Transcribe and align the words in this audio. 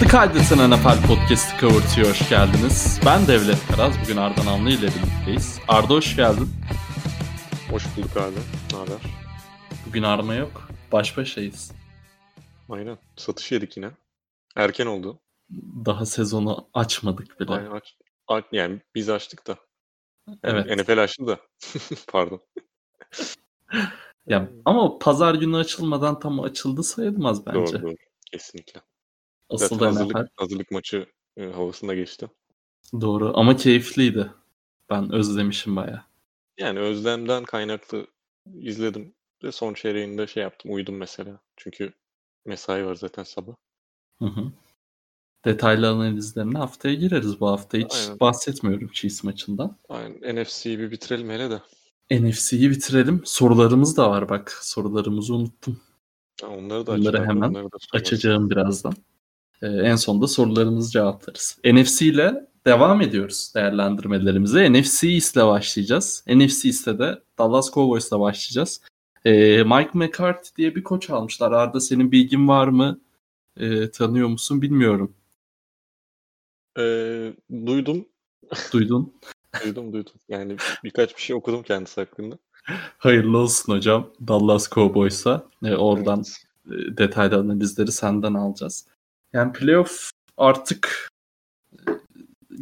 The 0.00 0.06
Kaydeten 0.06 0.70
NFL 0.70 1.06
Podcast'ı 1.06 1.56
Kavurtu'ya 1.56 2.10
hoş 2.10 2.28
geldiniz. 2.28 3.00
Ben 3.06 3.26
Devlet 3.26 3.66
Karaz. 3.66 3.94
Bugün 4.02 4.16
Arda 4.16 4.44
Namlı 4.44 4.70
ile 4.70 4.86
birlikteyiz. 4.86 5.58
Arda 5.68 5.94
hoş 5.94 6.16
geldin. 6.16 6.48
Hoş 7.70 7.84
bulduk 7.96 8.16
abi. 8.16 8.36
Ne 8.72 8.78
haber? 8.78 9.00
Bugün 9.86 10.02
Arma 10.02 10.34
yok. 10.34 10.68
Baş 10.92 11.16
başayız. 11.16 11.72
Aynen. 12.68 12.98
Satış 13.16 13.52
yedik 13.52 13.76
yine. 13.76 13.90
Erken 14.56 14.86
oldu. 14.86 15.20
Daha 15.84 16.06
sezonu 16.06 16.68
açmadık 16.74 17.40
bile. 17.40 17.52
Aynen 17.52 17.70
aç, 17.70 17.96
aç, 18.28 18.44
yani 18.52 18.80
biz 18.94 19.08
açtık 19.08 19.46
da. 19.46 19.56
Evet. 20.42 20.78
NFL 20.78 21.02
açtı 21.02 21.26
da. 21.26 21.38
Pardon. 22.08 22.40
Ya, 24.26 24.50
ama 24.64 24.98
pazar 24.98 25.34
günü 25.34 25.56
açılmadan 25.56 26.20
tam 26.20 26.40
açıldı 26.40 26.82
sayılmaz 26.82 27.46
bence. 27.46 27.72
Doğru 27.72 27.82
doğru. 27.82 27.94
Kesinlikle. 28.32 28.80
Asıl 29.50 29.68
Zaten 29.68 29.86
hazırlık, 29.86 30.16
NFL. 30.16 30.26
hazırlık 30.36 30.70
maçı 30.70 31.06
e, 31.36 31.44
havasında 31.44 31.94
geçti. 31.94 32.28
Doğru 33.00 33.32
ama 33.34 33.56
keyifliydi. 33.56 34.30
Ben 34.90 35.12
özlemişim 35.12 35.76
bayağı. 35.76 36.02
Yani 36.58 36.78
özlemden 36.78 37.44
kaynaklı 37.44 38.06
izledim. 38.54 39.14
Ve 39.44 39.52
son 39.52 39.74
çeyreğinde 39.74 40.26
şey 40.26 40.42
yaptım. 40.42 40.72
Uyudum 40.74 40.96
mesela. 40.96 41.40
Çünkü 41.56 41.92
mesai 42.44 42.86
var 42.86 42.94
zaten 42.94 43.22
sabah. 43.22 43.54
Hı 44.18 44.24
hı. 44.24 44.52
Detaylı 45.44 45.88
analizlerine 45.88 46.58
haftaya 46.58 46.94
gireriz 46.94 47.40
bu 47.40 47.48
hafta. 47.48 47.78
Hiç 47.78 47.94
Aynen. 47.94 48.20
bahsetmiyorum 48.20 48.88
Chiefs 48.88 49.24
maçından. 49.24 49.76
Aynen. 49.88 50.36
NFC'yi 50.36 50.78
bir 50.78 50.90
bitirelim 50.90 51.30
hele 51.30 51.50
de. 51.50 51.60
NFC'yi 52.10 52.70
bitirelim. 52.70 53.22
Sorularımız 53.24 53.96
da 53.96 54.10
var 54.10 54.28
bak. 54.28 54.50
Sorularımızı 54.50 55.34
unuttum. 55.34 55.80
Ha, 56.40 56.48
onları 56.48 56.86
da 56.86 56.92
açalım, 56.92 57.28
hemen 57.28 57.48
onları 57.48 57.64
da. 57.64 57.76
Açacağım 57.92 58.50
birazdan. 58.50 58.94
Ee, 59.62 59.66
en 59.66 59.96
sonunda 59.96 60.26
sorularımızı 60.26 60.90
cevaplarız. 60.92 61.58
NFC 61.64 62.06
ile 62.06 62.46
devam 62.66 63.00
ediyoruz 63.00 63.52
değerlendirmelerimize. 63.54 64.72
NFC 64.72 65.08
ile 65.08 65.46
başlayacağız. 65.46 66.24
NFC 66.28 66.68
East'te 66.68 66.98
de 66.98 67.22
Dallas 67.38 67.70
Cowboys 67.72 68.08
ile 68.12 68.20
başlayacağız. 68.20 68.80
Ee, 69.24 69.62
Mike 69.62 69.90
McCarthy 69.94 70.56
diye 70.56 70.74
bir 70.74 70.82
koç 70.82 71.10
almışlar. 71.10 71.52
Arda 71.52 71.80
senin 71.80 72.12
bilgin 72.12 72.48
var 72.48 72.68
mı? 72.68 73.00
Ee, 73.56 73.90
tanıyor 73.90 74.28
musun 74.28 74.62
bilmiyorum. 74.62 75.14
Ee, 76.78 77.32
duydum. 77.66 78.06
Duydun. 78.72 79.12
Duydum 79.64 79.92
duydum. 79.92 80.12
Yani 80.28 80.56
birkaç 80.84 81.16
bir 81.16 81.22
şey 81.22 81.36
okudum 81.36 81.62
kendisi 81.62 82.00
hakkında. 82.00 82.38
Hayırlı 82.98 83.38
olsun 83.38 83.72
hocam 83.72 84.10
Dallas 84.28 84.70
Cowboys'a. 84.70 85.46
Ee, 85.64 85.74
oradan 85.74 86.24
Evet. 86.70 86.92
e, 86.92 86.96
detaylı 86.96 87.36
analizleri 87.36 87.92
senden 87.92 88.34
alacağız. 88.34 88.86
Yani 89.36 89.52
playoff 89.52 90.10
artık 90.36 91.08
e, 91.72 91.90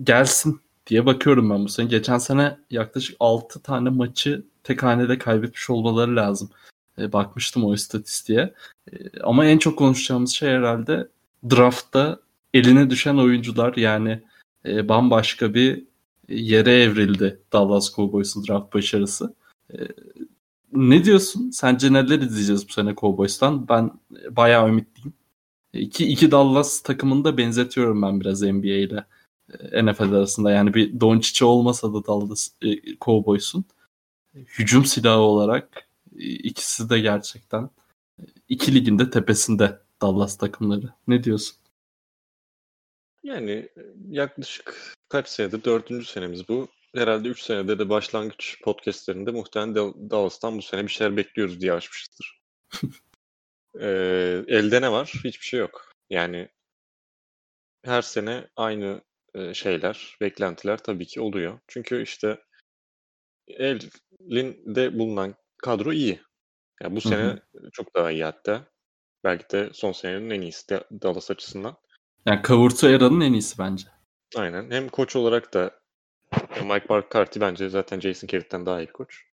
gelsin 0.03 0.61
diye 0.87 1.07
bakıyorum 1.07 1.51
ben 1.51 1.65
bu 1.65 1.69
sene. 1.69 1.87
Geçen 1.87 2.19
sene 2.19 2.59
yaklaşık 2.71 3.17
6 3.21 3.63
tane 3.63 3.91
maçı 3.91 4.45
tek 4.65 4.83
hanede 4.83 5.19
kaybetmiş 5.19 5.71
olmaları 5.71 6.17
lazım. 6.17 6.51
E, 6.99 7.13
bakmıştım 7.13 7.65
o 7.65 7.75
istatistiğe. 7.75 8.55
E, 8.93 9.21
ama 9.23 9.45
en 9.47 9.59
çok 9.59 9.79
konuşacağımız 9.79 10.31
şey 10.31 10.51
herhalde 10.51 11.09
draftta 11.51 12.21
eline 12.55 12.91
düşen 12.91 13.17
oyuncular 13.17 13.77
yani 13.77 14.23
e, 14.67 14.89
bambaşka 14.89 15.55
bir 15.55 15.85
yere 16.29 16.83
evrildi 16.83 17.41
Dallas 17.53 17.95
Cowboys'un 17.95 18.47
draft 18.47 18.75
başarısı. 18.75 19.35
E, 19.73 19.79
ne 20.73 21.05
diyorsun? 21.05 21.51
Sence 21.51 21.93
neler 21.93 22.19
izleyeceğiz 22.19 22.69
bu 22.69 22.73
sene 22.73 22.95
Cowboys'tan? 22.95 23.69
Ben 23.69 23.91
bayağı 24.31 24.69
ümitliyim. 24.69 25.15
İki, 25.75 26.07
iki 26.07 26.31
Dallas 26.31 26.81
takımını 26.83 27.25
da 27.25 27.39
benzetiyorum 27.39 28.03
ben 28.03 28.21
biraz 28.21 28.43
NBA 28.43 28.67
ile 28.67 29.05
e, 29.73 29.87
NFL 29.87 30.13
arasında. 30.13 30.51
Yani 30.51 30.75
bir 30.75 31.01
Doncic 31.01 31.45
olmasa 31.45 31.95
da 31.95 32.07
Dallas 32.07 32.51
e, 32.63 32.97
Cowboys'un 33.01 33.65
hücum 34.35 34.85
silahı 34.85 35.21
olarak 35.21 35.89
e, 36.19 36.25
ikisi 36.25 36.91
de 36.91 37.01
gerçekten 37.01 37.71
e, 38.19 38.23
iki 38.49 38.75
ligin 38.75 38.99
de 38.99 39.11
tepesinde 39.11 39.79
Dallas 40.03 40.39
takımları. 40.39 40.93
Ne 41.09 41.25
diyorsun? 41.25 41.57
Yani 43.23 43.51
e, 43.51 43.83
yaklaşık 44.09 44.95
kaç 45.09 45.29
senedir? 45.29 45.65
Dördüncü 45.65 46.07
senemiz 46.07 46.49
bu. 46.49 46.69
Herhalde 46.95 47.29
üç 47.29 47.43
senede 47.43 47.79
de 47.79 47.89
başlangıç 47.89 48.61
podcastlerinde 48.63 49.31
muhtemelen 49.31 49.75
Dal- 49.75 50.11
Dallas'tan 50.11 50.59
bu 50.59 50.63
sene 50.63 50.83
bir 50.83 50.89
şeyler 50.89 51.17
bekliyoruz 51.17 51.61
diye 51.61 51.73
açmışızdır. 51.73 52.41
Ee, 53.81 54.45
elde 54.49 54.83
ne 54.83 54.93
var? 54.93 55.13
Hiçbir 55.25 55.47
şey 55.47 55.61
yok. 55.61 55.93
Yani 56.11 56.49
her 57.85 58.03
sene 58.03 58.49
aynı 58.57 59.01
e, 59.35 59.55
şeyler, 59.55 60.17
beklentiler 60.21 60.79
tabii 60.79 61.07
ki 61.07 61.21
oluyor. 61.21 61.61
Çünkü 61.69 62.03
işte 62.03 62.39
elinde 63.49 64.99
bulunan 64.99 65.35
kadro 65.59 65.93
iyi. 65.93 66.21
Yani 66.83 66.97
bu 66.97 67.01
Hı 67.01 67.09
sene 67.09 67.41
çok 67.73 67.95
daha 67.95 68.11
iyi 68.11 68.25
hatta. 68.25 68.69
Belki 69.25 69.51
de 69.51 69.71
son 69.73 69.93
senenin 69.93 70.31
en 70.31 70.41
iyisi 70.41 70.69
de 70.69 70.85
Dallas 71.03 71.31
açısından. 71.31 71.77
Yani 72.27 72.43
Kavurtu 72.43 72.89
Era'nın 72.89 73.21
en 73.21 73.33
iyisi 73.33 73.59
bence. 73.59 73.89
Aynen. 74.37 74.71
Hem 74.71 74.89
koç 74.89 75.17
olarak 75.17 75.55
da 75.55 75.81
Mike 76.51 76.87
McCarthy 76.95 77.41
bence 77.41 77.69
zaten 77.69 78.01
Jason 78.01 78.29
Garrett'ten 78.29 78.67
daha 78.67 78.81
iyi 78.81 78.87
bir 78.87 78.93
koç. 78.93 79.25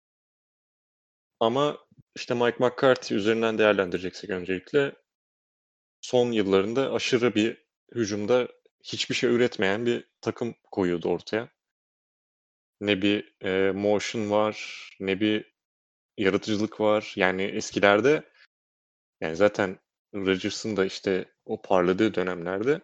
Ama 1.40 1.78
işte 2.16 2.34
Mike 2.34 2.58
McCarthy 2.60 3.20
üzerinden 3.20 3.58
değerlendireceksek 3.58 4.30
öncelikle 4.30 4.96
son 6.02 6.32
yıllarında 6.32 6.94
aşırı 6.94 7.36
bir 7.36 7.58
hücumda 7.96 8.48
hiçbir 8.84 9.16
şey 9.16 9.30
üretmeyen 9.30 9.86
bir 9.86 10.06
takım 10.22 10.56
koyuyordu 10.72 11.10
ortaya. 11.10 11.50
Ne 12.82 13.02
bir 13.02 13.34
e, 13.42 13.72
motion 13.72 14.32
var, 14.32 14.90
ne 15.00 15.20
bir 15.20 15.54
yaratıcılık 16.18 16.80
var. 16.80 17.14
Yani 17.16 17.44
eskilerde 17.44 18.24
yani 19.22 19.36
zaten 19.36 19.80
Rodgers'ın 20.16 20.78
da 20.78 20.86
işte 20.86 21.26
o 21.46 21.62
parladığı 21.62 22.16
dönemlerde 22.16 22.82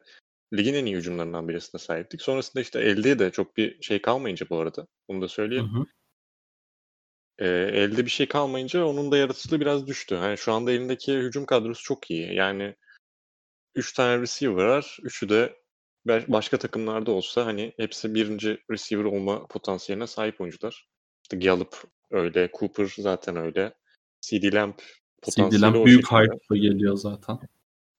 ligin 0.54 0.74
en 0.74 0.86
iyi 0.86 0.96
hücumlarından 0.96 1.48
birisine 1.48 1.80
sahiptik. 1.82 2.22
Sonrasında 2.22 2.62
işte 2.62 2.80
elde 2.80 3.20
de 3.20 3.32
çok 3.32 3.58
bir 3.58 3.82
şey 3.82 4.02
kalmayınca 4.02 4.50
bu 4.50 4.60
arada. 4.60 4.88
Bunu 5.10 5.22
da 5.22 5.26
Hı 5.26 5.30
söyleyeyim. 5.30 5.66
hı. 5.66 5.86
Ee, 7.40 7.48
elde 7.74 8.06
bir 8.06 8.12
şey 8.12 8.28
kalmayınca 8.28 8.86
onun 8.86 9.12
da 9.12 9.18
yaratıcılığı 9.18 9.60
biraz 9.60 9.88
düştü. 9.88 10.16
Yani 10.16 10.38
şu 10.38 10.54
anda 10.54 10.72
elindeki 10.72 11.18
hücum 11.18 11.46
kadrosu 11.46 11.84
çok 11.84 12.12
iyi. 12.12 12.36
Yani 12.36 12.76
3 13.76 13.94
tane 13.94 14.22
receiver 14.22 14.66
var. 14.66 14.98
Üçü 15.04 15.30
de 15.30 15.56
başka 16.08 16.58
takımlarda 16.58 17.12
olsa 17.12 17.46
hani 17.46 17.74
hepsi 17.78 18.16
birinci 18.16 18.58
receiver 18.72 19.04
olma 19.04 19.48
potansiyeline 19.48 20.08
sahip 20.08 20.42
oyuncular. 20.42 20.88
İşte 21.24 21.38
Gallup 21.38 21.84
öyle, 22.12 22.50
Cooper 22.60 22.94
zaten 22.98 23.36
öyle. 23.36 23.74
CD 24.22 24.54
Lamb 24.54 24.80
potansiyeli 25.22 25.74
CD'den 25.74 25.82
o 25.82 25.86
büyük 25.86 26.12
hype'la 26.12 26.58
geliyor 26.58 26.96
zaten. 26.96 27.40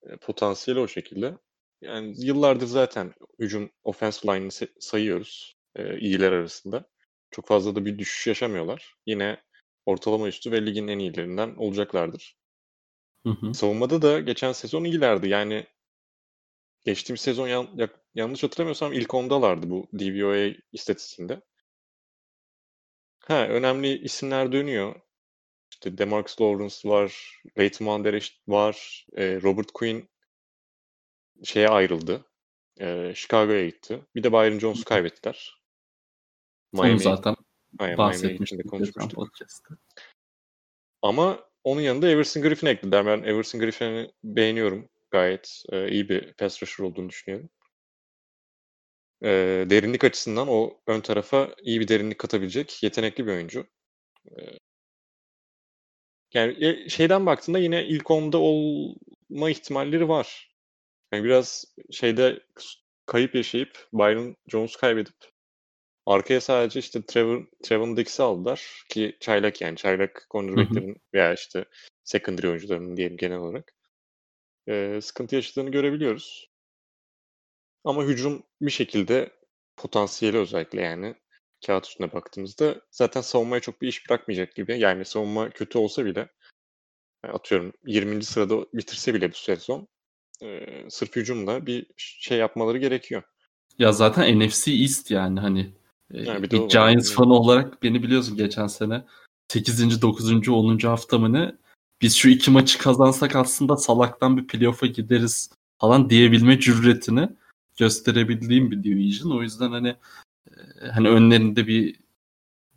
E, 0.03 0.17
potansiyeli 0.17 0.81
o 0.81 0.89
şekilde. 0.89 1.35
Yani 1.81 2.15
yıllardır 2.19 2.67
zaten 2.67 3.15
hücum 3.39 3.71
offensive 3.85 4.35
line'ını 4.35 4.49
se- 4.49 4.81
sayıyoruz 4.81 5.57
e, 5.77 5.99
iyiler 5.99 6.33
arasında. 6.33 6.85
Çok 7.31 7.47
fazla 7.49 7.75
da 7.77 7.85
bir 7.85 7.99
düşüş 7.99 8.27
yaşamıyorlar. 8.27 8.95
Yine 9.07 9.43
ortalama 9.87 10.29
üstü 10.29 10.53
ve 10.53 10.67
ligin 10.67 10.89
en 10.89 10.99
iyilerinden 10.99 11.55
olacaklardır. 11.57 12.39
Hı 13.27 13.31
hı. 13.31 13.55
Savunmada 13.55 14.03
da 14.03 14.21
geçen 14.21 14.53
sezon 14.53 14.85
iyilerdi. 14.85 15.29
Yani 15.29 15.67
geçtiğimiz 16.85 17.21
sezon 17.21 17.49
yan- 17.49 17.71
yak- 17.77 18.05
yanlış 18.15 18.43
hatırlamıyorsam 18.43 18.93
ilk 18.93 19.15
ondalardı 19.15 19.71
bu 19.71 19.89
DVOA 19.99 20.55
istatistiğinde. 20.73 21.41
Ha, 23.21 23.47
önemli 23.49 23.99
isimler 23.99 24.53
dönüyor. 24.53 24.95
İşte 25.71 25.99
Demarcus 25.99 26.41
Lawrence 26.41 26.89
var, 26.89 27.41
Leighton 27.59 27.87
Van 27.87 28.05
var, 28.49 29.07
e, 29.17 29.43
Robert 29.43 29.73
Quinn 29.73 30.09
şeye 31.45 31.69
ayrıldı. 31.69 32.25
Ee, 32.81 33.13
Chicago'ya 33.17 33.67
gitti. 33.67 34.01
Bir 34.15 34.23
de 34.23 34.33
Byron 34.33 34.59
Jones'u 34.59 34.85
kaybettiler. 34.85 35.58
Onu 36.73 36.83
Miami'ye 36.83 36.99
zaten 36.99 37.37
Miami'ye 37.81 37.99
bahsetmiştik 37.99 38.71
konuşmuştuk. 38.71 39.15
podcast'te. 39.15 39.75
Ama 41.03 41.45
onun 41.65 41.81
yanında 41.81 42.09
Everson 42.09 42.43
Griffin 42.43 42.67
eklediler. 42.67 43.07
Ben 43.07 43.23
Everson 43.23 43.61
Griffin'i 43.61 44.11
beğeniyorum. 44.25 44.89
Gayet 45.11 45.63
e, 45.73 45.91
iyi 45.91 46.09
bir 46.09 46.33
pass 46.33 46.63
rusher 46.63 46.85
olduğunu 46.85 47.09
düşünüyorum. 47.09 47.51
E, 49.23 49.29
derinlik 49.71 50.05
açısından 50.05 50.49
o 50.49 50.81
ön 50.87 51.01
tarafa 51.01 51.55
iyi 51.63 51.81
bir 51.81 51.89
derinlik 51.89 52.19
katabilecek 52.19 52.83
yetenekli 52.83 53.27
bir 53.27 53.33
oyuncu. 53.33 53.67
E, 54.27 54.59
yani 56.35 56.65
e, 56.65 56.89
şeyden 56.89 57.27
baktığında 57.27 57.59
yine 57.59 57.87
ilk 57.87 58.11
onda 58.11 58.39
olma 58.39 59.51
ihtimalleri 59.51 60.09
var. 60.09 60.55
Yani 61.13 61.25
biraz 61.25 61.65
şeyde 61.91 62.41
kayıp 63.07 63.35
yaşayıp 63.35 63.89
Byron 63.93 64.37
Jones 64.49 64.77
kaybedip 64.77 65.15
arkaya 66.09 66.41
sadece 66.41 66.81
işte 66.81 67.03
Trevor 67.07 67.47
Trevor 67.63 67.97
Dix'i 67.97 68.23
aldılar 68.23 68.85
ki 68.89 69.17
çaylak 69.21 69.61
yani 69.61 69.77
çaylak 69.77 70.27
cornerback'lerin 70.31 70.97
veya 71.15 71.35
işte 71.35 71.65
secondary 72.05 72.49
oyuncularının 72.49 72.97
diyelim 72.97 73.17
genel 73.17 73.39
olarak 73.39 73.75
e, 74.69 75.01
sıkıntı 75.03 75.35
yaşadığını 75.35 75.71
görebiliyoruz. 75.71 76.51
Ama 77.85 78.05
hücum 78.05 78.43
bir 78.61 78.71
şekilde 78.71 79.31
potansiyeli 79.77 80.39
özellikle 80.39 80.81
yani 80.83 81.15
kağıt 81.67 81.87
üstüne 81.87 82.13
baktığımızda 82.13 82.81
zaten 82.91 83.21
savunmaya 83.21 83.61
çok 83.61 83.83
bir 83.83 83.89
iş 83.89 84.09
bırakmayacak 84.09 84.55
gibi. 84.55 84.79
Yani 84.79 85.05
savunma 85.05 85.51
kötü 85.51 85.79
olsa 85.79 86.05
bile 86.05 86.29
atıyorum 87.23 87.73
20. 87.87 88.25
sırada 88.25 88.67
bitirse 88.75 89.15
bile 89.15 89.31
bu 89.31 89.37
sezon 89.37 89.89
e, 90.43 90.67
sırf 90.91 91.17
hücumla 91.17 91.67
bir 91.67 91.87
şey 91.97 92.39
yapmaları 92.39 92.79
gerekiyor. 92.79 93.23
Ya 93.79 93.93
zaten 93.93 94.41
NFC 94.41 94.73
East 94.73 95.11
yani 95.11 95.41
hani 95.41 95.78
Yani 96.13 96.43
bir 96.43 96.51
bir, 96.51 96.59
o 96.59 96.69
Giants 96.69 97.13
fanı 97.13 97.35
olarak 97.35 97.83
beni 97.83 98.03
biliyorsun 98.03 98.37
geçen 98.37 98.67
sene 98.67 99.05
8. 99.49 100.03
9. 100.03 100.49
10. 100.49 100.79
hafta 100.79 101.19
mı 101.19 101.33
ne 101.33 101.55
biz 102.03 102.17
şu 102.17 102.29
iki 102.29 102.51
maçı 102.51 102.79
kazansak 102.79 103.37
aslında 103.37 103.77
salaktan 103.77 104.37
bir 104.37 104.47
playoff'a 104.47 104.87
gideriz 104.87 105.51
falan 105.79 106.11
diyebilme 106.11 106.61
cüretini 106.61 107.29
gösterebildiğim 107.79 108.71
bir 108.71 108.85
division. 108.85 109.39
O 109.39 109.43
yüzden 109.43 109.71
hani 109.71 109.97
e, 110.49 110.87
hani 110.93 111.09
önlerinde 111.09 111.67
bir 111.67 111.97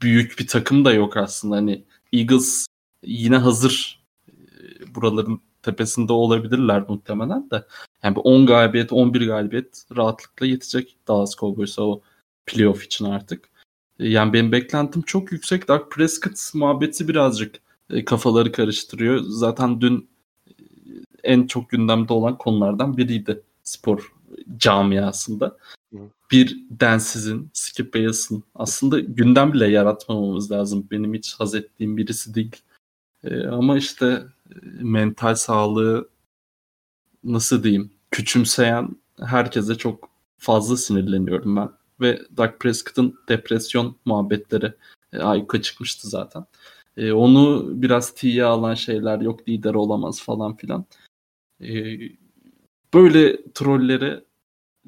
büyük 0.02 0.40
bir 0.40 0.48
takım 0.48 0.86
da 0.86 0.94
yok 0.94 1.18
aslında. 1.18 1.56
Hani 1.56 1.84
Eagles 2.14 2.66
yine 3.04 3.38
hazır 3.38 4.04
e, 4.30 4.96
buraların 4.96 5.42
tepesinde 5.64 6.14
olabilirler 6.14 6.86
muhtemelen 6.90 7.50
de. 7.50 7.66
Yani 8.04 8.16
bir 8.16 8.22
10 8.24 8.46
galibiyet, 8.46 8.94
11 8.94 9.28
galibiyet 9.28 9.86
rahatlıkla 9.98 10.46
yetecek 10.46 10.98
Dallas 11.08 11.36
Cowboys'a 11.36 11.84
o 11.84 12.02
playoff 12.52 12.84
için 12.84 13.06
artık. 13.06 13.50
E, 14.00 14.10
Yani 14.10 14.34
benim 14.34 14.52
beklentim 14.52 15.02
çok 15.02 15.32
yüksek. 15.32 15.68
Dak 15.68 15.92
Prescott 15.92 16.52
muhabbeti 16.54 17.08
birazcık 17.08 17.56
e, 17.90 18.06
kafaları 18.06 18.52
karıştırıyor. 18.52 19.20
Zaten 19.24 19.82
dün 19.82 20.10
e, 20.48 20.54
en 21.24 21.48
çok 21.48 21.70
gündemde 21.70 22.14
olan 22.14 22.38
konulardan 22.38 22.98
biriydi 22.98 23.42
spor 23.64 24.14
camiasında. 24.58 25.58
Bir 26.32 26.58
densizin, 26.70 27.50
Skip 27.54 27.94
Bayless'ın 27.94 28.44
aslında 28.56 29.00
gündem 29.00 29.54
bile 29.54 29.68
yaratmamamız 29.68 30.52
lazım. 30.52 30.88
Benim 30.92 31.14
hiç 31.14 31.34
haz 31.34 31.56
ettiğim 31.56 31.98
birisi 31.98 32.36
değil. 32.36 32.56
Ama 33.52 33.78
işte 33.78 34.24
mental 34.82 35.36
sağlığı 35.36 36.10
nasıl 37.24 37.64
diyeyim 37.64 37.92
küçümseyen 38.12 38.96
herkese 39.20 39.76
çok 39.76 40.10
fazla 40.38 40.78
sinirleniyorum 40.78 41.56
ben. 41.56 41.70
Ve 42.02 42.22
Dak 42.38 42.60
Prescott'ın 42.60 43.16
depresyon 43.30 43.96
muhabbetleri 44.06 44.74
e, 45.14 45.20
ayyuka 45.20 45.62
çıkmıştı 45.62 46.10
zaten. 46.10 46.46
E, 46.98 47.12
onu 47.12 47.72
biraz 47.82 48.14
tiye 48.14 48.44
alan 48.44 48.74
şeyler 48.74 49.22
yok 49.22 49.50
lider 49.50 49.74
olamaz 49.74 50.24
falan 50.24 50.56
filan. 50.56 50.86
E, 51.62 51.98
böyle 52.94 53.52
trollere 53.54 54.24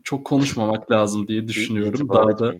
çok 0.04 0.26
konuşmamak 0.26 0.92
lazım 0.92 1.28
diye 1.28 1.48
düşünüyorum. 1.48 2.10
Daha 2.10 2.40
da 2.40 2.56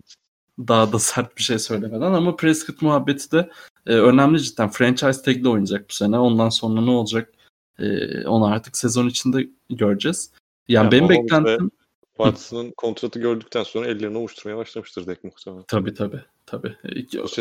daha 0.60 0.94
da 0.94 1.00
sert 1.00 1.38
bir 1.38 1.44
şey 1.44 1.60
söylemeden 1.60 2.14
ama 2.14 2.36
Prescott 2.36 2.82
muhabbeti 2.82 3.32
de 3.32 3.50
e, 3.88 3.94
önemli 3.94 4.42
cidden. 4.42 4.70
Franchise 4.70 5.22
tag'le 5.22 5.46
oynayacak 5.46 5.90
bu 5.90 5.94
sene. 5.94 6.20
Ondan 6.20 6.50
sonra 6.50 6.82
ne 6.82 6.90
olacak? 6.90 7.34
E, 7.80 8.28
onu 8.28 8.46
artık 8.46 8.78
sezon 8.78 9.08
içinde 9.08 9.50
göreceğiz. 9.70 10.32
Yani 10.68 10.86
Ya 10.86 10.92
benim 10.92 11.10
beklentim 11.10 11.72
Watson'ın 12.18 12.72
kontratı 12.78 13.20
gördükten 13.20 13.64
sonra 13.64 13.88
ellerini 13.88 14.18
ovuşturmaya 14.18 14.58
başlamıştır 14.58 15.08
Dak 15.08 15.24
muhtemelen. 15.24 15.64
tabii 15.68 15.94
tabii 15.94 16.22
tabii. 16.46 16.76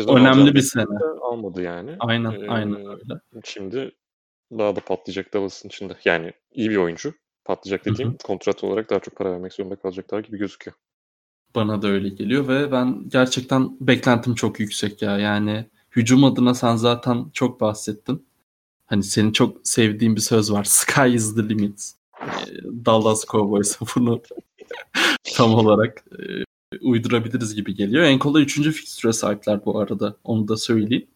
Önemli 0.07 0.55
bir 0.55 0.61
sene. 0.61 0.97
Almadı 1.21 1.61
yani. 1.61 1.95
Aynen 1.99 2.31
Ee, 2.31 2.47
aynen 2.49 2.85
öyle. 2.85 3.19
Şimdi 3.43 3.91
daha 4.51 4.75
da 4.75 4.79
patlayacak 4.79 5.33
Dallas'ın 5.33 5.69
içinde. 5.69 5.97
Yani 6.05 6.33
iyi 6.53 6.69
bir 6.69 6.77
oyuncu. 6.77 7.13
Patlayacak 7.45 7.85
dediğim 7.85 8.17
kontrat 8.23 8.63
olarak 8.63 8.89
daha 8.89 8.99
çok 8.99 9.15
para 9.15 9.31
vermek 9.31 9.53
zorunda 9.53 9.75
kalacaklar 9.75 10.19
gibi 10.19 10.37
gözüküyor. 10.37 10.77
Bana 11.55 11.81
da 11.81 11.87
öyle 11.87 12.09
geliyor 12.09 12.47
ve 12.47 12.71
ben 12.71 13.09
gerçekten 13.09 13.77
beklentim 13.81 14.35
çok 14.35 14.59
yüksek 14.59 15.01
ya. 15.01 15.17
Yani 15.17 15.65
hücum 15.91 16.23
adına 16.23 16.53
sen 16.53 16.75
zaten 16.75 17.25
çok 17.33 17.61
bahsettin. 17.61 18.25
Hani 18.85 19.03
senin 19.03 19.31
çok 19.31 19.67
sevdiğin 19.67 20.15
bir 20.15 20.21
söz 20.21 20.51
var. 20.51 20.63
Sky 20.67 21.13
is 21.15 21.35
the 21.35 21.49
limit. 21.49 21.91
Ee, 22.21 22.25
Dallas 22.85 23.25
Cowboys 23.25 23.77
bunu 23.95 24.21
tam 25.35 25.53
olarak 25.55 26.03
e, 26.19 26.23
uydurabiliriz 26.81 27.55
gibi 27.55 27.75
geliyor. 27.75 28.03
En 28.03 28.19
kolay 28.19 28.43
3. 28.43 28.61
fikstüre 28.61 29.13
sahipler 29.13 29.65
bu 29.65 29.79
arada. 29.79 30.15
Onu 30.23 30.47
da 30.47 30.57
söyleyeyim. 30.57 31.07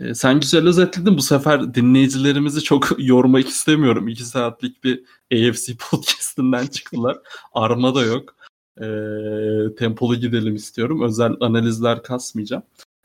Ee, 0.00 0.14
sen 0.14 0.40
güzel 0.40 0.66
özetledin. 0.66 1.16
Bu 1.16 1.22
sefer 1.22 1.74
dinleyicilerimizi 1.74 2.62
çok 2.62 2.88
yormak 2.98 3.48
istemiyorum. 3.48 4.08
2 4.08 4.24
saatlik 4.24 4.84
bir 4.84 5.02
AFC 5.32 5.76
podcastinden 5.90 6.66
çıktılar. 6.66 7.18
Arma 7.52 7.94
da 7.94 8.04
yok. 8.04 8.36
Ee, 8.80 9.74
tempolu 9.78 10.16
gidelim 10.16 10.54
istiyorum. 10.54 11.02
Özel 11.02 11.32
analizler 11.40 12.02
kasmayacağım. 12.02 12.62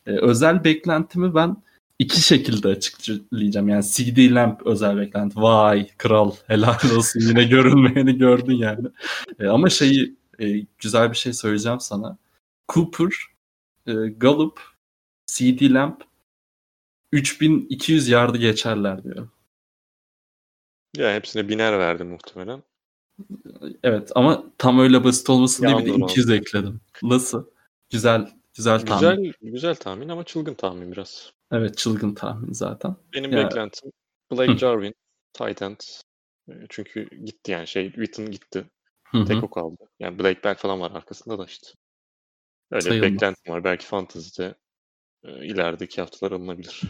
Ee, 0.07 0.11
özel 0.11 0.63
beklentimi 0.63 1.35
ben 1.35 1.57
iki 1.99 2.21
şekilde 2.21 2.67
açıklayacağım. 2.67 3.69
Yani 3.69 3.83
CD 3.83 4.35
Lamp 4.35 4.61
özel 4.67 4.97
beklenti. 4.97 5.41
Vay 5.41 5.87
kral 5.97 6.31
helal 6.47 6.95
olsun 6.97 7.19
yine 7.19 7.43
görünmeyeni 7.49 8.17
gördün 8.17 8.55
yani. 8.55 8.87
Ee, 9.39 9.47
ama 9.47 9.69
şeyi 9.69 10.15
e, 10.39 10.65
güzel 10.79 11.11
bir 11.11 11.17
şey 11.17 11.33
söyleyeceğim 11.33 11.79
sana. 11.79 12.17
Cooper, 12.73 13.09
e, 13.87 13.93
Gallup, 13.93 14.59
CD 15.25 15.73
Lamp 15.73 16.03
3200 17.11 18.07
yardı 18.07 18.37
geçerler 18.37 19.03
diyor. 19.03 19.27
Ya 20.97 21.15
hepsine 21.15 21.49
biner 21.49 21.79
verdim 21.79 22.07
muhtemelen. 22.07 22.63
Evet 23.83 24.11
ama 24.15 24.43
tam 24.57 24.79
öyle 24.79 25.03
basit 25.03 25.29
olmasın 25.29 25.67
diye 25.67 25.77
bir 25.77 25.85
de 25.85 25.89
Yandım 25.89 26.07
200 26.07 26.29
ekledim. 26.29 26.81
Nasıl? 27.03 27.45
Güzel 27.89 28.31
güzel 28.53 28.85
tahmin. 28.85 29.23
Güzel 29.23 29.33
güzel 29.41 29.75
tahmin 29.75 30.09
ama 30.09 30.23
çılgın 30.23 30.53
tahmin 30.53 30.91
biraz. 30.91 31.34
Evet 31.51 31.77
çılgın 31.77 32.13
tahmin 32.13 32.53
zaten. 32.53 32.95
Benim 33.13 33.31
Ya- 33.31 33.45
beklentim 33.45 33.91
Blake 34.31 34.53
Hı. 34.53 34.57
Jarvin, 34.57 34.95
tight 35.33 35.61
end. 35.61 35.79
E, 36.49 36.53
Çünkü 36.69 37.09
gitti 37.25 37.51
yani 37.51 37.67
şey 37.67 37.91
Witten 37.91 38.31
gitti. 38.31 38.65
Hı 39.07 39.17
hı. 39.17 39.25
Tek 39.25 39.43
o 39.43 39.49
kaldı. 39.49 39.89
Yani 39.99 40.19
Blake 40.19 40.43
Bell 40.43 40.55
falan 40.55 40.81
var 40.81 40.91
arkasında 40.91 41.39
da 41.39 41.45
işte. 41.45 41.67
Öyle 42.71 42.81
Sayılmaz. 42.81 43.11
beklentim 43.11 43.53
var. 43.53 43.63
Belki 43.63 43.85
fantezide 43.85 44.55
e, 45.23 45.45
ilerideki 45.45 46.01
haftalar 46.01 46.31
alınabilir. 46.31 46.81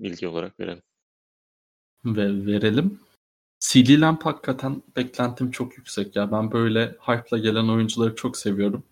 Bilgi 0.00 0.28
olarak 0.28 0.60
verelim. 0.60 0.82
Ve 2.04 2.46
verelim. 2.46 3.00
CD 3.60 4.00
Lamp 4.00 4.26
hakikaten 4.26 4.82
beklentim 4.96 5.50
çok 5.50 5.78
yüksek 5.78 6.16
ya. 6.16 6.32
Ben 6.32 6.52
böyle 6.52 6.86
hype'la 7.00 7.38
gelen 7.38 7.68
oyuncuları 7.68 8.14
çok 8.14 8.36
seviyorum. 8.36 8.84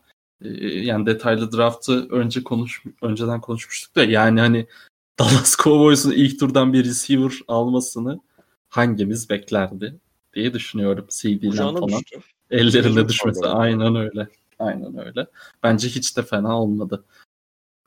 Ee, 0.42 0.48
yani 0.66 1.06
detaylı 1.06 1.52
draftı 1.52 2.08
önce 2.08 2.44
konuş 2.44 2.82
önceden 3.02 3.40
konuşmuştuk 3.40 3.96
da 3.96 4.04
yani 4.04 4.40
hani 4.40 4.66
Dallas 5.18 5.56
Cowboys'un 5.56 6.12
ilk 6.12 6.40
turdan 6.40 6.72
bir 6.72 6.84
receiver 6.84 7.32
almasını 7.48 8.20
hangimiz 8.68 9.30
beklerdi 9.30 10.00
diye 10.34 10.54
düşünüyorum. 10.54 11.06
CD 11.10 11.24
Lamp 11.42 11.50
Kucağına 11.50 11.78
falan. 11.80 12.00
düştü. 12.00 12.20
Ellerine 12.50 12.94
Mecbur 12.94 13.08
düşmesi. 13.08 13.46
Aynen 13.46 13.94
öyle. 13.96 14.28
Aynen 14.58 15.06
öyle. 15.06 15.26
Bence 15.62 15.88
hiç 15.88 16.16
de 16.16 16.22
fena 16.22 16.60
olmadı. 16.60 17.04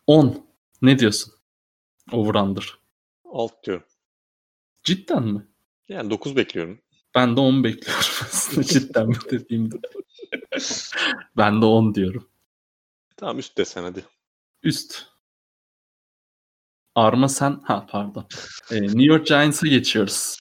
10. 0.08 0.46
Ne 0.82 1.00
diyorsun? 1.00 1.34
Over 2.12 2.34
under. 2.40 2.78
Alt 3.32 3.64
diyorum. 3.66 3.86
Cidden 4.84 5.24
mi? 5.24 5.48
Yani 5.90 6.10
9 6.10 6.36
bekliyorum. 6.36 6.80
Ben 7.16 7.36
de 7.36 7.40
10 7.40 7.64
bekliyorum 7.64 8.06
aslında 8.22 8.64
cidden 8.64 9.08
mi 9.08 9.16
dediğimde. 9.32 9.76
ben 11.38 11.62
de 11.62 11.66
10 11.66 11.96
diyorum. 11.96 12.30
Tamam 13.18 13.40
üst 13.40 13.58
desen 13.58 13.84
hadi. 13.84 14.06
Üst. 14.64 15.13
Arma 16.96 17.30
sen... 17.30 17.60
Ha 17.64 17.86
pardon. 17.90 18.26
Ee, 18.72 18.82
New 18.82 19.04
York 19.04 19.28
Giants'a 19.28 19.68
geçiyoruz. 19.68 20.40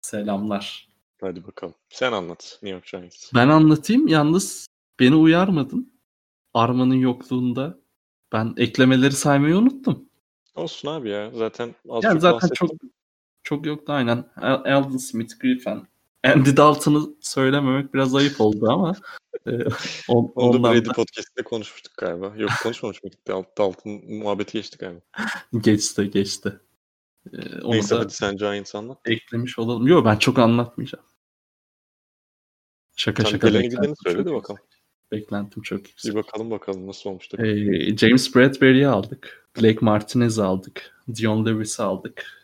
Selamlar. 0.00 0.88
Hadi 1.20 1.46
bakalım. 1.46 1.74
Sen 1.90 2.12
anlat 2.12 2.58
New 2.62 2.68
York 2.76 2.86
Giants. 2.86 3.30
Ben 3.34 3.48
anlatayım. 3.48 4.08
Yalnız 4.08 4.66
beni 5.00 5.14
uyarmadın. 5.14 5.92
Arma'nın 6.54 6.94
yokluğunda 6.94 7.78
ben 8.32 8.54
eklemeleri 8.56 9.12
saymayı 9.12 9.56
unuttum. 9.56 10.08
Olsun 10.54 10.88
abi 10.88 11.08
ya. 11.10 11.30
Zaten 11.34 11.74
az 11.88 12.04
Yani 12.04 12.12
çok 12.12 12.22
zaten 12.22 12.34
bahsettim. 12.34 12.66
çok 12.66 12.70
çok 13.42 13.66
yoktu 13.66 13.92
aynen. 13.92 14.24
Alden 14.36 14.96
Smith, 14.96 15.40
Griffin. 15.40 15.88
Andy 16.24 16.56
Dalton'ı 16.56 17.14
söylememek 17.20 17.94
biraz 17.94 18.14
ayıp 18.14 18.40
oldu 18.40 18.66
ama 18.70 18.94
e, 19.46 19.50
on- 20.08 20.32
Onu 20.34 20.52
da 20.52 20.56
ondan 20.58 20.74
Brady 20.74 20.84
da 20.84 20.92
podcast'te 20.92 21.42
konuşmuştuk 21.42 21.92
galiba. 21.96 22.32
Yok 22.36 22.50
konuşmamış 22.62 23.02
mıydık? 23.02 23.30
Alt, 23.30 23.60
altın 23.60 23.92
muhabbeti 24.18 24.52
geçti 24.52 24.78
galiba. 24.78 25.00
geçti 25.60 26.10
geçti. 26.10 26.60
E, 27.32 27.60
onu 27.62 27.70
Neyse 27.72 27.94
da 27.94 28.00
hadi 28.00 28.12
sen 28.12 28.36
Giants 28.36 28.74
anlat. 28.74 28.98
eklemiş 29.04 29.58
olalım. 29.58 29.86
Yok 29.86 30.04
ben 30.04 30.16
çok 30.16 30.38
anlatmayacağım. 30.38 31.04
Şaka 32.96 33.22
Sen 33.22 33.30
şaka 33.30 33.46
beklentim 33.46 33.70
gideni 33.70 33.94
söyle 34.04 34.18
çok 34.18 34.26
de 34.26 34.32
bakalım. 34.32 34.60
Beklentim 35.12 35.62
çok 35.62 35.84
Bir 35.84 35.88
yüksek. 35.88 36.14
bakalım 36.14 36.50
bakalım 36.50 36.86
nasıl 36.86 37.10
olmuş 37.10 37.32
da. 37.32 37.46
Ee, 37.46 37.96
James 37.96 38.34
Bradbury'i 38.34 38.86
aldık. 38.88 39.48
Blake 39.56 39.78
Martinez'i 39.80 40.42
aldık. 40.42 41.02
Dion 41.14 41.46
Lewis'i 41.46 41.82
aldık. 41.82 42.37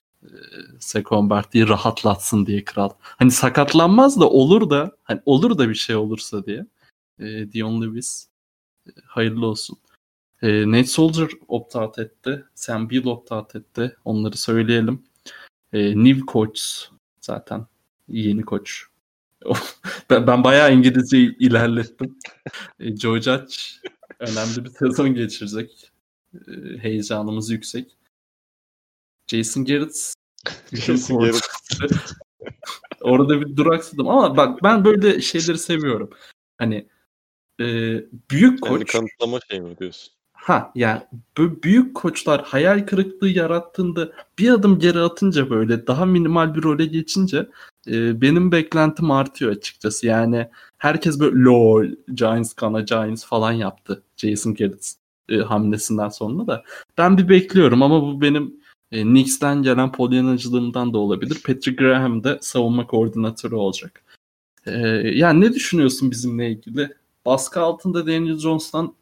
Barkley'i 1.11 1.69
rahatlatsın 1.69 2.47
diye 2.47 2.64
kral. 2.64 2.90
Hani 3.00 3.31
sakatlanmaz 3.31 4.21
da 4.21 4.31
olur 4.31 4.71
da 4.71 4.97
hani 5.02 5.21
olur 5.26 5.59
da 5.59 5.69
bir 5.69 5.75
şey 5.75 5.97
olursa 5.97 6.47
diye. 6.47 6.66
E, 7.19 7.52
Dion 7.52 7.83
Lewis. 7.83 8.28
E, 8.87 8.90
hayırlı 9.07 9.47
olsun. 9.47 9.78
E, 10.43 10.71
Nate 10.71 10.87
Soldier 10.87 11.28
opt-out 11.49 11.99
etti. 11.99 12.45
Sam 12.54 12.90
Beal 12.90 13.04
opt-out 13.04 13.59
etti. 13.59 13.97
Onları 14.04 14.37
söyleyelim. 14.37 15.02
E, 15.73 16.04
New 16.04 16.21
Coach 16.33 16.61
zaten. 17.21 17.66
Yeni 18.09 18.43
koç. 18.43 18.85
ben, 20.11 20.26
ben 20.26 20.45
bayağı 20.45 20.75
İngilizce 20.75 21.19
ilerlettim. 21.19 22.19
e, 22.81 22.97
Joe 22.97 23.21
Judge 23.21 23.54
önemli 24.19 24.64
bir 24.64 24.71
sezon 24.71 25.14
geçirecek. 25.14 25.90
E, 26.35 26.78
heyecanımız 26.78 27.50
yüksek. 27.50 27.97
Jason 29.31 29.64
Garrett 29.64 30.13
Jason 30.72 31.18
Garrett. 31.18 31.40
Orada 33.00 33.40
bir 33.40 33.56
duraksadım 33.56 34.08
ama 34.08 34.36
bak 34.36 34.62
ben 34.62 34.84
böyle 34.84 35.20
şeyleri 35.20 35.58
seviyorum. 35.58 36.10
Hani 36.58 36.88
e, 37.60 37.64
büyük 38.30 38.62
koç. 38.62 38.70
Yani 38.70 38.84
kanıtlama 38.84 39.38
şey 39.50 39.60
mi 39.60 39.78
diyorsun? 39.78 40.14
Ha 40.32 40.72
yani 40.74 41.02
büyük 41.38 41.94
koçlar 41.96 42.44
hayal 42.44 42.86
kırıklığı 42.86 43.28
yarattığında 43.28 44.12
bir 44.38 44.50
adım 44.50 44.78
geri 44.78 45.00
atınca 45.00 45.50
böyle 45.50 45.86
daha 45.86 46.04
minimal 46.06 46.54
bir 46.54 46.62
role 46.62 46.86
geçince 46.86 47.48
e, 47.88 48.20
benim 48.20 48.52
beklentim 48.52 49.10
artıyor 49.10 49.52
açıkçası. 49.52 50.06
Yani 50.06 50.48
herkes 50.78 51.20
böyle 51.20 51.36
lol 51.36 51.86
Giants 52.14 52.52
kana 52.52 52.80
Giants 52.80 53.24
falan 53.24 53.52
yaptı 53.52 54.02
Jason 54.16 54.54
Garrett 54.54 54.94
e, 55.28 55.36
hamlesinden 55.36 56.08
sonra 56.08 56.46
da. 56.46 56.64
Ben 56.98 57.18
bir 57.18 57.28
bekliyorum 57.28 57.82
ama 57.82 58.02
bu 58.02 58.20
benim 58.20 58.63
e, 58.94 59.02
Knicks'ten 59.02 59.62
gelen 59.62 59.92
polyanacılığımdan 59.92 60.92
da 60.92 60.98
olabilir. 60.98 61.42
Patrick 61.46 61.84
Graham 61.84 62.24
de 62.24 62.38
savunma 62.42 62.86
koordinatörü 62.86 63.54
olacak. 63.54 64.02
E, 64.66 64.78
yani 65.14 65.40
ne 65.40 65.54
düşünüyorsun 65.54 66.10
bizimle 66.10 66.50
ilgili? 66.50 66.94
Baskı 67.26 67.60
altında 67.60 68.06
Daniel 68.06 68.38
Jones'tan 68.38 68.94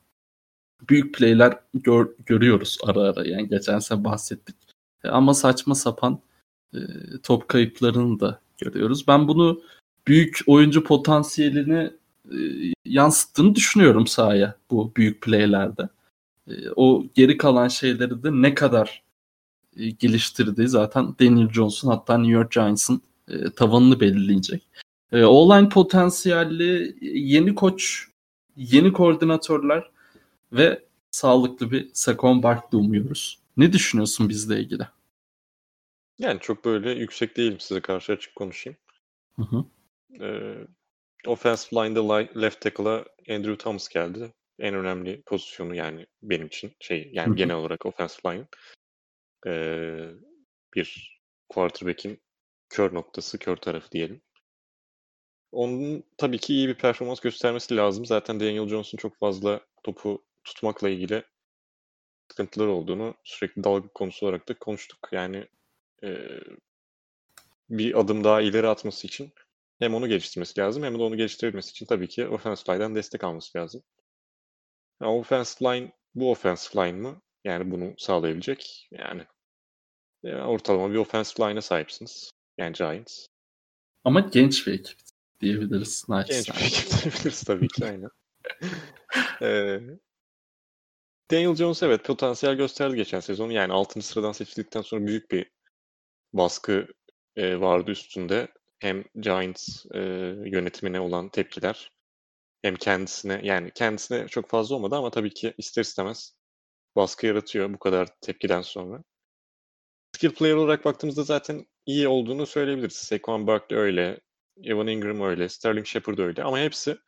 büyük 0.89 1.15
playler 1.15 1.59
gör, 1.75 2.09
görüyoruz 2.27 2.79
ara 2.87 3.01
ara. 3.01 3.29
Yani 3.29 3.49
geçen 3.49 3.79
sene 3.79 4.05
bahsettik. 4.05 4.57
E, 5.05 5.09
ama 5.09 5.35
saçma 5.35 5.75
sapan 5.75 6.21
e, 6.75 6.79
top 7.23 7.49
kayıplarını 7.49 8.21
da 8.21 8.41
görüyoruz. 8.59 9.09
Ben 9.09 9.29
bunu 9.29 9.63
büyük 10.07 10.39
oyuncu 10.47 10.85
potansiyelini 10.85 11.91
e, 12.31 12.39
yansıttığını 12.85 13.55
düşünüyorum 13.55 14.07
sahaya 14.07 14.57
bu 14.71 14.93
büyük 14.97 15.23
playlerde. 15.23 15.89
E, 16.49 16.53
o 16.77 17.05
geri 17.15 17.37
kalan 17.37 17.69
şeyleri 17.69 18.23
de 18.23 18.31
ne 18.33 18.55
kadar 18.55 19.03
e, 19.77 19.91
geliştirdiği 19.91 20.69
zaten 20.69 21.15
Daniel 21.21 21.49
Jones'un 21.49 21.89
hatta 21.89 22.19
New 22.19 22.33
York 22.33 22.53
Giants'ın 22.53 23.03
e, 23.29 23.51
tavanını 23.51 24.01
belirleyecek. 24.01 24.63
E, 25.13 25.25
online 25.25 25.69
potansiyelli 25.69 26.97
yeni 27.01 27.55
koç, 27.55 28.07
yeni 28.57 28.93
koordinatörler 28.93 29.91
ve 30.53 30.83
sağlıklı 31.11 31.71
bir 31.71 31.91
Saquon 31.93 32.43
Barkley 32.43 32.81
umuyoruz. 32.81 33.39
Ne 33.57 33.73
düşünüyorsun 33.73 34.29
bizle 34.29 34.61
ilgili? 34.61 34.87
Yani 36.19 36.41
çok 36.41 36.65
böyle 36.65 36.91
yüksek 36.91 37.37
değilim 37.37 37.61
size 37.61 37.81
karşı 37.81 38.13
açık 38.13 38.35
konuşayım. 38.35 38.77
Hı 39.37 39.43
hı. 39.43 39.65
Ee, 40.21 40.57
offensive 41.27 41.81
line'da 41.81 42.17
left 42.41 42.61
tackle'a 42.61 43.05
Andrew 43.31 43.57
Thomas 43.57 43.89
geldi. 43.89 44.33
En 44.59 44.75
önemli 44.75 45.23
pozisyonu 45.23 45.75
yani 45.75 46.07
benim 46.23 46.47
için 46.47 46.73
şey 46.81 47.11
yani 47.13 47.27
hı 47.27 47.33
hı. 47.33 47.37
genel 47.37 47.57
olarak 47.57 47.87
offensive 47.87 48.35
line 48.35 48.47
ee, 49.47 50.09
bir 50.75 51.21
quarterback'in 51.49 52.23
kör 52.69 52.95
noktası, 52.95 53.39
kör 53.39 53.57
tarafı 53.57 53.91
diyelim. 53.91 54.23
Onun 55.53 56.05
tabii 56.19 56.39
ki 56.39 56.55
iyi 56.55 56.69
bir 56.69 56.75
performans 56.75 57.21
göstermesi 57.21 57.77
lazım. 57.77 58.07
Zaten 58.07 58.41
Daniel 58.41 58.69
Jones'un 58.69 58.99
çok 58.99 59.19
fazla 59.19 59.61
topu 59.83 60.25
tutmakla 60.45 60.89
ilgili 60.89 61.25
sıkıntılar 62.31 62.67
olduğunu 62.67 63.15
sürekli 63.25 63.65
dalga 63.65 63.89
konusu 63.89 64.27
olarak 64.27 64.49
da 64.49 64.59
konuştuk. 64.59 65.09
Yani 65.13 65.49
e, 66.03 66.09
bir 67.71 68.01
adım 68.01 68.25
daha 68.25 68.41
ileri 68.41 68.69
atması 68.69 69.07
için 69.07 69.33
hem 69.79 69.95
onu 69.95 70.09
geliştirmesi 70.09 70.61
lazım 70.61 70.83
hem 70.83 70.99
de 70.99 71.03
onu 71.03 71.17
geliştirebilmesi 71.17 71.71
için 71.71 71.87
tabii 71.87 72.09
ki 72.09 72.29
offensive 72.29 72.75
line'den 72.75 72.95
destek 72.95 73.25
alması 73.25 73.59
lazım. 73.59 73.83
Yani 75.03 75.13
offensive 75.13 75.69
line 75.69 75.93
bu 76.15 76.31
offensive 76.31 76.87
line 76.87 76.99
mı? 76.99 77.23
Yani 77.45 77.71
bunu 77.71 77.95
sağlayabilecek. 77.99 78.89
Yani, 78.91 79.27
yani 80.23 80.43
ortalama 80.43 80.91
bir 80.91 80.99
offensive 80.99 81.49
line'a 81.49 81.63
sahipsiniz. 81.63 82.31
Yani 82.59 82.73
Giants. 82.73 83.27
Ama 84.05 84.21
genç 84.21 84.67
bir 84.67 84.73
ekip 84.73 84.99
diyebiliriz. 85.41 86.05
Genç 86.09 86.49
bir 86.49 86.67
ekip 86.67 86.91
diyebiliriz 87.03 87.43
tabii 87.43 87.69
ki 87.69 87.85
aynen. 87.85 88.11
ee, 89.43 89.81
Daniel 91.31 91.55
Jones 91.55 91.83
evet 91.83 92.05
potansiyel 92.05 92.55
gösterdi 92.55 92.97
geçen 92.97 93.21
sezon. 93.21 93.51
Yani 93.51 93.73
6. 93.73 94.03
sıradan 94.03 94.33
seçildikten 94.33 94.83
sonra 94.83 95.07
büyük 95.07 95.31
bir 95.31 95.51
baskı 96.33 96.87
e, 97.37 97.61
vardı 97.61 97.91
üstünde. 97.91 98.49
Hem 98.79 99.05
Giants 99.21 99.87
e, 99.95 99.99
yönetimine 100.47 101.01
olan 101.01 101.29
tepkiler 101.29 101.91
hem 102.63 102.77
kendisine 102.77 103.41
yani 103.45 103.71
kendisine 103.75 104.29
çok 104.29 104.49
fazla 104.49 104.77
olmadı 104.77 104.97
ama 104.97 105.11
tabii 105.11 105.35
ki 105.35 105.55
ister 105.59 105.83
istemez 105.83 106.35
baskı 106.97 107.27
yaratıyor 107.27 107.75
bu 107.75 107.79
kadar 107.79 108.09
tepkiden 108.21 108.63
sonra. 108.63 109.05
Skill 110.17 110.35
player 110.35 110.55
olarak 110.55 110.85
baktığımızda 110.85 111.23
zaten 111.23 111.67
iyi 111.87 112.09
olduğunu 112.09 112.47
söyleyebiliriz. 112.47 112.97
Saquon 112.97 113.47
Barkley 113.47 113.79
öyle, 113.79 114.21
Evan 114.63 114.87
Ingram 114.87 115.21
öyle, 115.21 115.49
Sterling 115.49 115.87
Shepard 115.87 116.19
öyle 116.19 116.43
ama 116.43 116.59
hepsi 116.59 116.99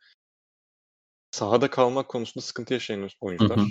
sahada 1.31 1.69
kalmak 1.69 2.09
konusunda 2.09 2.45
sıkıntı 2.45 2.73
yaşayan 2.73 3.09
oyuncular. 3.21 3.57
Hı 3.57 3.61
hı. 3.61 3.67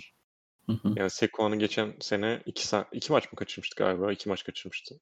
Hı 0.66 0.73
hı. 0.73 0.94
Yani 0.97 1.11
Sequo'nun 1.11 1.59
geçen 1.59 1.97
sene 2.00 2.42
iki, 2.47 2.76
iki 2.92 3.12
maç 3.12 3.33
mı 3.33 3.37
kaçırmıştı 3.37 3.85
galiba? 3.85 4.12
İki 4.12 4.28
maç 4.28 4.44
kaçırmıştı. 4.44 5.00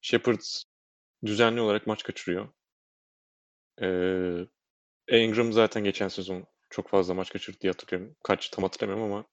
Shepard 0.00 0.40
düzenli 1.24 1.60
olarak 1.60 1.86
maç 1.86 2.02
kaçırıyor. 2.02 2.48
Ee, 3.82 4.46
Ingram 5.08 5.52
zaten 5.52 5.84
geçen 5.84 6.08
sezon 6.08 6.46
çok 6.70 6.88
fazla 6.88 7.14
maç 7.14 7.30
kaçırdı 7.30 7.60
diye 7.60 7.72
hatırlıyorum. 7.72 8.16
Kaç 8.22 8.48
tam 8.48 8.62
hatırlamıyorum 8.62 9.12
ama 9.12 9.24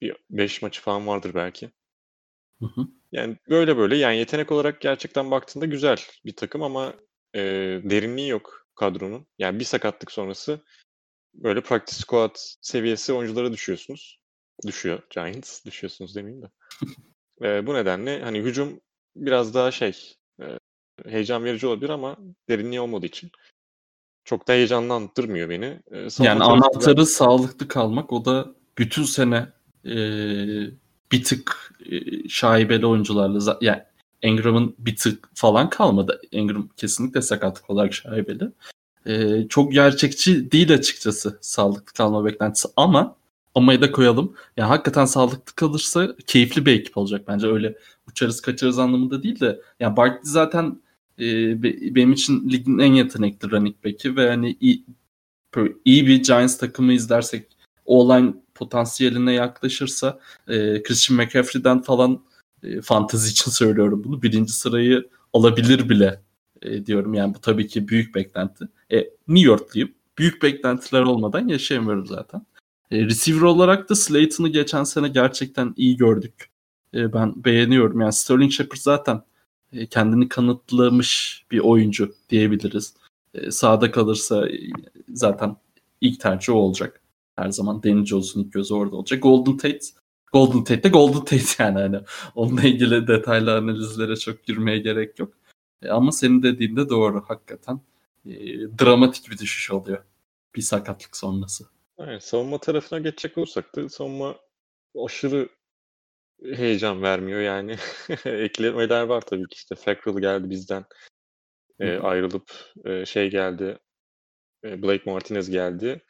bir 0.00 0.16
beş 0.30 0.62
maçı 0.62 0.82
falan 0.82 1.06
vardır 1.06 1.34
belki. 1.34 1.70
Hı 2.60 2.66
hı. 2.66 2.86
Yani 3.12 3.36
böyle 3.48 3.76
böyle 3.76 3.96
yani 3.96 4.16
yetenek 4.16 4.52
olarak 4.52 4.80
gerçekten 4.80 5.30
baktığında 5.30 5.66
güzel 5.66 5.98
bir 6.24 6.36
takım 6.36 6.62
ama 6.62 6.94
e, 7.34 7.40
derinliği 7.84 8.28
yok 8.28 8.66
kadronun. 8.74 9.26
Yani 9.38 9.58
bir 9.58 9.64
sakatlık 9.64 10.12
sonrası 10.12 10.60
böyle 11.34 11.60
practice 11.60 11.96
squad 12.00 12.36
seviyesi 12.60 13.12
oyunculara 13.12 13.52
düşüyorsunuz. 13.52 14.20
Düşüyor 14.66 15.02
Giants. 15.10 15.64
Düşüyorsunuz 15.64 16.16
demeyeyim 16.16 16.42
de. 16.42 16.50
e, 17.48 17.66
bu 17.66 17.74
nedenle 17.74 18.22
hani 18.22 18.38
hücum 18.38 18.80
biraz 19.16 19.54
daha 19.54 19.70
şey 19.70 20.14
e, 20.40 20.58
heyecan 21.06 21.44
verici 21.44 21.66
olabilir 21.66 21.90
ama 21.90 22.16
derinliği 22.48 22.80
olmadığı 22.80 23.06
için 23.06 23.30
çok 24.24 24.48
da 24.48 24.52
heyecanlandırmıyor 24.52 25.50
beni. 25.50 25.80
E, 25.90 26.08
yani 26.18 26.44
anahtarı 26.44 26.96
ben... 26.96 27.02
sağlıklı 27.02 27.68
kalmak 27.68 28.12
o 28.12 28.24
da 28.24 28.54
bütün 28.78 29.02
sene 29.02 29.52
e, 29.84 29.96
bir 31.12 31.24
tık 31.24 31.74
e, 31.90 32.28
şaibeli 32.28 32.86
oyuncularla 32.86 33.58
yani 33.60 33.82
Ingram'ın 34.22 34.74
bir 34.78 34.96
tık 34.96 35.28
falan 35.34 35.70
kalmadı. 35.70 36.20
Ingram 36.32 36.68
kesinlikle 36.76 37.22
sakatlık 37.22 37.70
olarak 37.70 37.94
şaibeli. 37.94 38.50
E, 39.06 39.44
çok 39.48 39.72
gerçekçi 39.72 40.52
değil 40.52 40.74
açıkçası 40.74 41.38
sağlıklı 41.40 41.92
kalma 41.92 42.24
beklentisi 42.24 42.68
ama 42.76 43.16
amayı 43.54 43.80
da 43.80 43.92
koyalım. 43.92 44.34
Yani 44.56 44.68
hakikaten 44.68 45.04
sağlıklı 45.04 45.54
kalırsa 45.54 46.16
keyifli 46.26 46.66
bir 46.66 46.80
ekip 46.80 46.96
olacak 46.96 47.24
bence. 47.28 47.46
Öyle 47.46 47.78
uçarız 48.08 48.40
kaçarız 48.40 48.78
anlamında 48.78 49.22
değil 49.22 49.40
de. 49.40 49.60
Yani 49.80 49.96
Barkley 49.96 50.20
zaten 50.22 50.80
e, 51.20 51.62
benim 51.94 52.12
için 52.12 52.50
ligin 52.50 52.78
en 52.78 52.92
yetenekli 52.92 53.50
running 53.50 53.76
back'i 53.84 54.16
ve 54.16 54.28
hani 54.28 54.56
iyi, 54.60 54.84
iyi 55.84 56.06
bir 56.06 56.22
Giants 56.22 56.58
takımı 56.58 56.92
izlersek 56.92 57.46
o-line 57.86 58.34
potansiyeline 58.58 59.32
yaklaşırsa 59.32 60.20
e, 60.48 60.82
Christian 60.82 61.20
McCaffrey'den 61.20 61.82
falan 61.82 62.22
e, 62.62 62.80
fantezi 62.80 63.30
için 63.30 63.50
söylüyorum 63.50 64.04
bunu. 64.04 64.22
Birinci 64.22 64.52
sırayı 64.52 65.08
alabilir 65.32 65.88
bile 65.88 66.20
e, 66.62 66.86
diyorum. 66.86 67.14
Yani 67.14 67.34
bu 67.34 67.40
tabii 67.40 67.66
ki 67.66 67.88
büyük 67.88 68.14
beklenti. 68.14 68.68
E, 68.92 68.96
New 69.28 69.48
Yorkluyum. 69.48 69.90
Büyük 70.18 70.42
beklentiler 70.42 71.02
olmadan 71.02 71.48
yaşayamıyorum 71.48 72.06
zaten. 72.06 72.46
E, 72.90 73.04
receiver 73.04 73.42
olarak 73.42 73.90
da 73.90 73.94
Slayton'ı 73.94 74.48
geçen 74.48 74.84
sene 74.84 75.08
gerçekten 75.08 75.74
iyi 75.76 75.96
gördük. 75.96 76.50
E, 76.94 77.12
ben 77.12 77.44
beğeniyorum. 77.44 78.00
Yani 78.00 78.12
Sterling 78.12 78.52
Shepard 78.52 78.78
zaten 78.80 79.22
e, 79.72 79.86
kendini 79.86 80.28
kanıtlamış 80.28 81.44
bir 81.50 81.58
oyuncu 81.58 82.14
diyebiliriz. 82.30 82.94
E, 83.34 83.50
sağda 83.50 83.90
kalırsa 83.90 84.48
e, 84.48 84.58
zaten 85.08 85.56
ilk 86.00 86.20
tercih 86.20 86.52
olacak. 86.52 87.00
Her 87.38 87.50
zaman 87.50 87.82
Danny 87.82 88.06
Jones'un 88.06 88.44
ilk 88.44 88.52
gözü 88.52 88.74
orada 88.74 88.96
olacak. 88.96 89.22
Golden 89.22 89.56
Tate 89.56 89.78
Golden 90.32 90.64
Tate 90.64 90.82
de 90.82 90.88
Golden 90.88 91.24
Tate 91.24 91.44
yani 91.64 91.78
hani 91.78 92.00
onunla 92.34 92.62
ilgili 92.62 93.06
detaylı 93.06 93.56
analizlere 93.56 94.16
çok 94.16 94.44
girmeye 94.44 94.78
gerek 94.78 95.18
yok. 95.18 95.34
E, 95.82 95.88
ama 95.88 96.12
senin 96.12 96.42
dediğinde 96.42 96.88
doğru 96.88 97.24
hakikaten 97.28 97.80
e, 98.26 98.34
dramatik 98.60 99.30
bir 99.30 99.38
düşüş 99.38 99.70
oluyor 99.70 100.04
bir 100.54 100.62
sakatlık 100.62 101.16
sonrası. 101.16 101.64
Evet, 101.98 102.22
savunma 102.22 102.58
tarafına 102.58 102.98
geçecek 102.98 103.38
olursak 103.38 103.76
da 103.76 103.88
savunma 103.88 104.36
aşırı 105.04 105.48
heyecan 106.42 107.02
vermiyor 107.02 107.40
yani. 107.40 107.76
Eklemeler 108.24 109.02
var 109.02 109.20
tabii 109.20 109.48
ki 109.48 109.54
işte 109.54 109.74
Fackrell 109.74 110.18
geldi 110.18 110.50
bizden 110.50 110.84
e, 111.80 111.98
ayrılıp 111.98 112.50
e, 112.84 113.06
şey 113.06 113.30
geldi 113.30 113.78
e, 114.64 114.82
Blake 114.82 115.10
Martinez 115.10 115.50
geldi. 115.50 116.04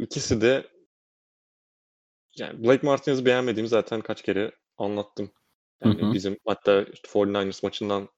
İkisi 0.00 0.40
de 0.40 0.66
yani 2.36 2.64
Blake 2.64 2.86
Martinez'i 2.86 3.24
beğenmediğimi 3.24 3.68
zaten 3.68 4.00
kaç 4.00 4.22
kere 4.22 4.52
anlattım. 4.76 5.30
Yani 5.82 6.02
Hı 6.02 6.06
hı. 6.06 6.12
bizim 6.12 6.36
hatta 6.46 6.82
işte 6.82 7.08
49ers 7.08 7.64
maçından 7.64 8.08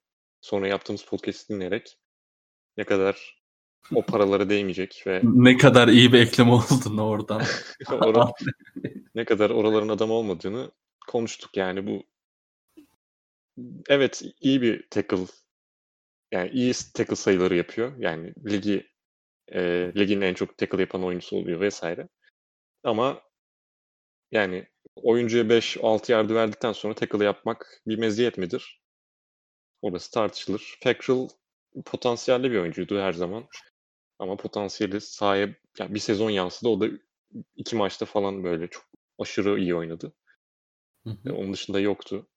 sonra 0.41 0.67
yaptığımız 0.67 1.05
podcast'i 1.05 1.53
dinleyerek 1.53 1.97
ne 2.77 2.83
kadar 2.83 3.43
o 3.95 4.05
paralara 4.05 4.49
değmeyecek 4.49 5.03
ve 5.07 5.21
Ne 5.23 5.57
kadar 5.57 5.87
iyi 5.87 6.13
bir 6.13 6.19
ekleme 6.19 6.51
olduğunu 6.51 7.07
oradan. 7.07 7.41
ora- 7.91 8.31
ne 9.15 9.25
kadar 9.25 9.49
oraların 9.49 9.89
adam 9.89 10.11
olmadığını 10.11 10.71
konuştuk 11.07 11.57
yani 11.57 11.87
bu 11.87 12.03
evet 13.89 14.23
iyi 14.41 14.61
bir 14.61 14.89
tackle 14.89 15.25
yani 16.31 16.49
iyi 16.49 16.73
tackle 16.93 17.15
sayıları 17.15 17.55
yapıyor. 17.55 17.97
Yani 17.97 18.33
ligi 18.45 18.92
e, 19.53 19.91
ligin 19.97 20.21
en 20.21 20.33
çok 20.33 20.57
tackle 20.57 20.81
yapan 20.81 21.03
oyuncusu 21.03 21.37
oluyor 21.37 21.59
vesaire. 21.59 22.07
Ama 22.83 23.21
yani 24.31 24.67
oyuncuya 24.95 25.49
5-6 25.49 26.11
yardı 26.11 26.35
verdikten 26.35 26.71
sonra 26.71 26.93
tackle 26.93 27.25
yapmak 27.25 27.81
bir 27.87 27.97
meziyet 27.97 28.37
midir? 28.37 28.81
Orası 29.81 30.11
tartışılır. 30.11 30.77
Fackrell 30.83 31.27
potansiyelli 31.85 32.51
bir 32.51 32.57
oyuncuydu 32.57 32.99
her 32.99 33.13
zaman. 33.13 33.47
Ama 34.19 34.37
potansiyeli 34.37 35.01
sahaya 35.01 35.49
yani 35.79 35.93
bir 35.93 35.99
sezon 35.99 36.29
yansıdı. 36.29 36.69
O 36.69 36.81
da 36.81 36.87
iki 37.55 37.75
maçta 37.75 38.05
falan 38.05 38.43
böyle 38.43 38.67
çok 38.67 38.85
aşırı 39.19 39.59
iyi 39.59 39.75
oynadı. 39.75 40.13
Hı 41.03 41.09
hı. 41.09 41.29
E, 41.29 41.31
Onun 41.31 41.53
dışında 41.53 41.79
yoktu. 41.79 42.27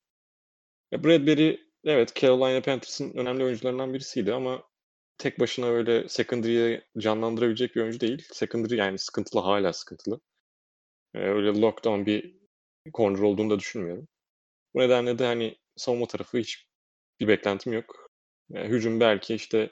Bradbury 0.92 1.56
evet 1.84 2.16
Carolina 2.16 2.62
Panthers'ın 2.62 3.12
önemli 3.14 3.44
oyuncularından 3.44 3.94
birisiydi 3.94 4.34
ama 4.34 4.62
tek 5.18 5.40
başına 5.40 5.66
öyle 5.66 6.08
secondary'ye 6.08 6.84
canlandırabilecek 6.98 7.76
bir 7.76 7.80
oyuncu 7.80 8.00
değil. 8.00 8.28
Secondary 8.32 8.76
yani 8.76 8.98
sıkıntılı 8.98 9.40
hala 9.40 9.72
sıkıntılı. 9.72 10.20
E, 11.14 11.18
öyle 11.18 11.60
lockdown 11.60 12.06
bir 12.06 12.36
corner 12.94 13.18
olduğunu 13.18 13.50
da 13.50 13.58
düşünmüyorum. 13.58 14.08
Bu 14.74 14.80
nedenle 14.80 15.18
de 15.18 15.26
hani 15.26 15.56
savunma 15.76 16.06
tarafı 16.06 16.38
hiç 16.38 16.66
bir 17.20 17.28
beklentim 17.28 17.72
yok. 17.72 18.10
Yani 18.50 18.68
hücum 18.68 19.00
belki 19.00 19.34
işte 19.34 19.70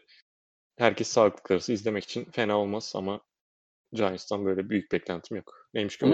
herkes 0.77 1.09
sağlıklı 1.09 1.43
kalırsa 1.43 1.73
izlemek 1.73 2.05
için 2.05 2.25
fena 2.25 2.59
olmaz 2.59 2.93
ama 2.97 3.21
Giants'tan 3.93 4.45
böyle 4.45 4.71
büyük 4.71 4.93
beklentim 4.93 5.37
yok. 5.37 5.69
Neymiş 5.75 5.97
ki 5.99 6.07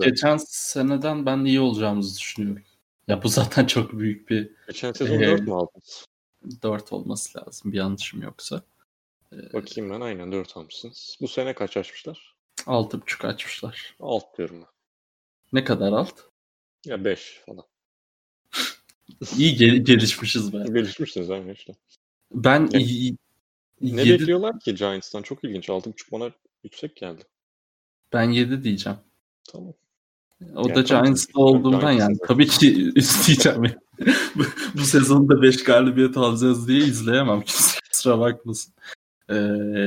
geçen 0.00 0.36
seneden 0.36 1.26
ben 1.26 1.44
iyi 1.44 1.60
olacağımızı 1.60 2.18
düşünüyorum. 2.18 2.62
Ya 3.08 3.22
bu 3.22 3.28
zaten 3.28 3.66
çok 3.66 3.92
büyük 3.92 4.30
bir 4.30 4.50
Geçen 4.66 4.92
sezon 4.92 5.20
Ee, 5.20 5.26
4 5.26 5.40
mü 5.40 5.54
aldınız? 5.54 6.04
4 6.62 6.92
olması 6.92 7.38
lazım 7.38 7.72
bir 7.72 7.78
yanlışım 7.78 8.22
yoksa. 8.22 8.62
Bakayım 9.32 9.90
ben 9.90 10.00
aynen 10.00 10.32
4 10.32 10.56
almışsınız. 10.56 11.16
Bu 11.20 11.28
sene 11.28 11.54
kaç 11.54 11.76
açmışlar? 11.76 12.34
6.5 12.66 13.26
açmışlar. 13.26 13.96
Alt 14.00 14.38
diyorum 14.38 14.56
ben. 14.60 14.68
Ne 15.52 15.64
kadar 15.64 15.92
alt? 15.92 16.20
Ya 16.84 17.04
5 17.04 17.40
falan. 17.46 17.64
İyi 19.36 19.56
gel- 19.56 19.84
gelişmişiz 19.84 20.52
be. 20.52 20.58
Gelişmişsiniz 20.66 21.30
aynen 21.30 21.54
işte. 21.54 21.72
Ben 22.32 22.70
Ne- 22.72 22.78
iyi, 22.80 23.16
Ne 23.80 24.02
yedi- 24.02 24.20
bekliyorlar 24.20 24.60
ki 24.60 24.74
Giants'tan? 24.74 25.22
Çok 25.22 25.44
ilginç. 25.44 25.68
6.5 25.70 26.12
bana 26.12 26.30
yüksek 26.64 26.96
geldi. 26.96 27.22
ben 28.12 28.30
7 28.30 28.64
diyeceğim. 28.64 28.98
Tamam. 29.52 29.74
O 30.54 30.68
Yani 30.68 30.74
da 30.74 30.80
Giants'ta 30.80 31.40
olduğumdan 31.40 31.92
yani 31.92 32.14
zaten. 32.14 32.26
tabii 32.28 32.46
ki 32.48 32.92
isteyeceğim. 32.96 33.62
bu, 34.34 34.42
bu 34.74 34.80
sezonda 34.84 35.42
5 35.42 35.64
galibiyet 35.64 36.16
alacağız 36.16 36.68
diye 36.68 36.78
izleyemem 36.78 37.42
kimse 37.42 37.78
kusura 37.92 38.18
bakmasın. 38.20 38.74
Ee, 39.28 39.34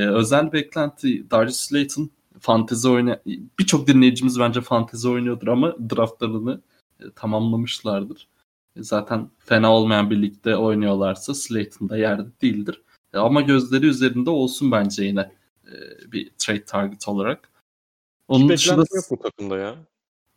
özel 0.07 0.51
beklenti 0.51 1.31
Darius 1.31 1.55
Slayton 1.59 2.09
fantezi 2.39 2.89
oyna 2.89 3.19
birçok 3.59 3.87
dinleyicimiz 3.87 4.39
bence 4.39 4.61
fantezi 4.61 5.09
oynuyordur 5.09 5.47
ama 5.47 5.75
draftlarını 5.89 6.61
e, 6.99 7.11
tamamlamışlardır. 7.15 8.27
E, 8.75 8.83
Zaten 8.83 9.29
fena 9.39 9.73
olmayan 9.73 10.09
bir 10.09 10.21
ligde 10.21 10.57
oynuyorlarsa 10.57 11.33
Slayton 11.33 11.89
da 11.89 11.97
yerde 11.97 12.29
değildir. 12.41 12.81
E, 13.13 13.17
ama 13.17 13.41
gözleri 13.41 13.85
üzerinde 13.85 14.29
olsun 14.29 14.71
bence 14.71 15.03
yine 15.03 15.31
e, 15.67 15.75
bir 16.11 16.31
trade 16.37 16.65
target 16.65 17.07
olarak. 17.07 17.49
Onun 18.27 18.43
Hiç 18.43 18.51
dışında 18.51 18.83
yok 18.95 19.05
bu 19.11 19.17
takımda 19.19 19.57
ya. 19.57 19.75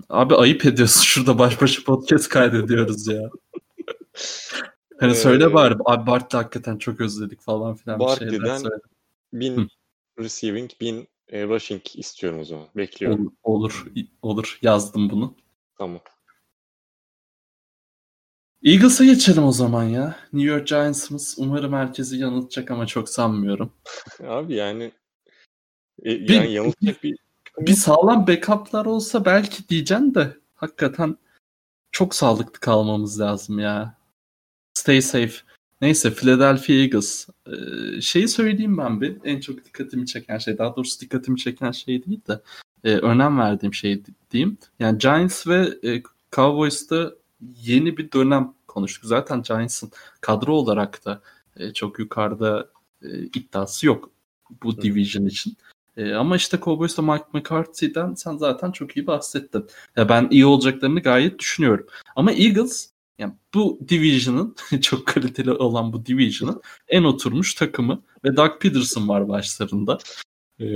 Abi 0.09 0.35
ayıp 0.35 0.67
ediyorsun 0.67 1.03
şurada 1.03 1.39
baş 1.39 1.63
başa 1.63 1.85
podcast 1.85 2.29
kaydediyoruz 2.29 3.07
ya. 3.07 3.31
Hani 5.05 5.13
Ee, 5.13 5.21
söyle 5.21 5.55
bari 5.55 5.75
abi 5.85 6.07
Bart'ı 6.07 6.37
hakikaten 6.37 6.79
çok 6.79 7.01
özledik 7.01 7.41
falan 7.41 7.75
filan 7.75 7.99
söyle. 8.59 8.81
1000 9.33 9.57
Hı. 9.57 9.67
receiving, 10.19 10.71
1000 10.81 11.09
e, 11.29 11.45
rushing 11.45 11.83
istiyorum 11.95 12.41
o 12.41 12.45
zaman. 12.45 12.67
Bekliyorum. 12.77 13.21
Olur, 13.21 13.33
olur, 13.43 13.87
olur 14.23 14.59
yazdım 14.63 15.11
bunu. 15.11 15.35
Tamam. 15.79 16.01
Eagles'a 18.65 19.05
geçelim 19.05 19.45
o 19.45 19.53
zaman 19.53 19.85
ya. 19.85 20.17
New 20.33 20.51
York 20.51 20.67
Giants'ımız 20.69 21.35
umarım 21.39 21.73
herkesi 21.73 22.17
yanıltacak 22.17 22.71
ama 22.71 22.87
çok 22.87 23.09
sanmıyorum. 23.09 23.73
Abi 24.29 24.55
yani 24.55 24.93
e, 26.03 26.11
Bir- 26.11 26.35
yani 26.35 26.53
yanıltacak 26.53 27.03
bir 27.03 27.17
Bir 27.59 27.73
sağlam 27.75 28.27
backup'lar 28.27 28.87
olsa 28.87 29.25
belki 29.25 29.69
diyeceğim 29.69 30.15
de 30.15 30.37
hakikaten 30.55 31.17
çok 31.93 32.15
sağlıklı 32.15 32.61
kalmamız 32.61 33.21
lazım 33.21 33.59
ya. 33.59 34.04
Stay 34.85 35.03
safe. 35.03 35.35
Neyse 35.81 36.11
Philadelphia 36.11 36.73
Eagles. 36.73 37.29
Ee, 37.47 38.01
şeyi 38.01 38.29
söyleyeyim 38.29 38.79
ben 38.79 39.01
bir. 39.01 39.17
En 39.25 39.41
çok 39.41 39.65
dikkatimi 39.65 40.07
çeken 40.07 40.39
şey. 40.39 40.59
Daha 40.59 40.77
doğrusu 40.77 41.01
dikkatimi 41.01 41.39
çeken 41.39 41.71
şey 41.71 42.07
değil 42.07 42.21
de 42.29 42.41
e, 42.85 42.91
önem 42.97 43.39
verdiğim 43.39 43.75
şey 43.75 44.03
diyeyim. 44.31 44.59
Yani 44.79 44.99
Giants 44.99 45.47
ve 45.47 45.69
e, 45.85 46.03
Cowboys'ta 46.33 47.13
yeni 47.63 47.97
bir 47.97 48.13
dönem 48.13 48.55
konuştuk. 48.67 49.05
Zaten 49.05 49.43
Giants'ın 49.43 49.91
kadro 50.21 50.53
olarak 50.53 51.05
da 51.05 51.23
e, 51.57 51.73
çok 51.73 51.99
yukarıda 51.99 52.69
e, 53.03 53.19
iddiası 53.19 53.87
yok 53.87 54.11
bu 54.63 54.83
division 54.83 55.27
için. 55.27 55.57
E, 55.97 56.13
ama 56.13 56.37
işte 56.37 56.59
Cowboys'ta 56.63 57.03
Mike 57.03 57.25
McCarthy'den 57.33 58.15
sen 58.15 58.37
zaten 58.37 58.73
çok 58.73 58.97
iyi 58.97 59.07
bahsettin. 59.07 59.67
Ya 59.97 60.09
ben 60.09 60.29
iyi 60.31 60.47
olacaklarını 60.47 61.01
gayet 61.01 61.39
düşünüyorum. 61.39 61.87
Ama 62.17 62.33
Eagles 62.33 62.94
yani 63.19 63.35
bu 63.55 63.81
division'ın 63.89 64.57
çok 64.81 65.07
kaliteli 65.07 65.53
olan 65.53 65.93
bu 65.93 66.07
division'ın 66.07 66.63
en 66.89 67.05
oturmuş 67.05 67.55
takımı 67.55 68.03
ve 68.25 68.37
Doug 68.37 68.61
Peterson 68.61 69.09
var 69.09 69.29
başlarında. 69.29 69.99
E, 70.61 70.67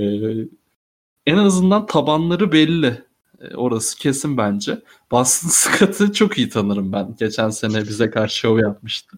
en 1.25 1.37
azından 1.37 1.85
tabanları 1.85 2.51
belli. 2.51 3.03
E, 3.41 3.55
orası 3.55 3.97
kesin 3.97 4.37
bence. 4.37 4.81
Boston 5.11 5.49
Scott'ı 5.51 6.13
çok 6.13 6.37
iyi 6.37 6.49
tanırım 6.49 6.91
ben. 6.93 7.15
Geçen 7.19 7.49
sene 7.49 7.81
bize 7.81 8.09
karşı 8.09 8.37
şov 8.37 8.59
yapmıştı. 8.59 9.17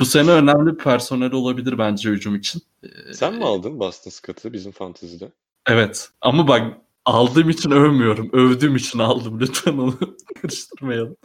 Bu 0.00 0.04
sene 0.04 0.30
önemli 0.30 0.72
bir 0.72 0.78
personel 0.78 1.32
olabilir 1.32 1.78
bence 1.78 2.10
hücum 2.10 2.36
için. 2.36 2.62
E, 2.82 3.14
Sen 3.14 3.34
mi 3.34 3.44
aldın 3.44 3.78
Boston 3.80 4.10
Scott'ı 4.10 4.52
bizim 4.52 4.72
fantezide? 4.72 5.32
Evet. 5.66 6.10
Ama 6.20 6.48
bak 6.48 6.76
aldığım 7.06 7.50
için 7.50 7.70
övmüyorum. 7.70 8.30
Övdüğüm 8.32 8.76
için 8.76 8.98
aldım. 8.98 9.40
Lütfen 9.40 9.72
onu 9.72 9.98
karıştırmayalım. 10.42 11.16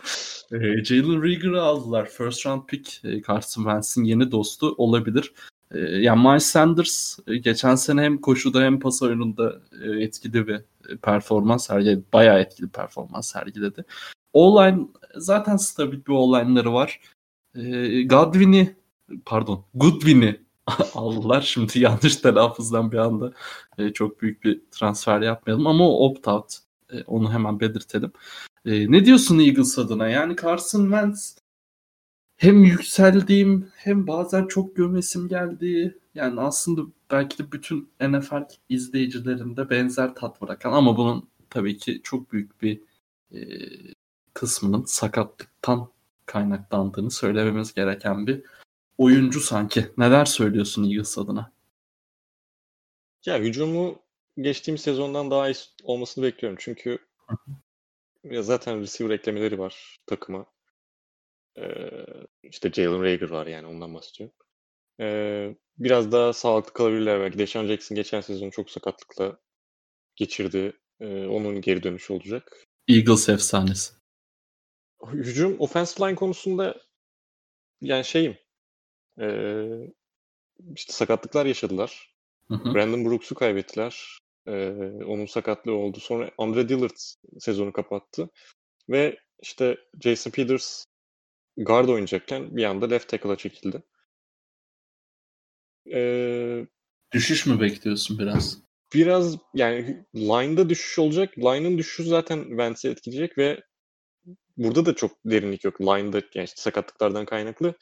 Ee, 0.51 0.83
Jalen 0.83 1.23
Rieger'ı 1.23 1.61
aldılar. 1.61 2.09
First 2.09 2.45
round 2.45 2.65
pick. 2.67 3.05
Ee, 3.05 3.21
Carson 3.21 3.63
Wentz'in 3.63 4.03
yeni 4.03 4.31
dostu 4.31 4.75
olabilir. 4.77 5.33
Ee, 5.71 5.79
yani 5.79 6.27
Miles 6.27 6.45
Sanders 6.45 7.19
e, 7.27 7.37
geçen 7.37 7.75
sene 7.75 8.01
hem 8.01 8.17
koşuda 8.17 8.61
hem 8.61 8.79
pas 8.79 9.01
oyununda 9.01 9.61
e, 9.83 10.03
etkili 10.03 10.47
bir 10.47 10.53
e, 10.53 10.97
performans 11.01 11.67
sergiledi. 11.67 12.03
Bayağı 12.13 12.39
etkili 12.39 12.67
performans 12.67 13.31
sergiledi. 13.31 13.85
O-line 14.33 14.87
zaten 15.15 15.57
stabil 15.57 16.05
bir 16.05 16.11
O-line'ları 16.11 16.73
var. 16.73 16.99
Ee, 17.55 18.03
Godwin'i 18.03 18.75
pardon 19.25 19.65
Goodwin'i 19.73 20.41
aldılar. 20.93 21.41
Şimdi 21.41 21.79
yanlış 21.79 22.15
telaffuzdan 22.15 22.91
bir 22.91 22.97
anda 22.97 23.33
e, 23.77 23.93
çok 23.93 24.21
büyük 24.21 24.43
bir 24.43 24.61
transfer 24.71 25.21
yapmayalım 25.21 25.67
ama 25.67 25.89
o 25.89 26.09
opt-out. 26.09 26.57
E, 26.93 27.03
onu 27.03 27.33
hemen 27.33 27.59
belirtelim. 27.59 28.11
E, 28.65 28.91
ne 28.91 29.05
diyorsun 29.05 29.39
Eagles 29.39 29.79
adına? 29.79 30.09
Yani 30.09 30.35
Carson 30.35 30.83
Wentz 30.83 31.37
hem 32.37 32.63
yükseldiğim 32.63 33.69
hem 33.75 34.07
bazen 34.07 34.47
çok 34.47 34.75
gömesim 34.75 35.27
geldiği 35.27 35.97
yani 36.15 36.41
aslında 36.41 36.81
belki 37.11 37.37
de 37.39 37.51
bütün 37.51 37.89
NFL 38.01 38.43
izleyicilerinde 38.69 39.69
benzer 39.69 40.15
tat 40.15 40.41
bırakan 40.41 40.71
ama 40.71 40.97
bunun 40.97 41.29
tabii 41.49 41.77
ki 41.77 42.01
çok 42.03 42.31
büyük 42.31 42.61
bir 42.61 42.81
e, 43.33 43.39
kısmının 44.33 44.83
sakatlıktan 44.85 45.89
kaynaklandığını 46.25 47.11
söylememiz 47.11 47.73
gereken 47.73 48.27
bir 48.27 48.43
oyuncu 49.01 49.39
sanki. 49.39 49.91
Neler 49.97 50.25
söylüyorsun 50.25 50.83
Eagles 50.83 51.17
adına? 51.17 51.53
Ya 53.25 53.39
hücumu 53.39 53.99
geçtiğim 54.37 54.77
sezondan 54.77 55.31
daha 55.31 55.49
iyi 55.49 55.55
olmasını 55.83 56.23
bekliyorum. 56.23 56.57
Çünkü 56.61 56.99
ya 58.23 58.43
zaten 58.43 58.81
receiver 58.81 59.13
eklemeleri 59.13 59.59
var 59.59 59.99
takıma. 60.05 60.45
Ee, 61.57 61.89
işte 62.43 62.71
Jalen 62.71 63.03
Rager 63.03 63.29
var 63.29 63.47
yani 63.47 63.67
ondan 63.67 63.93
bahsediyorum. 63.93 64.35
Ee, 64.99 65.55
biraz 65.77 66.11
daha 66.11 66.33
sağlıklı 66.33 66.73
kalabilirler 66.73 67.19
belki. 67.19 67.39
Deshaun 67.39 67.67
Jackson 67.67 67.95
geçen 67.95 68.21
sezon 68.21 68.49
çok 68.49 68.69
sakatlıkla 68.69 69.39
geçirdi. 70.15 70.73
Ee, 70.99 71.25
onun 71.25 71.61
geri 71.61 71.83
dönüşü 71.83 72.13
olacak. 72.13 72.67
Eagles 72.87 73.29
efsanesi. 73.29 73.93
Hücum 75.07 75.59
offensive 75.59 76.07
line 76.07 76.15
konusunda 76.15 76.81
yani 77.81 78.05
şeyim 78.05 78.37
e, 79.19 79.27
işte 80.75 80.93
sakatlıklar 80.93 81.45
yaşadılar. 81.45 82.13
Hı 82.47 82.55
hı. 82.55 82.73
Brandon 82.73 83.05
Brooks'u 83.05 83.35
kaybettiler. 83.35 84.19
E, 84.47 84.69
onun 85.05 85.25
sakatlığı 85.25 85.73
oldu. 85.73 85.99
Sonra 85.99 86.31
Andre 86.37 86.69
Dillard 86.69 86.97
sezonu 87.39 87.73
kapattı. 87.73 88.29
Ve 88.89 89.19
işte 89.41 89.77
Jason 90.01 90.31
Peters 90.31 90.85
guard 91.57 91.87
oynayacakken 91.89 92.57
bir 92.57 92.63
anda 92.63 92.87
left 92.87 93.09
tackle'a 93.09 93.35
çekildi. 93.35 93.83
E, 95.93 96.65
Düşüş 97.13 97.45
mü 97.45 97.59
bekliyorsun 97.59 98.19
biraz? 98.19 98.61
biraz 98.93 99.37
yani 99.53 100.05
line'da 100.15 100.69
düşüş 100.69 100.99
olacak. 100.99 101.37
Line'ın 101.37 101.77
düşüşü 101.77 102.03
zaten 102.03 102.57
Vance'i 102.57 102.91
etkileyecek 102.91 103.37
ve 103.37 103.61
burada 104.57 104.85
da 104.85 104.95
çok 104.95 105.11
derinlik 105.25 105.63
yok. 105.63 105.81
Line'da 105.81 106.21
yani 106.33 106.45
işte 106.45 106.61
sakatlıklardan 106.61 107.25
kaynaklı. 107.25 107.75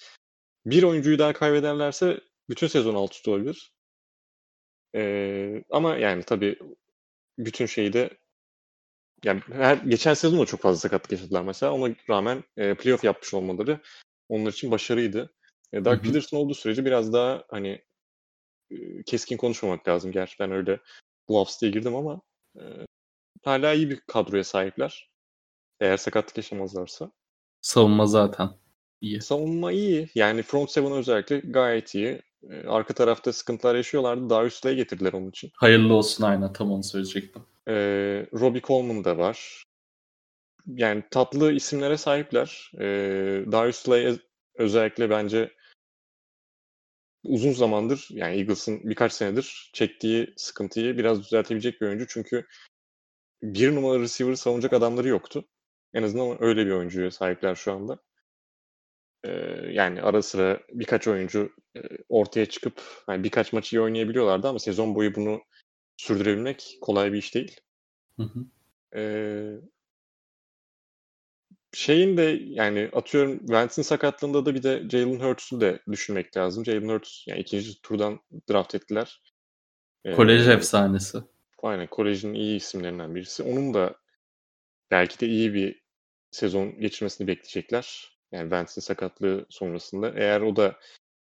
Bir 0.65 0.83
oyuncuyu 0.83 1.19
daha 1.19 1.33
kaybederlerse 1.33 2.19
bütün 2.49 2.67
sezon 2.67 2.95
alt 2.95 3.13
üst 3.13 3.27
olabilir. 3.27 3.73
Ee, 4.95 5.63
ama 5.69 5.95
yani 5.95 6.23
tabii 6.23 6.59
bütün 7.37 7.65
şeyi 7.65 7.93
de 7.93 8.17
yani 9.23 9.41
her, 9.51 9.77
geçen 9.77 10.13
sezon 10.13 10.39
da 10.39 10.45
çok 10.45 10.61
fazla 10.61 10.79
sakatlık 10.79 11.11
yaşadılar 11.11 11.41
mesela. 11.41 11.73
Ona 11.73 11.95
rağmen 12.09 12.43
e, 12.57 12.73
playoff 12.73 13.03
yapmış 13.03 13.33
olmaları 13.33 13.79
onlar 14.29 14.51
için 14.51 14.71
başarıydı. 14.71 15.33
E, 15.73 15.85
Doug. 15.85 16.03
Peterson 16.03 16.37
olduğu 16.37 16.53
sürece 16.53 16.85
biraz 16.85 17.13
daha 17.13 17.43
hani 17.49 17.83
e, 18.71 19.03
keskin 19.03 19.37
konuşmamak 19.37 19.87
lazım. 19.87 20.11
Gerçi 20.11 20.35
ben 20.39 20.51
öyle 20.51 20.79
Bluffs 21.29 21.61
diye 21.61 21.71
girdim 21.71 21.95
ama 21.95 22.21
e, 22.59 22.63
hala 23.43 23.73
iyi 23.73 23.89
bir 23.89 23.99
kadroya 23.99 24.43
sahipler. 24.43 25.09
Eğer 25.79 25.97
sakatlık 25.97 26.37
yaşamazlarsa. 26.37 27.11
Savunma 27.61 28.05
zaten 28.05 28.49
iyi. 29.01 29.21
Savunma 29.21 29.71
iyi. 29.71 30.09
Yani 30.15 30.41
front 30.41 30.71
seven 30.71 30.91
özellikle 30.91 31.39
gayet 31.39 31.95
iyi. 31.95 32.21
E, 32.49 32.67
arka 32.67 32.93
tarafta 32.93 33.33
sıkıntılar 33.33 33.75
yaşıyorlardı. 33.75 34.29
Daha 34.29 34.45
üstleye 34.45 34.75
getirdiler 34.75 35.13
onun 35.13 35.29
için. 35.29 35.51
Hayırlı 35.53 35.93
olsun 35.93 36.23
aynen 36.23 36.53
tam 36.53 36.71
onu 36.71 36.83
söyleyecektim. 36.83 37.41
E, 37.67 37.73
Robbie 38.33 38.61
Coleman 38.61 39.03
da 39.03 39.17
var. 39.17 39.63
Yani 40.67 41.03
tatlı 41.11 41.53
isimlere 41.53 41.97
sahipler. 41.97 42.71
E, 42.79 42.85
Darius 43.51 43.75
Slay 43.75 44.17
özellikle 44.55 45.09
bence 45.09 45.51
uzun 47.23 47.51
zamandır 47.51 48.07
yani 48.09 48.35
Eagles'ın 48.35 48.89
birkaç 48.89 49.13
senedir 49.13 49.69
çektiği 49.73 50.33
sıkıntıyı 50.37 50.97
biraz 50.97 51.23
düzeltebilecek 51.23 51.81
bir 51.81 51.87
oyuncu. 51.87 52.07
Çünkü 52.07 52.45
bir 53.43 53.75
numara 53.75 53.99
receiver 53.99 54.35
savunacak 54.35 54.73
adamları 54.73 55.07
yoktu. 55.07 55.45
En 55.93 56.03
azından 56.03 56.43
öyle 56.43 56.65
bir 56.65 56.71
oyuncuya 56.71 57.11
sahipler 57.11 57.55
şu 57.55 57.73
anda. 57.73 57.99
Yani 59.71 60.01
ara 60.01 60.21
sıra 60.21 60.59
birkaç 60.73 61.07
oyuncu 61.07 61.51
e, 61.77 61.81
ortaya 62.09 62.45
çıkıp 62.45 62.81
hani 63.05 63.23
birkaç 63.23 63.53
maçı 63.53 63.75
iyi 63.75 63.81
oynayabiliyorlardı 63.81 64.47
ama 64.47 64.59
sezon 64.59 64.95
boyu 64.95 65.15
bunu 65.15 65.41
sürdürebilmek 65.97 66.77
kolay 66.81 67.13
bir 67.13 67.17
iş 67.17 67.35
değil. 67.35 67.59
Hı 68.17 68.23
hı. 68.23 68.45
Ee, 68.95 69.55
şeyin 71.73 72.17
de 72.17 72.39
yani 72.45 72.89
atıyorum 72.93 73.39
Vance'in 73.49 73.83
sakatlığında 73.83 74.45
da 74.45 74.55
bir 74.55 74.63
de 74.63 74.89
Jalen 74.89 75.19
Hurts'u 75.19 75.61
da 75.61 75.79
düşünmek 75.91 76.37
lazım. 76.37 76.65
Jalen 76.65 76.89
Hurts 76.89 77.27
yani 77.27 77.39
ikinci 77.39 77.81
turdan 77.81 78.19
draft 78.49 78.75
ettiler. 78.75 79.21
Ee, 80.05 80.15
Kolej 80.15 80.47
efsanesi. 80.47 81.17
Aynen 81.63 81.87
kolejin 81.87 82.33
iyi 82.33 82.55
isimlerinden 82.57 83.15
birisi. 83.15 83.43
Onun 83.43 83.73
da 83.73 83.95
belki 84.91 85.19
de 85.19 85.27
iyi 85.27 85.53
bir 85.53 85.81
sezon 86.31 86.79
geçirmesini 86.79 87.27
bekleyecekler. 87.27 88.18
Yani 88.31 88.51
Vance'in 88.51 88.81
sakatlığı 88.81 89.45
sonrasında. 89.49 90.09
Eğer 90.15 90.41
o 90.41 90.55
da 90.55 90.79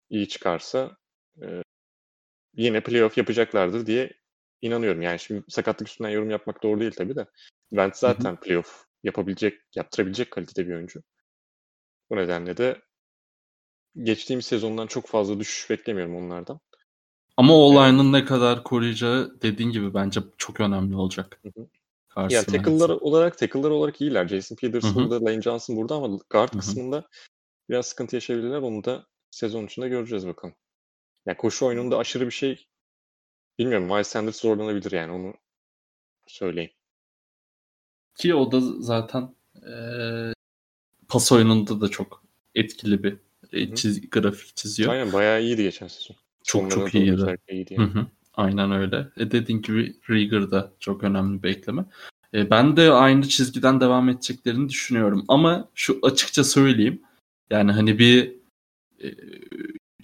iyi 0.10 0.28
çıkarsa 0.28 0.98
e, 1.42 1.63
yine 2.56 2.84
playoff 2.84 3.18
yapacaklardır 3.18 3.86
diye 3.86 4.13
inanıyorum. 4.62 5.02
Yani 5.02 5.20
şimdi 5.20 5.44
sakatlık 5.50 5.88
üstünden 5.88 6.10
yorum 6.10 6.30
yapmak 6.30 6.63
doğru 6.63 6.80
değil 6.80 6.92
tabii 6.98 7.16
de. 7.16 7.26
Vance 7.72 7.96
zaten 7.96 8.36
playoff 8.39 8.86
yapabilecek, 9.04 9.62
yaptırabilecek 9.76 10.32
kalitede 10.32 10.68
bir 10.68 10.74
oyuncu. 10.74 11.04
Bu 12.10 12.16
nedenle 12.16 12.58
de 12.58 12.82
geçtiğimiz 13.98 14.46
sezondan 14.46 14.88
çok 14.88 15.08
fazla 15.08 15.39
düşüş 15.39 15.70
beklemiyorum 15.70 16.16
onlardan. 16.16 16.60
Ama 17.38 17.54
o 17.54 17.72
line'ın 17.72 18.13
ne 18.13 18.26
kadar 18.26 18.63
koruyacağı 18.63 19.42
dediğin 19.42 19.72
gibi 19.72 19.94
bence 19.94 20.22
çok 20.38 20.60
önemli 20.60 20.96
olacak. 20.96 21.39
Hı 21.44 21.62
hı. 21.62 21.68
Karşı 22.13 22.36
Ya 22.36 22.43
tackle'lar 22.43 22.89
olarak 22.89 23.38
tackle'lar 23.38 23.69
olarak 23.69 24.02
iyiler. 24.02 24.28
Jason 24.28 24.56
Peters 24.56 24.84
Hı 24.84 24.88
hı. 24.88 24.95
burada, 24.95 25.26
Lane 25.26 25.41
Johnson 25.41 25.76
burada 25.76 25.95
ama 25.95 26.19
guard 26.30 26.49
Hı 26.49 26.56
hı. 26.56 26.60
kısmında 26.60 27.08
biraz 27.69 27.86
sıkıntı 27.86 28.15
yaşayabilirler. 28.15 28.58
Onu 28.62 28.84
da 28.84 29.08
sezon 29.32 29.65
içinde 29.65 29.89
göreceğiz 29.89 30.28
bakalım. 30.28 30.56
Ya 31.26 31.38
koşu 31.38 31.65
oyununda 31.65 31.97
aşırı 31.97 32.26
bir 32.26 32.32
şey 32.32 32.67
bilmiyorum. 33.60 33.88
Miles 33.88 34.08
Sanders 34.08 34.39
zorlanabilir 34.41 34.91
yani 34.91 35.12
onu 35.12 35.34
söyleyeyim. 36.28 36.71
Ki 38.17 38.36
o 38.36 38.52
da 38.52 38.60
zaten 38.80 39.36
eee, 39.67 40.34
pas 41.08 41.32
oyununda 41.32 41.82
da 41.82 41.89
çok 41.89 42.23
etkili 42.56 43.04
bir 43.04 43.17
e, 43.54 43.63
çiz- 43.76 44.10
grafik 44.10 44.56
çiziyor. 44.56 44.91
Aynen 44.91 45.13
bayağı 45.13 45.41
iyiydi 45.41 45.63
geçen 45.63 45.88
sezon. 45.88 46.15
Çok 46.43 46.62
Sonlara 46.62 46.86
çok 46.86 46.95
iyiydi. 46.95 47.38
iyiydi 47.49 47.76
Hı 47.76 47.82
yani. 47.82 47.93
hı. 47.93 48.06
Aynen 48.34 48.72
öyle. 48.72 49.08
E 49.17 49.32
dediğin 49.32 49.62
gibi 49.62 49.96
Rieger 50.10 50.52
da 50.52 50.72
çok 50.80 51.04
önemli 51.04 51.43
bir 51.43 51.50
ekleme. 51.50 51.86
E, 52.34 52.50
ben 52.50 52.78
de 52.78 52.91
aynı 52.91 53.28
çizgiden 53.28 53.82
devam 53.82 54.10
edeceklerini 54.10 54.69
düşünüyorum. 54.69 55.26
Ama 55.28 55.69
şu 55.76 56.00
açıkça 56.04 56.43
söyleyeyim. 56.43 57.02
Yani 57.50 57.72
hani 57.72 58.00
bir 58.00 58.36
e, 59.04 59.08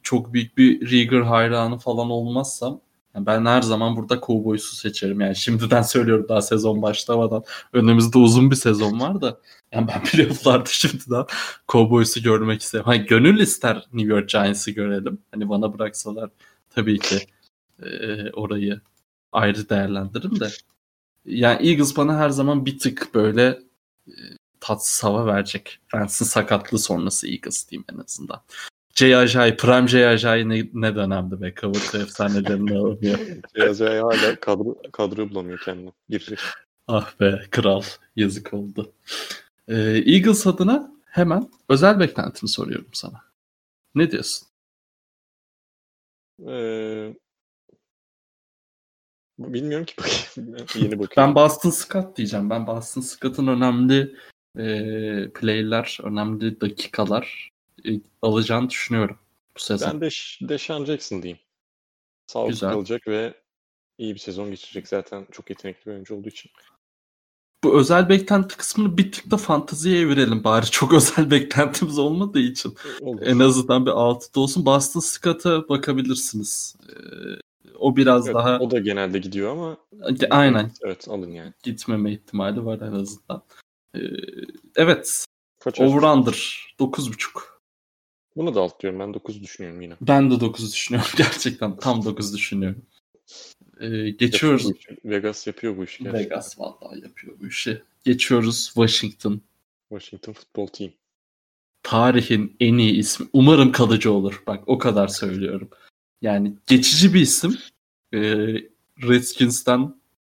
çok 0.03 0.33
büyük 0.33 0.57
bir 0.57 0.89
Rieger 0.89 1.21
hayranı 1.21 1.77
falan 1.77 2.09
olmazsam 2.09 2.81
ben 3.15 3.45
her 3.45 3.61
zaman 3.61 3.95
burada 3.95 4.21
Cowboys'u 4.21 4.75
seçerim. 4.75 5.21
Yani 5.21 5.35
şimdiden 5.35 5.81
söylüyorum 5.81 6.25
daha 6.29 6.41
sezon 6.41 6.81
başlamadan. 6.81 7.43
Önümüzde 7.73 8.17
uzun 8.17 8.51
bir 8.51 8.55
sezon 8.55 8.99
var 8.99 9.21
da. 9.21 9.39
Yani 9.71 9.87
ben 9.87 10.03
playoff'larda 10.11 10.69
şimdiden 10.69 11.25
Cowboys'u 11.67 12.23
görmek 12.23 12.61
isterim. 12.61 12.85
Hani 12.85 13.05
gönül 13.05 13.39
ister 13.39 13.87
New 13.93 14.13
York 14.13 14.29
Giants'ı 14.29 14.71
görelim. 14.71 15.19
Hani 15.31 15.49
bana 15.49 15.73
bıraksalar 15.73 16.29
tabii 16.69 16.99
ki 16.99 17.15
e, 17.83 18.29
orayı 18.31 18.81
ayrı 19.31 19.69
değerlendiririm 19.69 20.39
de. 20.39 20.49
Yani 21.25 21.69
Eagles 21.69 21.97
bana 21.97 22.17
her 22.17 22.29
zaman 22.29 22.65
bir 22.65 22.79
tık 22.79 23.13
böyle 23.13 23.59
e, 24.07 24.13
tatsız 24.59 25.03
hava 25.03 25.25
verecek. 25.25 25.79
Vance'in 25.93 26.25
sakatlığı 26.25 26.79
sonrası 26.79 27.27
Eagles 27.27 27.69
diyeyim 27.69 27.85
en 27.93 27.97
azından. 27.97 28.41
Jay 28.95 29.15
Ajayi, 29.15 29.57
Prime 29.57 29.87
Jay 29.87 30.07
Ajayi 30.07 30.49
ne, 30.49 30.69
ne 30.73 30.95
dönemdi 30.95 31.41
be. 31.41 31.53
Cover 31.61 32.01
efsanelerini 32.01 32.77
alıyor. 32.77 33.19
Beyaz 33.55 33.79
Yaya 33.79 34.03
hala 34.03 34.39
kadro, 34.39 34.75
kadroyu 34.91 35.29
bulamıyor 35.29 35.59
kendine. 35.65 35.91
Girecek. 36.09 36.39
Ah 36.87 37.19
be 37.19 37.41
kral 37.51 37.83
yazık 38.15 38.53
oldu. 38.53 38.93
Ee, 39.67 39.75
Eagles 40.05 40.47
adına 40.47 40.91
hemen 41.05 41.49
özel 41.69 41.99
beklentimi 41.99 42.49
soruyorum 42.49 42.89
sana. 42.93 43.21
Ne 43.95 44.11
diyorsun? 44.11 44.47
Ee, 46.47 47.13
bilmiyorum 49.39 49.85
ki 49.85 49.93
bakayım. 49.97 50.55
Yeni 50.75 50.99
bakıyorum. 50.99 51.15
Ben 51.17 51.35
Boston 51.35 51.69
Scott 51.69 52.17
diyeceğim. 52.17 52.49
Ben 52.49 52.67
Boston 52.67 53.01
Scott'ın 53.01 53.47
önemli 53.47 54.15
e, 54.57 54.65
playler, 55.29 55.97
önemli 56.03 56.61
dakikalar 56.61 57.49
e, 57.85 57.89
alacağını 58.21 58.69
düşünüyorum 58.69 59.17
bu 59.57 59.59
sezon. 59.59 59.91
Ben 59.91 60.01
de 60.01 60.09
Deshaun 60.49 60.85
Jackson 60.85 61.23
diyeyim. 61.23 61.39
Sağlıklı 62.27 62.51
Güzel. 62.51 62.71
kalacak 62.71 63.07
ve 63.07 63.33
iyi 63.97 64.13
bir 64.13 64.19
sezon 64.19 64.49
geçirecek 64.49 64.87
zaten 64.87 65.27
çok 65.31 65.49
yetenekli 65.49 65.85
bir 65.85 65.91
oyuncu 65.91 66.15
olduğu 66.15 66.29
için. 66.29 66.51
Bu 67.63 67.79
özel 67.79 68.09
beklenti 68.09 68.57
kısmını 68.57 68.97
bir 68.97 69.11
tık 69.11 69.31
da 69.31 69.37
fanteziye 69.37 70.01
evirelim 70.01 70.43
bari. 70.43 70.65
Çok 70.71 70.93
özel 70.93 71.31
beklentimiz 71.31 71.99
olmadığı 71.99 72.39
için. 72.39 72.75
Olur. 73.01 73.21
En 73.21 73.39
azından 73.39 73.85
bir 73.85 73.91
altıda 73.91 74.39
olsun. 74.39 74.65
Boston 74.65 74.99
Scott'a 74.99 75.69
bakabilirsiniz. 75.69 76.75
Ee, 76.89 76.93
o 77.79 77.95
biraz 77.95 78.25
Evet, 78.27 78.35
daha 78.35 78.59
O 78.59 78.71
da 78.71 78.79
genelde 78.79 79.19
gidiyor 79.19 79.51
ama 79.51 79.77
aynen 80.29 80.71
evet 80.85 81.07
alın 81.07 81.31
yani. 81.31 81.53
gitmeme 81.63 82.11
ihtimali 82.11 82.65
var 82.65 82.81
en 82.81 82.91
azından. 82.91 83.43
Ee, 83.95 83.99
evet. 84.75 85.25
Kaç 85.59 85.79
over... 85.79 85.87
Over-under 85.87 86.75
9.5. 86.79 87.41
Bunu 88.35 88.55
da 88.55 88.61
alt 88.61 88.81
diyorum. 88.81 88.99
Ben 88.99 89.13
9 89.13 89.43
düşünüyorum 89.43 89.81
yine. 89.81 89.93
Ben 90.01 90.31
de 90.31 90.39
9 90.39 90.73
düşünüyorum. 90.73 91.11
Gerçekten 91.17 91.77
tam 91.77 92.05
9 92.05 92.33
düşünüyorum. 92.35 92.85
Ee, 93.79 94.09
geçiyoruz. 94.09 94.65
Yapıyor. 94.65 94.97
Vegas 95.05 95.47
yapıyor 95.47 95.77
bu 95.77 95.83
işi 95.83 96.03
gerçekten. 96.03 96.25
Vegas 96.25 96.59
vallahi 96.59 97.01
yapıyor 97.03 97.39
bu 97.39 97.47
işi. 97.47 97.81
Geçiyoruz 98.05 98.65
Washington. 98.65 99.41
Washington 99.89 100.33
Football 100.33 100.67
Team. 100.67 100.91
Tarihin 101.83 102.55
en 102.59 102.77
iyi 102.77 102.93
ismi. 102.93 103.27
Umarım 103.33 103.71
kalıcı 103.71 104.11
olur. 104.11 104.43
Bak 104.47 104.63
o 104.67 104.77
kadar 104.77 105.07
söylüyorum. 105.07 105.69
Yani 106.21 106.53
geçici 106.67 107.13
bir 107.13 107.21
isim. 107.21 107.57
Ee, 108.13 108.19
Redskins'ten 109.03 109.95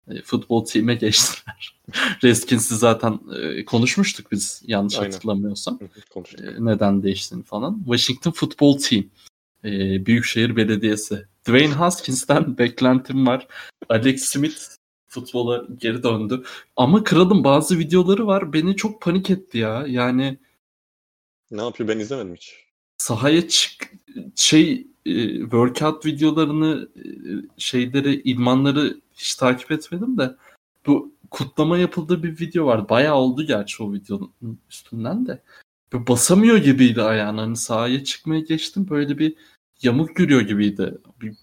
e, 0.08 0.22
futbol 0.22 0.64
team'e 0.64 0.94
geçtiler. 0.94 1.80
Redskins'i 2.24 2.76
zaten 2.76 3.20
e, 3.42 3.64
konuşmuştuk 3.64 4.32
biz 4.32 4.62
yanlış 4.66 4.98
Aynen. 4.98 5.12
hatırlamıyorsam. 5.12 5.78
Konuştuk. 6.10 6.40
E, 6.40 6.54
neden 6.58 7.02
değiştiğini 7.02 7.44
falan. 7.44 7.78
Washington 7.84 8.30
Football 8.30 8.78
Team. 8.78 9.04
E, 9.64 10.06
Büyükşehir 10.06 10.56
Belediyesi. 10.56 11.26
Dwayne 11.48 11.74
Haskins'ten 11.74 12.58
beklentim 12.58 13.26
var. 13.26 13.46
Alex 13.88 14.24
Smith 14.24 14.60
futbola 15.08 15.66
geri 15.78 16.02
döndü. 16.02 16.44
Ama 16.76 17.04
kralın 17.04 17.44
bazı 17.44 17.78
videoları 17.78 18.26
var. 18.26 18.52
Beni 18.52 18.76
çok 18.76 19.02
panik 19.02 19.30
etti 19.30 19.58
ya. 19.58 19.84
Yani 19.88 20.38
Ne 21.50 21.62
yapıyor 21.62 21.88
ben 21.88 21.98
izlemedim 21.98 22.34
hiç. 22.34 22.54
sahaya 22.98 23.48
çık 23.48 23.92
şey 24.36 24.86
e, 25.06 25.40
workout 25.40 26.06
videolarını 26.06 26.88
e, 26.96 27.02
şeyleri 27.58 28.14
idmanları 28.22 29.00
hiç 29.14 29.34
takip 29.34 29.72
etmedim 29.72 30.18
de 30.18 30.36
bu 30.86 31.12
kutlama 31.30 31.78
yapıldığı 31.78 32.22
bir 32.22 32.40
video 32.40 32.66
var. 32.66 32.88
Bayağı 32.88 33.14
oldu 33.14 33.42
gerçi 33.42 33.82
o 33.82 33.92
videonun 33.92 34.32
üstünden 34.70 35.26
de. 35.26 35.42
Böyle 35.92 36.06
basamıyor 36.06 36.56
gibiydi 36.56 37.02
ayağını. 37.02 37.40
Hani 37.40 37.56
sahaya 37.56 38.04
çıkmaya 38.04 38.40
geçtim 38.40 38.88
böyle 38.90 39.18
bir 39.18 39.34
yamuk 39.82 40.18
yürüyor 40.18 40.40
gibiydi. 40.40 40.98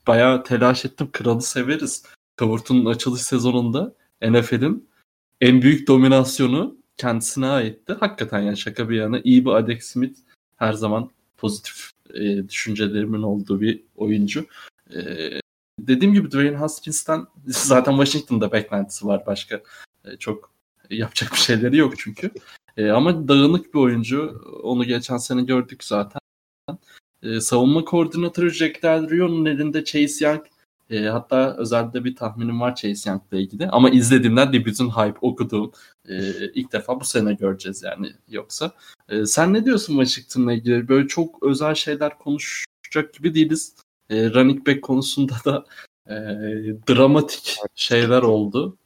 Bayağı 0.07 0.43
telaş 0.43 0.85
ettim. 0.85 1.09
Kralı 1.11 1.41
severiz. 1.41 2.03
Kavurtu'nun 2.35 2.85
açılış 2.85 3.21
sezonunda 3.21 3.95
NFL'in 4.21 4.89
en 5.41 5.61
büyük 5.61 5.87
dominasyonu 5.87 6.77
kendisine 6.97 7.45
aitti. 7.47 7.93
Hakikaten 7.93 8.41
yani 8.41 8.57
şaka 8.57 8.89
bir 8.89 8.95
yana 8.95 9.19
iyi 9.23 9.45
bir 9.45 9.49
Alex 9.49 9.85
Smith 9.85 10.19
her 10.55 10.73
zaman 10.73 11.09
pozitif 11.37 11.91
e, 12.13 12.49
düşüncelerimin 12.49 13.21
olduğu 13.21 13.61
bir 13.61 13.83
oyuncu. 13.95 14.45
E, 14.95 15.01
dediğim 15.79 16.13
gibi 16.13 16.31
Dwayne 16.31 16.57
Haskins'ten 16.57 17.27
zaten 17.47 17.91
Washington'da 17.91 18.51
beklentisi 18.51 19.07
var 19.07 19.23
başka. 19.25 19.61
E, 20.05 20.17
çok 20.17 20.51
yapacak 20.89 21.31
bir 21.31 21.37
şeyleri 21.37 21.77
yok 21.77 21.93
çünkü. 21.97 22.31
E, 22.77 22.89
ama 22.89 23.27
dağınık 23.27 23.73
bir 23.73 23.79
oyuncu. 23.79 24.41
Onu 24.63 24.83
geçen 24.83 25.17
sene 25.17 25.41
gördük 25.41 25.83
zaten. 25.83 26.21
E, 27.23 27.39
savunma 27.39 27.85
koordinatörü 27.85 28.51
Jack 28.51 28.83
Del 28.83 29.09
Rio'nun 29.09 29.45
elinde 29.45 29.83
Chase 29.83 30.25
Young 30.25 30.41
e, 30.89 31.05
hatta 31.05 31.55
özelde 31.57 32.03
bir 32.03 32.15
tahminim 32.15 32.61
var 32.61 32.75
Chase 32.75 33.09
Young'la 33.09 33.37
ilgili. 33.37 33.67
Ama 33.69 33.89
izlediğimden 33.89 34.53
de 34.53 34.65
bütün 34.65 34.89
hype 34.89 35.17
okuduğum 35.21 35.71
e, 36.09 36.21
ilk 36.53 36.73
defa 36.73 36.99
bu 36.99 37.05
sene 37.05 37.33
göreceğiz 37.33 37.83
yani 37.83 38.11
yoksa. 38.27 38.71
E, 39.09 39.25
sen 39.25 39.53
ne 39.53 39.65
diyorsun 39.65 39.93
Washington'la 40.03 40.53
ilgili? 40.53 40.87
Böyle 40.87 41.07
çok 41.07 41.43
özel 41.43 41.75
şeyler 41.75 42.17
konuşacak 42.17 43.13
gibi 43.13 43.35
değiliz. 43.35 43.75
E, 44.09 44.29
running 44.33 44.67
back 44.67 44.81
konusunda 44.81 45.33
da 45.45 45.65
e, 46.07 46.15
dramatik 46.89 47.57
şeyler 47.75 48.21
oldu. 48.21 48.77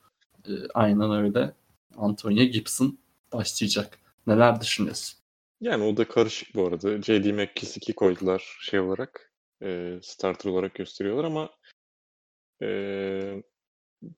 E, 0.48 0.52
aynen 0.74 1.12
öyle. 1.12 1.54
Antonio 1.98 2.44
Gibson 2.44 2.98
başlayacak. 3.34 3.98
Neler 4.28 4.62
düşünüyorsun? 4.62 5.20
Yani 5.62 5.84
o 5.84 5.98
da 5.98 6.08
karışık 6.08 6.56
bu 6.56 6.68
arada. 6.68 7.02
J.D. 7.02 7.32
McKissick'i 7.34 7.94
koydular 7.94 8.58
şey 8.62 8.80
olarak. 8.80 9.32
e, 9.64 10.00
starter 10.02 10.50
olarak 10.50 10.76
gösteriyorlar 10.76 11.24
ama 11.24 11.50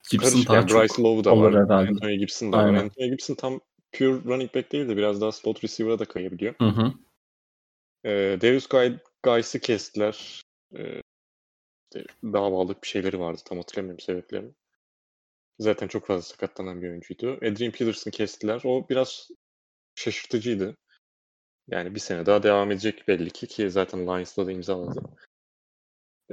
Gibson 0.10 0.46
daha 0.48 0.56
Yani 0.56 0.68
çok 0.68 0.82
Bryce 0.82 1.02
Lowe 1.04 1.24
da 1.24 1.38
var. 1.38 1.54
herhalde. 1.54 1.90
Antonio 1.90 2.16
Gibson 2.16 2.52
da 2.52 2.58
var. 2.58 2.66
Aynen. 2.66 2.84
Antonio 2.84 3.10
Gibson 3.10 3.36
tam 3.36 3.62
pure 3.92 4.24
running 4.26 4.56
back 4.56 4.72
değil 4.72 4.90
de 4.90 4.98
biraz 4.98 5.22
daha 5.22 5.32
slot 5.32 5.64
receiver'a 5.64 6.00
da 6.00 6.06
kayabiliyor. 6.06 6.56
Hı 6.58 6.68
hı. 6.68 6.94
E, 8.04 8.42
Darius 8.42 8.68
Guy, 8.68 8.98
Guice'ı 9.24 9.62
kestiler. 9.62 10.42
E, 10.76 11.02
işte 11.92 12.06
davalık 12.24 12.84
bir 12.84 12.88
şeyleri 12.88 13.20
vardı. 13.20 13.42
Tam 13.46 13.58
hatırlamıyorum 13.58 14.00
sebeplerini. 14.00 14.52
Zaten 15.60 15.88
çok 15.88 16.08
fazla 16.08 16.22
sakatlanan 16.22 16.82
bir 16.82 16.90
oyuncuydu. 16.90 17.34
Adrian 17.34 17.72
Peterson'ı 17.72 18.12
kestiler. 18.12 18.62
O 18.66 18.90
biraz 18.90 19.30
şaşırtıcıydı. 19.96 20.76
Yani 21.68 21.96
bir 21.96 22.00
sene 22.00 22.26
daha 22.26 22.44
devam 22.44 22.72
edecek 22.72 23.08
belli 23.08 23.30
ki 23.30 23.48
ki 23.48 23.72
zaten 23.72 24.08
Lions'la 24.08 24.48
da 24.48 24.52
imzaladı. 24.52 25.02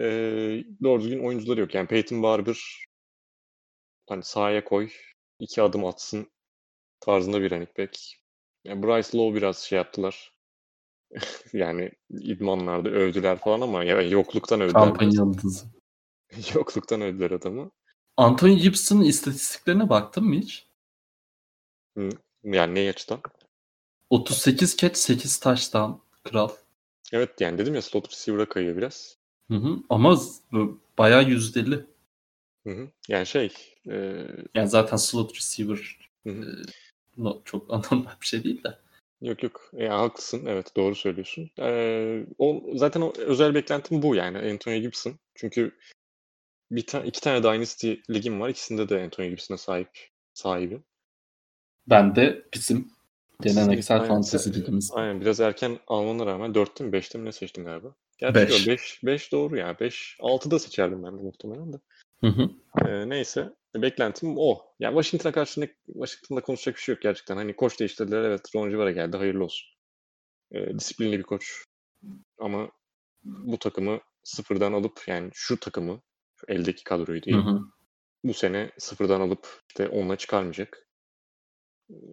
Ee, 0.01 0.65
doğru 0.83 1.03
düzgün 1.03 1.25
oyuncuları 1.25 1.61
yok. 1.61 1.75
Yani 1.75 1.87
Peyton 1.87 2.23
Barber 2.23 2.87
hani 4.09 4.23
sahaya 4.23 4.65
koy, 4.65 4.91
iki 5.39 5.63
adım 5.63 5.85
atsın 5.85 6.31
tarzında 7.01 7.43
bir 7.43 7.51
running 7.51 7.79
back. 7.79 7.99
Yani 8.65 8.83
Bryce 8.83 9.19
Lowe 9.19 9.37
biraz 9.37 9.59
şey 9.59 9.77
yaptılar. 9.77 10.33
yani 11.53 11.91
idmanlarda 12.11 12.89
övdüler 12.89 13.39
falan 13.39 13.61
ama 13.61 13.85
ya 13.85 14.03
yokluktan 14.03 14.61
övdüler. 14.61 14.81
Kampanya 14.81 15.11
yıldızı. 15.13 15.67
yokluktan 16.55 17.01
övdüler 17.01 17.31
adamı. 17.31 17.71
Antonio 18.17 18.57
Gibson'ın 18.57 19.05
istatistiklerine 19.05 19.89
baktın 19.89 20.25
mı 20.25 20.35
hiç? 20.35 20.67
Yani 22.45 22.75
ne 22.75 22.89
açıdan? 22.89 23.21
38 24.11 24.77
catch 24.77 24.97
8 24.97 25.41
touchdown 25.41 25.93
kral. 26.25 26.49
Evet 27.13 27.41
yani 27.41 27.59
dedim 27.59 27.75
ya 27.75 27.83
slot 27.83 28.11
receiver'a 28.11 28.49
kayıyor 28.49 28.77
biraz. 28.77 29.20
Hı 29.51 29.57
hı. 29.57 29.77
Ama 29.91 30.19
bayağı 30.99 31.29
yüzdeli. 31.29 31.87
Hı 32.67 32.71
hı. 32.71 32.89
Yani 33.09 33.27
şey 33.27 33.53
e, 33.91 34.27
Yani 34.55 34.69
zaten 34.69 34.97
slot 34.97 35.37
receiver 35.37 35.99
Hı 36.27 36.31
hı. 36.31 36.43
e, 36.43 36.55
no, 37.17 37.43
çok 37.45 37.67
anormal 37.75 38.13
bir 38.21 38.27
şey 38.27 38.45
değil 38.45 38.65
de. 38.65 38.79
Yok 39.21 39.43
yok. 39.43 39.71
Ya, 39.73 39.99
haklısın. 39.99 40.47
Evet 40.47 40.77
doğru 40.77 40.95
söylüyorsun. 40.95 41.51
Ee, 41.59 42.27
o, 42.39 42.63
zaten 42.75 43.01
o 43.01 43.13
özel 43.19 43.55
beklentim 43.55 44.03
bu 44.03 44.15
yani 44.15 44.39
Antonio 44.39 44.79
Gibson. 44.81 45.19
Çünkü 45.35 45.73
bir 46.71 46.87
ta- 46.87 47.05
iki 47.05 47.21
tane 47.21 47.43
Dynasty 47.43 47.93
ligim 48.11 48.41
var. 48.41 48.49
İkisinde 48.49 48.89
de 48.89 49.03
Antonio 49.05 49.29
Gibson'a 49.29 49.59
sahip 49.59 49.91
sahibi. 50.35 50.81
Ben 51.87 52.17
de 52.17 52.43
bizim 52.55 52.91
geleneksel 53.43 54.07
fantezi 54.07 54.55
ligimiz. 54.55 54.91
Aynen 54.95 55.21
biraz 55.21 55.41
erken 55.41 55.79
almana 55.87 56.27
rağmen 56.27 56.51
4'te 56.51 56.85
mi 56.85 56.91
5'te 56.91 57.19
mi 57.19 57.25
ne 57.25 57.33
seçtin 57.33 57.65
galiba? 57.65 57.95
Gerçi 58.19 58.35
Beş. 58.35 58.67
5 58.67 59.01
5 59.05 59.33
doğru 59.33 59.57
ya. 59.57 59.81
5 59.81 60.17
6'da 60.21 60.59
seçerdim 60.59 61.03
ben 61.03 61.19
de 61.19 61.23
muhtemelen 61.23 61.73
de. 61.73 61.77
Hı 62.21 62.27
hı. 62.27 62.51
Ee, 62.87 63.09
neyse. 63.09 63.55
Beklentim 63.75 64.35
o. 64.37 64.59
Yani 64.81 64.95
Washington'a 64.95 65.33
karşı 65.33 65.61
ne, 65.61 65.69
Washington'da 65.87 66.41
konuşacak 66.41 66.77
bir 66.77 66.81
şey 66.81 66.95
yok 66.95 67.03
gerçekten. 67.03 67.37
Hani 67.37 67.57
koç 67.57 67.81
değiştirdiler. 67.81 68.23
Evet 68.23 68.55
Ron 68.55 68.71
Rivera 68.71 68.91
geldi. 68.91 69.17
Hayırlı 69.17 69.45
olsun. 69.45 69.69
Ee, 70.53 70.79
disiplinli 70.79 71.19
bir 71.19 71.23
koç. 71.23 71.65
Ama 72.39 72.71
bu 73.25 73.59
takımı 73.59 74.01
sıfırdan 74.23 74.73
alıp 74.73 75.03
yani 75.07 75.31
şu 75.33 75.61
takımı 75.61 76.01
şu 76.37 76.47
eldeki 76.49 76.85
kadroyu 76.85 77.21
Hı 77.21 77.25
değil 77.25 77.37
hı. 77.37 77.61
bu 78.25 78.35
sene 78.35 78.71
sıfırdan 78.79 79.21
alıp 79.21 79.61
işte 79.69 79.89
onunla 79.89 80.17
çıkarmayacak. 80.17 80.90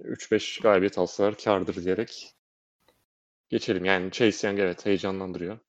3-5 0.03 0.61
galibiyet 0.61 0.97
alsalar 0.97 1.37
kardır 1.37 1.83
diyerek 1.83 2.33
geçelim. 3.49 3.85
Yani 3.85 4.11
Chase 4.11 4.47
Young 4.47 4.59
evet 4.59 4.85
heyecanlandırıyor. 4.85 5.59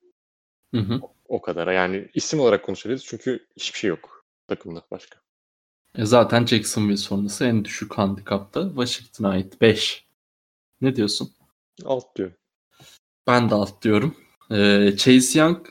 Hı 0.75 0.81
hı. 0.81 1.01
O 1.29 1.41
kadar. 1.41 1.73
Yani 1.73 2.09
isim 2.15 2.41
olarak 2.41 2.65
konuşabiliriz 2.65 3.05
çünkü 3.05 3.47
hiçbir 3.57 3.79
şey 3.79 3.89
yok 3.89 4.25
takımda 4.49 4.83
başka. 4.91 5.21
E 5.95 6.05
zaten 6.05 6.47
Jacksonville 6.47 6.97
sonrası 6.97 7.45
en 7.45 7.65
düşük 7.65 7.99
handikapta 7.99 8.69
Washington'a 8.69 9.31
ait 9.31 9.61
5. 9.61 10.05
Ne 10.81 10.97
diyorsun? 10.97 11.33
Alt 11.85 12.17
diyor. 12.17 12.33
Ben 13.27 13.51
de 13.51 13.55
alt 13.55 13.83
diyorum. 13.83 14.17
E, 14.51 14.91
Chase 14.97 15.39
Young 15.39 15.67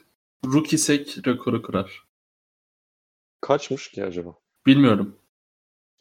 rookie 0.46 0.78
sek 0.78 1.28
rekoru 1.28 1.62
kırar. 1.62 2.04
Kaçmış 3.42 3.92
ki 3.92 4.06
acaba? 4.06 4.36
Bilmiyorum. 4.66 5.20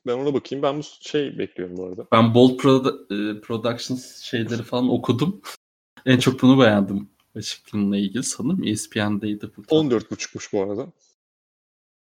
Ben 0.06 0.12
ona 0.12 0.34
bakayım. 0.34 0.62
Ben 0.62 0.78
bu 0.78 0.82
şey 1.00 1.38
bekliyorum 1.38 1.76
bu 1.76 1.84
arada. 1.84 2.06
Ben 2.12 2.34
Bold 2.34 2.60
Pro- 2.60 3.36
e, 3.36 3.40
Productions 3.40 4.22
şeyleri 4.22 4.62
falan 4.62 4.88
okudum. 4.88 5.42
en 6.06 6.18
çok 6.18 6.42
bunu 6.42 6.60
beğendim. 6.60 7.08
Washington'la 7.32 7.96
ilgili 7.96 8.22
sanırım 8.22 8.64
ESPN'deydi 8.64 9.50
bu. 9.56 9.62
14.5'muş 9.62 10.52
bu 10.52 10.62
arada. 10.62 10.92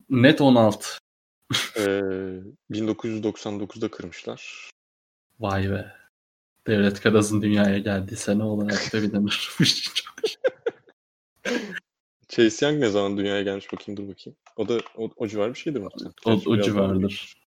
Net 0.09 0.41
16. 0.41 0.87
Ee, 1.77 1.81
1999'da 2.71 3.91
kırmışlar. 3.91 4.69
Vay 5.39 5.71
be. 5.71 5.91
Devlet 6.67 6.99
Karaz'ın 6.99 7.41
dünyaya 7.41 7.77
geldiği 7.77 8.15
sene 8.15 8.43
olarak 8.43 8.93
da 8.93 9.01
bilinir. 9.01 9.51
Chase 12.27 12.65
Young 12.65 12.79
ne 12.79 12.89
zaman 12.89 13.17
dünyaya 13.17 13.41
gelmiş 13.41 13.73
bakayım 13.73 13.97
dur 13.97 14.07
bakayım. 14.07 14.37
O 14.57 14.67
da 14.67 14.79
o, 14.97 15.09
o 15.15 15.27
civar 15.27 15.53
bir 15.53 15.59
şeydir 15.59 15.79
muhtemelen. 15.79 16.13
o, 16.25 16.31
o 16.31 16.57
daha 16.57 16.63
civardır. 16.63 17.38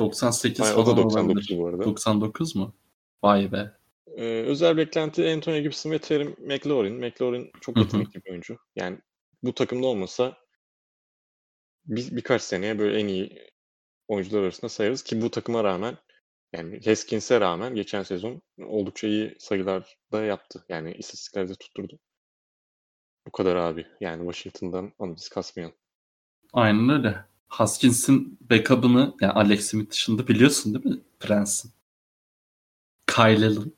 98 0.00 0.64
Hayır, 0.64 0.76
o 0.76 0.80
da 0.80 0.84
falan 0.84 0.96
99 0.96 1.26
olabilir. 1.26 1.58
bu 1.58 1.66
arada. 1.66 1.84
99 1.84 2.56
mu? 2.56 2.74
Vay 3.22 3.52
be. 3.52 3.70
Ee, 4.16 4.42
özel 4.42 4.76
beklenti 4.76 5.32
Antonio 5.32 5.60
Gibson 5.60 5.90
ve 5.90 5.98
Terry 5.98 6.24
McLaurin. 6.24 6.94
McLaurin 6.94 7.50
çok 7.60 7.76
yetenekli 7.76 8.24
bir 8.24 8.30
oyuncu. 8.30 8.58
Yani 8.76 8.98
bu 9.42 9.54
takımda 9.54 9.86
olmasa 9.86 10.36
bir, 11.84 12.16
birkaç 12.16 12.42
seneye 12.42 12.78
böyle 12.78 13.00
en 13.00 13.08
iyi 13.08 13.50
oyuncular 14.08 14.42
arasında 14.42 14.68
sayarız 14.68 15.02
ki 15.02 15.22
bu 15.22 15.30
takıma 15.30 15.64
rağmen 15.64 15.96
yani 16.52 16.80
Haskins'e 16.84 17.40
rağmen 17.40 17.74
geçen 17.74 18.02
sezon 18.02 18.42
oldukça 18.58 19.06
iyi 19.06 19.36
sayılar 19.38 19.96
da 20.12 20.22
yaptı. 20.22 20.64
Yani 20.68 20.92
istatistiklerde 20.92 21.54
tutturdu. 21.54 21.98
Bu 23.26 23.32
kadar 23.32 23.56
abi. 23.56 23.86
Yani 24.00 24.32
Washington'dan 24.32 24.92
biz 25.16 25.28
kasmayalım. 25.28 25.76
Aynen 26.52 26.88
öyle. 26.88 27.24
Haskins'in 27.50 28.38
backup'ını 28.50 29.14
yani 29.20 29.32
Alex 29.32 29.70
Smith 29.70 29.90
dışında 29.90 30.28
biliyorsun 30.28 30.74
değil 30.74 30.96
mi? 30.96 31.00
Prince'in. 31.20 31.72
Kyle 33.06 33.46
Allen. 33.46 33.72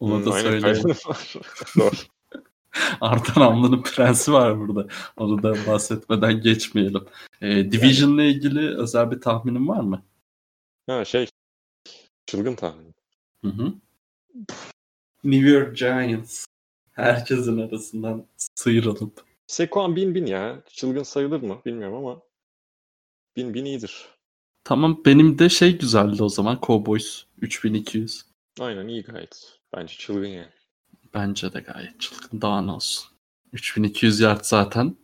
Onu 0.00 0.16
Hmm, 0.18 0.26
da. 0.26 0.74
Doğru. 1.78 1.90
Arda 3.00 3.40
Namlı'nın 3.40 3.82
prensi 3.82 4.32
var 4.32 4.58
burada. 4.58 4.88
Onu 5.16 5.42
da 5.42 5.54
bahsetmeden 5.66 6.40
geçmeyelim. 6.40 7.04
Ee, 7.40 7.72
Division'la 7.72 8.22
ilgili 8.22 8.76
özel 8.76 9.10
bir 9.10 9.20
tahminin 9.20 9.68
var 9.68 9.80
mı? 9.80 10.02
Ha 10.86 11.04
şey 11.04 11.26
çılgın 12.26 12.54
tahmin. 12.54 12.94
Hı 13.44 13.48
hı. 13.48 13.72
New 15.24 15.48
York 15.48 15.76
Giants. 15.76 16.46
Herkesin 16.92 17.58
arasından 17.58 18.26
sıyrılıp. 18.54 19.24
Sekuan 19.46 19.96
bin 19.96 20.14
bin 20.14 20.26
ya. 20.26 20.62
Çılgın 20.66 21.02
sayılır 21.02 21.42
mı 21.42 21.58
bilmiyorum 21.66 21.96
ama 21.96 22.20
bin 23.36 23.54
bin 23.54 23.64
iyidir. 23.64 24.04
Tamam 24.64 25.02
benim 25.04 25.38
de 25.38 25.48
şey 25.48 25.78
güzeldi 25.78 26.22
o 26.22 26.28
zaman. 26.28 26.58
Cowboys 26.62 27.22
3200. 27.40 28.24
Aynen 28.60 28.88
iyi 28.88 29.02
gayet. 29.02 29.58
Bence 29.76 29.94
çılgın 29.98 30.26
yani. 30.26 30.48
Bence 31.14 31.52
de 31.52 31.60
gayet 31.60 32.00
çılgın. 32.00 32.40
Daha 32.40 32.62
ne 32.62 32.70
olsun. 32.70 33.06
3200 33.52 34.20
yard 34.20 34.40
zaten. 34.42 34.96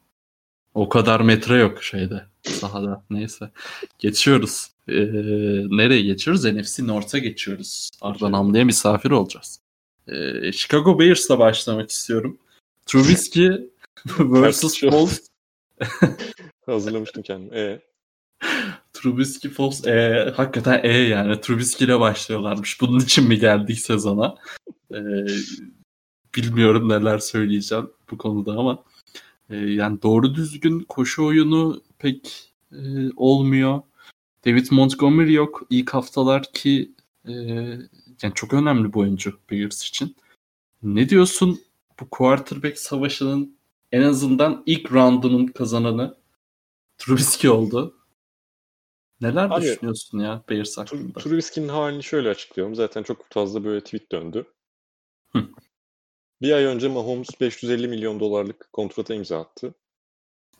O 0.74 0.88
kadar 0.88 1.20
metre 1.20 1.56
yok 1.56 1.82
şeyde. 1.82 2.26
Sahada. 2.42 3.04
Neyse. 3.10 3.50
Geçiyoruz. 3.98 4.70
Ee, 4.88 4.94
nereye 5.68 6.02
geçiyoruz? 6.02 6.44
NFC 6.44 6.86
North'a 6.86 7.18
geçiyoruz. 7.18 7.90
Arda 8.00 8.32
Namlı'ya 8.32 8.64
misafir 8.64 9.10
olacağız. 9.10 9.60
Ee, 10.08 10.52
Chicago 10.52 10.98
Bears'la 10.98 11.38
başlamak 11.38 11.90
istiyorum. 11.90 12.38
Trubisky 12.86 13.50
vs. 14.06 14.80
Foles. 14.80 15.26
Hazırlamıştım 16.66 17.22
kendimi. 17.22 17.56
E, 17.56 17.82
Trubisky 18.92 19.52
Foles. 19.52 19.86
E, 19.86 20.32
hakikaten 20.36 20.80
E 20.82 20.92
yani. 20.98 21.40
Trubisky 21.40 21.84
ile 21.84 22.00
başlıyorlarmış. 22.00 22.80
Bunun 22.80 23.00
için 23.00 23.28
mi 23.28 23.38
geldik 23.38 23.78
sezona? 23.78 24.34
Ee, 24.94 25.26
bilmiyorum 26.36 26.88
neler 26.88 27.18
söyleyeceğim 27.18 27.90
bu 28.10 28.18
konuda 28.18 28.52
ama 28.52 28.84
e, 29.50 29.56
yani 29.56 30.02
doğru 30.02 30.34
düzgün 30.34 30.80
koşu 30.80 31.24
oyunu 31.24 31.82
pek 31.98 32.52
e, 32.72 32.78
olmuyor. 33.16 33.80
David 34.46 34.66
Montgomery 34.70 35.32
yok 35.32 35.62
ilk 35.70 35.90
haftalar 35.94 36.52
ki 36.52 36.92
e, 37.28 37.32
yani 38.22 38.34
çok 38.34 38.54
önemli 38.54 38.92
bu 38.92 38.98
oyuncu 38.98 39.38
Bears 39.50 39.88
için. 39.88 40.16
Ne 40.82 41.08
diyorsun 41.08 41.60
bu 42.00 42.08
quarterback 42.10 42.78
savaşının 42.78 43.56
en 43.92 44.02
azından 44.02 44.62
ilk 44.66 44.92
roundunun 44.92 45.46
kazananı 45.46 46.14
Trubisky 46.98 47.50
oldu. 47.50 47.94
Neler 49.22 49.50
Abi, 49.50 49.62
düşünüyorsun 49.62 50.18
ya 50.18 50.42
Bears 50.50 50.78
hakkında? 50.78 51.20
Trubisky'nin 51.20 51.68
halini 51.68 52.02
şöyle 52.02 52.28
açıklıyorum. 52.28 52.74
Zaten 52.74 53.02
çok 53.02 53.32
fazla 53.32 53.64
böyle 53.64 53.84
tweet 53.84 54.12
döndü. 54.12 54.46
Hı. 55.32 55.48
Bir 56.42 56.52
ay 56.52 56.64
önce 56.64 56.88
Mahomes 56.88 57.40
550 57.40 57.88
milyon 57.88 58.20
dolarlık 58.20 58.72
kontrata 58.72 59.14
imza 59.14 59.40
attı. 59.40 59.74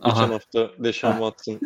Geçen 0.04 0.16
Aha, 0.16 0.30
hafta 0.30 0.70
Deshaun 0.78 1.12
Ha. 1.12 1.18
Watson 1.18 1.60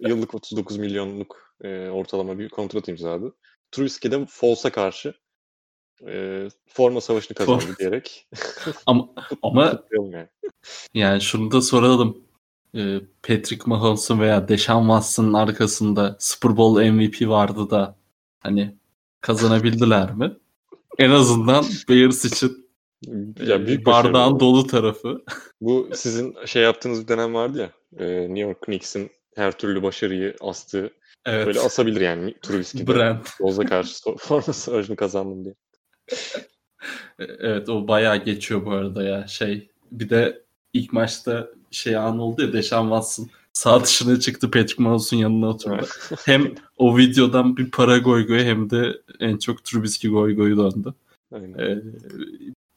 yıllık 0.00 0.34
39 0.34 0.76
milyonluk 0.76 1.54
e, 1.60 1.88
ortalama 1.88 2.38
bir 2.38 2.48
kontrat 2.48 2.88
imzaladı. 2.88 3.34
Trubisky 3.70 4.12
de 4.12 4.26
Foles'a 4.26 4.72
karşı 4.72 5.14
e, 6.06 6.48
forma 6.68 7.00
savaşını 7.00 7.34
kazandı 7.34 7.76
diyerek. 7.78 8.28
ama 8.86 9.08
ama 9.42 9.84
yani. 9.92 10.28
Yani 10.94 11.20
şunu 11.20 11.50
da 11.50 11.60
soralım. 11.60 12.24
Ee, 12.74 13.00
Patrick 13.22 13.62
Mahomes'un 13.66 14.20
veya 14.20 14.48
Deshaun 14.48 14.82
Watson'ın 14.82 15.32
arkasında 15.34 16.16
Super 16.20 16.56
Bowl 16.56 16.82
MVP 16.90 17.28
vardı 17.28 17.70
da 17.70 17.96
hani 18.40 18.74
kazanabildiler 19.20 20.14
mi? 20.14 20.32
En 20.98 21.10
azından 21.10 21.64
Bears 21.88 22.24
için 22.24 22.68
Ya 23.46 23.54
e, 23.56 23.66
büyük 23.66 23.86
bardağın 23.86 24.14
başarı 24.14 24.34
bu. 24.34 24.40
dolu 24.40 24.66
tarafı. 24.66 25.24
Bu 25.60 25.88
sizin 25.94 26.36
şey 26.46 26.62
yaptığınız 26.62 27.02
bir 27.02 27.08
dönem 27.08 27.34
vardı 27.34 27.58
ya. 27.58 27.70
e, 28.06 28.20
New 28.22 28.40
York 28.40 28.60
Knicks'in 28.60 29.10
her 29.36 29.58
türlü 29.58 29.82
başarıyı 29.82 30.36
astığı. 30.40 30.90
Evet. 31.26 31.46
Böyle 31.46 31.60
asabilir 31.60 32.00
yani 32.00 32.34
Trubisky'de. 32.42 32.86
Brand. 32.94 33.24
Boz'a 33.40 33.64
karşı 33.66 33.94
forma 34.18 34.42
savaşını 34.52 34.96
kazandım 34.96 35.44
diye. 35.44 35.54
E, 37.18 37.24
Evet 37.40 37.68
o 37.68 37.88
bayağı 37.88 38.16
geçiyor 38.24 38.66
bu 38.66 38.70
arada 38.70 39.02
ya. 39.02 39.26
Şey 39.26 39.70
bir 39.92 40.10
de 40.10 40.43
ilk 40.74 40.92
maçta 40.92 41.48
şey 41.70 41.96
an 41.96 42.18
oldu 42.18 42.42
ya 42.42 42.52
Deshaun 42.52 42.88
Watson 42.88 43.30
sağ 43.52 43.84
dışına 43.84 44.20
çıktı 44.20 44.50
Patrick 44.50 44.82
Mahomes'un 44.82 45.16
yanına 45.16 45.48
oturdu. 45.48 45.86
hem 46.24 46.54
o 46.76 46.98
videodan 46.98 47.56
bir 47.56 47.70
para 47.70 47.98
goy 47.98 48.26
goy 48.26 48.40
hem 48.40 48.70
de 48.70 49.02
en 49.20 49.36
çok 49.38 49.64
Trubisky 49.64 50.12
goy 50.12 50.36
goyu 50.36 50.56
döndü. 50.56 50.94
Aynen. 51.32 51.58
Ee, 51.58 51.82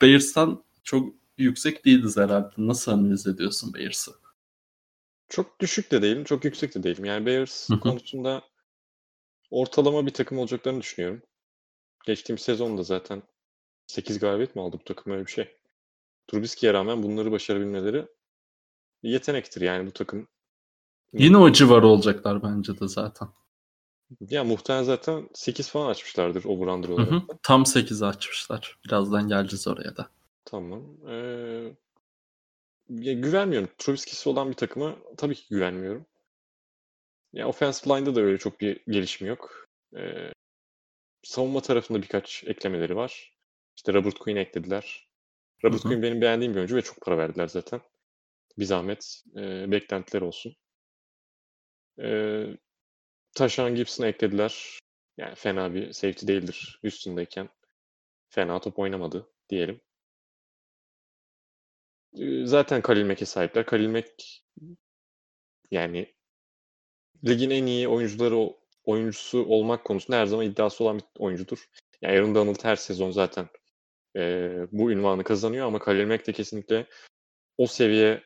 Bears'tan 0.02 0.64
çok 0.84 1.14
yüksek 1.38 1.86
değiliz 1.86 2.18
herhalde. 2.18 2.50
Nasıl 2.58 2.92
analiz 2.92 3.28
ediyorsun 3.28 3.74
Bears'ı? 3.74 4.12
Çok 5.30 5.60
düşük 5.60 5.92
de 5.92 6.02
değilim, 6.02 6.24
çok 6.24 6.46
yüksek 6.46 6.76
de 6.76 6.84
değilim. 6.84 7.06
Yani 7.06 7.26
Bears 7.26 7.70
konusunda 7.82 8.42
ortalama 9.52 10.06
bir 10.06 10.14
takım 10.14 10.38
olacaklarını 10.38 10.82
düşünüyorum. 10.82 11.22
Geçtiğimiz 12.06 12.42
sezonda 12.42 12.84
zaten 12.84 13.24
8 13.88 14.20
galibiyet 14.20 14.56
mi 14.56 14.62
aldı 14.62 14.78
bu 14.80 14.84
takım 14.84 15.14
öyle 15.14 15.26
bir 15.26 15.32
şey. 15.32 15.56
Trubisky'ye 16.28 16.74
rağmen 16.74 17.04
bunları 17.04 17.32
başarabilmeleri 17.32 18.08
yetenektir 19.04 19.62
yani 19.62 19.88
bu 19.88 19.92
takım. 19.92 20.28
Yine 21.14 21.38
o 21.38 21.52
civar 21.52 21.84
olacaklar 21.84 22.44
bence 22.44 22.80
de 22.80 22.88
zaten. 22.88 23.28
Ya 24.20 24.44
muhtemelen 24.44 24.84
zaten 24.84 25.30
8 25.34 25.70
falan 25.70 25.90
açmışlardır 25.90 26.44
over-under 26.44 26.88
Hı 26.88 26.94
olarak. 26.94 27.12
hı. 27.12 27.22
Tam 27.44 27.66
8 27.66 28.04
açmışlar. 28.04 28.80
Birazdan 28.86 29.28
geleceğiz 29.28 29.68
oraya 29.68 29.98
da. 29.98 30.10
Tamam. 30.46 30.84
Ee, 31.10 31.74
ya 32.90 33.14
güvenmiyorum. 33.14 33.70
Trubisky'si 33.78 34.30
olan 34.30 34.50
bir 34.50 34.56
takıma 34.56 34.96
tabii 35.18 35.36
ki 35.36 35.46
güvenmiyorum. 35.50 36.06
Ya 37.34 37.48
offensive 37.48 37.96
line'da 37.96 38.16
da 38.16 38.22
öyle 38.22 38.38
çok 38.38 38.62
bir 38.62 38.82
gelişme 38.88 39.28
yok. 39.28 39.68
Ee, 39.96 40.32
savunma 41.24 41.62
tarafında 41.62 42.02
birkaç 42.02 42.44
eklemeleri 42.48 42.96
var. 42.96 43.34
İşte 43.78 43.94
Robert 43.94 44.20
Quinn 44.20 44.36
eklediler. 44.38 45.07
Robert. 45.64 45.82
Quinn 45.82 46.02
benim 46.02 46.22
beğendiğim 46.22 46.54
bir 46.54 46.58
oyuncu 46.58 46.76
ve 46.76 46.82
çok 46.82 47.02
para 47.02 47.18
verdiler 47.18 47.48
zaten. 47.48 47.82
Bir 48.60 48.66
zahmet 48.66 49.24
e, 49.36 49.72
beklentiler 49.72 50.22
olsun. 50.22 50.56
Ee, 52.02 52.58
Tashan 53.36 53.76
Gibson'ı 53.76 54.08
eklediler. 54.08 54.80
Yani 55.18 55.36
fena 55.36 55.74
bir 55.74 55.94
safety 55.94 56.28
değildir 56.28 56.80
üstündeyken. 56.84 57.50
Fena 58.30 58.60
top 58.60 58.80
oynamadı 58.80 59.30
diyelim. 59.50 59.82
Ee, 62.14 62.46
Zaten 62.46 62.82
Khalil 62.82 63.06
Mack'e 63.06 63.26
sahipler. 63.26 63.66
Khalil 63.66 63.90
Mack 63.90 64.24
yani 65.72 66.14
ligin 67.28 67.50
en 67.50 67.66
iyi 67.66 67.88
oyuncuları 67.88 68.54
oyuncusu 68.84 69.46
olmak 69.46 69.86
konusunda 69.86 70.20
her 70.20 70.26
zaman 70.26 70.46
iddiası 70.46 70.84
olan 70.84 71.00
bir 71.00 71.06
oyuncudur. 71.20 71.70
Yani 72.02 72.18
Aaron 72.18 72.36
Donald 72.36 72.64
her 72.64 72.76
sezon 72.76 73.12
zaten 73.12 73.50
e, 74.16 74.52
bu 74.72 74.92
ünvanı 74.92 75.24
kazanıyor 75.24 75.68
ama 75.68 75.80
Khalil 75.80 76.06
Mack 76.08 76.28
de 76.28 76.34
kesinlikle 76.34 76.88
o 77.58 77.68
seviye 77.68 78.24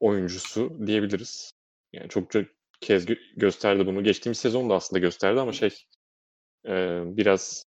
oyuncusu 0.00 0.86
diyebiliriz. 0.86 1.50
Yani 1.92 2.08
çokça 2.08 2.44
kez 2.80 3.04
gö- 3.04 3.34
gösterdi 3.36 3.86
bunu. 3.86 4.04
Geçtiğimiz 4.04 4.38
sezon 4.38 4.70
da 4.70 4.74
aslında 4.74 5.00
gösterdi 5.00 5.40
ama 5.40 5.52
şey 5.52 5.70
e, 6.66 7.02
biraz 7.04 7.64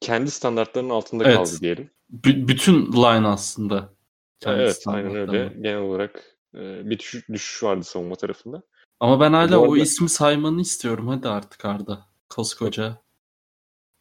kendi 0.00 0.30
standartlarının 0.30 0.90
altında 0.90 1.24
Evet. 1.24 1.36
kaldı 1.36 1.50
diyelim. 1.60 1.90
B- 2.10 2.48
bütün 2.48 2.92
line 2.92 3.26
aslında. 3.26 3.94
kendi 4.40 4.62
evet, 4.62 4.82
aynen 4.86 5.14
öyle. 5.16 5.48
Genel 5.60 5.78
olarak 5.78 6.36
e, 6.54 6.90
bir 6.90 6.98
düşüş, 6.98 7.28
düşüş 7.28 7.62
vardı 7.62 7.84
savunma 7.84 8.14
tarafında. 8.14 8.62
Ama 9.00 9.20
ben 9.20 9.32
hala 9.32 9.58
Bu 9.58 9.62
o 9.62 9.72
arada- 9.72 9.82
ismi 9.82 10.08
saymanı 10.08 10.60
istiyorum. 10.60 11.08
Hadi 11.08 11.28
artık 11.28 11.64
Arda. 11.64 12.06
Koskoca 12.28 13.02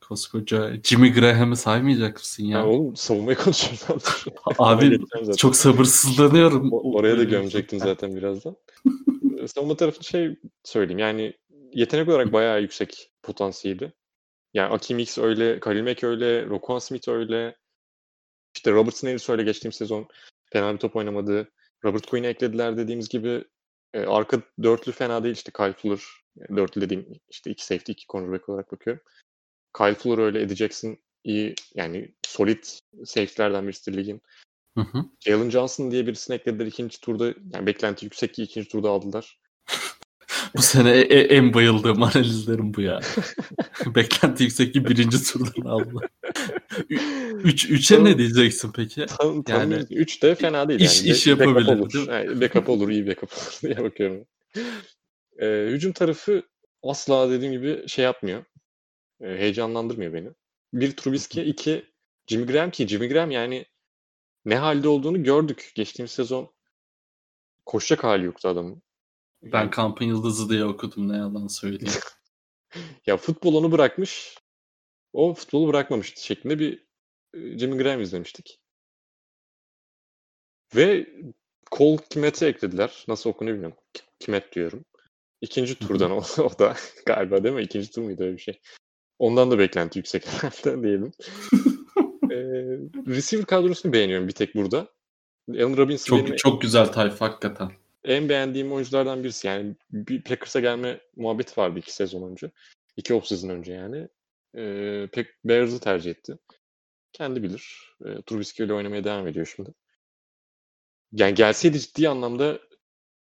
koskoca 0.08 0.72
Jimmy 0.84 1.14
Graham'ı 1.14 1.56
saymayacak 1.58 2.14
mısın 2.16 2.44
Ya 2.44 2.60
ya? 2.60 2.68
oğlum 2.68 2.96
savunmayı 2.96 3.38
konuşuyoruz. 3.38 4.26
Abi 4.58 5.00
çok 5.38 5.56
sabırsızlanıyorum. 5.56 6.74
O- 6.74 6.94
Oraya 6.94 7.18
da 7.18 7.24
gömecektin 7.24 7.78
zaten 7.90 8.16
birazdan. 8.16 8.56
Ee, 9.40 9.48
Savunma 9.48 9.76
tarafı 9.76 10.04
şey 10.04 10.36
söyleyeyim 10.64 11.00
yani 11.00 11.34
yetenek 11.74 12.10
olarak 12.10 12.34
bayağı 12.34 12.62
yüksek 12.62 13.12
potansiyeli. 13.24 13.92
Yani 14.54 14.74
Akim 14.74 15.00
X 15.00 15.18
öyle, 15.18 15.60
Khalil 15.60 15.84
Mack 15.84 16.04
öyle, 16.04 16.46
Roquan 16.46 16.80
Smith 16.80 17.08
öyle. 17.10 17.56
İşte 18.56 18.72
Robertson 18.72 19.08
Harris 19.08 19.30
öyle 19.30 19.44
geçtiğim 19.44 19.72
sezon 19.72 20.08
fena 20.54 20.74
bir 20.74 20.78
top 20.78 20.96
oynamadı. 20.96 21.52
Robert 21.86 22.06
Quinn'i 22.06 22.28
eklediler 22.28 22.78
dediğimiz 22.78 23.10
gibi. 23.10 23.44
E, 23.94 24.00
arka 24.00 24.42
dörtlü 24.64 24.92
fena 24.92 25.24
değil 25.24 25.36
işte 25.36 25.52
Kyle 25.58 25.74
Fuller. 25.74 26.00
Dörtlü 26.56 26.82
dediğim 26.82 27.06
işte 27.30 27.52
iki 27.52 27.66
safety, 27.66 27.92
iki 27.92 28.06
cornerback 28.08 28.50
olarak 28.50 28.72
bakıyorum. 28.72 29.04
Kyle 29.78 29.94
Fuller 29.96 30.18
öyle 30.18 30.42
Eddie 30.42 30.56
Jackson 30.56 30.98
iyi 31.24 31.56
yani 31.76 32.14
solid 32.28 32.64
safety'lerden 33.06 33.68
birisi 33.68 33.98
ligin. 33.98 34.22
Hı 34.78 34.82
hı. 34.82 35.06
Jalen 35.20 35.50
Johnson 35.50 35.92
diye 35.92 36.08
birisini 36.08 36.36
eklediler 36.36 36.66
ikinci 36.66 37.00
turda. 37.02 37.34
Yani 37.54 37.66
beklenti 37.66 38.06
yüksek 38.06 38.34
ki 38.34 38.44
ikinci 38.44 38.68
turda 38.70 38.90
aldılar. 38.90 39.40
Bu 40.56 40.62
sene 40.62 40.92
e- 40.92 41.02
e- 41.02 41.36
en 41.36 41.54
bayıldığım 41.54 42.04
analizlerim 42.04 42.74
bu 42.74 42.82
ya. 42.82 43.00
Beklenti 43.96 44.44
yüksek 44.44 44.74
ki 44.74 44.86
birinci 44.86 45.24
turdan 45.24 45.70
aldı. 45.70 46.10
Üç, 47.44 47.70
üçe 47.70 48.04
ne 48.04 48.18
diyeceksin 48.18 48.72
peki? 48.76 49.06
Tam, 49.06 49.44
tam 49.44 49.72
Yani 49.72 49.86
3 49.90 50.24
de 50.24 50.36
fena 50.36 50.70
değil. 50.70 50.80
iş- 50.80 51.04
yani. 51.04 51.12
iş 51.16 51.28
Be- 51.28 51.32
backup 51.32 51.48
yapabilir, 51.48 51.80
olur. 51.80 52.08
Yani 52.08 52.42
backup 52.42 52.70
olur, 52.70 52.90
iyi 52.90 53.08
backup 53.08 53.34
olur 53.34 53.60
diye 53.62 53.84
bakıyorum. 53.84 54.26
Ee, 55.42 55.68
hücum 55.72 55.92
tarafı 55.92 56.44
asla 56.84 57.32
dediğim 57.32 57.54
gibi 57.54 57.84
şey 57.88 58.06
yapmıyor. 58.06 58.44
Ee, 59.24 59.28
heyecanlandırmıyor 59.28 60.14
beni. 60.14 60.30
Bir 60.74 60.96
Trubisky, 60.98 61.50
iki 61.50 61.86
Jimmy 62.28 62.46
Graham 62.46 62.72
ki 62.72 62.88
Jimmy 62.88 63.10
Graham 63.10 63.32
yani 63.32 63.66
ne 64.46 64.56
halde 64.56 64.88
olduğunu 64.88 65.24
gördük. 65.24 65.72
Geçtiğimiz 65.76 66.12
sezon 66.12 66.54
koşacak 67.66 68.04
hali 68.04 68.26
yoktu 68.26 68.48
adamın. 68.48 68.84
Ben 69.44 69.70
kampın 69.70 70.06
yıldızı 70.06 70.50
diye 70.50 70.66
okudum 70.66 71.10
ne 71.10 71.18
yalan 71.18 71.48
söyleyeyim. 71.48 71.94
Ya 73.06 73.18
futbol 73.18 73.56
onu 73.56 73.72
bırakmış. 73.72 74.38
O 75.14 75.34
futbolu 75.34 75.68
bırakmamıştı 75.68 76.24
şeklinde 76.24 76.60
bir 76.60 76.86
e, 77.34 77.58
Jimmy 77.58 77.78
Graham 77.78 78.02
izlemiştik. 78.02 78.60
Ve 80.76 81.08
Cole 81.72 81.98
Kmet'i 82.10 82.46
eklediler. 82.46 83.06
Nasıl 83.08 83.30
okunuyor 83.30 83.56
bilmiyorum. 83.56 83.78
K- 83.94 84.04
Kmet 84.20 84.54
diyorum. 84.54 84.86
İkinci 85.42 85.80
turdan 85.80 86.12
o, 86.12 86.24
o 86.44 86.60
da 86.60 86.76
galiba 87.06 87.44
değil 87.44 87.56
mi? 87.56 87.62
İkinci 87.62 87.92
tur 87.92 88.02
muydu 88.02 88.24
öyle 88.24 88.38
bir 88.38 88.42
şey? 88.42 88.60
Ondan 89.24 89.52
da 89.52 89.60
beklenti 89.60 90.00
yüksek 90.00 90.28
herhalde 90.28 90.84
diyelim. 90.84 91.12
ee, 92.32 92.38
receiver 93.08 93.46
kadrosunu 93.46 93.94
beğeniyorum 93.94 94.28
bir 94.28 94.34
tek 94.34 94.56
burada. 94.56 94.88
Allen 95.50 95.78
Robinson 95.78 96.18
benim 96.18 96.30
çok 96.30 96.38
çok 96.38 96.62
güzel 96.62 96.86
tayfa 96.86 97.26
hakikaten. 97.26 97.72
en 98.04 98.30
beğendiğim 98.30 98.72
oyunculardan 98.72 99.24
birisi. 99.24 99.48
Yani 99.48 99.76
bir 99.92 100.22
Packers'a 100.22 100.60
gelme 100.60 101.02
muhabbeti 101.16 101.62
vardı 101.62 101.80
iki 101.80 101.94
sezon 101.94 102.32
önce. 102.32 102.52
İki 102.98 103.14
offseason 103.14 103.50
önce 103.50 103.74
yani. 103.74 104.08
Ee, 104.58 105.08
pek 105.12 105.28
Bears'ı 105.46 105.80
tercih 105.80 106.12
etti. 106.12 106.38
Kendi 107.14 107.44
bilir. 107.44 107.96
Ee, 108.06 108.22
Trubisky 108.26 108.68
ile 108.68 108.74
oynamaya 108.74 109.04
devam 109.04 109.28
ediyor 109.28 109.54
şimdi. 109.56 109.74
Yani 111.12 111.34
gelseydi 111.34 111.80
ciddi 111.80 112.10
anlamda 112.10 112.60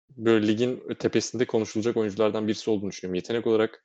böyle 0.09 0.47
ligin 0.47 0.83
tepesinde 0.99 1.45
konuşulacak 1.45 1.97
oyunculardan 1.97 2.47
birisi 2.47 2.69
olduğunu 2.69 2.91
düşünüyorum. 2.91 3.15
Yetenek 3.15 3.47
olarak 3.47 3.83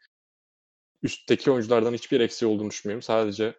üstteki 1.07 1.51
oyunculardan 1.51 1.95
hiçbir 1.95 2.21
eksiği 2.21 2.51
olduğunu 2.51 2.71
düşünmüyorum. 2.71 3.03
Sadece 3.03 3.55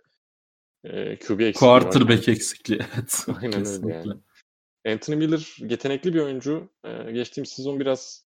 e, 0.84 1.20
QB 1.20 1.40
eksikliği 1.40 1.72
var. 1.72 1.82
Quarterback 1.82 2.30
eksikliği. 2.30 2.80
Evet. 2.96 3.26
Aynen 3.42 3.66
öyle 3.66 3.94
yani. 3.94 4.14
Anthony 4.88 5.16
Miller 5.16 5.56
yetenekli 5.58 6.14
bir 6.14 6.20
oyuncu. 6.20 6.70
Ee, 6.86 7.12
geçtiğimiz 7.12 7.50
sezon 7.50 7.80
biraz 7.80 8.28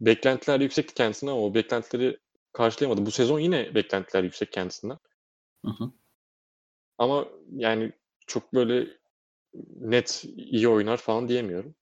beklentiler 0.00 0.60
yüksekti 0.60 0.94
kendisine 0.94 1.30
ama 1.30 1.40
o 1.40 1.54
beklentileri 1.54 2.18
karşılayamadı. 2.52 3.06
Bu 3.06 3.10
sezon 3.10 3.38
yine 3.38 3.74
beklentiler 3.74 4.22
yüksek 4.22 4.52
kendisinden. 4.52 4.98
Hı 5.64 5.70
hı. 5.70 5.92
Ama 6.98 7.28
yani 7.52 7.92
çok 8.26 8.54
böyle 8.54 8.88
net 9.80 10.24
iyi 10.36 10.68
oynar 10.68 10.96
falan 10.96 11.28
diyemiyorum. 11.28 11.74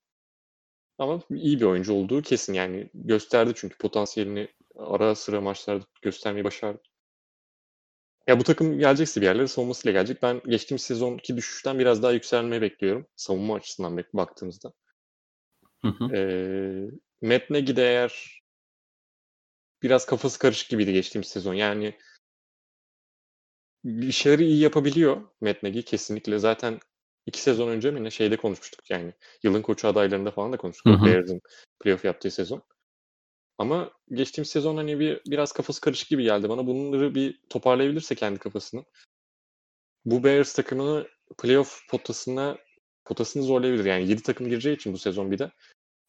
Ama 0.99 1.21
iyi 1.31 1.61
bir 1.61 1.65
oyuncu 1.65 1.93
olduğu 1.93 2.23
kesin 2.23 2.55
yani 2.55 2.91
gösterdi 2.95 3.53
çünkü 3.57 3.79
potansiyelini 3.79 4.49
ara 4.77 5.15
sıra 5.15 5.41
maçlarda 5.41 5.85
göstermeyi 6.03 6.45
başardı. 6.45 6.83
Ya 8.27 8.41
bu 8.41 8.45
takım 8.45 8.79
gelecekse 8.79 9.21
bir 9.21 9.27
yerlere 9.27 9.49
savunmasıyla 9.49 9.93
gelecek. 9.93 10.23
Ben 10.23 10.41
geçtiğimiz 10.47 10.83
sezonki 10.83 11.37
düşüşten 11.37 11.79
biraz 11.79 12.03
daha 12.03 12.13
yükselmeyi 12.13 12.63
bekliyorum. 12.63 13.07
Savunma 13.17 13.55
açısından 13.55 13.97
bak- 13.97 14.15
baktığımızda. 14.15 14.73
Hı 15.83 15.89
hı. 15.89 16.17
Ee, 16.17 16.91
Matt 17.23 17.51
Nagy 17.51 17.77
de 17.77 17.83
eğer 17.83 18.43
biraz 19.83 20.07
kafası 20.07 20.39
karışık 20.39 20.69
gibiydi 20.69 20.93
geçtiğimiz 20.93 21.29
sezon. 21.29 21.55
Yani 21.55 21.99
bir 23.85 24.13
şeyleri 24.13 24.45
iyi 24.45 24.61
yapabiliyor 24.61 25.23
Matt 25.41 25.63
Nagy 25.63 25.83
kesinlikle. 25.83 26.39
Zaten 26.39 26.81
iki 27.27 27.41
sezon 27.41 27.69
önce 27.69 27.91
mi 27.91 28.05
ne 28.05 28.11
şeyde 28.11 28.37
konuşmuştuk 28.37 28.91
yani. 28.91 29.13
Yılın 29.43 29.63
koçu 29.63 29.89
adaylarında 29.89 30.31
falan 30.31 30.53
da 30.53 30.57
konuştuk. 30.57 30.87
Bears'ın 31.07 31.41
playoff 31.81 32.05
yaptığı 32.05 32.31
sezon. 32.31 32.63
Ama 33.59 33.91
geçtiğimiz 34.13 34.51
sezon 34.51 34.77
hani 34.77 35.01
bir 35.01 35.21
biraz 35.27 35.53
kafası 35.53 35.81
karışık 35.81 36.09
gibi 36.09 36.23
geldi 36.23 36.49
bana. 36.49 36.67
Bunları 36.67 37.15
bir 37.15 37.41
toparlayabilirse 37.51 38.15
kendi 38.15 38.39
kafasını. 38.39 38.85
Bu 40.05 40.25
Bears 40.25 40.55
takımını 40.55 41.09
playoff 41.39 41.89
potasına 41.89 42.59
potasını 43.05 43.43
zorlayabilir. 43.43 43.85
Yani 43.85 44.09
7 44.09 44.23
takım 44.23 44.49
gireceği 44.49 44.77
için 44.77 44.93
bu 44.93 44.99
sezon 44.99 45.31
bir 45.31 45.39
de. 45.39 45.53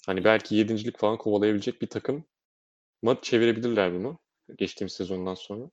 Hani 0.06 0.24
belki 0.24 0.56
yedincilik 0.56 0.98
falan 0.98 1.18
kovalayabilecek 1.18 1.82
bir 1.82 1.88
takım 1.88 2.26
mı 3.02 3.18
çevirebilirler 3.22 3.94
bunu 3.94 4.20
geçtiğimiz 4.58 4.94
sezondan 4.94 5.34
sonra. 5.36 5.70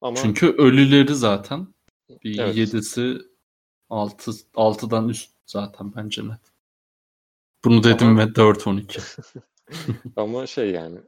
Ama 0.00 0.16
Çünkü 0.16 0.46
ölüleri 0.58 1.14
zaten 1.14 1.74
bir 2.24 2.38
Evet. 2.38 2.56
yedisi 2.56 3.18
altı, 3.90 4.30
altıdan 4.54 5.08
üst 5.08 5.30
zaten 5.46 5.94
bence 5.96 6.28
net. 6.28 6.40
Bunu 7.64 7.84
dedim 7.84 8.06
Ama- 8.06 8.26
ve 8.26 8.34
4-12. 8.34 9.00
ama 10.16 10.46
şey 10.46 10.70
yani 10.70 10.98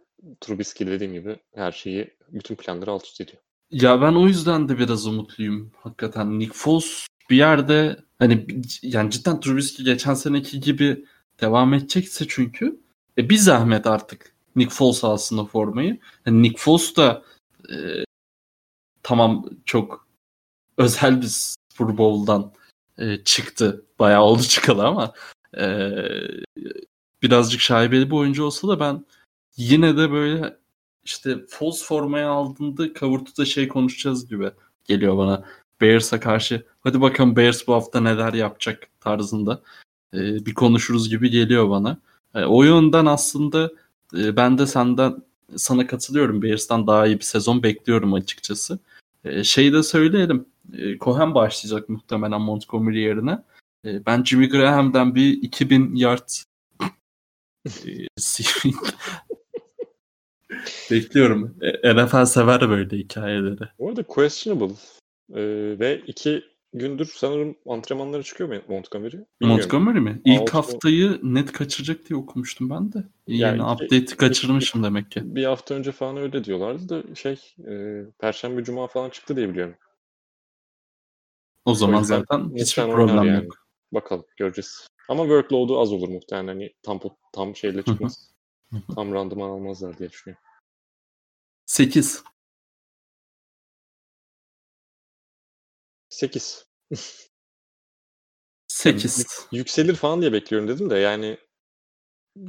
Trubisky 0.41 0.91
dediğim 0.91 1.13
gibi 1.13 1.37
her 1.55 1.73
şeyi 1.73 2.17
bütün 2.29 2.55
planları 2.55 2.91
alt 2.91 3.07
üst 3.07 3.21
ediyor. 3.21 3.43
Ya 3.71 4.03
ben 4.03 4.13
o 4.13 4.27
yüzden 4.27 4.69
de 4.69 4.79
biraz 4.79 5.07
umutluyum 5.07 5.73
hakikaten. 5.77 6.39
Nick 6.39 6.53
Foles 6.55 7.07
bir 7.31 7.37
yerde 7.37 7.97
hani 8.19 8.47
yani 8.83 9.11
cidden 9.11 9.41
Trubisky 9.41 9.85
geçen 9.85 10.15
seneki 10.15 10.61
gibi 10.61 11.05
devam 11.41 11.75
edecekse 11.75 12.25
çünkü 12.29 12.81
e, 13.19 13.31
bir 13.31 13.37
zahmet 13.37 13.87
artık 13.87 14.35
Nick 14.57 14.75
Foles 14.75 15.05
o 15.33 15.47
formayı. 15.47 15.99
Yani 16.27 16.43
Nick 16.43 16.59
Foles 16.59 16.97
da 16.97 17.23
e, 17.71 18.05
tamam 19.03 19.51
çok 19.65 20.09
özel 20.79 21.23
bir 21.23 21.55
Super 21.79 22.41
e, 22.99 23.25
çıktı. 23.25 23.85
Bayağı 23.99 24.23
oldu 24.23 24.43
çıkalı 24.43 24.87
ama 24.87 25.13
e, 25.59 25.67
birazcık 27.25 27.61
şaibeli 27.61 28.11
bir 28.11 28.17
oyuncu 28.17 28.45
olsa 28.45 28.69
da 28.69 28.81
ben 28.81 29.05
yine 29.57 29.97
de 29.97 30.11
böyle 30.13 30.57
işte 31.05 31.37
Foles 31.49 31.85
formaya 31.85 32.29
aldığında 32.31 32.93
kavurtuda 32.93 33.45
şey 33.45 33.69
konuşacağız 33.69 34.29
gibi 34.29 34.51
geliyor 34.85 35.19
bana. 35.19 35.45
Bears'a 35.81 36.21
karşı 36.21 36.65
hadi 36.81 37.01
bakalım 37.01 37.37
Bears 37.37 37.67
bu 37.67 37.75
hafta 37.75 38.01
neler 38.01 38.33
yapacak 38.33 38.89
tarzında 39.01 39.63
e, 40.15 40.47
bir 40.47 40.55
konuşuruz 40.55 41.09
gibi 41.11 41.31
geliyor 41.31 41.71
bana. 41.71 41.99
E, 42.35 42.45
o 42.45 42.63
yönden 42.63 43.07
aslında 43.07 43.71
e, 44.17 44.37
ben 44.37 44.59
de 44.59 44.67
senden 44.67 45.23
sana 45.57 45.87
katılıyorum. 45.87 46.43
Bears'tan 46.43 46.87
daha 46.87 47.07
iyi 47.07 47.19
bir 47.19 47.25
sezon 47.25 47.63
bekliyorum 47.63 48.15
açıkçası. 48.15 48.79
E, 49.25 49.45
şeyi 49.45 49.73
de 49.73 49.83
söyleyelim. 49.83 50.47
E, 50.79 50.99
Cohen 50.99 51.35
başlayacak 51.35 51.89
muhtemelen 51.89 52.41
Montgomery 52.41 53.01
yerine. 53.01 53.43
E, 53.85 54.07
ben 54.07 54.25
Jimmy 54.25 54.49
Graham'den 54.49 55.15
bir 55.15 55.43
2000 55.43 55.95
yard 55.95 56.29
bekliyorum. 60.91 61.57
E, 61.61 61.95
NFL 61.95 62.25
sever 62.25 62.71
böyle 62.71 62.97
hikayeleri. 62.97 63.69
Bu 63.79 63.89
arada 63.89 64.03
questionable 64.03 64.75
ee, 65.35 65.77
ve 65.79 66.03
iki 66.07 66.45
gündür 66.73 67.13
sanırım 67.15 67.57
antrenmanlara 67.67 68.23
çıkıyor 68.23 68.55
mu 68.55 68.61
Montgomery? 68.69 69.13
Bilmiyorum. 69.13 69.27
Montgomery 69.41 70.01
mi? 70.01 70.21
İlk 70.25 70.41
Altı- 70.41 70.53
haftayı 70.53 71.21
net 71.23 71.53
kaçıracak 71.53 72.09
diye 72.09 72.19
okumuştum 72.19 72.71
ben 72.71 72.93
de. 72.93 73.05
Yani 73.27 73.57
iki- 73.57 73.65
update'i 73.85 74.17
kaçırmışım 74.17 74.83
demek 74.83 75.11
ki. 75.11 75.21
Bir 75.25 75.45
hafta 75.45 75.75
önce 75.75 75.93
falan 75.93 76.17
öyle 76.17 76.45
diyorlardı 76.45 76.89
da 76.89 77.15
şey 77.15 77.41
e, 77.69 78.05
Perşembe 78.19 78.65
Cuma 78.65 78.87
falan 78.87 79.11
çıktı 79.11 79.37
diye 79.37 79.49
biliyorum. 79.49 79.75
O 81.65 81.75
zaman 81.75 82.01
yüzden 82.01 82.19
zaten 82.19 82.51
hiçbir 82.57 82.83
problem 82.83 83.25
yani. 83.25 83.45
yok. 83.45 83.64
Bakalım 83.95 84.27
göreceğiz. 84.37 84.87
Ama 85.09 85.23
workload'u 85.23 85.81
az 85.81 85.93
olur 85.93 86.09
muhtemelen. 86.09 86.49
Hani 86.49 86.75
tam 86.83 87.01
tam 87.33 87.57
şeyle 87.57 87.83
çıkmaz. 87.83 88.31
Tam 88.95 89.15
randıman 89.15 89.51
almazlar 89.51 89.99
diye 89.99 90.11
düşünüyorum. 90.11 90.45
8. 91.67 92.25
8. 96.09 96.67
8. 98.69 99.27
Yükselir 99.53 99.95
falan 99.95 100.21
diye 100.21 100.33
bekliyorum 100.33 100.69
dedim 100.69 100.91
de 100.91 100.97
yani 100.97 101.39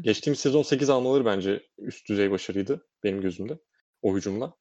geçtiğimiz 0.02 0.40
sezon 0.40 0.64
8 0.64 0.90
almaları 0.90 1.26
bence 1.26 1.68
üst 1.78 2.10
düzey 2.10 2.32
başarıydı 2.32 2.88
benim 3.04 3.22
gözümde 3.22 3.60
o 4.02 4.16
hücumla. 4.16 4.54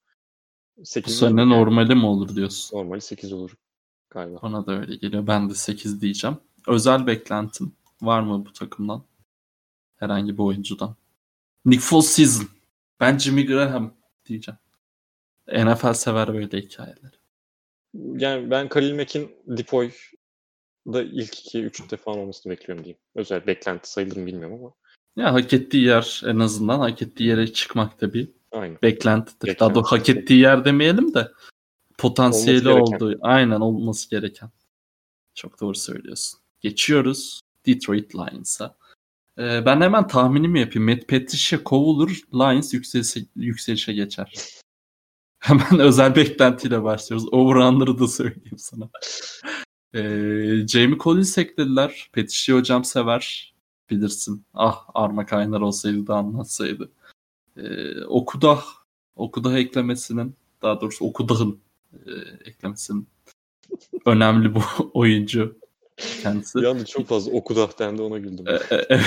Bu 0.76 0.84
8 0.84 1.18
sene 1.18 1.48
normali 1.48 1.94
mi 1.94 2.06
olur 2.06 2.36
diyorsun? 2.36 2.78
normali 2.78 3.00
8 3.00 3.32
olur 3.32 3.54
galiba. 4.10 4.42
Bana 4.42 4.66
da 4.66 4.80
öyle 4.80 4.96
geliyor. 4.96 5.26
Ben 5.26 5.50
de 5.50 5.54
8 5.54 6.00
diyeceğim. 6.00 6.36
Özel 6.66 7.06
beklentim 7.06 7.72
var 8.02 8.20
mı 8.20 8.46
bu 8.46 8.52
takımdan? 8.52 9.04
Herhangi 9.96 10.38
bir 10.38 10.42
oyuncudan. 10.42 10.96
Nick 11.64 11.80
Foles 11.82 12.06
season. 12.06 12.48
Ben 13.00 13.18
Jimmy 13.18 13.46
Graham 13.46 13.94
diyeceğim. 14.26 14.58
NFL 15.48 15.92
sever 15.92 16.34
böyle 16.34 16.58
hikayeler. 16.58 17.20
Yani 17.94 18.50
ben 18.50 18.68
Khalil 18.68 18.94
Mack'in 18.94 19.36
Depoy 19.46 19.90
da 20.86 21.02
ilk 21.02 21.32
2-3'te 21.34 21.96
falan 21.96 22.18
olmasını 22.18 22.52
bekliyorum 22.52 22.84
diyeyim. 22.84 22.98
Özel 23.14 23.46
beklenti 23.46 23.90
sayılır 23.90 24.16
mı 24.16 24.26
bilmiyorum 24.26 24.58
ama. 24.60 24.72
Ya 25.16 25.32
hak 25.32 25.52
ettiği 25.52 25.84
yer 25.84 26.22
en 26.26 26.38
azından 26.38 26.78
hak 26.78 27.02
ettiği 27.02 27.28
yere 27.28 27.52
çıkmak 27.52 28.00
da 28.00 28.14
bir 28.14 28.30
Aynen. 28.52 28.78
beklentidir. 28.82 29.40
Beklenti. 29.42 29.60
Daha 29.60 29.74
doğrusu 29.74 29.96
hak 29.96 30.08
ettiği 30.08 30.40
yer 30.40 30.64
demeyelim 30.64 31.14
de 31.14 31.28
potansiyeli 31.98 32.68
Olması 32.68 32.90
gereken. 32.90 33.06
olduğu 33.06 33.18
aynen 33.22 33.60
olması 33.60 34.10
gereken. 34.10 34.50
Çok 35.34 35.60
doğru 35.60 35.74
söylüyorsun. 35.74 36.40
Geçiyoruz 36.64 37.40
Detroit 37.66 38.14
Lions'a. 38.14 38.76
Ee, 39.38 39.66
ben 39.66 39.80
hemen 39.80 40.06
tahminimi 40.06 40.60
yapayım. 40.60 40.88
Matt 40.88 41.08
Patricia 41.08 41.64
kovulur. 41.64 42.20
Lions 42.34 42.74
yükselişe, 42.74 43.20
yükselişe 43.36 43.92
geçer. 43.92 44.34
Hemen 45.38 45.78
özel 45.78 46.16
beklentiyle 46.16 46.82
başlıyoruz. 46.82 47.32
Over-under'ı 47.32 47.98
da 47.98 48.08
söyleyeyim 48.08 48.58
sana. 48.58 48.90
Ee, 49.94 50.66
Jamie 50.68 50.98
Collins 50.98 51.38
eklediler. 51.38 52.10
Patricia 52.14 52.56
hocam 52.56 52.84
sever. 52.84 53.54
Bilirsin. 53.90 54.44
Ah 54.54 54.86
Arma 54.94 55.26
Kaynar 55.26 55.60
olsaydı 55.60 56.06
da 56.06 56.14
anlatsaydı. 56.14 56.92
Ee, 57.56 58.04
Okudah 58.04 58.64
Okudah 59.16 59.54
eklemesinin 59.54 60.36
daha 60.62 60.80
doğrusu 60.80 61.04
Okudah'ın 61.04 61.60
e, 61.92 62.10
eklemesinin 62.44 63.08
önemli 64.06 64.54
bu 64.54 64.60
oyuncu 64.94 65.63
kendisi. 65.96 66.58
Bir 66.58 66.64
anda 66.64 66.84
çok 66.84 67.06
fazla 67.06 67.32
okudah 67.32 67.78
dendi 67.78 68.02
ona 68.02 68.18
güldüm. 68.18 68.44
E, 68.48 68.76
e, 68.76 68.94
e. 68.94 69.00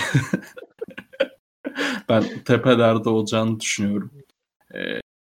ben 2.10 2.24
tepelerde 2.46 3.10
olacağını 3.10 3.60
düşünüyorum. 3.60 4.12
E, 4.74 4.80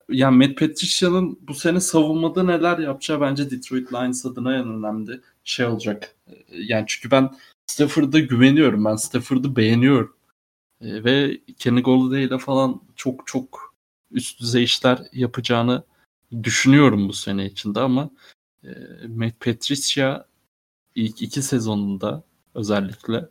yani 0.09 0.47
Matt 0.47 0.57
Patricia'nın 0.57 1.39
bu 1.41 1.53
sene 1.53 1.79
savunmada 1.79 2.43
neler 2.43 2.77
yapacağı 2.77 3.21
bence 3.21 3.51
Detroit 3.51 3.93
Lions 3.93 4.25
adına 4.25 4.55
en 4.55 4.67
önemli 4.67 5.21
şey 5.43 5.65
olacak. 5.65 6.15
Yani 6.51 6.83
çünkü 6.87 7.11
ben 7.11 7.29
Stafford'a 7.67 8.19
güveniyorum. 8.19 8.85
Ben 8.85 8.95
Stafford'ı 8.95 9.55
beğeniyorum. 9.55 10.15
E, 10.81 11.03
ve 11.03 11.41
Kenny 11.59 11.81
Golladay 11.81 12.23
ile 12.23 12.37
falan 12.37 12.81
çok 12.95 13.27
çok 13.27 13.75
üst 14.11 14.39
düzey 14.39 14.63
işler 14.63 14.99
yapacağını 15.13 15.83
düşünüyorum 16.43 17.09
bu 17.09 17.13
sene 17.13 17.45
içinde 17.45 17.79
ama 17.79 18.09
e, 18.63 18.69
Matt 19.07 19.39
Patricia 19.39 20.25
ilk 20.95 21.21
iki 21.21 21.41
sezonunda 21.41 22.23
özellikle 22.55 23.29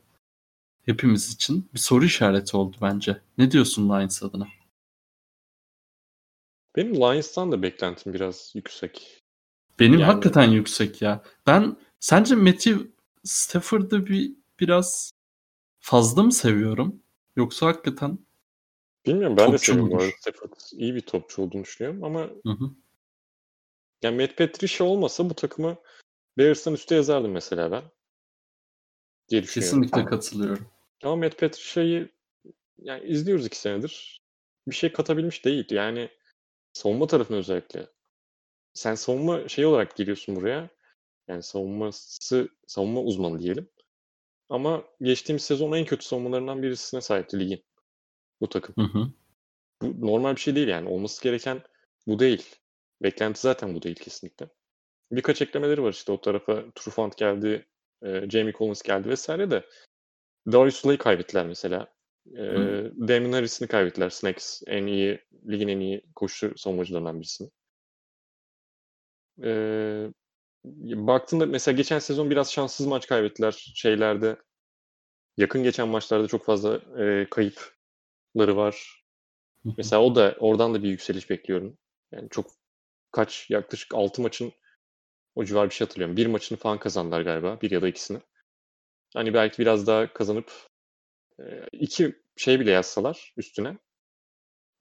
hepimiz 0.86 1.32
için 1.34 1.70
bir 1.74 1.78
soru 1.78 2.04
işareti 2.04 2.56
oldu 2.56 2.76
bence. 2.82 3.20
Ne 3.38 3.50
diyorsun 3.50 3.88
Lions 3.88 4.22
adına? 4.22 4.48
Benim 6.76 6.94
Lions'tan 6.94 7.52
da 7.52 7.62
beklentim 7.62 8.14
biraz 8.14 8.52
yüksek. 8.54 9.22
Benim 9.78 9.92
Yani- 9.92 10.04
hakikaten 10.04 10.50
yüksek 10.50 11.02
ya. 11.02 11.22
Ben 11.46 11.76
sence 12.00 12.34
Matthew 12.34 12.80
Stafford'ı 13.24 14.06
bir 14.06 14.32
biraz 14.60 15.12
fazla 15.80 16.22
mı 16.22 16.32
seviyorum? 16.32 17.02
Yoksa 17.36 17.66
hakikaten 17.66 18.18
Bilmiyorum 19.06 19.36
ben 19.36 19.46
de 19.46 19.50
Topçu 19.50 19.64
seviyorum 19.66 19.90
bu 19.90 19.96
arada. 19.96 20.10
Stafford 20.20 20.52
iyi 20.72 20.94
bir 20.94 21.00
topçu 21.00 21.42
olduğunu 21.42 21.62
düşünüyorum 21.64 22.04
ama 22.04 22.20
hı 22.20 22.50
hı. 22.52 22.70
yani 24.02 24.22
Matt 24.22 24.36
Patricia 24.36 24.86
olmasa 24.86 25.30
bu 25.30 25.34
takımı 25.34 25.76
Bears'tan 26.38 26.74
üstte 26.74 26.94
yazardım 26.94 27.30
mesela 27.30 27.70
ben. 27.70 27.82
Diye 29.28 29.42
düşünüyorum. 29.42 29.82
kesinlikle 29.82 30.10
katılıyorum. 30.10 30.66
Ama 31.02 31.16
Matt 31.16 31.38
Patricia'yı 31.38 32.08
yani 32.78 33.04
izliyoruz 33.04 33.46
iki 33.46 33.58
senedir. 33.58 34.22
Bir 34.68 34.74
şey 34.74 34.92
katabilmiş 34.92 35.44
değil. 35.44 35.66
Yani 35.70 36.10
savunma 36.72 37.06
tarafına 37.06 37.36
özellikle. 37.36 37.86
Sen 38.74 38.94
savunma 38.94 39.48
şey 39.48 39.66
olarak 39.66 39.96
geliyorsun 39.96 40.36
buraya. 40.36 40.70
Yani 41.28 41.42
savunması, 41.42 42.48
savunma 42.66 43.00
uzmanı 43.00 43.38
diyelim. 43.38 43.68
Ama 44.48 44.84
geçtiğimiz 45.00 45.42
sezon 45.42 45.72
en 45.72 45.84
kötü 45.84 46.06
savunmalarından 46.06 46.62
birisine 46.62 47.00
sahipti 47.00 47.40
ligin. 47.40 47.64
Bu 48.40 48.48
takım. 48.48 48.74
Hı 48.78 48.98
hı. 48.98 49.12
Bu 49.82 50.06
normal 50.06 50.36
bir 50.36 50.40
şey 50.40 50.54
değil 50.54 50.68
yani. 50.68 50.88
Olması 50.88 51.22
gereken 51.22 51.62
bu 52.06 52.18
değil. 52.18 52.56
Beklenti 53.02 53.40
zaten 53.40 53.74
bu 53.74 53.82
değil 53.82 53.96
kesinlikle. 53.96 54.48
Birkaç 55.12 55.42
eklemeleri 55.42 55.82
var 55.82 55.92
işte 55.92 56.12
o 56.12 56.20
tarafa 56.20 56.64
Trufant 56.74 57.16
geldi, 57.16 57.66
e, 58.02 58.30
Jamie 58.30 58.52
Collins 58.52 58.82
geldi 58.82 59.08
vesaire 59.08 59.50
de 59.50 59.66
Darius 60.52 60.76
Slay'i 60.76 60.98
kaybettiler 60.98 61.46
mesela. 61.46 61.92
E, 62.36 62.40
Hı. 62.40 62.92
Damon 63.08 63.32
Harris'ini 63.32 63.68
kaybettiler. 63.68 64.10
Snacks 64.10 64.62
en 64.66 64.86
iyi, 64.86 65.20
ligin 65.48 65.68
en 65.68 65.80
iyi 65.80 66.02
koşu 66.14 66.58
savunmacılarından 66.58 67.20
birisini. 67.20 67.50
E, 69.42 69.50
baktığında 70.94 71.46
mesela 71.46 71.76
geçen 71.76 71.98
sezon 71.98 72.30
biraz 72.30 72.52
şanssız 72.52 72.86
maç 72.86 73.06
kaybettiler 73.06 73.72
şeylerde. 73.74 74.36
Yakın 75.36 75.62
geçen 75.62 75.88
maçlarda 75.88 76.28
çok 76.28 76.44
fazla 76.44 76.76
e, 77.04 77.26
kayıpları 77.30 78.56
var. 78.56 79.04
Mesela 79.76 80.02
o 80.02 80.14
da 80.14 80.36
oradan 80.38 80.74
da 80.74 80.82
bir 80.82 80.88
yükseliş 80.88 81.30
bekliyorum. 81.30 81.78
Yani 82.12 82.28
çok 82.30 82.50
kaç 83.10 83.50
yaklaşık 83.50 83.94
6 83.94 84.22
maçın 84.22 84.52
o 85.34 85.44
civar 85.44 85.70
bir 85.70 85.74
şey 85.74 85.86
hatırlıyorum. 85.86 86.16
Bir 86.16 86.26
maçını 86.26 86.58
falan 86.58 86.78
kazandılar 86.78 87.22
galiba. 87.22 87.60
Bir 87.62 87.70
ya 87.70 87.82
da 87.82 87.88
ikisini. 87.88 88.18
Hani 89.14 89.34
belki 89.34 89.58
biraz 89.58 89.86
daha 89.86 90.12
kazanıp 90.12 90.52
iki 91.72 92.14
şey 92.36 92.60
bile 92.60 92.70
yazsalar 92.70 93.34
üstüne. 93.36 93.78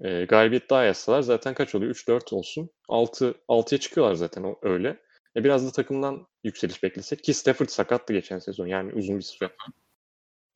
E, 0.03 0.25
galibiyet 0.25 0.69
daha 0.69 0.83
yazsalar 0.83 1.21
zaten 1.21 1.53
kaç 1.53 1.75
oluyor? 1.75 1.91
3-4 1.91 2.33
olsun. 2.33 2.69
6 2.89 3.35
6'ya 3.47 3.79
çıkıyorlar 3.79 4.15
zaten 4.15 4.55
öyle. 4.61 4.99
E, 5.35 5.43
biraz 5.43 5.67
da 5.67 5.71
takımdan 5.71 6.27
yükseliş 6.43 6.83
beklesek 6.83 7.23
ki 7.23 7.33
Stafford 7.33 7.67
sakattı 7.67 8.13
geçen 8.13 8.39
sezon 8.39 8.67
yani 8.67 8.93
uzun 8.93 9.17
bir 9.17 9.23
süre. 9.23 9.51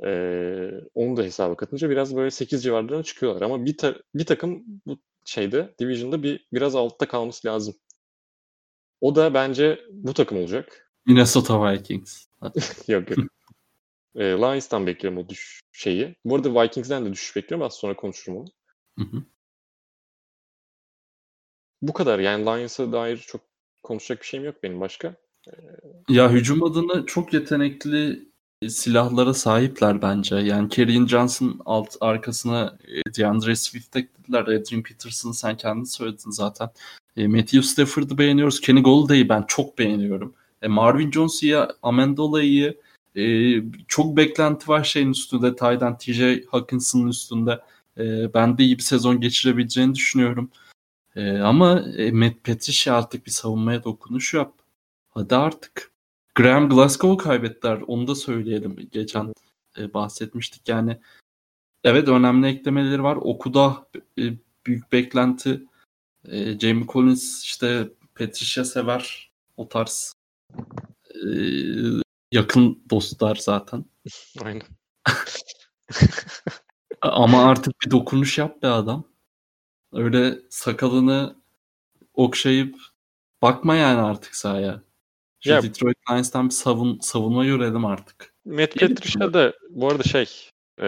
E, 0.06 0.10
onu 0.96 1.18
da 1.18 1.24
hesaba 1.24 1.56
katınca 1.58 1.90
biraz 1.90 2.16
böyle 2.16 2.32
8 2.32 2.64
civarlarına 2.64 3.04
çıkıyorlar 3.04 3.42
ama 3.42 3.66
bir 3.66 3.78
ta- 3.78 3.96
bir 4.16 4.26
takım 4.26 4.64
bu 4.86 4.98
şeyde 5.26 5.76
division'da 5.80 6.24
bir 6.24 6.48
biraz 6.54 6.76
altta 6.76 7.08
kalması 7.08 7.48
lazım. 7.48 7.76
O 9.06 9.16
da 9.16 9.34
bence 9.34 9.80
bu 9.92 10.14
takım 10.14 10.38
olacak. 10.38 10.92
Minnesota 11.06 11.72
Vikings. 11.72 12.26
Yok 12.88 13.10
yok. 13.10 13.20
e, 14.16 14.24
Lions'tan 14.24 14.88
bekliyorum 14.88 15.20
o 15.20 15.30
düş 15.30 15.62
şeyi. 15.72 16.16
Bu 16.26 16.36
arada 16.36 16.64
Vikings'den 16.64 17.06
de 17.06 17.12
düşüş 17.12 17.36
bekliyorum. 17.36 17.66
Az 17.66 17.74
sonra 17.74 17.96
konuşurum 17.96 18.38
onu. 18.38 18.48
Hı 19.00 19.06
hı. 19.06 19.24
Bu 21.82 21.94
kadar. 21.94 22.20
Yani 22.20 22.46
Lions'a 22.46 22.92
dair 22.92 23.18
çok 23.18 23.42
konuşacak 23.84 24.22
bir 24.22 24.28
şeyim 24.28 24.46
yok 24.46 24.64
benim 24.64 24.82
başka. 24.82 25.16
Ya 26.10 26.32
hücum 26.32 26.64
adına 26.64 27.06
çok 27.06 27.34
yetenekli 27.34 28.30
silahlara 28.70 29.34
sahipler 29.34 30.02
bence. 30.02 30.36
Yani 30.36 30.70
Kerryon 30.70 31.08
Johnson 31.08 31.62
alt 31.66 31.96
arkasına 32.02 32.78
e, 32.88 33.14
DeAndre 33.18 33.56
Swift 33.56 33.96
eklediler. 33.96 34.42
Adrian 34.42 34.84
Peterson'ı 34.84 35.34
sen 35.34 35.58
kendin 35.58 35.84
söyledin 35.84 36.32
zaten. 36.32 36.70
E, 37.18 37.28
Matthew 37.28 37.62
Stafford'ı 37.62 38.18
beğeniyoruz. 38.18 38.62
Kenny 38.62 38.82
Golladay'i 38.82 39.30
ben 39.30 39.44
çok 39.48 39.78
beğeniyorum. 39.78 40.34
E, 40.62 40.68
Marvin 40.68 41.12
Jones 41.12 41.44
iyi, 41.44 41.58
Amendola 41.84 42.42
iyi. 42.44 42.78
E, 43.16 43.24
çok 43.88 44.18
beklenti 44.18 44.68
var 44.68 44.84
şeyin 44.84 45.12
üstünde. 45.12 45.56
Tyden 45.56 45.98
TJ 45.98 46.22
Hawkinson'ın 46.52 47.08
üstünde. 47.08 47.62
E, 47.98 48.34
ben 48.34 48.58
de 48.58 48.64
iyi 48.64 48.78
bir 48.78 48.84
sezon 48.84 49.22
geçirebileceğini 49.22 49.96
düşünüyorum. 49.96 50.52
E, 51.16 51.38
ama 51.38 51.80
e, 51.80 52.12
Matt 52.12 52.44
Patricia 52.44 52.98
artık 52.98 53.26
bir 53.26 53.32
savunmaya 53.32 53.84
dokunuş 53.84 54.34
yap. 54.34 54.54
Hadi 55.10 55.36
artık. 55.36 55.95
Graham 56.36 56.70
Glasgow'u 56.70 57.18
kaybettiler. 57.18 57.82
Onu 57.88 58.08
da 58.08 58.16
söyleyelim. 58.16 58.90
Geçen 58.92 59.34
e, 59.78 59.94
bahsetmiştik. 59.94 60.70
Yani 60.70 61.00
evet 61.84 62.08
önemli 62.08 62.48
eklemeleri 62.48 63.04
var. 63.04 63.16
Okuda 63.16 63.88
e, 64.20 64.24
büyük 64.66 64.92
beklenti. 64.92 65.66
E, 66.28 66.60
Jamie 66.60 66.88
Collins 66.88 67.44
işte 67.44 67.90
Patricia 68.16 68.66
sever. 68.66 69.32
O 69.58 69.70
tarz 69.70 70.14
e, 71.10 71.28
yakın 72.32 72.84
dostlar 72.90 73.36
zaten. 73.36 73.86
Aynen. 74.44 74.68
Ama 77.02 77.46
artık 77.46 77.74
bir 77.86 77.92
dokunuş 77.92 78.38
yap 78.38 78.62
be 78.62 78.68
adam. 78.68 79.04
Öyle 79.94 80.40
sakalını 80.50 81.36
okşayıp 82.14 82.76
bakma 83.42 83.76
yani 83.76 84.02
artık 84.02 84.36
sahaya. 84.36 84.85
Şu 85.46 85.52
Ya- 85.52 85.64
Detroit 85.64 85.98
Lions'tan 86.10 86.46
bir 86.46 86.54
savun, 86.54 87.00
savunma 87.00 87.46
görelim 87.46 87.86
artık. 87.86 88.34
Matt 88.46 88.80
Patricia 88.80 89.34
da 89.34 89.54
bu 89.70 89.90
arada 89.90 90.04
şey 90.04 90.50
e, 90.82 90.88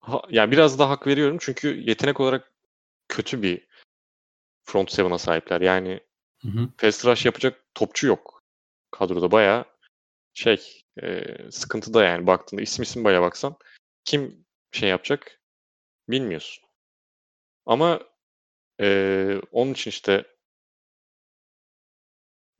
ha, 0.00 0.22
yani 0.30 0.52
biraz 0.52 0.78
da 0.78 0.90
hak 0.90 1.06
veriyorum 1.06 1.36
çünkü 1.40 1.80
yetenek 1.80 2.20
olarak 2.20 2.52
kötü 3.08 3.42
bir 3.42 3.66
front 4.64 4.92
seven'a 4.92 5.18
sahipler. 5.18 5.60
Yani 5.60 6.00
Hı 6.42 6.48
hı. 6.48 6.68
fast 6.76 7.06
rush 7.06 7.26
yapacak 7.26 7.64
topçu 7.74 8.06
yok 8.06 8.42
kadroda. 8.90 9.30
Bayağı 9.30 9.64
şey 10.34 10.82
e, 11.02 11.24
sıkıntıda 11.50 12.04
yani 12.04 12.26
baktığında 12.26 12.62
isim 12.62 12.82
isim 12.82 13.04
bayağı 13.04 13.22
baksan 13.22 13.56
kim 14.04 14.44
şey 14.72 14.88
yapacak 14.88 15.40
bilmiyorsun. 16.08 16.64
Ama 17.66 18.00
e, 18.80 19.40
onun 19.52 19.72
için 19.72 19.90
işte 19.90 20.24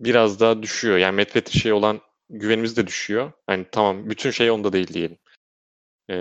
biraz 0.00 0.40
daha 0.40 0.62
düşüyor. 0.62 0.98
Yani 0.98 1.16
Matt 1.16 1.34
Patricia'ya 1.34 1.76
olan 1.76 2.00
güvenimiz 2.30 2.76
de 2.76 2.86
düşüyor. 2.86 3.32
Yani 3.48 3.66
tamam 3.72 4.10
bütün 4.10 4.30
şey 4.30 4.50
onda 4.50 4.72
değil 4.72 4.88
diyelim. 4.88 5.18
E, 6.10 6.16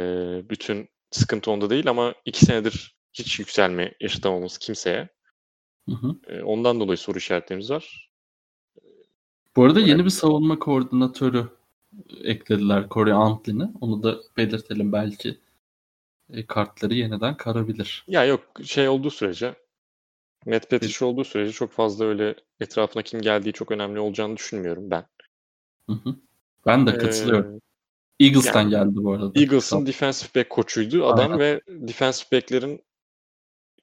bütün 0.49 0.89
sıkıntı 1.11 1.51
onda 1.51 1.69
değil 1.69 1.89
ama 1.89 2.13
iki 2.25 2.45
senedir 2.45 2.97
hiç 3.13 3.39
yükselme 3.39 3.93
yaşatamamız 3.99 4.57
kimseye. 4.57 5.09
Hı 5.89 5.95
hı. 5.95 6.15
E, 6.27 6.43
ondan 6.43 6.79
dolayı 6.79 6.97
soru 6.97 7.17
işaretlerimiz 7.17 7.71
var. 7.71 8.11
Bu 9.55 9.63
arada 9.63 9.79
yeni 9.79 10.05
bir 10.05 10.09
savunma 10.09 10.59
koordinatörü 10.59 11.47
eklediler 12.23 12.89
Corey 12.89 13.13
Antlin'i. 13.13 13.69
Onu 13.81 14.03
da 14.03 14.17
belirtelim 14.37 14.93
belki 14.93 15.37
e, 16.29 16.45
kartları 16.45 16.93
yeniden 16.93 17.37
karabilir. 17.37 18.05
Ya 18.07 18.25
yok 18.25 18.41
şey 18.63 18.89
olduğu 18.89 19.09
sürece 19.09 19.55
Matt 20.47 20.69
Patricia 20.69 21.07
olduğu 21.07 21.23
sürece 21.23 21.51
çok 21.51 21.71
fazla 21.71 22.05
öyle 22.05 22.35
etrafına 22.59 23.03
kim 23.03 23.21
geldiği 23.21 23.53
çok 23.53 23.71
önemli 23.71 23.99
olacağını 23.99 24.37
düşünmüyorum 24.37 24.91
ben. 24.91 25.05
Hı 25.89 25.93
hı. 25.93 26.15
Ben 26.65 26.87
de 26.87 26.97
katılıyorum. 26.97 27.55
Ee, 28.19 28.25
Eagles'tan 28.25 28.61
yani, 28.61 28.69
geldi 28.69 29.03
bu 29.03 29.13
arada. 29.13 29.39
Eagles'ın 29.39 29.85
defensive 29.85 30.29
back 30.35 30.49
koçuydu 30.49 31.05
adam 31.07 31.31
Aynen. 31.31 31.39
ve 31.39 31.61
defensive 31.67 32.37
back'lerin 32.37 32.83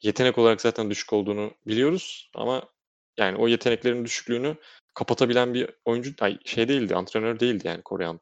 yetenek 0.02 0.38
olarak 0.38 0.60
zaten 0.60 0.90
düşük 0.90 1.12
olduğunu 1.12 1.50
biliyoruz 1.66 2.30
ama 2.34 2.62
yani 3.18 3.36
o 3.36 3.48
yeteneklerin 3.48 4.04
düşüklüğünü 4.04 4.56
kapatabilen 4.94 5.54
bir 5.54 5.70
oyuncu 5.84 6.14
ay, 6.20 6.38
şey 6.44 6.68
değildi, 6.68 6.94
antrenör 6.94 7.40
değildi 7.40 7.66
yani 7.66 7.82
Koreyan. 7.82 8.20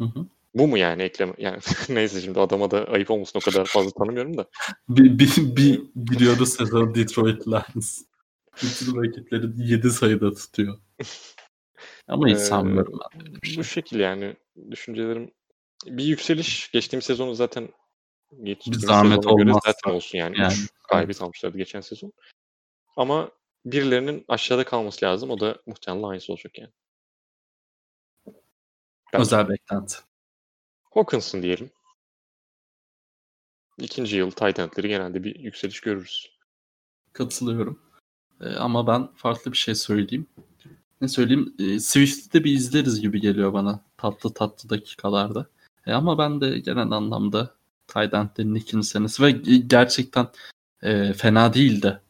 Hı 0.00 0.04
hı. 0.04 0.26
Bu 0.54 0.68
mu 0.68 0.78
yani 0.78 1.02
ekleme? 1.02 1.32
Yani 1.38 1.58
neyse 1.88 2.20
şimdi 2.20 2.40
adama 2.40 2.70
da 2.70 2.84
ayıp 2.84 3.10
olmasın 3.10 3.38
o 3.38 3.50
kadar 3.50 3.64
fazla 3.64 3.90
tanımıyorum 3.90 4.36
da. 4.36 4.46
bir, 4.88 5.18
bir, 5.18 5.56
bir 5.56 5.82
biliyoruz 5.96 6.48
sezon 6.48 6.94
Detroit 6.94 7.48
Lions. 7.48 8.02
Bütün 8.62 9.02
rakipleri 9.02 9.46
7 9.56 9.90
sayıda 9.90 10.34
tutuyor. 10.34 10.78
Ama 12.08 12.28
hiç 12.28 12.38
sanmıyorum 12.38 12.98
ben. 13.14 13.40
Şey. 13.42 13.56
Bu 13.56 13.64
şekil 13.64 14.00
yani 14.00 14.36
düşüncelerim. 14.70 15.30
Bir 15.86 16.04
yükseliş 16.04 16.70
geçtiğimiz 16.70 17.04
sezonu 17.04 17.34
zaten 17.34 17.68
bir 18.32 18.58
zahmet 18.72 19.26
olmaz. 19.26 19.58
Zaten 19.64 19.90
olsun 19.90 20.18
yani. 20.18 20.40
yani. 20.40 20.52
Üç 20.52 20.70
kaybet 20.88 21.22
almışlardı 21.22 21.58
geçen 21.58 21.80
sezon. 21.80 22.12
Ama 22.96 23.30
birilerinin 23.64 24.24
aşağıda 24.28 24.64
kalması 24.64 25.04
lazım. 25.04 25.30
O 25.30 25.40
da 25.40 25.58
muhtemelen 25.66 26.02
Lions 26.02 26.30
olacak 26.30 26.58
yani. 26.58 26.72
Bence. 29.12 29.22
Özel 29.22 29.48
beklenti. 29.48 29.96
Hawkinson 30.94 31.42
diyelim. 31.42 31.70
İkinci 33.78 34.16
yıl 34.16 34.30
tight 34.30 34.58
endleri 34.58 34.88
genelde 34.88 35.24
bir 35.24 35.38
yükseliş 35.38 35.80
görürüz. 35.80 36.30
Katılıyorum. 37.12 37.80
Ee, 38.40 38.48
ama 38.48 38.86
ben 38.86 39.08
farklı 39.14 39.52
bir 39.52 39.56
şey 39.56 39.74
söyleyeyim. 39.74 40.26
Ne 41.00 41.08
söyleyeyim? 41.08 41.54
Ee, 41.58 41.80
Swift'te 41.80 42.44
bir 42.44 42.52
izleriz 42.52 43.00
gibi 43.00 43.20
geliyor 43.20 43.52
bana 43.52 43.80
tatlı 43.96 44.34
tatlı 44.34 44.70
dakikalarda. 44.70 45.46
Ee, 45.86 45.92
ama 45.92 46.18
ben 46.18 46.40
de 46.40 46.58
genel 46.58 46.90
anlamda 46.90 47.54
tight 47.86 48.14
endlerin 48.14 48.54
ikinci 48.54 48.86
senesi 48.86 49.22
ve 49.22 49.30
gerçekten 49.58 50.28
e, 50.82 51.12
fena 51.12 51.54
değildi 51.54 52.00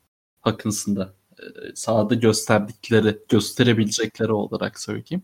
Hawkinson'da. 0.41 1.14
E, 1.39 1.45
sahada 1.74 2.14
gösterdikleri, 2.14 3.18
gösterebilecekleri 3.28 4.32
olarak 4.32 4.80
söyleyeyim. 4.80 5.22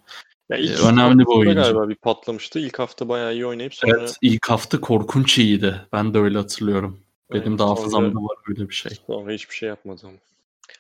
Ya 0.51 0.57
ilk 0.57 0.81
ee, 0.81 0.87
önemli 0.87 1.19
bir 1.19 1.37
oyuncu. 1.37 1.55
Galiba 1.55 1.89
bir 1.89 1.95
patlamıştı. 1.95 2.59
İlk 2.59 2.79
hafta 2.79 3.09
bayağı 3.09 3.35
iyi 3.35 3.47
oynayıp 3.47 3.75
sonra... 3.75 3.99
Evet 3.99 4.17
ilk 4.23 4.51
hafta 4.51 4.81
korkunç 4.81 5.39
iyiydi. 5.39 5.81
Ben 5.93 6.15
de 6.15 6.19
öyle 6.19 6.39
hatırlıyorum. 6.39 7.01
Benim 7.33 7.49
evet, 7.49 7.59
de 7.59 7.63
hafızamda 7.63 8.19
var 8.19 8.37
öyle 8.49 8.69
bir 8.69 8.75
şey. 8.75 8.93
Sonra 9.07 9.33
hiçbir 9.33 9.55
şey 9.55 9.69
yapmadı 9.69 10.01
ama. 10.05 10.17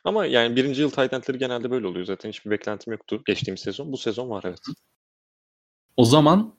Ama 0.05 0.27
yani 0.27 0.57
birinci 0.57 0.81
yıl 0.81 0.91
tight 0.91 1.39
genelde 1.39 1.71
böyle 1.71 1.87
oluyor 1.87 2.07
zaten. 2.07 2.29
Hiçbir 2.29 2.51
beklentim 2.51 2.93
yoktu 2.93 3.23
geçtiğimiz 3.27 3.61
sezon. 3.61 3.93
Bu 3.93 3.97
sezon 3.97 4.31
var 4.31 4.43
evet. 4.47 4.61
O 5.97 6.05
zaman 6.05 6.55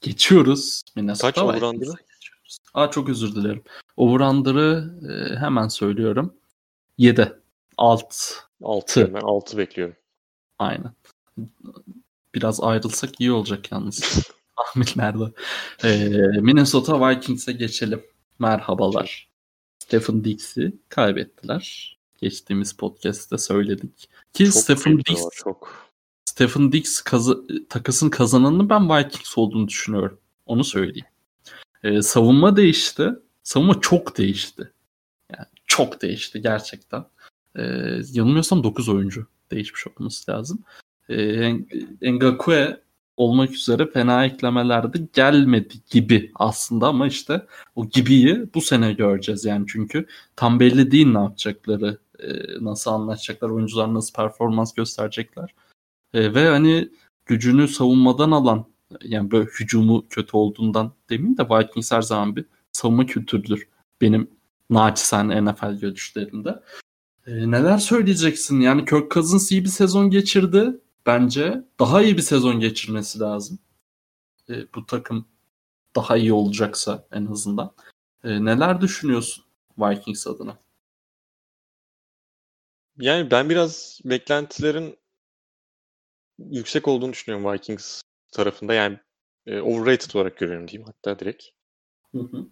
geçiyoruz. 0.00 0.82
Minnesota 0.96 1.32
Kaç 1.32 1.44
overundır'ı? 1.44 1.92
Aa 2.74 2.90
çok 2.90 3.08
özür 3.08 3.34
dilerim. 3.34 3.62
Overundır'ı 3.96 4.94
e, 5.10 5.36
hemen 5.36 5.68
söylüyorum. 5.68 6.34
7. 6.98 7.32
Alt. 7.76 8.14
6. 8.62 9.14
Ben 9.14 9.20
6 9.20 9.58
bekliyorum. 9.58 9.96
Aynen. 10.58 10.92
Biraz 12.34 12.60
ayrılsak 12.60 13.20
iyi 13.20 13.32
olacak 13.32 13.72
yalnız. 13.72 14.28
Tahminlerde. 14.56 15.32
Ee, 15.84 16.08
Minnesota 16.40 17.08
Vikings'e 17.08 17.52
geçelim. 17.52 18.02
Merhabalar. 18.38 19.30
Stephen 19.78 20.24
Dix'i 20.24 20.72
kaybettiler. 20.88 21.96
Geçtiğimiz 22.20 22.72
podcast'te 22.72 23.38
söyledik. 23.38 24.08
Ki 24.32 24.44
çok 24.44 24.54
Stephen 24.54 24.98
Dix 24.98 25.24
var, 25.24 25.32
çok. 25.34 25.90
Stephen 26.24 26.72
Dix 26.72 27.00
kazı, 27.00 27.46
takasın 27.68 28.10
kazananını 28.10 28.70
ben 28.70 28.88
Vikings 28.88 29.38
olduğunu 29.38 29.68
düşünüyorum. 29.68 30.18
Onu 30.46 30.64
söyleyeyim. 30.64 31.06
Ee, 31.82 32.02
savunma 32.02 32.56
değişti. 32.56 33.10
Savunma 33.42 33.80
çok 33.80 34.18
değişti. 34.18 34.72
Yani 35.32 35.46
çok 35.66 36.02
değişti 36.02 36.42
gerçekten. 36.42 37.04
Ee, 37.56 37.62
yanılmıyorsam 38.12 38.64
9 38.64 38.88
oyuncu 38.88 39.26
değişmiş 39.50 39.86
olması 39.86 40.30
lazım 40.30 40.64
e, 41.10 42.12
Ngakue 42.12 42.80
olmak 43.16 43.52
üzere 43.52 43.90
fena 43.90 44.26
eklemelerde 44.26 44.98
gelmedi 45.12 45.74
gibi 45.90 46.30
aslında 46.34 46.88
ama 46.88 47.06
işte 47.06 47.46
o 47.76 47.88
gibiyi 47.88 48.44
bu 48.54 48.60
sene 48.60 48.92
göreceğiz 48.92 49.44
yani 49.44 49.64
çünkü 49.68 50.06
tam 50.36 50.60
belli 50.60 50.90
değil 50.90 51.06
ne 51.06 51.18
yapacakları, 51.18 51.98
e, 52.18 52.28
nasıl 52.60 52.90
anlaşacaklar, 52.90 53.50
oyuncular 53.50 53.94
nasıl 53.94 54.14
performans 54.14 54.74
gösterecekler. 54.74 55.54
E, 56.14 56.34
ve 56.34 56.48
hani 56.48 56.88
gücünü 57.26 57.68
savunmadan 57.68 58.30
alan 58.30 58.66
yani 59.04 59.30
böyle 59.30 59.48
hücumu 59.60 60.06
kötü 60.10 60.36
olduğundan 60.36 60.92
demeyeyim 61.10 61.38
de 61.38 61.48
Vikings 61.48 61.92
her 61.92 62.02
zaman 62.02 62.36
bir 62.36 62.44
savunma 62.72 63.06
kültürüdür. 63.06 63.68
Benim 64.00 64.30
naçizane 64.70 65.44
NFL 65.44 65.80
görüşlerimde. 65.80 66.62
E, 67.26 67.50
neler 67.50 67.78
söyleyeceksin? 67.78 68.60
Yani 68.60 68.84
Kirk 68.84 69.10
Cousins 69.10 69.52
iyi 69.52 69.64
bir 69.64 69.68
sezon 69.68 70.10
geçirdi 70.10 70.80
bence 71.06 71.64
daha 71.78 72.02
iyi 72.02 72.16
bir 72.16 72.22
sezon 72.22 72.60
geçirmesi 72.60 73.20
lazım. 73.20 73.58
E, 74.48 74.74
bu 74.74 74.86
takım 74.86 75.26
daha 75.96 76.16
iyi 76.16 76.32
olacaksa 76.32 77.06
en 77.12 77.26
azından. 77.26 77.74
E, 78.24 78.44
neler 78.44 78.80
düşünüyorsun 78.80 79.44
Vikings 79.78 80.26
adına? 80.26 80.58
Yani 82.96 83.30
ben 83.30 83.50
biraz 83.50 84.00
beklentilerin 84.04 84.98
yüksek 86.38 86.88
olduğunu 86.88 87.12
düşünüyorum 87.12 87.52
Vikings 87.52 88.02
tarafında. 88.32 88.74
Yani 88.74 88.98
e, 89.46 89.60
overrated 89.60 90.14
olarak 90.14 90.36
görüyorum 90.36 90.68
diyeyim 90.68 90.86
hatta 90.86 91.18
direkt. 91.18 91.44
Hı 92.12 92.18
hı. 92.18 92.46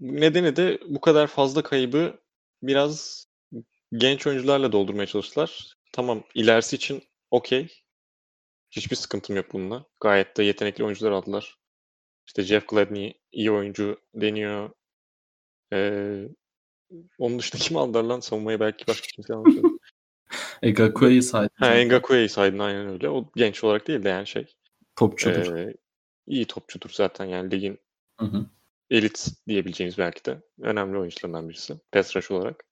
Nedeni 0.00 0.56
de 0.56 0.80
bu 0.88 1.00
kadar 1.00 1.26
fazla 1.26 1.62
kaybı 1.62 2.18
biraz 2.62 3.26
genç 3.92 4.26
oyuncularla 4.26 4.72
doldurmaya 4.72 5.06
çalıştılar. 5.06 5.76
Tamam 5.92 6.24
ilerisi 6.34 6.76
için 6.76 7.02
okey. 7.30 7.82
Hiçbir 8.70 8.96
sıkıntım 8.96 9.36
yok 9.36 9.46
bununla. 9.52 9.84
Gayet 10.00 10.36
de 10.36 10.42
yetenekli 10.42 10.84
oyuncular 10.84 11.10
aldılar. 11.10 11.58
İşte 12.26 12.42
Jeff 12.42 12.68
Gladney 12.68 13.20
iyi 13.32 13.50
oyuncu 13.50 14.00
deniyor. 14.14 14.70
Ee, 15.72 16.28
onun 17.18 17.38
dışında 17.38 17.62
kim 17.62 17.76
aldılar 17.76 18.04
lan? 18.04 18.20
Savunmayı 18.20 18.60
belki 18.60 18.86
başka 18.86 19.06
kimse 19.06 19.34
almadı. 19.34 19.62
Engakue'yi 20.62 21.22
saydın. 21.22 21.54
Ha, 21.54 21.74
Engakue'yi 21.74 22.28
saydın 22.28 22.58
aynen 22.58 22.88
öyle. 22.88 23.08
O 23.08 23.30
genç 23.36 23.64
olarak 23.64 23.88
değil 23.88 24.04
de 24.04 24.08
yani 24.08 24.26
şey. 24.26 24.46
Topçudur. 24.96 25.56
E, 25.56 25.74
iyi 26.26 26.44
topçudur 26.44 26.90
zaten 26.90 27.24
yani 27.24 27.50
ligin 27.50 27.78
hı 28.20 28.26
hı. 28.26 28.46
elit 28.90 29.26
diyebileceğimiz 29.48 29.98
belki 29.98 30.24
de 30.24 30.42
önemli 30.60 30.98
oyuncularından 30.98 31.48
birisi. 31.48 31.74
Pass 31.92 32.16
rush 32.16 32.30
olarak. 32.30 32.64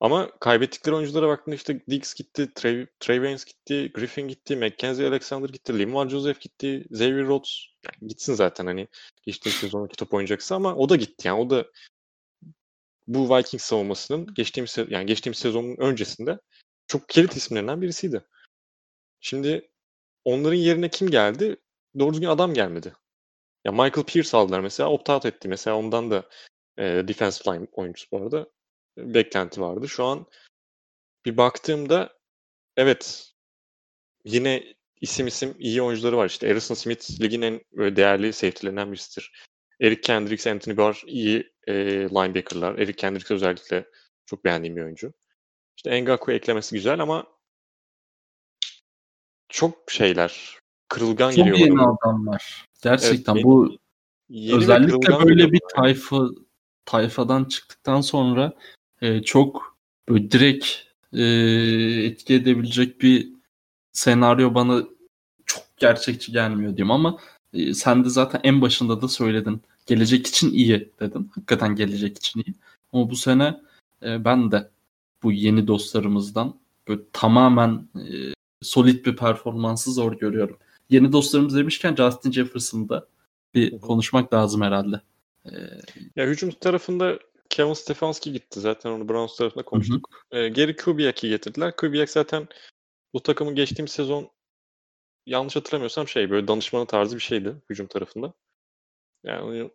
Ama 0.00 0.30
kaybettikleri 0.40 0.96
oyunculara 0.96 1.28
baktığında 1.28 1.56
işte 1.56 1.80
Diggs 1.90 2.14
gitti, 2.14 2.54
Trey, 2.54 2.86
Trey 3.00 3.36
gitti, 3.36 3.92
Griffin 3.94 4.28
gitti, 4.28 4.56
Mackenzie 4.56 5.06
Alexander 5.06 5.48
gitti, 5.48 5.78
Limar 5.78 6.08
Joseph 6.08 6.40
gitti, 6.40 6.86
Xavier 6.90 7.26
Rhodes 7.26 7.66
yani 7.84 8.08
gitsin 8.08 8.34
zaten 8.34 8.66
hani 8.66 8.88
geçtiğim 9.22 9.56
sezon 9.56 9.86
top 9.86 10.14
oynayacaksa 10.14 10.56
ama 10.56 10.74
o 10.76 10.88
da 10.88 10.96
gitti 10.96 11.28
yani 11.28 11.40
o 11.40 11.50
da 11.50 11.66
bu 13.06 13.36
Vikings 13.36 13.64
savunmasının 13.64 14.34
geçtiğimiz 14.34 14.76
yani 14.88 15.06
geçtiğimiz 15.06 15.38
sezonun 15.38 15.76
öncesinde 15.78 16.38
çok 16.86 17.08
kilit 17.08 17.36
isimlerinden 17.36 17.82
birisiydi. 17.82 18.24
Şimdi 19.20 19.70
onların 20.24 20.56
yerine 20.56 20.88
kim 20.90 21.10
geldi? 21.10 21.56
Doğru 21.98 22.12
düzgün 22.12 22.28
adam 22.28 22.54
gelmedi. 22.54 22.92
Ya 23.64 23.72
Michael 23.72 24.06
Pierce 24.06 24.36
aldılar 24.36 24.60
mesela 24.60 24.88
opt-out 24.90 25.28
etti. 25.28 25.48
Mesela 25.48 25.76
ondan 25.76 26.10
da 26.10 26.28
e, 26.78 26.84
defensive 27.08 27.54
line 27.54 27.66
oyuncusu 27.72 28.06
bu 28.12 28.16
arada 28.16 28.46
beklenti 28.98 29.60
vardı. 29.60 29.88
Şu 29.88 30.04
an 30.04 30.26
bir 31.24 31.36
baktığımda 31.36 32.18
evet 32.76 33.32
yine 34.24 34.74
isim 35.00 35.26
isim 35.26 35.54
iyi 35.58 35.82
oyuncuları 35.82 36.16
var. 36.16 36.26
İşte 36.26 36.48
Harrison 36.48 36.74
Smith 36.74 37.20
ligin 37.20 37.42
en 37.42 37.60
böyle 37.72 37.96
değerli 37.96 38.32
safety'lerinden 38.32 38.92
birisidir. 38.92 39.32
Eric 39.80 40.00
Kendricks, 40.00 40.46
Anthony 40.46 40.76
Barr 40.76 41.02
iyi 41.06 41.52
e, 41.66 41.74
linebacker'lar. 42.10 42.74
Eric 42.74 42.92
Kendricks 42.96 43.30
özellikle 43.30 43.88
çok 44.26 44.44
beğendiğim 44.44 44.76
bir 44.76 44.82
oyuncu. 44.82 45.12
İşte 45.76 46.02
Ngaku 46.02 46.32
eklemesi 46.32 46.74
güzel 46.74 47.00
ama 47.00 47.26
çok 49.48 49.90
şeyler. 49.90 50.58
Kırılgan 50.88 51.30
Çok 51.30 51.36
geliyor 51.36 51.58
yeni 51.58 51.78
bana. 51.78 51.96
adamlar. 52.02 52.66
Gerçekten 52.82 53.34
yeni- 53.34 53.44
bu 53.44 53.78
Yeni 54.28 54.56
özellikle 54.56 55.18
böyle 55.26 55.52
bir 55.52 55.60
tayfa 55.74 56.28
tayfadan 56.84 57.44
çıktıktan 57.44 58.00
sonra 58.00 58.52
e, 59.02 59.22
çok 59.22 59.76
böyle 60.08 60.30
direkt 60.30 60.66
e, 61.12 61.22
etki 62.06 62.34
edebilecek 62.34 63.00
bir 63.00 63.28
senaryo 63.92 64.54
bana 64.54 64.84
çok 65.46 65.64
gerçekçi 65.76 66.32
gelmiyor 66.32 66.76
diyeyim 66.76 66.90
ama 66.90 67.18
e, 67.52 67.74
sen 67.74 68.04
de 68.04 68.08
zaten 68.08 68.40
en 68.44 68.60
başında 68.62 69.02
da 69.02 69.08
söyledin. 69.08 69.62
Gelecek 69.86 70.26
için 70.26 70.52
iyi 70.52 70.92
dedin. 71.00 71.30
Hakikaten 71.34 71.76
gelecek 71.76 72.18
için 72.18 72.40
iyi. 72.46 72.54
Ama 72.92 73.10
bu 73.10 73.16
sene 73.16 73.60
e, 74.02 74.24
ben 74.24 74.50
de 74.52 74.70
bu 75.22 75.32
yeni 75.32 75.66
dostlarımızdan 75.66 76.54
böyle 76.88 77.00
tamamen 77.12 77.88
e, 77.96 78.34
solid 78.62 79.06
bir 79.06 79.16
performansı 79.16 79.92
zor 79.92 80.12
görüyorum. 80.12 80.56
Yeni 80.90 81.12
dostlarımız 81.12 81.56
demişken 81.56 81.94
Justin 81.96 82.32
Jefferson'da 82.32 83.06
bir 83.54 83.78
konuşmak 83.78 84.34
lazım 84.34 84.62
herhalde. 84.62 85.00
E, 85.46 85.50
Ya 86.16 86.26
hücum 86.26 86.50
tarafında 86.50 87.18
Kevin 87.58 87.72
Stefanski 87.72 88.32
gitti. 88.32 88.60
Zaten 88.60 88.90
onu 88.90 89.08
Browns 89.08 89.36
tarafında 89.36 89.64
konuştuk. 89.64 90.26
Ee, 90.30 90.48
geri 90.48 90.76
Kubiak'ı 90.76 91.26
getirdiler. 91.28 91.76
Kubiak 91.76 92.10
zaten 92.10 92.48
bu 93.14 93.22
takımın 93.22 93.54
geçtiğim 93.54 93.88
sezon 93.88 94.30
yanlış 95.26 95.56
hatırlamıyorsam 95.56 96.08
şey 96.08 96.30
böyle 96.30 96.48
danışmanı 96.48 96.86
tarzı 96.86 97.16
bir 97.16 97.20
şeydi 97.20 97.56
hücum 97.70 97.86
tarafında. 97.86 98.32
Yani 99.24 99.70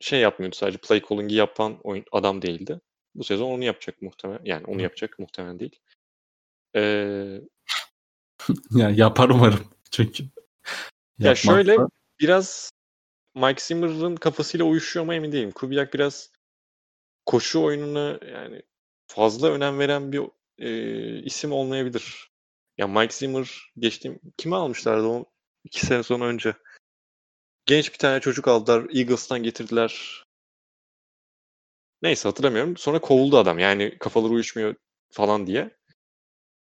şey 0.00 0.20
yapmıyordu 0.20 0.56
sadece 0.56 0.78
play 0.78 1.02
calling'i 1.08 1.34
yapan 1.34 1.78
oyun, 1.82 2.04
adam 2.12 2.42
değildi. 2.42 2.80
Bu 3.14 3.24
sezon 3.24 3.50
onu 3.50 3.64
yapacak 3.64 4.02
muhtemelen. 4.02 4.44
Yani 4.44 4.66
onu 4.66 4.78
Hı. 4.78 4.82
yapacak 4.82 5.18
muhtemelen 5.18 5.58
değil. 5.58 5.80
Ee, 6.76 7.40
ya 8.70 8.90
yapar 8.90 9.28
umarım 9.28 9.64
çünkü. 9.90 10.24
Ya 11.18 11.34
şöyle 11.34 11.76
biraz 12.20 12.70
Mike 13.34 13.60
Zimmer'ın 13.60 14.16
kafasıyla 14.16 14.66
uyuşuyor 14.66 15.06
mu 15.06 15.14
emin 15.14 15.32
değilim. 15.32 15.50
Kubiak 15.50 15.94
biraz 15.94 16.37
koşu 17.28 17.62
oyununa 17.62 18.18
yani 18.32 18.62
fazla 19.06 19.50
önem 19.50 19.78
veren 19.78 20.12
bir 20.12 20.22
e, 20.58 21.22
isim 21.22 21.52
olmayabilir. 21.52 22.30
Ya 22.78 22.86
Mike 22.86 23.14
Zimmer 23.14 23.72
geçtiğim 23.78 24.20
kimi 24.36 24.56
almışlardı 24.56 25.06
o 25.06 25.24
iki 25.64 25.86
sene 25.86 26.02
sonra 26.02 26.24
önce. 26.24 26.54
Genç 27.66 27.92
bir 27.92 27.98
tane 27.98 28.20
çocuk 28.20 28.48
aldılar. 28.48 28.86
Eagles'tan 28.94 29.42
getirdiler. 29.42 30.24
Neyse 32.02 32.28
hatırlamıyorum. 32.28 32.76
Sonra 32.76 33.00
kovuldu 33.00 33.38
adam. 33.38 33.58
Yani 33.58 33.98
kafaları 33.98 34.32
uyuşmuyor 34.32 34.74
falan 35.10 35.46
diye. 35.46 35.76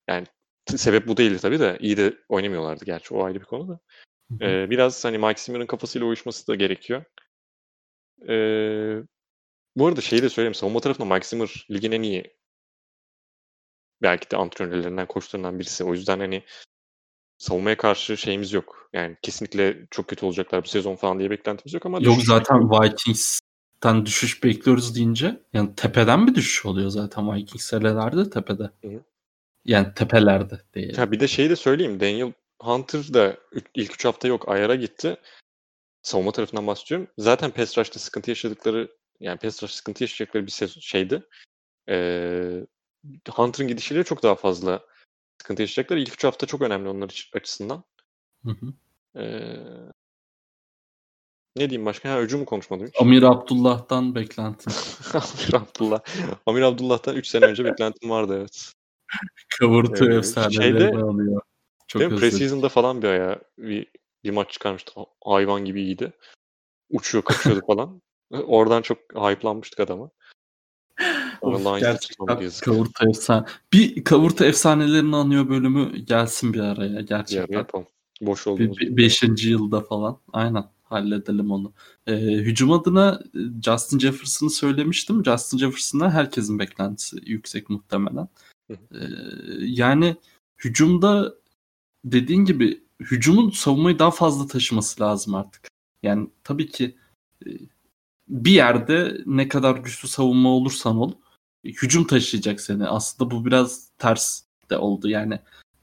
Yani 0.08 0.28
sebep 0.66 1.08
bu 1.08 1.18
değildi 1.18 1.40
tabii 1.42 1.60
de. 1.60 1.78
iyi 1.80 1.98
de 1.98 2.18
oynamıyorlardı 2.30 2.86
gerçi. 2.86 3.14
O 3.14 3.24
ayrı 3.24 3.40
bir 3.40 3.46
konu 3.46 3.68
da. 3.68 3.80
Ee, 4.42 4.70
biraz 4.70 5.06
hani 5.06 5.18
Mike 5.18 5.42
Zimmer'ın 5.42 5.68
kafasıyla 5.68 6.08
uyuşması 6.08 6.48
da 6.48 6.56
gerekiyor. 6.56 7.04
Ee, 8.30 9.04
bu 9.76 9.88
arada 9.88 10.02
şeyi 10.02 10.22
de 10.22 10.30
söyleyeyim. 10.30 10.54
Savunma 10.54 10.80
tarafında 10.80 11.14
Mike 11.14 11.28
Zimmer 11.28 11.66
ligin 11.72 11.92
en 11.92 12.02
iyi 12.02 12.34
belki 14.02 14.32
de 14.32 14.38
antrenörlerinden, 14.38 15.08
koçlarından 15.08 15.60
birisi. 15.60 15.84
O 15.84 15.94
yüzden 15.94 16.20
hani 16.20 16.44
savunmaya 17.38 17.78
karşı 17.78 18.18
şeyimiz 18.18 18.54
yok. 18.54 18.90
Yani 18.94 19.18
kesinlikle 19.22 19.88
çok 19.92 20.08
kötü 20.08 20.26
olacaklar 20.26 20.64
bu 20.64 20.68
sezon 20.68 20.96
falan 20.96 21.20
diye 21.20 21.30
beklentimiz 21.30 21.74
yok 21.74 21.86
ama 21.86 22.00
Yok 22.02 22.22
zaten 22.22 22.70
Vikings'ten 22.70 24.06
düşüş 24.06 24.44
bekliyoruz 24.44 24.96
deyince 24.96 25.42
yani 25.54 25.76
tepeden 25.76 26.28
bir 26.28 26.36
düşüş 26.36 26.66
oluyor 26.66 26.90
zaten 26.90 27.36
Vikings 27.36 27.66
senelerde 27.66 28.30
tepede. 28.30 28.64
hı. 28.84 29.04
Yani 29.66 29.94
tepelerde 29.94 30.62
değil. 30.76 30.96
Ha 30.96 31.12
bir 31.12 31.20
de 31.20 31.28
şeyi 31.28 31.50
de 31.50 31.56
söyleyeyim. 31.56 32.00
Daniel 32.00 32.34
Hunter 32.60 33.14
da 33.14 33.38
ilk 33.76 33.94
3 33.94 34.06
hafta 34.06 34.28
yok. 34.28 34.50
Ayar'a 34.50 34.76
gitti. 34.76 35.18
Savunma 36.02 36.32
tarafından 36.32 36.68
bahsediyorum. 36.68 37.08
Zaten 37.18 37.52
pass 37.52 37.78
rush'ta 37.78 38.00
sıkıntı 38.00 38.32
yaşadıkları 38.32 38.90
yani 39.24 39.38
pass 39.40 39.64
rush 39.64 39.72
sıkıntı 39.72 40.04
yaşayacakları 40.04 40.46
bir 40.46 40.52
şeydi. 40.82 41.24
Ee, 41.90 42.66
Hunter'ın 43.32 43.68
gidişiyle 43.68 44.04
çok 44.04 44.24
daha 44.24 44.36
fazla 44.36 44.86
sıkıntı 45.42 45.62
yaşayacaklar. 45.62 45.98
İlk 45.98 46.14
3 46.14 46.24
hafta 46.24 46.48
çok 46.48 46.62
önemli 46.62 46.90
onlar 46.90 47.10
için- 47.10 47.38
açısından. 47.38 47.84
Hı 48.46 48.52
hı. 48.52 48.74
Ee, 49.20 49.58
ne 51.56 51.70
diyeyim 51.70 51.86
başka? 51.86 52.12
Ha 52.14 52.20
hücumu 52.22 52.46
konuşmadım 52.46 52.88
hiç. 52.88 52.96
Amir 53.02 53.24
Abdullah'tan 53.24 54.16
beklentim. 54.16 54.74
Amir 55.14 55.54
Abdullah. 55.54 56.00
Amir 56.46 56.62
Abdullah'tan 56.62 57.16
3 57.16 57.28
sene 57.28 57.46
önce 57.46 57.66
beklentim 57.66 58.10
vardı 58.10 58.38
evet. 58.40 58.72
Kavurtu 59.60 60.12
Ee, 60.12 60.16
efsaneleri 60.16 60.54
şeyde- 60.54 60.98
alıyor. 60.98 61.42
Çok 61.88 62.00
Değil 62.00 62.12
mi? 62.12 62.20
Preseason'da 62.20 62.70
falan 62.70 63.02
bir 63.02 63.08
ayağı 63.08 63.42
bir, 63.58 63.88
bir 64.24 64.30
maç 64.32 64.52
çıkarmıştı. 64.52 64.92
Hayvan 65.26 65.66
gibi 65.66 65.82
iyiydi. 65.82 66.14
Uçuyor, 66.90 67.24
kaçıyordu 67.24 67.62
falan. 67.68 68.02
Oradan 68.42 68.82
çok 68.82 68.98
hype'lanmıştık 69.16 69.80
Of, 71.42 71.66
Lions'da 71.66 71.80
gerçekten 71.80 72.50
kavurta 72.62 73.10
efsane. 73.10 73.46
Bir 73.74 74.04
kavurta 74.04 74.46
efsanelerini 74.46 75.16
anıyor 75.16 75.50
bölümü 75.50 75.98
gelsin 75.98 76.54
bir 76.54 76.60
araya 76.60 77.00
Bir 77.00 77.08
gerçekten. 77.08 77.58
yapalım. 77.58 77.88
Boş 78.22 78.48
olduğumuz 78.48 78.80
bir 78.80 78.98
beşinci 78.98 79.50
yılda 79.50 79.82
falan. 79.82 80.18
Aynen. 80.34 80.66
Halledelim 80.84 81.52
onu. 81.52 81.74
Ee, 82.08 82.14
hücum 82.22 82.72
adına 82.72 83.20
e, 83.36 83.40
Justin 83.66 84.00
Jefferson'ı 84.00 84.50
söylemiştim. 84.50 85.26
Justin 85.26 85.58
Jefferson'a 85.58 86.12
herkesin 86.12 86.60
beklentisi 86.60 87.18
yüksek 87.26 87.70
muhtemelen. 87.70 88.28
Ee, 88.70 88.76
yani 89.60 90.16
hücumda 90.58 91.36
dediğin 92.06 92.46
gibi 92.46 92.84
hücumun 93.00 93.50
savunmayı 93.50 94.00
daha 94.00 94.12
fazla 94.12 94.48
taşıması 94.48 95.04
lazım 95.04 95.36
artık. 95.36 95.68
Yani 96.04 96.30
tabii 96.44 96.68
ki 96.68 96.96
e, 97.46 97.50
bir 98.28 98.52
yerde 98.52 99.18
ne 99.26 99.48
kadar 99.48 99.76
güçlü 99.78 100.08
savunma 100.08 100.50
olursan 100.50 100.98
ol 100.98 101.14
hücum 101.64 102.04
taşıyacak 102.08 102.62
seni. 102.62 102.88
Aslında 102.88 103.32
bu 103.32 103.46
biraz 103.46 103.90
ters 103.98 104.42
de 104.70 104.78
oldu. 104.78 105.10
Yani 105.10 105.40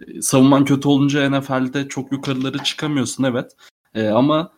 e, 0.06 0.22
savunman 0.22 0.64
kötü 0.64 0.88
olunca 0.88 1.30
NFL'de 1.30 1.88
çok 1.88 2.12
yukarıları 2.12 2.58
çıkamıyorsun 2.58 3.24
evet. 3.24 3.56
E, 3.94 4.08
ama 4.08 4.52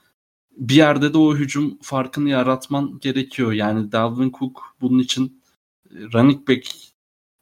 bir 0.57 0.75
yerde 0.75 1.15
de 1.15 1.19
o 1.19 1.37
hücum 1.37 1.79
farkını 1.83 2.29
yaratman 2.29 2.99
gerekiyor. 3.01 3.53
Yani 3.53 3.93
Dalvin 3.93 4.33
Cook 4.39 4.63
bunun 4.81 4.99
için 4.99 5.43
e, 5.91 5.95
running 6.15 6.49
back 6.49 6.67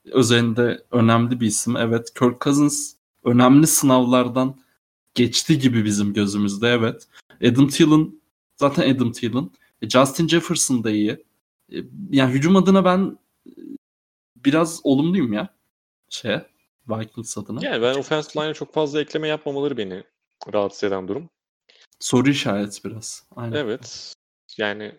özelinde 0.05 0.85
önemli 0.91 1.41
bir 1.41 1.47
isim. 1.47 1.77
Evet 1.77 2.15
Kirk 2.19 2.41
Cousins 2.41 2.95
önemli 3.25 3.67
sınavlardan 3.67 4.61
geçti 5.15 5.59
gibi 5.59 5.85
bizim 5.85 6.13
gözümüzde 6.13 6.69
evet. 6.69 7.09
Adam 7.45 7.69
Thielen 7.69 8.13
zaten 8.57 8.95
Adam 8.95 9.13
Thielen. 9.13 9.51
E, 9.83 9.89
Justin 9.89 10.29
Jefferson 10.29 10.85
da 10.85 10.91
iyi. 10.91 11.25
E, 11.73 11.77
Yani 12.11 12.33
hücum 12.33 12.57
adına 12.57 12.85
ben 12.85 13.19
e, 13.47 13.53
biraz 14.37 14.81
olumluyum 14.85 15.33
ya. 15.33 15.55
Şey 16.09 16.39
Vikings 16.89 17.39
adına. 17.39 17.65
Yani 17.65 17.83
ben 17.83 17.95
offensive 17.95 18.43
line'e 18.45 18.55
çok 18.55 18.75
fazla 18.75 19.01
ekleme 19.01 19.29
yapmamaları 19.29 19.77
beni 19.77 20.05
rahatsız 20.53 20.85
eden 20.85 21.09
durum. 21.09 21.31
Soru 22.01 22.31
işareti 22.31 22.85
biraz. 22.85 23.29
Aynen. 23.37 23.57
Evet. 23.57 24.15
Yani 24.59 24.99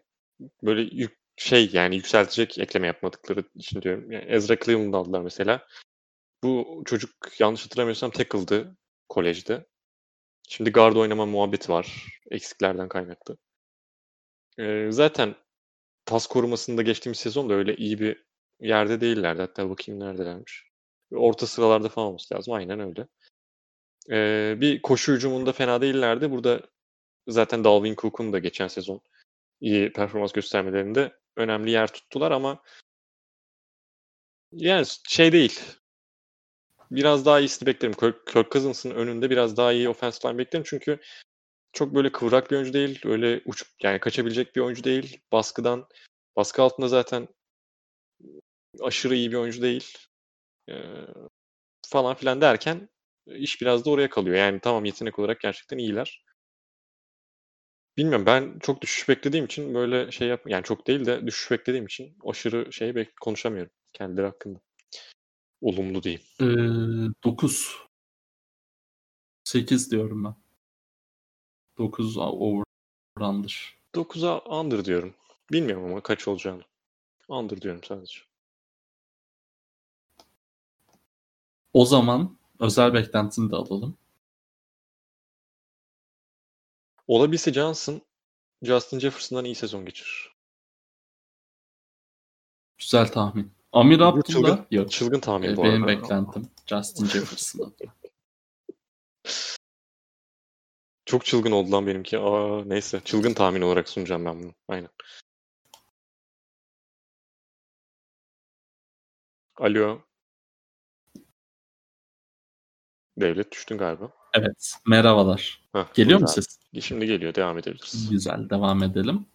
böyle 0.64 0.82
yük, 0.82 1.18
şey 1.38 1.70
yani 1.74 1.96
yükseltecek 1.96 2.60
ekleme 2.60 2.88
yapmadıkları 2.88 3.44
için 3.56 3.82
diyorum. 3.82 4.12
Yani 4.12 4.26
Ezra 4.26 4.60
Cleveland 4.60 4.94
aldılar 4.94 5.22
mesela. 5.22 5.68
Bu 6.44 6.84
çocuk 6.86 7.12
yanlış 7.40 7.66
hatırlamıyorsam 7.66 8.12
tackle'dı 8.12 8.78
kolejde. 9.10 9.66
Şimdi 10.50 10.72
guard 10.72 10.96
oynama 10.96 11.26
muhabbeti 11.26 11.72
var. 11.72 12.08
Eksiklerden 12.32 12.90
kaynaklı. 12.90 13.38
Zaten 14.90 15.36
pas 16.06 16.28
korumasında 16.28 16.82
geçtiğimiz 16.82 17.20
sezon 17.20 17.50
da 17.50 17.54
öyle 17.54 17.76
iyi 17.76 18.00
bir 18.00 18.26
yerde 18.60 19.02
değillerdi. 19.02 19.42
Hatta 19.42 19.70
bakayım 19.70 20.00
neredelermiş. 20.00 20.72
Orta 21.12 21.48
sıralarda 21.48 21.90
falan 21.90 22.08
olması 22.08 22.36
lazım. 22.36 22.54
Aynen 22.54 22.80
öyle. 22.80 23.08
Ee, 24.10 24.58
bir 24.62 24.82
koşu 24.82 25.14
hücumunda 25.14 25.52
fena 25.52 25.82
değillerdi. 25.82 26.32
Burada 26.32 26.62
zaten 27.28 27.64
Dalvin 27.64 27.96
Cook'un 27.96 28.34
da 28.34 28.40
geçen 28.40 28.68
sezon 28.68 29.02
iyi 29.62 29.94
performans 29.94 30.32
göstermelerinde 30.32 31.14
önemli 31.36 31.72
yer 31.72 31.94
tuttular 31.94 32.32
ama 32.32 32.64
yani 34.52 34.86
şey 35.10 35.32
değil. 35.32 35.60
Biraz 36.92 37.26
daha 37.26 37.40
iyisini 37.40 37.68
beklerim. 37.68 37.94
Kirk, 37.94 38.28
Kirk 38.28 38.52
Cousins'ın 38.52 38.92
önünde 38.92 39.30
biraz 39.30 39.58
daha 39.58 39.72
iyi 39.72 39.90
offensive 39.90 40.32
line 40.32 40.38
beklerim. 40.38 40.66
Çünkü 40.68 41.00
çok 41.74 41.96
böyle 41.96 42.12
kıvrak 42.12 42.52
bir 42.52 42.56
oyuncu 42.56 42.74
değil. 42.74 43.02
Öyle 43.06 43.42
uçup 43.46 43.68
yani 43.84 44.00
kaçabilecek 44.00 44.56
bir 44.56 44.62
oyuncu 44.62 44.84
değil. 44.84 45.20
Baskıdan 45.32 45.88
baskı 46.36 46.62
altında 46.62 46.88
zaten 46.88 47.28
aşırı 48.82 49.16
iyi 49.16 49.32
bir 49.32 49.38
oyuncu 49.38 49.62
değil. 49.62 49.98
Ee, 50.70 50.74
falan 51.88 52.16
filan 52.16 52.42
derken 52.42 52.90
iş 53.28 53.62
biraz 53.62 53.86
da 53.86 53.90
oraya 53.90 54.10
kalıyor. 54.10 54.36
Yani 54.36 54.60
tamam 54.60 54.86
yetenek 54.86 55.20
olarak 55.20 55.40
gerçekten 55.40 55.78
iyiler. 55.78 56.24
Bilmiyorum 57.98 58.26
ben 58.26 58.60
çok 58.60 58.82
düşüş 58.82 59.10
beklediğim 59.10 59.46
için 59.46 59.74
böyle 59.76 60.12
şey 60.12 60.28
yap 60.28 60.42
yani 60.48 60.64
çok 60.64 60.88
değil 60.88 61.06
de 61.06 61.28
düşüş 61.28 61.52
beklediğim 61.52 61.86
için 61.86 62.18
aşırı 62.26 62.74
şey 62.74 62.96
bek 62.96 63.18
konuşamıyorum 63.22 63.72
kendileri 63.94 64.26
hakkında. 64.26 64.60
Olumlu 65.62 66.04
diyeyim. 66.04 66.22
Ee, 66.42 66.46
9. 67.24 67.78
8 69.44 69.92
diyorum 69.92 70.24
ben. 70.24 70.41
9 71.82 72.18
over 72.18 72.64
under'dır. 73.20 73.78
9'a 73.94 74.60
under 74.60 74.86
diyorum. 74.86 75.14
Bilmiyorum 75.52 75.86
ama 75.86 76.02
kaç 76.02 76.28
olacağını. 76.28 76.64
Under 77.28 77.62
diyorum 77.62 77.84
sadece. 77.84 78.20
O 81.74 81.86
zaman 81.86 82.38
özel 82.60 82.94
beklentini 82.94 83.52
de 83.52 83.56
alalım. 83.56 83.98
Olabilse 87.08 87.54
Johnson 87.54 88.02
Justin 88.62 89.00
Jefferson'dan 89.00 89.46
iyi 89.46 89.56
sezon 89.56 89.86
geçirir. 89.86 90.36
Güzel 92.78 93.12
tahmin. 93.12 93.52
Amir 93.72 94.00
Abdullah 94.00 94.24
çılgın, 94.24 94.66
yok. 94.72 94.92
çılgın 94.92 95.20
tahmin 95.20 95.50
Ee, 95.50 95.58
bu 95.58 95.64
benim 95.64 95.84
arada. 95.84 96.02
beklentim 96.02 96.50
Justin 96.68 97.06
Jefferson. 97.06 97.74
Çok 101.12 101.26
çılgın 101.26 101.52
oldu 101.52 101.72
lan 101.72 101.88
benimki. 101.88 102.18
Aa, 102.20 102.64
neyse. 102.66 103.02
Çılgın 103.06 103.34
tahmin 103.34 103.62
olarak 103.62 103.90
sunacağım 103.90 104.26
ben 104.26 104.44
bunu. 104.44 104.54
Aynen. 104.68 104.90
Alo. 109.56 110.02
Devlet 113.18 113.52
düştün 113.52 113.78
galiba. 113.78 114.12
evet. 114.34 114.74
Merhabalar. 114.88 115.62
Hah, 115.74 115.94
Geliyor 115.94 116.20
mu 116.20 116.28
ses? 116.28 116.60
Şimdi 116.82 117.06
geliyor. 117.06 117.36
Devam 117.36 117.58
edebiliriz. 117.58 118.10
Güzel. 118.10 118.50
Devam 118.50 118.84
edelim. 118.84 119.26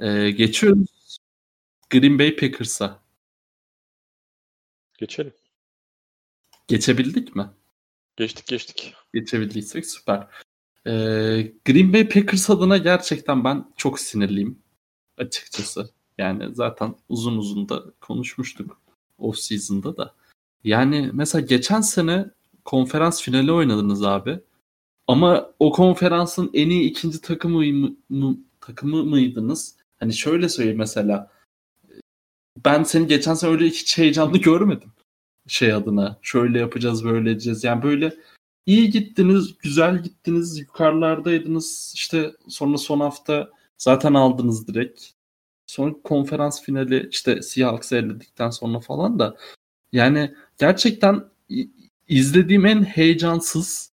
Ee, 0.00 0.30
geçiyoruz. 0.30 1.18
Green 1.90 2.18
Bay 2.18 2.36
Packers'a. 2.36 3.00
Geçelim. 4.98 5.34
Geçebildik 6.68 7.36
mi? 7.36 7.50
Geçtik 8.16 8.46
geçtik. 8.46 8.94
Geçebildiysek 9.14 9.86
süper. 9.86 10.26
Ee, 10.86 11.52
Green 11.64 11.92
Bay 11.92 12.08
Packers 12.08 12.50
adına 12.50 12.76
gerçekten 12.76 13.44
ben 13.44 13.64
çok 13.76 14.00
sinirliyim 14.00 14.58
açıkçası. 15.18 15.90
Yani 16.18 16.54
zaten 16.54 16.94
uzun 17.08 17.36
uzun 17.36 17.68
da 17.68 17.84
konuşmuştuk 18.00 18.80
off 19.18 19.38
season'da 19.38 19.96
da. 19.96 20.14
Yani 20.64 21.10
mesela 21.12 21.46
geçen 21.46 21.80
sene 21.80 22.30
konferans 22.64 23.22
finali 23.22 23.52
oynadınız 23.52 24.04
abi. 24.04 24.40
Ama 25.06 25.50
o 25.58 25.72
konferansın 25.72 26.50
en 26.54 26.70
iyi 26.70 26.90
ikinci 26.90 27.20
takımı 27.20 27.58
mı, 27.58 27.96
mı- 28.08 28.38
takımı 28.60 29.04
mıydınız? 29.04 29.76
Hani 30.00 30.12
şöyle 30.12 30.48
söyleyeyim 30.48 30.78
mesela. 30.78 31.30
Ben 32.64 32.82
seni 32.82 33.06
geçen 33.06 33.34
sene 33.34 33.50
öyle 33.50 33.66
hiç 33.66 33.98
heyecanlı 33.98 34.38
görmedim. 34.38 34.92
Şey 35.46 35.72
adına. 35.72 36.18
Şöyle 36.22 36.58
yapacağız, 36.58 37.04
böyle 37.04 37.30
edeceğiz. 37.30 37.64
Yani 37.64 37.82
böyle 37.82 38.16
iyi 38.68 38.90
gittiniz, 38.90 39.58
güzel 39.58 40.02
gittiniz, 40.02 40.58
yukarılardaydınız. 40.58 41.92
İşte 41.94 42.32
sonra 42.48 42.78
son 42.78 43.00
hafta 43.00 43.50
zaten 43.78 44.14
aldınız 44.14 44.68
direkt. 44.68 45.04
Sonra 45.66 45.94
konferans 46.04 46.62
finali 46.62 47.08
işte 47.10 47.42
Seahawks'ı 47.42 47.96
eledikten 47.96 48.50
sonra 48.50 48.80
falan 48.80 49.18
da 49.18 49.36
yani 49.92 50.34
gerçekten 50.58 51.24
izlediğim 52.08 52.66
en 52.66 52.82
heyecansız 52.82 53.92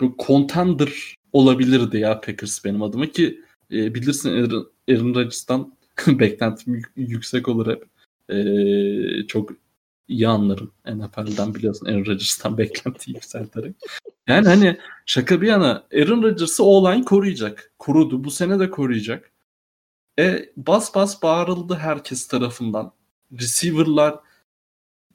bu 0.00 0.16
contender 0.26 1.16
olabilirdi 1.32 1.98
ya 1.98 2.20
Packers 2.20 2.64
benim 2.64 2.82
adıma 2.82 3.06
ki 3.06 3.40
e, 3.72 3.94
bilirsin 3.94 4.30
Aaron, 4.30 4.72
Aaron 4.90 5.14
Rodgers'tan 5.14 5.74
beklentim 6.06 6.74
yük- 6.74 6.92
yüksek 6.96 7.48
olur 7.48 7.66
hep. 7.66 7.84
E, 8.28 9.26
çok 9.26 9.50
iyi 10.08 10.28
anlarım 10.28 10.72
NFL'den 10.86 11.54
biliyorsun 11.54 11.86
Aaron 11.86 12.06
Rodgers'tan 12.06 12.58
beklenti 12.58 13.10
yükselterek. 13.10 13.76
Yani 14.26 14.48
hani 14.48 14.78
şaka 15.06 15.40
bir 15.40 15.46
yana 15.46 15.84
Aaron 15.94 16.22
Rodgers'ı 16.22 16.64
o-line 16.64 17.04
koruyacak. 17.04 17.72
Korudu. 17.78 18.24
Bu 18.24 18.30
sene 18.30 18.58
de 18.58 18.70
koruyacak. 18.70 19.32
E 20.18 20.52
bas 20.56 20.94
bas 20.94 21.22
bağırıldı 21.22 21.74
herkes 21.74 22.28
tarafından. 22.28 22.92
Receiver'lar 23.40 24.18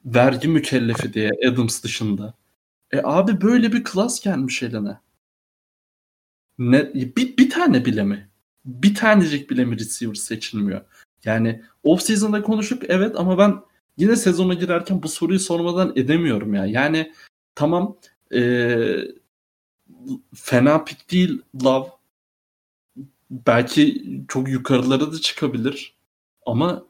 vergi 0.04 0.48
mükellefi 0.48 1.12
diye 1.12 1.30
Adams 1.48 1.82
dışında. 1.82 2.34
E 2.92 3.00
abi 3.04 3.40
böyle 3.40 3.72
bir 3.72 3.84
klas 3.84 4.20
gelmiş 4.20 4.62
eline. 4.62 5.00
Ne, 6.58 6.94
bir, 6.94 7.36
bir 7.36 7.50
tane 7.50 7.84
bile 7.84 8.02
mi? 8.02 8.28
Bir 8.64 8.94
tanecik 8.94 9.50
bile 9.50 9.64
mi 9.64 9.78
receiver 9.78 10.14
seçilmiyor? 10.14 10.80
Yani 11.24 11.62
off 11.82 12.02
season'da 12.02 12.42
konuşup 12.42 12.84
evet 12.88 13.16
ama 13.16 13.38
ben 13.38 13.60
yine 13.98 14.16
sezona 14.16 14.54
girerken 14.54 15.02
bu 15.02 15.08
soruyu 15.08 15.40
sormadan 15.40 15.92
edemiyorum 15.96 16.54
ya. 16.54 16.66
Yani 16.66 17.12
tamam 17.54 17.96
eee, 18.30 19.14
fena 20.34 20.84
pik 20.84 21.10
değil 21.10 21.42
Love. 21.64 21.88
Belki 23.30 24.04
çok 24.28 24.48
yukarılara 24.48 25.12
da 25.12 25.20
çıkabilir. 25.20 25.94
Ama 26.46 26.84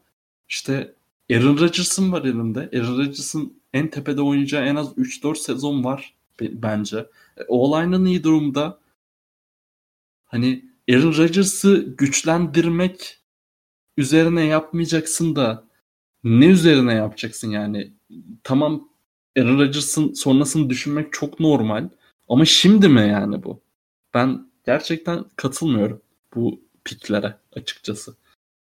işte 0.49 0.93
Aaron 1.31 1.57
Rodgers'ın 1.59 2.11
var 2.11 2.21
elinde. 2.25 2.59
Aaron 2.73 2.97
Rodgers'ın 2.97 3.53
en 3.73 3.89
tepede 3.89 4.21
oynayacağı 4.21 4.65
en 4.65 4.75
az 4.75 4.97
3-4 4.97 5.35
sezon 5.37 5.83
var 5.83 6.13
be- 6.41 6.61
bence. 6.63 6.97
E, 7.37 7.43
O-line'ın 7.47 8.05
iyi 8.05 8.23
durumda. 8.23 8.79
Hani 10.25 10.65
Aaron 10.91 11.17
Rodgers'ı 11.17 11.95
güçlendirmek 11.97 13.19
üzerine 13.97 14.45
yapmayacaksın 14.45 15.35
da 15.35 15.68
ne 16.23 16.45
üzerine 16.45 16.93
yapacaksın 16.93 17.51
yani? 17.51 17.93
Tamam 18.43 18.89
Aaron 19.37 19.59
Rodgers'ın 19.59 20.13
sonrasını 20.13 20.69
düşünmek 20.69 21.13
çok 21.13 21.39
normal. 21.39 21.89
Ama 22.29 22.45
şimdi 22.45 22.87
mi 22.87 22.99
yani 23.01 23.43
bu? 23.43 23.61
Ben 24.13 24.47
gerçekten 24.65 25.25
katılmıyorum 25.35 26.01
bu 26.35 26.61
piklere 26.83 27.37
açıkçası. 27.55 28.15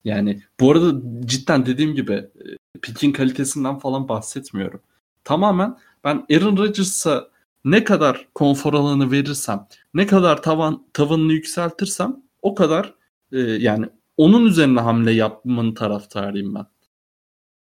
Yani 0.04 0.42
bu 0.61 0.72
arada 0.72 1.00
cidden 1.24 1.66
dediğim 1.66 1.94
gibi 1.94 2.12
e, 2.12 2.44
pikin 2.82 3.12
kalitesinden 3.12 3.78
falan 3.78 4.09
bahsetmiyorum. 4.09 4.80
Tamamen 5.24 5.76
ben 6.04 6.26
Aaron 6.30 6.56
Rodgers'a 6.56 7.28
ne 7.64 7.84
kadar 7.84 8.28
konfor 8.34 8.74
alanı 8.74 9.11
verirsem, 9.11 9.66
ne 9.94 10.06
kadar 10.06 10.42
tavan 10.42 10.86
tavanını 10.92 11.32
yükseltirsem 11.32 12.16
o 12.42 12.54
kadar 12.54 12.94
e, 13.32 13.38
yani 13.38 13.86
onun 14.16 14.46
üzerine 14.46 14.80
hamle 14.80 15.12
yapmanın 15.12 15.74
taraftarıyım 15.74 16.54
ben. 16.54 16.66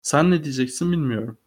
Sen 0.06 0.30
ne 0.30 0.44
diyeceksin 0.44 0.92
bilmiyorum. 0.92 1.38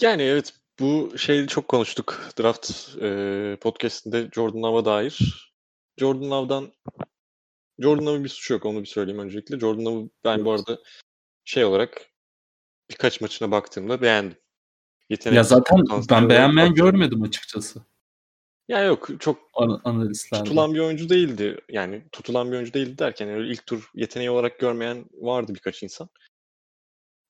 Yani 0.00 0.22
evet 0.22 0.54
bu 0.80 1.18
şeyi 1.18 1.46
çok 1.46 1.68
konuştuk 1.68 2.30
draft 2.40 2.70
e, 3.00 3.56
podcastinde 3.60 4.28
Jordan 4.32 4.62
Love'a 4.62 4.84
dair. 4.84 5.18
Jordan 5.98 6.30
Love'dan 6.30 6.72
Jordan 7.78 8.06
Love'ın 8.06 8.24
bir 8.24 8.28
suçu 8.28 8.54
yok 8.54 8.66
onu 8.66 8.80
bir 8.80 8.86
söyleyeyim 8.86 9.20
öncelikle. 9.20 9.58
Jordan 9.58 9.84
Love'ı 9.84 10.10
ben 10.24 10.44
bu 10.44 10.52
arada 10.52 10.78
şey 11.44 11.64
olarak 11.64 12.06
birkaç 12.90 13.20
maçına 13.20 13.50
baktığımda 13.50 14.02
beğendim. 14.02 14.38
Yetenek 15.08 15.36
Ya 15.36 15.42
zaten 15.44 15.84
ben 16.10 16.28
beğenmeyen 16.28 16.74
görmedim 16.74 17.22
açıkçası 17.22 17.82
Ya 18.68 18.82
yok 18.82 19.08
çok 19.20 19.38
an- 19.54 19.80
analistlerde. 19.84 20.44
tutulan 20.44 20.74
bir 20.74 20.78
oyuncu 20.78 21.08
değildi. 21.08 21.60
Yani 21.68 22.02
tutulan 22.12 22.50
bir 22.50 22.56
oyuncu 22.56 22.74
değildi 22.74 22.98
derken 22.98 23.28
öyle 23.28 23.52
ilk 23.52 23.66
tur 23.66 23.90
yeteneği 23.94 24.30
olarak 24.30 24.58
görmeyen 24.58 25.04
vardı 25.12 25.54
birkaç 25.54 25.82
insan. 25.82 26.08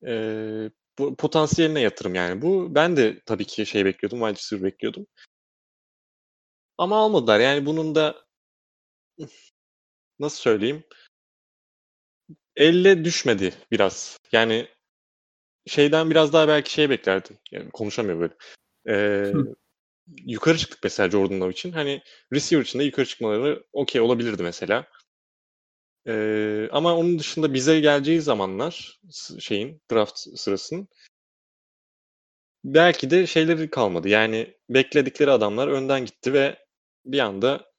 Ee, 0.07 0.71
bu 0.99 1.17
potansiyeline 1.17 1.81
yatırım 1.81 2.15
yani. 2.15 2.43
Bu 2.43 2.75
ben 2.75 2.97
de 2.97 3.21
tabii 3.27 3.45
ki 3.45 3.67
şey 3.67 3.85
bekliyordum. 3.85 4.19
Wide 4.19 4.35
receiver 4.35 4.65
bekliyordum. 4.73 5.07
Ama 6.79 6.97
almadılar. 6.97 7.41
Yani 7.41 7.67
bunun 7.67 7.95
da 7.95 8.25
nasıl 10.19 10.39
söyleyeyim? 10.39 10.85
Elle 12.57 13.05
düşmedi 13.05 13.55
biraz. 13.71 14.19
Yani 14.33 14.69
şeyden 15.67 16.11
biraz 16.11 16.33
daha 16.33 16.49
belki 16.49 16.73
şey 16.73 16.91
beklerdim. 16.91 17.39
Yani 17.51 17.71
konuşamıyor 17.71 18.21
böyle. 18.21 18.35
Ee, 18.89 19.33
Hı. 19.33 19.55
yukarı 20.07 20.59
çıktık 20.59 20.81
mesela 20.85 21.11
Jordan 21.11 21.41
Love 21.41 21.51
için. 21.51 21.73
Hani 21.73 22.03
receiver 22.33 22.65
için 22.65 22.79
de 22.79 22.85
yukarı 22.85 23.07
çıkmaları 23.07 23.65
okey 23.73 24.01
olabilirdi 24.01 24.43
mesela. 24.43 24.87
Ee, 26.07 26.69
ama 26.73 26.97
onun 26.97 27.19
dışında 27.19 27.55
bize 27.55 27.81
geleceği 27.81 28.21
zamanlar 28.21 29.01
şeyin 29.41 29.83
draft 29.93 30.19
sırasının 30.19 30.89
belki 32.65 33.11
de 33.11 33.27
şeyleri 33.27 33.71
kalmadı. 33.71 34.09
Yani 34.09 34.55
bekledikleri 34.69 35.31
adamlar 35.31 35.69
önden 35.69 36.05
gitti 36.05 36.33
ve 36.33 36.59
bir 37.05 37.19
anda 37.19 37.73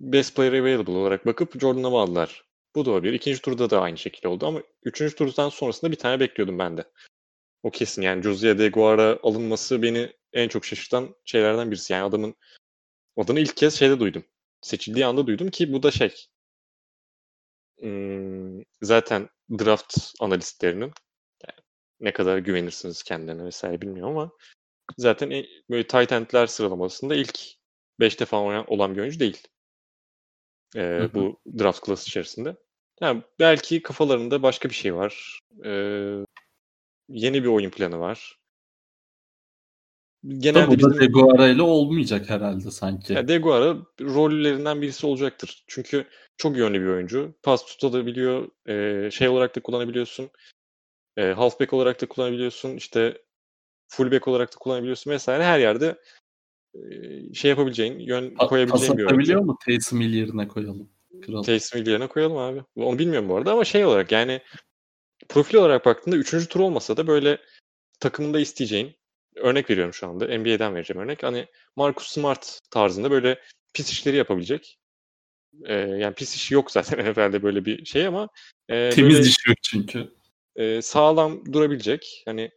best 0.00 0.36
player 0.36 0.52
available 0.52 0.92
olarak 0.92 1.26
bakıp 1.26 1.60
Jordan 1.60 1.82
Love'ı 1.82 2.00
aldılar. 2.00 2.44
Bu 2.74 2.84
da 2.84 2.90
olabilir. 2.90 3.12
İkinci 3.12 3.42
turda 3.42 3.70
da 3.70 3.80
aynı 3.80 3.98
şekilde 3.98 4.28
oldu 4.28 4.46
ama 4.46 4.62
üçüncü 4.82 5.14
turdan 5.16 5.48
sonrasında 5.48 5.90
bir 5.90 5.96
tane 5.96 6.20
bekliyordum 6.20 6.58
ben 6.58 6.76
de. 6.76 6.84
O 7.62 7.70
kesin 7.70 8.02
yani 8.02 8.22
Josiah 8.22 8.58
de 8.58 8.68
Guara 8.68 9.18
alınması 9.22 9.82
beni 9.82 10.12
en 10.32 10.48
çok 10.48 10.64
şaşırtan 10.64 11.14
şeylerden 11.24 11.70
birisi. 11.70 11.92
Yani 11.92 12.04
adamın 12.04 12.34
adını 13.16 13.40
ilk 13.40 13.56
kez 13.56 13.74
şeyde 13.74 14.00
duydum. 14.00 14.24
seçildiği 14.60 15.06
anda 15.06 15.26
duydum 15.26 15.50
ki 15.50 15.72
bu 15.72 15.82
da 15.82 15.90
şey 15.90 16.14
zaten 18.82 19.28
draft 19.58 19.96
analistlerinin 20.20 20.92
yani 21.48 21.60
ne 22.00 22.12
kadar 22.12 22.38
güvenirsiniz 22.38 23.02
kendilerine 23.02 23.44
vesaire 23.44 23.80
bilmiyorum 23.80 24.16
ama 24.16 24.30
zaten 24.98 25.30
böyle 25.70 25.86
tight 25.86 26.12
end'ler 26.12 26.46
sıralamasında 26.46 27.14
ilk 27.14 27.38
5'te 28.00 28.24
falan 28.24 28.64
olan 28.72 28.94
bir 28.94 29.00
oyuncu 29.00 29.20
değil. 29.20 29.48
Ee, 30.76 30.80
hı 30.80 31.04
hı. 31.04 31.14
bu 31.14 31.40
draft 31.58 31.86
class 31.86 32.06
içerisinde. 32.08 32.56
Yani 33.00 33.22
belki 33.38 33.82
kafalarında 33.82 34.42
başka 34.42 34.68
bir 34.68 34.74
şey 34.74 34.94
var. 34.94 35.40
Ee, 35.64 36.24
yeni 37.08 37.42
bir 37.42 37.48
oyun 37.48 37.70
planı 37.70 38.00
var. 38.00 38.38
Genelde 40.28 40.64
Tabii 40.66 40.78
bizim... 40.78 41.00
Deguara 41.00 41.48
ile 41.48 41.62
olmayacak 41.62 42.30
herhalde 42.30 42.70
sanki. 42.70 43.12
Ya 43.12 43.28
Deguara 43.28 43.76
rollerinden 44.00 44.82
birisi 44.82 45.06
olacaktır. 45.06 45.64
Çünkü 45.66 46.06
çok 46.36 46.56
yönlü 46.56 46.80
bir 46.80 46.86
oyuncu. 46.86 47.34
Pas 47.42 47.66
tutabiliyor. 47.66 48.48
E, 48.68 49.10
şey 49.10 49.28
olarak 49.28 49.56
da 49.56 49.60
kullanabiliyorsun. 49.60 50.30
E, 51.16 51.22
halfback 51.24 51.72
olarak 51.72 52.00
da 52.02 52.06
kullanabiliyorsun. 52.06 52.76
İşte 52.76 53.22
fullback 53.88 54.28
olarak 54.28 54.54
da 54.54 54.58
kullanabiliyorsun 54.58 55.10
vesaire. 55.10 55.44
Her 55.44 55.58
yerde 55.58 55.98
e, 56.74 57.34
şey 57.34 57.48
yapabileceğin, 57.48 57.98
yön 57.98 58.30
pa- 58.30 58.48
koyabileceğin 58.48 58.98
bir 58.98 59.04
oyuncu. 59.04 59.18
biliyor 59.18 59.40
mu? 59.40 59.58
Taysom 59.64 60.00
Hill 60.00 60.14
yerine 60.14 60.48
koyalım. 60.48 60.88
Kral. 61.22 61.42
Taysom 61.42 61.80
Hill 61.80 61.86
yerine 61.86 62.06
koyalım 62.06 62.36
abi. 62.36 62.62
Onu 62.76 62.98
bilmiyorum 62.98 63.28
bu 63.28 63.36
arada 63.36 63.52
ama 63.52 63.64
şey 63.64 63.84
olarak 63.84 64.12
yani 64.12 64.40
profil 65.28 65.56
olarak 65.58 65.86
baktığında 65.86 66.16
3. 66.16 66.48
tur 66.48 66.60
olmasa 66.60 66.96
da 66.96 67.06
böyle 67.06 67.38
takımında 68.00 68.40
isteyeceğin 68.40 68.96
örnek 69.36 69.70
veriyorum 69.70 69.94
şu 69.94 70.08
anda. 70.08 70.38
NBA'den 70.38 70.74
vereceğim 70.74 71.02
örnek. 71.02 71.22
Hani 71.22 71.46
Marcus 71.76 72.08
Smart 72.08 72.60
tarzında 72.70 73.10
böyle 73.10 73.40
pis 73.74 73.92
işleri 73.92 74.16
yapabilecek. 74.16 74.78
E, 75.64 75.74
yani 75.74 76.14
pis 76.14 76.34
işi 76.34 76.54
yok 76.54 76.70
zaten 76.70 76.98
NFL'de 77.10 77.42
böyle 77.42 77.64
bir 77.64 77.84
şey 77.84 78.06
ama 78.06 78.28
e, 78.68 78.90
temiz 78.90 79.14
böyle, 79.14 79.28
iş 79.28 79.46
yok 79.48 79.56
çünkü. 79.62 80.14
E, 80.56 80.82
sağlam 80.82 81.52
durabilecek. 81.52 82.22
Hani 82.26 82.50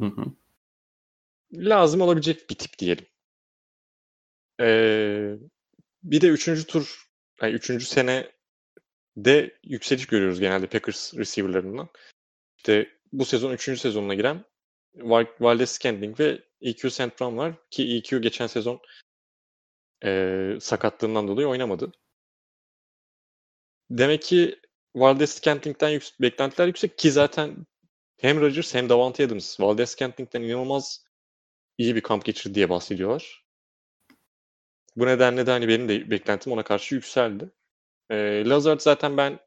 hı 0.00 0.06
hı. 0.06 0.24
lazım 1.52 2.00
olabilecek 2.00 2.50
bir 2.50 2.54
tip 2.54 2.78
diyelim. 2.78 3.06
E, 4.60 4.68
bir 6.02 6.20
de 6.20 6.28
üçüncü 6.28 6.66
tur, 6.66 7.06
yani 7.42 7.52
üçüncü 7.52 7.86
sene 7.86 8.30
de 9.16 9.58
yükseliş 9.64 10.06
görüyoruz 10.06 10.40
genelde 10.40 10.66
Packers 10.66 11.14
receiver'larından. 11.14 11.88
İşte 12.56 12.90
bu 13.12 13.24
sezon 13.24 13.52
üçüncü 13.52 13.80
sezonuna 13.80 14.14
giren 14.14 14.44
Valdez 15.40 15.70
Scantling 15.70 16.20
ve 16.20 16.44
EQ. 16.60 16.88
Brown 16.88 17.36
var 17.36 17.54
ki 17.70 17.96
EQ 17.96 18.22
geçen 18.22 18.46
sezon 18.46 18.80
e, 20.04 20.58
sakatlığından 20.60 21.28
dolayı 21.28 21.48
oynamadı. 21.48 21.92
Demek 23.90 24.22
ki 24.22 24.60
Valdez 24.94 25.30
Scantling'den 25.30 25.88
yüksek, 25.88 26.20
beklentiler 26.20 26.66
yüksek 26.66 26.98
ki 26.98 27.10
zaten 27.10 27.66
hem 28.20 28.40
Rodgers 28.40 28.74
hem 28.74 28.88
Davante 28.88 29.24
Adams 29.24 29.60
Valdez 29.60 29.90
Scantling'den 29.90 30.42
inanılmaz 30.42 31.04
iyi 31.78 31.96
bir 31.96 32.00
kamp 32.00 32.24
geçirdi 32.24 32.54
diye 32.54 32.70
bahsediyorlar. 32.70 33.46
Bu 34.96 35.06
nedenle 35.06 35.46
de 35.46 35.50
hani 35.50 35.68
benim 35.68 35.88
de 35.88 36.10
beklentim 36.10 36.52
ona 36.52 36.64
karşı 36.64 36.94
yükseldi. 36.94 37.50
E, 38.10 38.44
Lazard 38.46 38.80
zaten 38.80 39.16
ben 39.16 39.38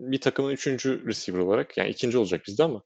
bir 0.00 0.20
takımın 0.20 0.50
üçüncü 0.50 1.06
receiver 1.06 1.38
olarak 1.38 1.76
yani 1.78 1.90
ikinci 1.90 2.18
olacak 2.18 2.46
bizde 2.46 2.64
ama 2.64 2.82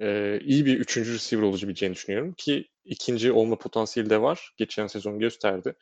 e, 0.00 0.40
iyi 0.40 0.66
bir 0.66 0.80
üçüncü 0.80 1.14
receiver 1.14 1.42
olabileceğini 1.42 1.94
düşünüyorum 1.94 2.32
ki 2.32 2.68
ikinci 2.84 3.32
olma 3.32 3.58
potansiyeli 3.58 4.10
de 4.10 4.22
var. 4.22 4.52
Geçen 4.56 4.86
sezon 4.86 5.18
gösterdi. 5.18 5.74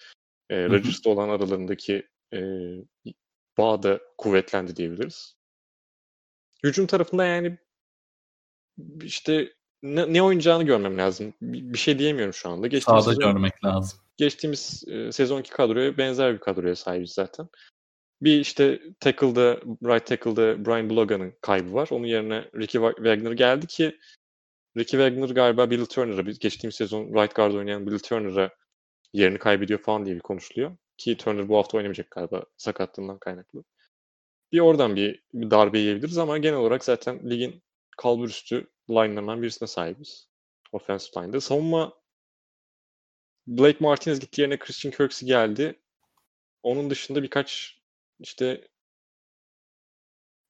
E, 0.50 0.68
Rodgers'la 0.68 1.10
olan 1.10 1.28
aralarındaki 1.28 2.08
e, 2.34 2.40
bağ 3.58 3.82
da 3.82 4.00
kuvvetlendi 4.18 4.76
diyebiliriz. 4.76 5.36
Hücum 6.64 6.86
tarafında 6.86 7.24
yani 7.24 7.58
işte 9.02 9.52
ne, 9.82 10.12
ne 10.12 10.22
oynayacağını 10.22 10.62
görmem 10.64 10.98
lazım. 10.98 11.34
Bir, 11.42 11.72
bir 11.72 11.78
şey 11.78 11.98
diyemiyorum 11.98 12.34
şu 12.34 12.48
anda. 12.48 12.66
Geçtiğimiz 12.66 13.04
Sağda 13.04 13.14
sezon, 13.14 13.32
görmek 13.32 13.64
lazım. 13.64 13.98
Geçtiğimiz 14.16 14.84
e, 14.88 15.12
sezonki 15.12 15.50
kadroya 15.50 15.98
benzer 15.98 16.34
bir 16.34 16.40
kadroya 16.40 16.76
sahibiz 16.76 17.12
zaten. 17.12 17.48
Bir 18.22 18.40
işte 18.40 18.80
tackle'da, 19.00 19.60
right 19.84 20.06
tackle'da 20.06 20.66
Brian 20.66 20.90
Blogan'ın 20.90 21.34
kaybı 21.40 21.74
var. 21.74 21.88
Onun 21.90 22.06
yerine 22.06 22.44
Ricky 22.54 22.94
Wagner 22.96 23.32
geldi 23.32 23.66
ki 23.66 23.98
Ricky 24.76 25.02
Wagner 25.02 25.34
galiba 25.34 25.70
Bill 25.70 25.84
Turner'a, 25.84 26.22
geçtiğimiz 26.22 26.74
sezon 26.74 27.04
right 27.14 27.34
guard 27.34 27.54
oynayan 27.54 27.86
Bill 27.86 27.98
Turner'a 27.98 28.50
yerini 29.12 29.38
kaybediyor 29.38 29.80
falan 29.80 30.06
diye 30.06 30.16
bir 30.16 30.20
konuşuluyor. 30.20 30.76
Ki 30.96 31.16
Turner 31.16 31.48
bu 31.48 31.56
hafta 31.56 31.78
oynamayacak 31.78 32.10
galiba 32.10 32.44
sakatlığından 32.56 33.18
kaynaklı. 33.18 33.64
Bir 34.52 34.60
oradan 34.60 34.96
bir, 34.96 35.22
bir 35.34 35.50
darbe 35.50 35.78
yiyebiliriz 35.78 36.18
ama 36.18 36.38
genel 36.38 36.58
olarak 36.58 36.84
zaten 36.84 37.30
ligin 37.30 37.62
kalburüstü 37.96 38.70
line'larından 38.90 39.42
birisine 39.42 39.68
sahibiz. 39.68 40.28
Offensive 40.72 41.22
line'da. 41.22 41.40
Savunma 41.40 41.92
Blake 43.46 43.78
Martinez 43.80 44.20
gitti 44.20 44.40
yerine 44.40 44.58
Christian 44.58 44.92
Kirksey 44.92 45.28
geldi. 45.28 45.80
Onun 46.62 46.90
dışında 46.90 47.22
birkaç 47.22 47.81
işte 48.22 48.68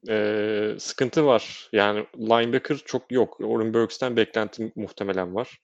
e, 0.08 0.76
sıkıntı 0.78 1.26
var. 1.26 1.68
Yani 1.72 2.06
linebacker 2.16 2.76
çok 2.76 3.12
yok. 3.12 3.40
Oren 3.40 3.74
Burks'ten 3.74 4.16
beklenti 4.16 4.72
muhtemelen 4.76 5.34
var. 5.34 5.58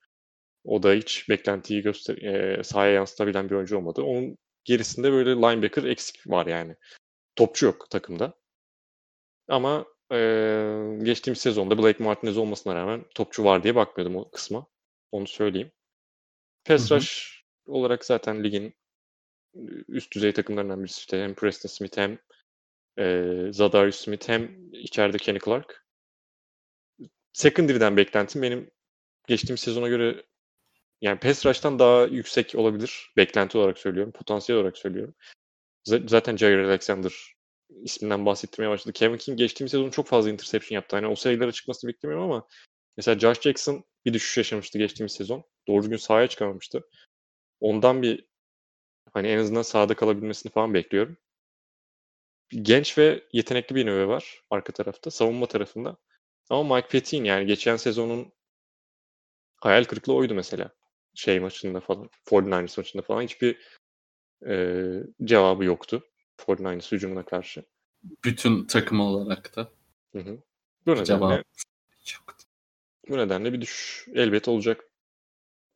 O 0.64 0.82
da 0.82 0.92
hiç 0.92 1.28
beklentiyi 1.28 1.82
göster 1.82 2.16
e, 2.16 2.64
sahaya 2.64 2.92
yansıtabilen 2.92 3.50
bir 3.50 3.54
oyuncu 3.54 3.78
olmadı. 3.78 4.02
Onun 4.02 4.38
gerisinde 4.64 5.12
böyle 5.12 5.30
linebacker 5.30 5.84
eksik 5.84 6.26
var 6.26 6.46
yani. 6.46 6.76
Topçu 7.36 7.66
yok 7.66 7.90
takımda. 7.90 8.34
Ama 9.48 9.86
e, 10.12 10.16
geçtiğimiz 11.02 11.40
sezonda 11.40 11.78
Blake 11.78 12.04
Martinez 12.04 12.38
olmasına 12.38 12.74
rağmen 12.74 13.04
topçu 13.14 13.44
var 13.44 13.62
diye 13.62 13.74
bakmıyordum 13.74 14.16
o 14.16 14.30
kısma. 14.30 14.66
Onu 15.12 15.26
söyleyeyim. 15.26 15.72
Pass 16.64 16.92
rush 16.92 17.42
olarak 17.66 18.04
zaten 18.04 18.44
ligin 18.44 18.74
üst 19.88 20.12
düzey 20.12 20.32
takımlarından 20.32 20.84
birisi 20.84 20.98
işte 20.98 21.22
hem 21.22 21.34
Preston 21.34 21.68
Smith 21.68 21.98
hem 21.98 22.18
e, 22.98 23.24
Zadarius 23.52 23.96
Smith 23.96 24.28
hem 24.28 24.72
içeride 24.72 25.16
Kenny 25.18 25.38
Clark. 25.44 25.86
Secondary'den 27.32 27.96
beklentim 27.96 28.42
benim 28.42 28.70
geçtiğim 29.26 29.58
sezona 29.58 29.88
göre 29.88 30.24
yani 31.00 31.18
pass 31.20 31.46
rush'tan 31.46 31.78
daha 31.78 32.04
yüksek 32.04 32.54
olabilir. 32.54 33.12
Beklenti 33.16 33.58
olarak 33.58 33.78
söylüyorum. 33.78 34.12
Potansiyel 34.12 34.60
olarak 34.60 34.78
söylüyorum. 34.78 35.14
Z- 35.86 36.08
zaten 36.08 36.36
Jair 36.36 36.58
Alexander 36.58 37.12
isminden 37.70 38.26
bahsettirmeye 38.26 38.70
başladı. 38.70 38.92
Kevin 38.92 39.16
King 39.16 39.38
geçtiğimiz 39.38 39.70
sezon 39.70 39.90
çok 39.90 40.06
fazla 40.06 40.30
interception 40.30 40.74
yaptı. 40.74 40.96
Hani 40.96 41.06
o 41.06 41.14
sayılara 41.14 41.52
çıkmasını 41.52 41.88
beklemiyorum 41.88 42.30
ama 42.30 42.48
mesela 42.96 43.18
Josh 43.18 43.40
Jackson 43.40 43.84
bir 44.04 44.12
düşüş 44.12 44.36
yaşamıştı 44.36 44.78
geçtiğimiz 44.78 45.12
sezon. 45.12 45.44
Doğru 45.68 45.82
düzgün 45.82 45.96
sahaya 45.96 46.26
çıkamamıştı. 46.26 46.88
Ondan 47.60 48.02
bir 48.02 48.27
Hani 49.12 49.28
en 49.28 49.38
azından 49.38 49.62
sahada 49.62 49.94
kalabilmesini 49.94 50.52
falan 50.52 50.74
bekliyorum. 50.74 51.16
Genç 52.50 52.98
ve 52.98 53.24
yetenekli 53.32 53.74
bir 53.74 53.86
növe 53.86 54.08
var 54.08 54.42
arka 54.50 54.72
tarafta, 54.72 55.10
savunma 55.10 55.46
tarafında. 55.46 55.96
Ama 56.50 56.76
Mike 56.76 56.88
Petin 56.88 57.24
yani 57.24 57.46
geçen 57.46 57.76
sezonun 57.76 58.32
hayal 59.56 59.84
kırıklığı 59.84 60.14
oydu 60.14 60.34
mesela. 60.34 60.70
Şey 61.14 61.40
maçında 61.40 61.80
falan, 61.80 62.10
49ers 62.26 62.80
maçında 62.80 63.02
falan 63.02 63.22
hiçbir 63.22 63.58
e, 64.46 64.84
cevabı 65.24 65.64
yoktu. 65.64 66.04
49ers 66.38 66.92
hücumuna 66.92 67.24
karşı. 67.24 67.64
Bütün 68.24 68.66
takım 68.66 69.00
olarak 69.00 69.56
da. 69.56 69.70
Hı 70.12 70.18
hı. 70.18 70.38
Bu 70.86 70.90
nedenle, 70.90 71.04
Cevap 71.04 71.32
yoktu. 72.14 72.44
Bu 73.08 73.18
nedenle 73.18 73.52
bir 73.52 73.60
düşüş 73.60 74.08
elbet 74.14 74.48
olacak. 74.48 74.84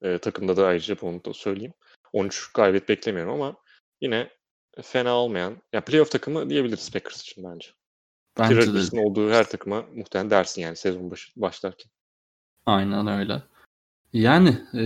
E, 0.02 0.18
takımda 0.18 0.56
da 0.56 0.66
ayrıca 0.66 1.00
bunu 1.00 1.24
da 1.24 1.32
söyleyeyim. 1.32 1.74
13 2.12 2.52
galibiyet 2.52 2.88
beklemiyorum 2.88 3.32
ama 3.32 3.56
yine 4.00 4.30
fena 4.82 5.14
olmayan, 5.14 5.56
ya 5.72 5.84
playoff 5.84 6.10
takımı 6.10 6.50
diyebiliriz 6.50 6.90
Packers 6.90 7.22
için 7.22 7.44
bence. 7.44 7.68
Bence 8.38 8.60
Ki 8.60 8.92
de. 8.92 9.00
olduğu 9.00 9.30
her 9.30 9.50
takıma 9.50 9.84
muhtemelen 9.94 10.30
dersin 10.30 10.62
yani 10.62 10.76
sezon 10.76 11.10
başı, 11.10 11.32
başlarken. 11.36 11.90
Aynen 12.66 13.06
öyle. 13.06 13.42
Yani 14.12 14.48
e, 14.74 14.82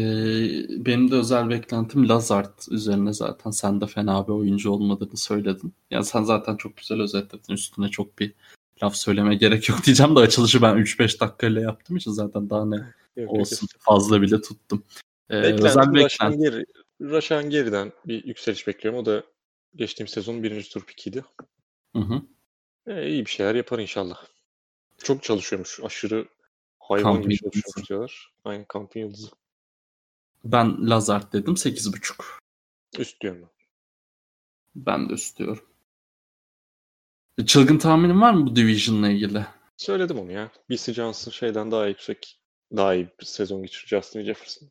benim 0.86 1.10
de 1.10 1.14
özel 1.14 1.50
beklentim 1.50 2.08
Lazard 2.08 2.58
üzerine 2.70 3.12
zaten. 3.12 3.50
Sen 3.50 3.80
de 3.80 3.86
fena 3.86 4.28
bir 4.28 4.32
oyuncu 4.32 4.70
olmadığını 4.70 5.16
söyledin. 5.16 5.74
Yani 5.90 6.04
sen 6.04 6.22
zaten 6.22 6.56
çok 6.56 6.76
güzel 6.76 7.00
özetledin. 7.00 7.54
Üstüne 7.54 7.88
çok 7.88 8.18
bir 8.18 8.32
laf 8.82 8.96
söyleme 8.96 9.34
gerek 9.34 9.68
yok 9.68 9.84
diyeceğim 9.84 10.16
de 10.16 10.20
açılışı 10.20 10.62
ben 10.62 10.76
3-5 10.76 11.20
dakikayla 11.20 11.60
yaptım 11.60 11.96
için 11.96 12.10
zaten 12.10 12.50
daha 12.50 12.64
ne 12.64 12.94
yok, 13.16 13.32
olsun 13.32 13.68
yok. 13.74 13.82
fazla 13.82 14.22
bile 14.22 14.40
tuttum. 14.40 14.84
Ee, 15.30 15.36
özel 15.36 15.94
beklenti. 15.94 16.64
Raşan 17.00 17.50
geriden 17.50 17.92
bir 18.06 18.24
yükseliş 18.24 18.66
bekliyorum. 18.66 19.00
O 19.00 19.06
da 19.06 19.24
geçtiğim 19.74 20.08
sezonun 20.08 20.42
birinci 20.42 20.70
tur 20.70 20.86
pikiydi. 20.86 21.24
Hı 21.96 22.02
hı. 22.02 22.22
E, 22.86 23.08
iyi 23.08 23.26
bir 23.26 23.30
şeyler 23.30 23.54
yapar 23.54 23.78
inşallah. 23.78 24.26
Çok 24.98 25.22
çalışıyormuş. 25.22 25.80
Aşırı 25.82 26.28
hayvan 26.78 27.12
Kampın 27.12 27.30
gibi 27.30 27.38
çalışıyormuş 27.38 27.88
diyorlar. 27.88 28.32
Aynen 28.44 28.64
kampın 28.64 29.00
yıldızı. 29.00 29.28
Ben 30.44 30.90
Lazard 30.90 31.32
dedim 31.32 31.54
8.5. 31.54 32.22
Üst 32.98 33.20
diyorum 33.20 33.42
ben. 33.42 33.50
Ben 34.74 35.08
de 35.08 35.14
istiyorum. 35.14 35.64
E, 37.38 37.46
çılgın 37.46 37.78
tahminin 37.78 38.20
var 38.20 38.34
mı 38.34 38.46
bu 38.46 38.56
Division'la 38.56 39.10
ilgili? 39.10 39.46
Söyledim 39.76 40.18
onu 40.18 40.32
ya. 40.32 40.50
BC 40.70 40.94
Johnson 40.94 41.30
şeyden 41.30 41.70
daha 41.70 41.86
yüksek. 41.86 42.40
Daha 42.76 42.94
iyi 42.94 43.08
bir 43.20 43.26
sezon 43.26 43.62
geçirir 43.62 43.88
Justin 43.88 44.22
Jefferson. 44.22 44.70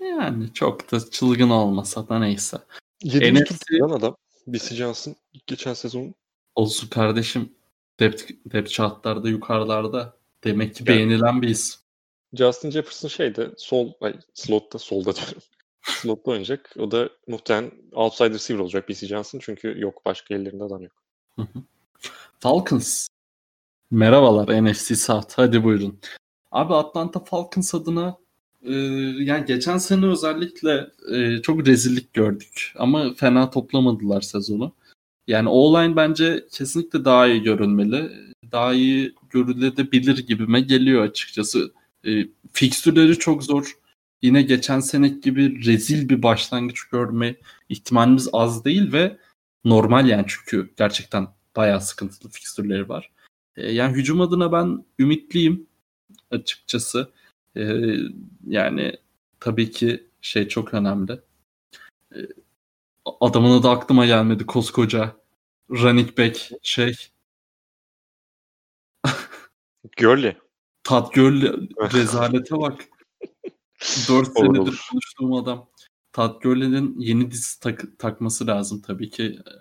Yani 0.00 0.54
çok 0.54 0.92
da 0.92 1.10
çılgın 1.10 1.50
olmasa 1.50 2.08
da 2.08 2.18
neyse. 2.18 2.58
7. 3.02 3.34
NFC 3.34 3.78
lan 3.80 3.90
adam. 3.90 4.16
BC 4.46 4.74
Johnson 4.74 5.16
geçen 5.46 5.74
sezon. 5.74 6.14
olsun 6.54 6.88
kardeşim. 6.88 7.52
Depth, 8.00 8.30
depth 8.52 8.70
chartlarda 8.70 9.28
yukarılarda. 9.28 10.16
Demek 10.44 10.74
ki 10.74 10.84
Yani- 10.86 10.96
beğenilen 10.96 11.42
bir 11.42 11.48
isim. 11.48 11.80
Justin 12.34 12.70
Jefferson 12.70 13.08
şeyde 13.08 13.50
sol, 13.56 13.92
ay, 14.00 14.14
slotta, 14.34 14.78
solda 14.78 15.16
diyorum. 15.16 15.42
slotta 15.82 16.30
oynayacak. 16.30 16.74
O 16.78 16.90
da 16.90 17.10
muhtemelen 17.26 17.72
outside 17.92 18.30
receiver 18.30 18.60
olacak 18.60 18.88
BC 18.88 19.06
Johnson. 19.06 19.38
Çünkü 19.42 19.74
yok 19.80 20.04
başka 20.04 20.34
ellerinde 20.34 20.64
adam 20.64 20.82
yok. 20.82 20.92
Falcons. 22.38 23.08
Merhabalar 23.90 24.64
NFC 24.64 24.96
South. 24.96 25.32
Hadi 25.36 25.64
buyurun. 25.64 26.00
Abi 26.50 26.74
Atlanta 26.74 27.24
Falcons 27.24 27.74
adına 27.74 28.18
e, 28.62 28.74
yani 29.18 29.46
geçen 29.46 29.78
sene 29.78 30.06
özellikle 30.06 30.90
e, 31.12 31.42
çok 31.42 31.66
rezillik 31.66 32.14
gördük. 32.14 32.72
Ama 32.76 33.14
fena 33.14 33.50
toplamadılar 33.50 34.20
sezonu. 34.20 34.72
Yani 35.26 35.48
O-line 35.48 35.96
bence 35.96 36.46
kesinlikle 36.52 37.04
daha 37.04 37.26
iyi 37.26 37.42
görünmeli. 37.42 38.10
Daha 38.52 38.72
iyi 38.72 39.14
görülebilir 39.30 40.26
gibime 40.26 40.60
geliyor 40.60 41.02
açıkçası. 41.02 41.72
E, 42.06 42.26
fikstürleri 42.52 43.18
çok 43.18 43.44
zor. 43.44 43.76
Yine 44.22 44.42
geçen 44.42 44.80
senek 44.80 45.22
gibi 45.22 45.64
rezil 45.66 46.08
bir 46.08 46.22
başlangıç 46.22 46.84
görme 46.84 47.36
ihtimalimiz 47.68 48.28
az 48.32 48.64
değil 48.64 48.92
ve 48.92 49.18
normal 49.64 50.08
yani 50.08 50.24
çünkü 50.28 50.70
gerçekten 50.76 51.28
bayağı 51.56 51.80
sıkıntılı 51.80 52.30
fikstürleri 52.30 52.88
var. 52.88 53.10
E, 53.56 53.72
yani 53.72 53.96
hücum 53.96 54.20
adına 54.20 54.52
ben 54.52 54.84
ümitliyim 54.98 55.66
açıkçası. 56.30 57.10
E, 57.56 57.62
yani 58.46 58.96
tabii 59.40 59.70
ki 59.70 60.06
şey 60.20 60.48
çok 60.48 60.74
önemli. 60.74 61.20
E, 62.14 62.18
adamın 63.20 63.58
adı 63.60 63.68
aklıma 63.68 64.06
gelmedi 64.06 64.46
koskoca 64.46 65.16
running 65.70 66.18
back 66.18 66.50
şey 66.62 66.94
Gurley. 69.98 70.36
Todd 70.84 71.14
Gurley 71.14 71.68
rezalete 71.92 72.56
bak. 72.60 72.84
4 74.08 74.10
Olur, 74.10 74.24
senedir 74.36 74.58
olur. 74.58 74.86
konuştuğum 74.90 75.32
adam. 75.34 75.70
Todd 76.12 76.42
Gurley'nin 76.42 76.98
yeni 76.98 77.30
diz 77.30 77.54
tak- 77.56 77.98
takması 77.98 78.46
lazım 78.46 78.80
tabii 78.80 79.10
ki. 79.10 79.38
Ee, 79.46 79.52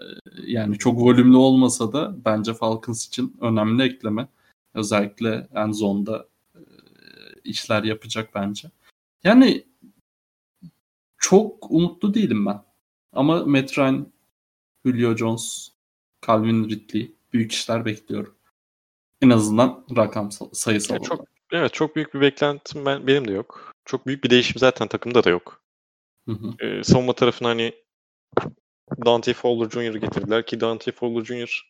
Yani 0.45 0.77
çok 0.77 0.99
volümlü 1.01 1.37
olmasa 1.37 1.93
da 1.93 2.25
bence 2.25 2.53
Falcons 2.53 3.07
için 3.07 3.37
önemli 3.41 3.83
ekleme. 3.83 4.27
Özellikle 4.73 5.47
en 5.55 5.71
zonda 5.71 6.27
işler 7.49 7.83
yapacak 7.83 8.35
bence. 8.35 8.71
Yani 9.23 9.65
çok 11.17 11.71
umutlu 11.71 12.13
değilim 12.13 12.45
ben. 12.45 12.63
Ama 13.13 13.45
Matt 13.45 13.77
Ryan, 13.77 14.11
Julio 14.85 15.15
Jones, 15.15 15.71
Calvin 16.27 16.69
Ridley 16.69 17.11
büyük 17.33 17.51
işler 17.51 17.85
bekliyorum. 17.85 18.35
En 19.21 19.29
azından 19.29 19.85
rakam 19.97 20.31
sayısal 20.53 20.95
Ya 20.95 21.01
çok- 21.01 21.19
olarak. 21.19 21.29
Evet 21.51 21.73
çok 21.73 21.95
büyük 21.95 22.13
bir 22.13 22.21
beklentim 22.21 22.85
ben, 22.85 23.07
benim 23.07 23.27
de 23.27 23.31
yok. 23.31 23.73
Çok 23.85 24.07
büyük 24.07 24.23
bir 24.23 24.29
değişim 24.29 24.59
zaten 24.59 24.87
takımda 24.87 25.23
da 25.23 25.29
yok. 25.29 25.61
Hı 26.25 26.31
hı. 26.31 26.65
Ee, 26.65 26.83
savunma 26.83 27.13
tarafına 27.13 27.47
hani 27.49 27.73
Dante 29.05 29.33
Fowler 29.33 29.69
Jr. 29.69 29.95
getirdiler 29.95 30.45
ki 30.45 30.59
Dante 30.59 30.91
Fowler 30.91 31.25
Jr. 31.25 31.69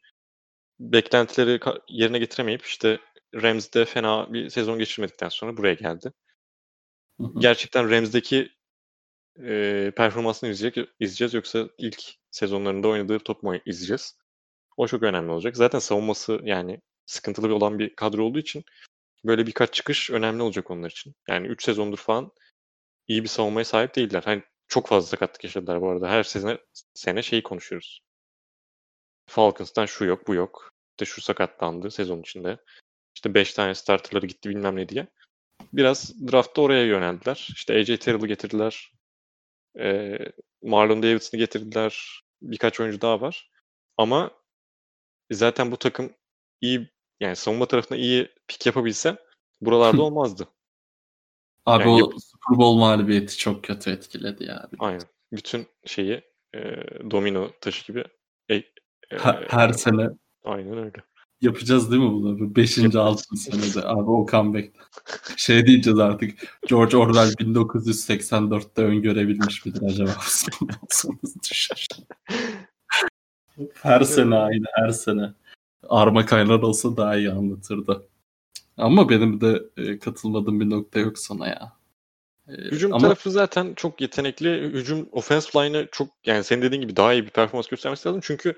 beklentileri 0.79 1.59
yerine 1.87 2.19
getiremeyip 2.19 2.65
işte 2.65 2.99
Rams'de 3.35 3.85
fena 3.85 4.33
bir 4.33 4.49
sezon 4.49 4.79
geçirmedikten 4.79 5.29
sonra 5.29 5.57
buraya 5.57 5.73
geldi. 5.73 6.13
Hı 7.19 7.23
hı. 7.23 7.39
Gerçekten 7.39 7.91
Rams'deki 7.91 8.49
e, 9.43 9.91
performansını 9.95 10.49
izleyecek, 10.49 10.89
izleyeceğiz 10.99 11.33
yoksa 11.33 11.69
ilk 11.77 12.03
sezonlarında 12.31 12.87
oynadığı 12.87 13.19
top 13.19 13.43
mu 13.43 13.55
izleyeceğiz? 13.65 14.17
O 14.77 14.87
çok 14.87 15.03
önemli 15.03 15.31
olacak. 15.31 15.57
Zaten 15.57 15.79
savunması 15.79 16.39
yani 16.43 16.81
sıkıntılı 17.05 17.49
bir 17.49 17.53
olan 17.53 17.79
bir 17.79 17.95
kadro 17.95 18.23
olduğu 18.23 18.39
için 18.39 18.63
böyle 19.25 19.47
birkaç 19.47 19.73
çıkış 19.73 20.11
önemli 20.11 20.43
olacak 20.43 20.71
onlar 20.71 20.89
için. 20.89 21.15
Yani 21.27 21.47
3 21.47 21.63
sezondur 21.63 21.97
falan 21.97 22.31
iyi 23.07 23.23
bir 23.23 23.29
savunmaya 23.29 23.65
sahip 23.65 23.95
değiller. 23.95 24.21
Hani 24.25 24.43
çok 24.67 24.87
fazla 24.87 25.07
sakatlık 25.07 25.43
yaşadılar 25.43 25.81
bu 25.81 25.89
arada. 25.89 26.09
Her 26.09 26.23
sene, 26.23 26.57
sene 26.93 27.23
şeyi 27.23 27.43
konuşuyoruz. 27.43 28.01
Falcons'tan 29.27 29.85
şu 29.85 30.05
yok, 30.05 30.27
bu 30.27 30.35
yok. 30.35 30.71
İşte 30.91 31.05
şu 31.05 31.21
sakatlandı 31.21 31.91
sezon 31.91 32.19
içinde. 32.19 32.57
İşte 33.19 33.33
5 33.33 33.53
tane 33.53 33.75
starterları 33.75 34.25
gitti 34.25 34.49
bilmem 34.49 34.75
ne 34.75 34.89
diye. 34.89 35.07
Biraz 35.73 36.27
draftta 36.31 36.61
oraya 36.61 36.85
yöneldiler. 36.85 37.47
İşte 37.51 37.73
AJ 37.73 37.97
Terrell'ı 37.97 38.27
getirdiler. 38.27 38.91
Ee, 39.79 40.17
Marlon 40.63 41.03
Davidson'ı 41.03 41.39
getirdiler. 41.39 42.21
Birkaç 42.41 42.79
oyuncu 42.79 43.01
daha 43.01 43.21
var. 43.21 43.51
Ama 43.97 44.31
zaten 45.31 45.71
bu 45.71 45.77
takım 45.77 46.13
iyi 46.61 46.89
yani 47.19 47.35
savunma 47.35 47.65
tarafında 47.65 47.99
iyi 47.99 48.29
pik 48.47 48.65
yapabilse 48.65 49.17
buralarda 49.61 50.01
olmazdı. 50.01 50.47
Abi 51.65 51.89
Yani 51.89 52.03
o 52.03 52.11
Super 52.19 52.57
Bowl 52.57 52.79
mağlubiyeti 52.79 53.37
çok 53.37 53.63
kötü 53.63 53.91
etkiledi 53.91 54.43
ya. 54.43 54.69
Aynen. 54.79 55.07
Bütün 55.31 55.67
şeyi 55.85 56.21
e, 56.55 56.59
domino 57.11 57.51
taşı 57.61 57.87
gibi 57.87 58.03
e, 58.49 58.55
e, 58.55 58.63
Her, 59.09 59.47
her 59.49 59.73
sene 59.73 60.09
aynen 60.43 60.77
öyle. 60.77 61.03
Yapacağız 61.41 61.91
değil 61.91 62.03
mi 62.03 62.11
bunu? 62.11 62.55
Beşinci, 62.55 62.99
altıncı 62.99 63.41
senede. 63.41 63.87
Abi 63.87 64.11
o 64.11 64.27
comeback. 64.31 64.75
Şey 65.37 65.65
diyeceğiz 65.65 65.99
artık. 65.99 66.59
George 66.67 66.97
Orwell 66.97 67.29
1984'te 67.29 68.83
öngörebilmiş 68.83 69.65
midir 69.65 69.81
acaba? 69.81 70.11
Sonumuz 70.89 71.35
düşer. 71.51 71.87
Her 73.73 74.01
sene 74.01 74.35
aynı 74.35 74.65
her 74.75 74.89
sene. 74.89 75.33
Arma 75.89 76.25
kaynar 76.25 76.59
olsa 76.59 76.97
daha 76.97 77.17
iyi 77.17 77.31
anlatırdı. 77.31 78.07
Ama 78.77 79.09
benim 79.09 79.41
de 79.41 79.63
e, 79.77 79.99
katılmadığım 79.99 80.59
bir 80.59 80.69
nokta 80.69 80.99
yok 80.99 81.19
sana 81.19 81.47
ya. 81.47 81.73
E, 82.47 82.51
Hücum 82.51 82.93
ama 82.93 83.01
tarafı 83.01 83.31
zaten 83.31 83.73
çok 83.75 84.01
yetenekli. 84.01 84.61
Hücum 84.61 85.09
offensive 85.11 85.65
line'ı 85.65 85.87
çok 85.91 86.07
yani 86.25 86.43
senin 86.43 86.61
dediğin 86.61 86.81
gibi 86.81 86.95
daha 86.95 87.13
iyi 87.13 87.25
bir 87.25 87.29
performans 87.29 87.67
göstermesi 87.67 88.07
lazım. 88.07 88.21
Çünkü 88.23 88.55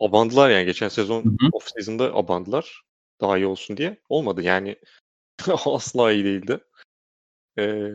abandılar 0.00 0.50
yani 0.50 0.64
geçen 0.64 0.88
sezon 0.88 1.24
Hı 1.24 1.28
hı. 1.28 1.48
off 1.52 1.68
season'da 1.68 2.14
abandılar. 2.14 2.82
Daha 3.20 3.36
iyi 3.36 3.46
olsun 3.46 3.76
diye. 3.76 4.00
Olmadı 4.08 4.42
yani. 4.42 4.76
Asla 5.64 6.12
iyi 6.12 6.24
değildi. 6.24 6.60
Ee, 7.58 7.92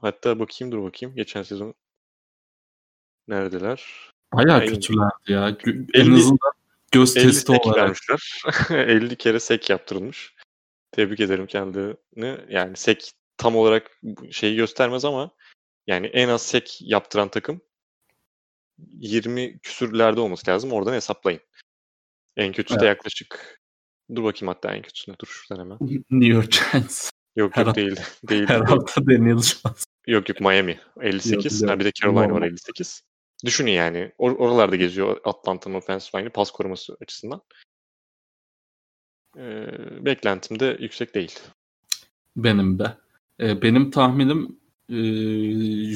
hatta 0.00 0.38
bakayım 0.38 0.72
dur 0.72 0.82
bakayım. 0.82 1.16
Geçen 1.16 1.42
sezon 1.42 1.74
neredeler? 3.28 4.10
bayağı 4.36 4.60
Aynen. 4.60 4.74
kötülerdi 4.74 5.32
ya. 5.32 5.56
En 5.94 6.00
50 6.00 6.14
azından 6.14 6.52
göz 6.92 7.16
50 7.16 7.26
testi 7.26 7.52
olarak. 7.52 7.76
vermişler. 7.76 8.42
50 8.88 9.16
kere 9.16 9.40
sek 9.40 9.70
yaptırılmış. 9.70 10.34
Tebrik 10.92 11.20
ederim 11.20 11.46
kendini. 11.46 12.38
Yani 12.48 12.76
sek 12.76 13.12
tam 13.36 13.56
olarak 13.56 14.00
şeyi 14.30 14.56
göstermez 14.56 15.04
ama 15.04 15.30
yani 15.86 16.06
en 16.06 16.28
az 16.28 16.42
sek 16.42 16.78
yaptıran 16.82 17.28
takım 17.28 17.60
20 18.78 19.58
küsürlerde 19.58 20.20
olması 20.20 20.50
lazım. 20.50 20.72
Oradan 20.72 20.92
hesaplayın. 20.92 21.40
En 22.36 22.52
kötüsü 22.52 22.80
de 22.80 22.84
Evet. 22.84 22.96
yaklaşık 22.96 23.60
dur 24.14 24.24
bakayım 24.24 24.48
hatta 24.54 24.74
en 24.74 24.82
kötüsüne 24.82 25.16
dur 25.20 25.26
şuradan 25.26 25.62
hemen. 25.64 25.78
New 26.10 26.26
York 26.34 26.52
Giants. 26.72 27.10
Yok 27.36 27.56
Her 27.56 27.66
yok 27.66 27.76
değil. 27.76 27.96
Değil. 28.28 28.46
Her 28.48 28.60
hafta 28.60 29.06
Daniel 29.06 29.38
Jones. 29.38 29.62
Yok 30.06 30.28
yok 30.28 30.40
Miami 30.40 30.80
58. 31.00 31.44
biliyorum. 31.54 31.68
Ha, 31.68 31.80
bir 31.80 31.84
de 31.84 31.92
Carolina 32.02 32.20
var 32.20 32.28
Normal. 32.28 32.46
58. 32.46 33.02
Düşünün 33.44 33.70
yani. 33.70 34.12
Or- 34.18 34.36
oralarda 34.36 34.76
geziyor 34.76 35.20
Atlanta'nın 35.24 35.74
offensive 35.74 36.20
line'ı 36.20 36.32
pas 36.32 36.50
koruması 36.50 36.96
açısından. 37.02 37.42
Ee, 39.38 39.66
beklentim 40.04 40.60
de 40.60 40.76
yüksek 40.80 41.14
değil. 41.14 41.38
Benim 42.36 42.78
de. 42.78 42.96
E, 43.40 43.62
benim 43.62 43.90
tahminim 43.90 44.60
e, 44.88 44.96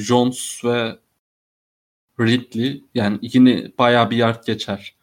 Jones 0.03 0.65
ve 0.65 0.99
Ridley 2.27 2.85
yani 2.93 3.19
yine 3.21 3.71
bayağı 3.77 4.11
bir 4.11 4.17
yard 4.17 4.45
geçer. 4.45 4.95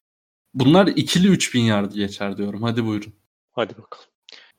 Bunlar 0.54 0.86
ikili 0.86 1.28
3000 1.28 1.60
yard 1.60 1.92
geçer 1.92 2.36
diyorum. 2.36 2.62
Hadi 2.62 2.84
buyurun. 2.84 3.14
Hadi 3.52 3.78
bakalım. 3.78 4.06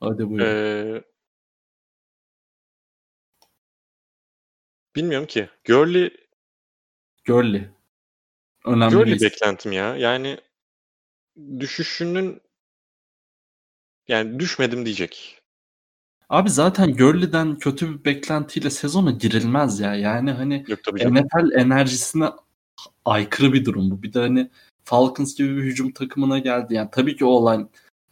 Hadi 0.00 0.30
buyurun. 0.30 0.46
Ee, 0.46 1.02
bilmiyorum 4.96 5.26
ki. 5.26 5.48
Gurley, 5.66 6.10
Gurley. 7.26 7.68
Önemli 8.64 8.94
Gurley 8.94 9.14
bir 9.14 9.20
beklentim 9.20 9.72
ya. 9.72 9.96
Yani 9.96 10.38
düşüşünün 11.58 12.40
yani 14.08 14.38
düşmedim 14.38 14.84
diyecek. 14.84 15.42
Abi 16.28 16.50
zaten 16.50 16.96
Gurley'den 16.96 17.58
kötü 17.58 17.98
bir 17.98 18.04
beklentiyle 18.04 18.70
sezona 18.70 19.10
girilmez 19.10 19.80
ya. 19.80 19.94
Yani 19.94 20.30
hani 20.30 20.64
Yok. 20.68 20.80
NFL 20.92 21.52
enerjisine 21.52 22.30
aykırı 23.10 23.52
bir 23.52 23.64
durum 23.64 23.90
bu. 23.90 24.02
Bir 24.02 24.12
de 24.12 24.18
hani 24.18 24.50
Falcons 24.84 25.34
gibi 25.34 25.56
bir 25.56 25.62
hücum 25.62 25.92
takımına 25.92 26.38
geldi. 26.38 26.74
Yani 26.74 26.88
tabii 26.92 27.16
ki 27.16 27.24
o 27.24 27.28
olay 27.28 27.66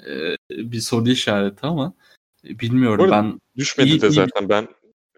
e, 0.06 0.36
bir 0.50 0.80
soru 0.80 1.08
işareti 1.08 1.66
ama 1.66 1.92
e, 2.44 2.58
bilmiyorum 2.58 3.10
ben. 3.10 3.40
Düşmedi 3.56 3.88
iyi, 3.88 4.00
de 4.00 4.10
zaten 4.10 4.42
iyi... 4.42 4.48
ben 4.48 4.68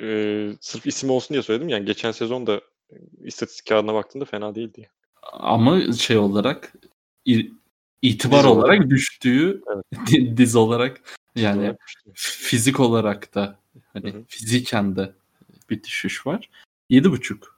e, 0.00 0.48
sırf 0.60 0.86
isim 0.86 1.10
olsun 1.10 1.34
diye 1.34 1.42
söyledim. 1.42 1.68
Yani 1.68 1.84
geçen 1.84 2.12
sezon 2.12 2.46
da 2.46 2.60
istatistik 3.24 3.66
kağıdına 3.66 3.94
baktığımda 3.94 4.24
fena 4.24 4.54
değildi. 4.54 4.90
Ama 5.32 5.92
şey 5.92 6.16
olarak 6.16 6.72
itibar 8.02 8.38
diz 8.38 8.46
olarak, 8.46 8.64
olarak 8.64 8.90
düştüğü 8.90 9.62
evet. 9.74 10.36
diz 10.36 10.56
olarak 10.56 11.16
yani 11.36 11.60
olarak 11.60 11.78
fizik 12.14 12.80
olarak 12.80 13.34
da 13.34 13.58
hani 13.92 14.12
Hı-hı. 14.12 14.24
fiziken 14.28 14.96
de 14.96 15.12
bir 15.70 15.82
düşüş 15.82 16.26
var. 16.26 16.50
7.5. 16.90 17.57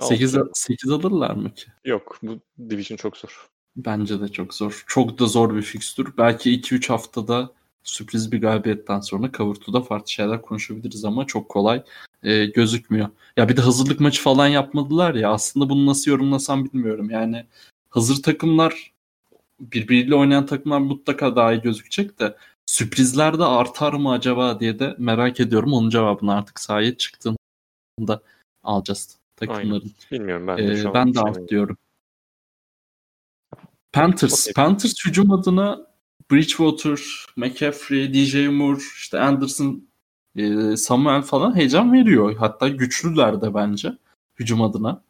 8, 0.00 0.36
8 0.54 0.90
alırlar 0.90 1.30
mı 1.30 1.54
ki? 1.54 1.66
Yok 1.84 2.18
bu 2.22 2.38
division 2.70 2.96
çok 2.96 3.16
zor. 3.16 3.48
Bence 3.76 4.20
de 4.20 4.28
çok 4.28 4.54
zor. 4.54 4.84
Çok 4.86 5.18
da 5.18 5.26
zor 5.26 5.56
bir 5.56 5.62
fikstür. 5.62 6.08
Belki 6.18 6.60
2-3 6.60 6.88
haftada 6.88 7.50
sürpriz 7.82 8.32
bir 8.32 8.40
galibiyetten 8.40 9.00
sonra 9.00 9.32
Kavurtu'da 9.32 9.80
farklı 9.80 10.10
şeyler 10.10 10.42
konuşabiliriz 10.42 11.04
ama 11.04 11.26
çok 11.26 11.48
kolay 11.48 11.82
e, 12.22 12.46
gözükmüyor. 12.46 13.08
Ya 13.36 13.48
bir 13.48 13.56
de 13.56 13.60
hazırlık 13.60 14.00
maçı 14.00 14.22
falan 14.22 14.46
yapmadılar 14.46 15.14
ya 15.14 15.30
aslında 15.30 15.68
bunu 15.68 15.86
nasıl 15.86 16.10
yorumlasam 16.10 16.64
bilmiyorum. 16.64 17.10
Yani 17.10 17.46
hazır 17.90 18.22
takımlar 18.22 18.92
birbiriyle 19.60 20.14
oynayan 20.14 20.46
takımlar 20.46 20.78
mutlaka 20.78 21.36
daha 21.36 21.52
iyi 21.52 21.60
gözükecek 21.62 22.20
de 22.20 22.36
sürprizler 22.66 23.38
de 23.38 23.44
artar 23.44 23.92
mı 23.92 24.12
acaba 24.12 24.60
diye 24.60 24.78
de 24.78 24.94
merak 24.98 25.40
ediyorum. 25.40 25.72
Onun 25.72 25.90
cevabını 25.90 26.34
artık 26.34 26.60
sahaya 26.60 26.96
çıktığında 26.96 28.22
alacağız 28.64 29.18
takımların. 29.36 29.72
Aynen. 29.72 29.90
Bilmiyorum 30.12 30.46
ben 30.46 30.58
de 30.58 30.72
ee, 30.72 30.76
şu 30.76 30.88
an 30.88 30.94
Ben 30.94 31.14
de 31.14 31.20
alt 31.20 31.48
diyorum. 31.48 31.76
Panthers. 33.92 34.52
Panthers 34.52 34.94
hücum 35.06 35.32
adına 35.32 35.86
Bridgewater, 36.30 37.00
McCaffrey, 37.36 38.14
DJ 38.14 38.34
Moore, 38.48 38.80
işte 38.96 39.20
Anderson, 39.20 39.88
e, 40.36 40.76
Samuel 40.76 41.22
falan 41.22 41.56
heyecan 41.56 41.92
veriyor. 41.92 42.36
Hatta 42.36 42.68
güçlüler 42.68 43.40
de 43.40 43.54
bence 43.54 43.92
hücum 44.38 44.62
adına. 44.62 45.02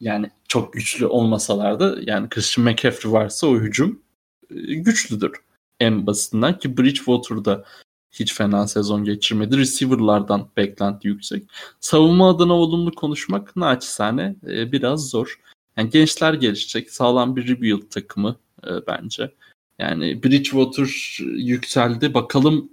Yani 0.00 0.30
çok 0.48 0.72
güçlü 0.72 1.06
olmasalar 1.06 1.80
da 1.80 1.96
yani 2.02 2.28
Christian 2.28 2.64
McCaffrey 2.68 3.12
varsa 3.12 3.46
o 3.46 3.56
hücum 3.56 4.02
e, 4.50 4.74
güçlüdür 4.74 5.32
en 5.80 6.06
basitinden 6.06 6.58
ki 6.58 6.78
Bridgewater'da 6.78 7.64
hiç 8.12 8.34
fena 8.34 8.66
sezon 8.68 9.04
geçirmedi. 9.04 9.58
Receiver'lardan 9.58 10.48
beklenti 10.56 11.08
yüksek. 11.08 11.50
Savunma 11.80 12.30
adına 12.30 12.52
olumlu 12.52 12.92
konuşmak 12.92 13.56
naçizane 13.56 14.36
e, 14.46 14.72
biraz 14.72 15.08
zor. 15.10 15.40
Yani 15.76 15.90
gençler 15.90 16.34
gelişecek. 16.34 16.90
Sağlam 16.90 17.36
bir 17.36 17.48
rebuild 17.48 17.90
takımı 17.90 18.36
e, 18.66 18.70
bence. 18.86 19.34
Yani 19.78 20.22
Bridgewater 20.22 21.18
yükseldi. 21.36 22.14
Bakalım 22.14 22.70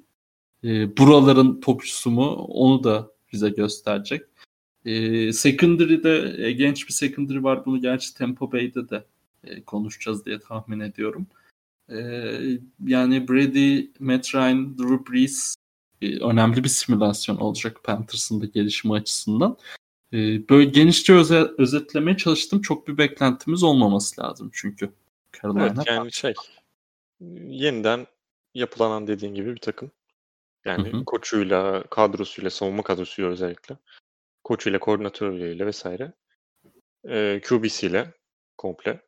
e, 0.64 0.98
buraların 0.98 1.62
topçusu 1.62 2.12
mu 2.12 2.30
onu 2.34 2.84
da 2.84 3.12
bize 3.34 3.50
gösterecek. 3.50 4.22
E, 4.86 5.34
secondary'de 5.34 6.36
e, 6.38 6.52
genç 6.52 6.88
bir 6.88 6.94
secondary 6.94 7.44
var. 7.44 7.66
Bunu 7.66 7.82
gerçi 7.82 8.14
Tampa 8.14 8.52
Bay'de 8.52 8.90
de 8.90 9.06
e, 9.44 9.62
konuşacağız 9.62 10.26
diye 10.26 10.40
tahmin 10.40 10.80
ediyorum. 10.80 11.28
E, 11.90 11.98
yani 12.86 13.28
Brady, 13.28 13.88
Matt 14.00 14.36
Ryan, 14.36 14.78
Drew 14.78 15.14
Brees 15.14 15.56
e, 16.02 16.20
önemli 16.20 16.64
bir 16.64 16.70
simülasyon 16.70 17.38
olacak 17.38 17.84
Panthers'ın 17.84 18.42
da 18.42 18.46
gelişimi 18.46 18.94
açısından. 18.94 19.58
E, 20.14 20.50
böyle 20.50 20.70
genişçe 20.70 21.14
öze, 21.14 21.48
özetlemeye 21.58 22.18
çalıştım. 22.18 22.62
Çok 22.62 22.88
bir 22.88 22.98
beklentimiz 22.98 23.64
olmaması 23.64 24.22
lazım 24.22 24.50
çünkü. 24.54 24.90
Carolina 25.42 25.66
evet, 25.66 25.88
yani 25.88 26.12
şey 26.12 26.34
yeniden 27.48 28.08
yapılanan 28.54 29.08
dediğin 29.08 29.36
gibi 29.36 29.56
bir 29.56 29.60
takım. 29.60 29.92
Yani 30.66 30.94
hı 30.94 30.98
hı. 30.98 31.06
koçuyla, 31.06 31.84
kadrosuyla, 31.84 32.50
savunma 32.50 32.84
kadrosuyla 32.84 33.32
özellikle. 33.32 33.78
Koçuyla, 34.44 34.80
koordinatörleriyle 34.80 35.66
vesaire. 35.66 36.14
E, 37.10 37.42
QB'siyle 37.44 38.14
komple. 38.58 39.02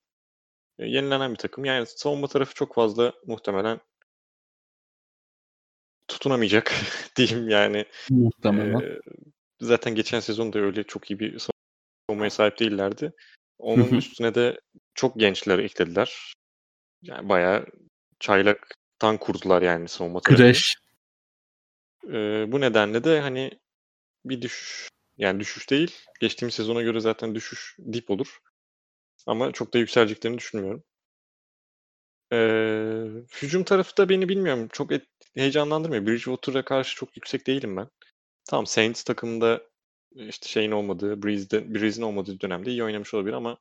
E, 0.80 0.86
yenilenen 0.86 1.32
bir 1.32 1.38
takım. 1.38 1.66
Yani 1.66 1.86
savunma 1.86 2.28
tarafı 2.28 2.54
çok 2.54 2.76
fazla 2.76 3.14
muhtemelen 3.26 3.80
tutunamayacak 6.08 6.74
diyeyim 7.16 7.49
yani. 7.49 7.86
Muhtemelen. 8.10 8.80
E, 8.80 8.99
zaten 9.62 9.95
geçen 9.95 10.20
sezon 10.20 10.54
da 10.54 10.60
öyle 10.60 10.84
çok 10.84 11.12
iyi 11.12 11.20
bir 11.20 11.40
savunmaya 12.10 12.30
sahip 12.30 12.60
değillerdi. 12.60 13.14
Onun 13.60 13.88
üstüne 13.98 14.36
de 14.36 14.62
çok 14.94 15.20
gençler 15.20 15.60
eklediler. 15.60 16.34
Yani 17.02 17.30
bayağı 17.30 17.66
çaylaktan 18.20 19.18
kurdular 19.18 19.62
yani 19.62 19.88
savunma 19.88 20.22
tarafını. 20.22 20.45
Güreş. 20.45 20.76
Ee, 22.08 22.45
bu 22.52 22.62
nedenle 22.62 23.04
de 23.04 23.20
hani 23.22 23.52
bir 24.26 24.41
düşüş 24.41 24.90
yani 25.18 25.40
düşüş 25.40 25.70
değil. 25.70 25.95
Geçtiğimiz 26.20 26.56
sezona 26.56 26.82
göre 26.82 26.99
zaten 26.99 27.36
düşüş 27.36 27.78
dip 27.94 28.10
olur. 28.10 28.40
Ama 29.28 29.52
çok 29.52 29.74
da 29.74 29.78
yükseleceklerini 29.78 30.38
düşünmüyorum. 30.38 30.84
Ee, 32.34 33.06
hücum 33.41 33.64
tarafı 33.64 33.98
da 33.98 34.10
beni 34.10 34.30
bilmiyorum. 34.30 34.68
Çok 34.72 34.91
et, 34.91 35.06
heyecanlandırmıyor. 35.36 36.06
Bridgewater'a 36.06 36.66
karşı 36.66 36.95
çok 36.95 37.18
yüksek 37.18 37.48
değilim 37.48 37.78
ben. 37.78 37.88
Tamam 38.49 38.66
Saints 38.66 39.04
takımında 39.04 39.62
işte 40.16 40.49
şeyin 40.49 40.72
olmadığı, 40.72 41.24
Breeze'de, 41.24 41.74
Breeze'in 41.74 42.06
olmadığı 42.06 42.41
dönemde 42.41 42.72
iyi 42.72 42.84
oynamış 42.84 43.14
olabilir 43.14 43.34
ama 43.34 43.58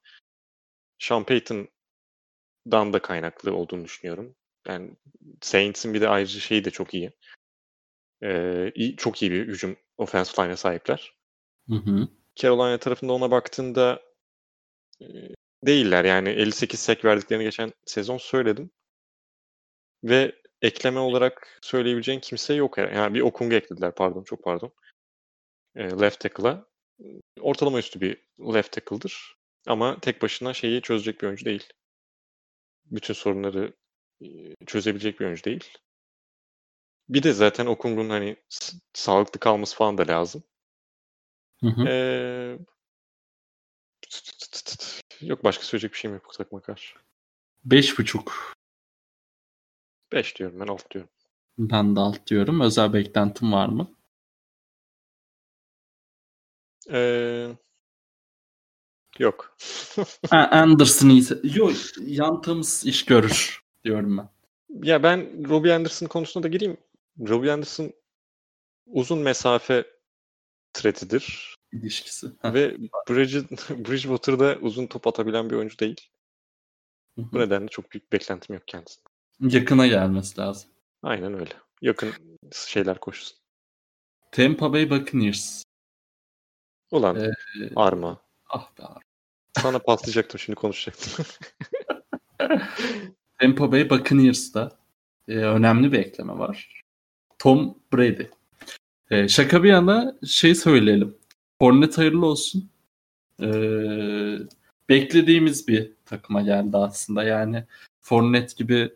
Sean 0.99 1.25
Payton'dan 1.25 2.93
da 2.93 3.03
kaynaklı 3.03 3.55
olduğunu 3.57 3.85
düşünüyorum. 3.85 4.37
Yani 4.69 4.91
Saints'in 5.41 5.95
bir 5.95 6.01
de 6.01 6.09
ayrıca 6.09 6.41
şeyi 6.41 6.65
de 6.65 6.71
çok 6.71 6.95
iyi. 6.95 7.13
Ee, 8.23 8.73
iyi 8.75 8.97
çok 8.97 9.23
iyi 9.23 9.31
bir 9.31 9.47
hücum 9.47 9.77
offensive 9.99 10.45
line'e 10.45 10.57
sahipler. 10.57 11.15
Hı 11.69 11.75
hı. 11.75 12.09
Carolina 12.37 12.79
tarafında 12.79 13.13
ona 13.13 13.31
baktığında 13.31 14.03
e, 15.01 15.07
değiller. 15.63 16.05
Yani 16.05 16.29
58 16.29 16.81
sek 16.81 17.05
verdiklerini 17.05 17.45
geçen 17.45 17.73
sezon 17.87 18.19
söyledim. 18.19 18.71
Ve 20.05 20.33
ekleme 20.63 21.01
olarak 21.01 21.59
söyleyebileceğin 21.63 22.21
kimse 22.21 22.55
yok. 22.55 22.79
Yani 22.79 23.15
bir 23.15 23.21
Okung'u 23.21 23.55
eklediler 23.55 23.95
pardon 23.95 24.25
çok 24.25 24.45
pardon. 24.45 24.73
E, 25.75 25.83
left 25.85 26.21
tackle'a. 26.21 26.67
Ortalama 27.41 27.79
üstü 27.79 28.01
bir 28.01 28.17
left 28.55 28.73
tackle'dır. 28.73 29.37
Ama 29.67 30.01
tek 30.01 30.23
başına 30.23 30.55
şeyi 30.55 30.83
çözecek 30.83 31.21
bir 31.21 31.27
oyuncu 31.27 31.45
değil. 31.45 31.73
Bütün 32.85 33.15
sorunları 33.15 33.73
çözebilecek 34.67 35.21
bir 35.21 35.25
oyuncu 35.25 35.45
değil. 35.45 35.79
Bir 37.09 37.23
de 37.23 37.33
zaten 37.33 37.67
Okung'un 37.67 38.11
hani 38.11 38.37
sağlıklı 38.93 39.41
kalması 39.41 39.77
falan 39.77 39.99
da 39.99 40.09
lazım. 40.09 40.45
Hı 41.61 41.67
hı. 41.67 41.89
Ee, 41.89 42.59
yok 45.21 45.45
başka 45.45 45.65
söyleyecek 45.65 45.93
bir 45.93 45.99
şeyim 45.99 46.15
yok 46.15 46.35
takıma 46.35 46.61
karşı. 46.63 46.97
Beş 47.65 47.99
buçuk. 47.99 48.57
Beş 50.13 50.37
diyorum 50.39 50.61
ben 50.61 50.67
alt 50.67 50.91
diyorum. 50.91 51.11
Ben 51.59 51.97
de 51.97 52.01
alt 52.01 52.27
diyorum. 52.27 52.61
Özel 52.61 52.93
beklentim 52.93 53.53
var 53.53 53.69
mı? 53.69 53.91
Ee, 56.91 57.49
yok. 59.19 59.57
Anderson 60.31 61.09
ise 61.09 61.41
yok 61.43 61.73
yantığımız 62.01 62.87
iş 62.87 63.05
görür 63.05 63.61
diyorum 63.85 64.19
ben. 64.19 64.29
Ya 64.83 65.03
ben 65.03 65.49
Robbie 65.49 65.73
Anderson 65.73 66.07
konusuna 66.07 66.43
da 66.43 66.49
gireyim. 66.49 66.77
Robbie 67.19 67.53
Anderson 67.53 67.93
uzun 68.87 69.19
mesafe 69.19 69.85
tretidir. 70.73 71.57
İlişkisi. 71.83 72.27
Ve 72.45 72.77
Bridge, 73.09 73.41
Bridgewater'da 73.71 74.57
uzun 74.61 74.87
top 74.87 75.07
atabilen 75.07 75.51
bir 75.51 75.55
oyuncu 75.55 75.79
değil. 75.79 76.11
Bu 77.17 77.39
nedenle 77.39 77.69
çok 77.69 77.93
büyük 77.93 78.13
beklentim 78.13 78.55
yok 78.55 78.69
kendisine. 78.69 79.05
Yakına 79.41 79.87
gelmesi 79.87 80.41
lazım. 80.41 80.71
Aynen 81.03 81.35
öyle. 81.35 81.53
Yakın 81.83 82.13
şeyler 82.53 83.01
koşsun. 83.01 83.37
Tampa 84.33 84.73
Bay 84.73 84.91
Buccaneers. 84.91 85.63
Ulan 86.91 87.21
ee, 87.21 87.31
Arma. 87.77 88.21
Ah 88.49 88.79
be 88.79 88.83
Arma. 88.83 89.01
Sana 89.59 89.79
patlayacaktım 89.79 90.41
şimdi 90.41 90.57
konuşacaktım. 90.57 91.25
Tampa 93.41 93.73
Bay 93.73 93.91
Buccaneers'da 93.91 94.79
e, 95.29 95.37
önemli 95.37 95.93
bir 95.93 95.99
ekleme 95.99 96.39
var. 96.39 96.83
Tom 97.39 97.79
Brady. 97.93 98.27
E, 99.11 99.29
şaka 99.29 99.63
bir 99.63 99.69
yana 99.69 100.19
şey 100.27 100.55
söyleyelim. 100.55 101.19
Hornet 101.61 101.99
hayırlı 101.99 102.27
olsun. 102.27 102.71
E, 103.43 103.49
beklediğimiz 104.89 105.69
bir 105.69 105.93
takıma 106.05 106.43
geldi 106.43 106.77
aslında. 106.77 107.25
Yani 107.25 107.65
Fornet 108.01 108.57
gibi 108.57 108.93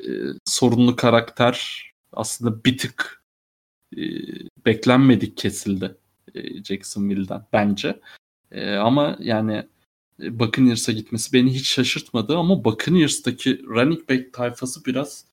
e, 0.00 0.08
sorunlu 0.44 0.96
karakter 0.96 1.86
aslında 2.12 2.64
bir 2.64 2.78
tık 2.78 3.24
e, 3.96 4.00
beklenmedik 4.66 5.36
kesildi 5.36 5.96
e, 6.34 6.64
Jacksonville'den 6.64 7.46
bence. 7.52 8.00
E, 8.50 8.74
ama 8.74 9.16
yani 9.20 9.66
e, 10.22 10.38
Buccaneers'a 10.38 10.92
gitmesi 10.92 11.32
beni 11.32 11.54
hiç 11.54 11.68
şaşırtmadı 11.68 12.36
ama 12.38 12.64
Buccaneers'taki 12.64 13.62
running 13.66 14.08
back 14.10 14.32
tayfası 14.32 14.84
biraz 14.84 15.24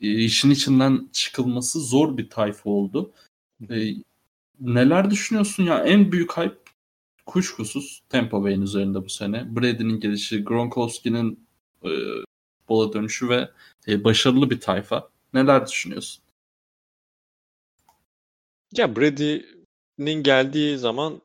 e, 0.00 0.14
işin 0.14 0.50
içinden 0.50 1.08
çıkılması 1.12 1.80
zor 1.80 2.16
bir 2.16 2.30
tayfa 2.30 2.70
oldu. 2.70 3.12
E, 3.70 3.94
neler 4.60 5.10
düşünüyorsun 5.10 5.62
ya? 5.62 5.84
En 5.84 6.12
büyük 6.12 6.36
hype 6.36 6.58
kuşkusuz 7.26 8.02
Tampa 8.08 8.42
Bay'in 8.42 8.62
üzerinde 8.62 9.04
bu 9.04 9.08
sene. 9.08 9.56
Brady'nin 9.56 10.00
gelişi, 10.00 10.44
Gronkowski'nin 10.44 11.46
e, 11.84 11.90
bola 12.68 12.92
dönüşü 12.92 13.28
ve 13.28 13.50
e, 13.88 14.04
başarılı 14.04 14.50
bir 14.50 14.60
tayfa. 14.60 15.08
Neler 15.34 15.66
düşünüyorsun? 15.66 16.22
Ya 18.72 18.96
Brady'nin 18.96 20.22
geldiği 20.22 20.78
zaman 20.78 21.22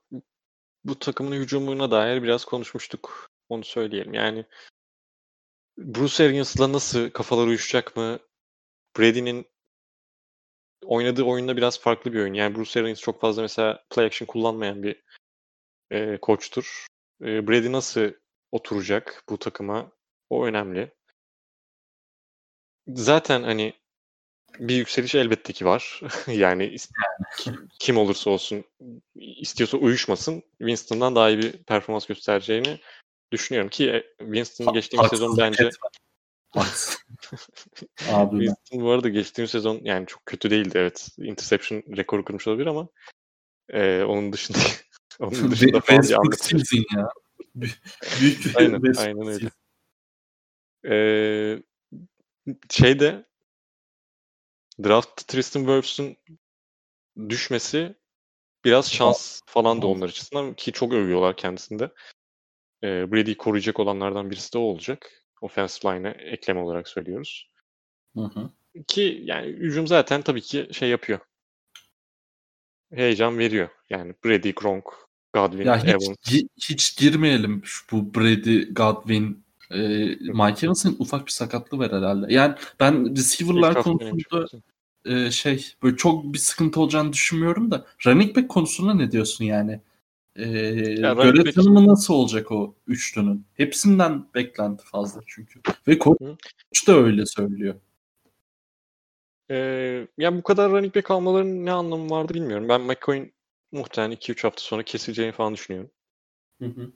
bu 0.83 0.99
takımın 0.99 1.35
hücumuna 1.35 1.91
dair 1.91 2.23
biraz 2.23 2.45
konuşmuştuk. 2.45 3.29
Onu 3.49 3.63
söyleyelim. 3.63 4.13
Yani 4.13 4.45
Bruce 5.77 6.23
Arians'la 6.23 6.71
nasıl 6.71 7.09
kafalar 7.09 7.47
uyuşacak 7.47 7.97
mı? 7.97 8.19
Brady'nin 8.99 9.45
oynadığı 10.85 11.23
oyunda 11.23 11.57
biraz 11.57 11.79
farklı 11.79 12.13
bir 12.13 12.19
oyun. 12.19 12.33
Yani 12.33 12.55
Bruce 12.55 12.79
Arians 12.79 13.01
çok 13.01 13.21
fazla 13.21 13.41
mesela 13.41 13.83
play 13.89 14.05
action 14.05 14.25
kullanmayan 14.25 14.83
bir 14.83 15.03
e, 15.91 16.17
koçtur. 16.17 16.85
E, 17.21 17.47
Brady 17.47 17.71
nasıl 17.71 18.11
oturacak 18.51 19.23
bu 19.29 19.39
takıma? 19.39 19.91
O 20.29 20.45
önemli. 20.45 20.91
Zaten 22.87 23.43
hani 23.43 23.73
bir 24.59 24.75
yükseliş 24.75 25.15
elbette 25.15 25.53
ki 25.53 25.65
var. 25.65 26.01
yani 26.27 26.75
kim 27.79 27.97
olursa 27.97 28.29
olsun 28.29 28.63
istiyorsa 29.15 29.77
uyuşmasın. 29.77 30.43
Winston'dan 30.57 31.15
daha 31.15 31.29
iyi 31.29 31.37
bir 31.37 31.51
performans 31.51 32.05
göstereceğini 32.05 32.79
düşünüyorum 33.31 33.69
ki 33.69 33.89
e, 33.89 34.03
Winston 34.17 34.73
geçtiğimiz 34.73 35.09
sezon 35.09 35.37
bence 35.37 35.69
Abi 38.09 38.37
Winston 38.37 38.81
bu 38.81 38.91
arada 38.91 39.09
geçtiğimiz 39.09 39.51
sezon 39.51 39.79
yani 39.83 40.07
çok 40.07 40.25
kötü 40.25 40.49
değildi 40.49 40.71
evet. 40.75 41.09
Interception 41.17 41.83
rekoru 41.97 42.25
kırmış 42.25 42.47
olabilir 42.47 42.67
ama 42.67 42.87
e, 43.69 44.03
onun 44.03 44.33
dışında 44.33 44.57
onun 45.19 45.51
dışında 45.51 45.79
falan 45.81 46.01
bir 46.01 46.95
ya. 46.97 47.09
Büyük 48.21 48.55
aynen, 48.55 48.81
aynen 48.97 49.27
öyle. 49.27 49.49
Ee, 50.85 51.63
şeyde 52.69 53.25
draft 54.83 55.27
Tristan 55.27 55.59
Wirfs'ün 55.59 56.17
düşmesi 57.29 57.95
biraz 58.65 58.91
şans 58.91 59.41
falan 59.45 59.81
da 59.81 59.87
onlar 59.87 60.09
açısından 60.09 60.53
ki 60.53 60.71
çok 60.71 60.93
övüyorlar 60.93 61.37
kendisinde. 61.37 61.91
Ee, 62.83 63.11
Brady'yi 63.11 63.37
koruyacak 63.37 63.79
olanlardan 63.79 64.31
birisi 64.31 64.53
de 64.53 64.57
o 64.57 64.61
olacak. 64.61 65.20
Offensive 65.41 65.95
line'e 65.95 66.09
ekleme 66.09 66.59
olarak 66.59 66.87
söylüyoruz. 66.87 67.49
Hı 68.15 68.21
hı. 68.21 68.49
Ki 68.87 69.21
yani 69.23 69.47
hücum 69.47 69.87
zaten 69.87 70.21
tabii 70.21 70.41
ki 70.41 70.69
şey 70.71 70.89
yapıyor. 70.89 71.19
Heyecan 72.93 73.37
veriyor. 73.37 73.69
Yani 73.89 74.13
Brady, 74.25 74.51
Gronk, 74.51 74.85
Godwin, 75.33 75.65
ya 75.65 75.77
hiç, 75.77 75.89
Evans. 75.89 76.17
Hiç 76.69 76.97
girmeyelim 76.97 77.61
şu 77.63 77.85
bu 77.91 78.13
Brady, 78.13 78.73
Godwin, 78.73 79.43
e, 79.71 79.79
Mike 80.19 80.65
Evans'ın 80.65 80.95
ufak 80.99 81.25
bir 81.25 81.31
sakatlığı 81.31 81.77
var 81.77 81.91
herhalde. 81.91 82.33
Yani 82.33 82.55
ben 82.79 83.15
receiver'lar 83.15 83.83
konusunda 83.83 84.47
e, 85.05 85.31
şey 85.31 85.73
böyle 85.83 85.97
çok 85.97 86.33
bir 86.33 86.39
sıkıntı 86.39 86.81
olacağını 86.81 87.13
düşünmüyorum 87.13 87.71
da 87.71 87.85
running 88.05 88.35
back 88.35 88.49
konusunda 88.49 88.93
ne 88.93 89.11
diyorsun 89.11 89.45
yani? 89.45 89.79
E, 90.35 90.47
ya, 90.47 91.13
görev 91.13 91.51
tanımı 91.51 91.87
nasıl 91.87 92.13
olacak 92.13 92.51
o 92.51 92.75
üçlünün? 92.87 93.45
Hepsinden 93.53 94.25
beklenti 94.35 94.85
fazla 94.85 95.21
çünkü. 95.27 95.61
Ve 95.87 95.99
koç 95.99 96.17
da 96.87 96.95
öyle 96.95 97.25
söylüyor. 97.25 97.75
Ee, 99.51 100.07
ya 100.17 100.37
bu 100.37 100.43
kadar 100.43 100.71
running 100.71 100.95
back 100.95 101.11
almaların 101.11 101.65
ne 101.65 101.71
anlamı 101.71 102.09
vardı 102.09 102.33
bilmiyorum. 102.33 102.69
Ben 102.69 102.81
McCoy'un 102.81 103.31
muhtemelen 103.71 104.15
2-3 104.15 104.43
hafta 104.43 104.61
sonra 104.61 104.83
kesileceğini 104.83 105.31
falan 105.31 105.53
düşünüyorum. 105.53 105.91
Hı 106.59 106.65
hı. 106.65 106.91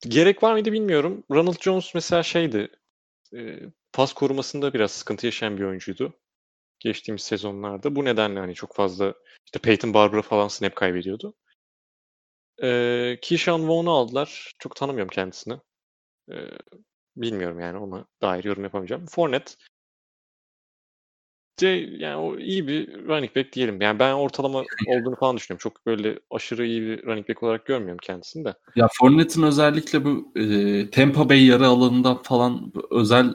Gerek 0.00 0.42
var 0.42 0.52
mıydı 0.52 0.72
bilmiyorum. 0.72 1.24
Ronald 1.30 1.60
Jones 1.60 1.94
mesela 1.94 2.22
şeydi. 2.22 2.68
E, 3.34 3.60
pas 3.92 4.12
korumasında 4.12 4.74
biraz 4.74 4.90
sıkıntı 4.92 5.26
yaşayan 5.26 5.58
bir 5.58 5.62
oyuncuydu. 5.62 6.14
Geçtiğimiz 6.80 7.22
sezonlarda. 7.22 7.96
Bu 7.96 8.04
nedenle 8.04 8.40
hani 8.40 8.54
çok 8.54 8.74
fazla 8.74 9.14
işte 9.44 9.58
Peyton 9.58 9.94
Barber'a 9.94 10.22
falan 10.22 10.48
snap 10.48 10.76
kaybediyordu. 10.76 11.34
E, 12.62 13.18
Keyshawn 13.22 13.68
Vaughn'u 13.68 13.90
aldılar. 13.90 14.52
Çok 14.58 14.76
tanımıyorum 14.76 15.10
kendisini. 15.10 15.60
E, 16.30 16.36
bilmiyorum 17.16 17.60
yani 17.60 17.78
ona 17.78 18.06
dair 18.22 18.44
yorum 18.44 18.62
yapamayacağım. 18.62 19.06
Fournette 19.06 19.54
de 21.60 21.66
yani 21.98 22.16
o 22.16 22.38
iyi 22.38 22.68
bir 22.68 23.06
running 23.06 23.36
back 23.36 23.52
diyelim. 23.52 23.80
Yani 23.80 23.98
ben 23.98 24.12
ortalama 24.12 24.62
olduğunu 24.86 25.16
falan 25.16 25.36
düşünüyorum. 25.36 25.62
Çok 25.62 25.86
böyle 25.86 26.18
aşırı 26.30 26.66
iyi 26.66 26.82
bir 26.82 27.06
running 27.06 27.28
back 27.28 27.42
olarak 27.42 27.66
görmüyorum 27.66 27.98
kendisini 28.02 28.44
de. 28.44 28.54
Ya 28.76 28.88
Fournette'in 28.92 29.46
özellikle 29.46 30.04
bu 30.04 30.32
e, 30.36 30.90
Tampa 30.90 31.28
Bay 31.28 31.46
yarı 31.46 31.66
alanında 31.66 32.14
falan 32.14 32.72
özel 32.90 33.34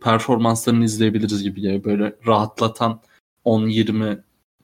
performanslarını 0.00 0.84
izleyebiliriz 0.84 1.42
gibi 1.42 1.60
geliyor. 1.60 1.84
Böyle 1.84 2.16
rahatlatan 2.26 3.00
10 3.44 3.68
20 3.68 4.18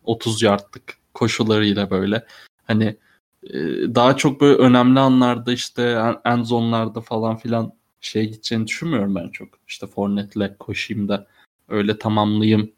30 0.04 0.42
yardlık 0.42 0.96
koşularıyla 1.14 1.90
böyle 1.90 2.26
hani 2.66 2.96
e, 3.42 3.58
daha 3.94 4.16
çok 4.16 4.40
böyle 4.40 4.56
önemli 4.58 5.00
anlarda 5.00 5.52
işte 5.52 6.02
end 6.24 6.44
zone'larda 6.44 7.00
falan 7.00 7.36
filan 7.36 7.72
şey 8.00 8.26
gideceğini 8.26 8.66
düşünmüyorum 8.66 9.14
ben 9.14 9.28
çok. 9.28 9.48
İşte 9.68 9.86
Fournette'le 9.86 10.56
koşayım 10.58 11.08
da 11.08 11.26
öyle 11.68 11.98
tamamlayayım 11.98 12.72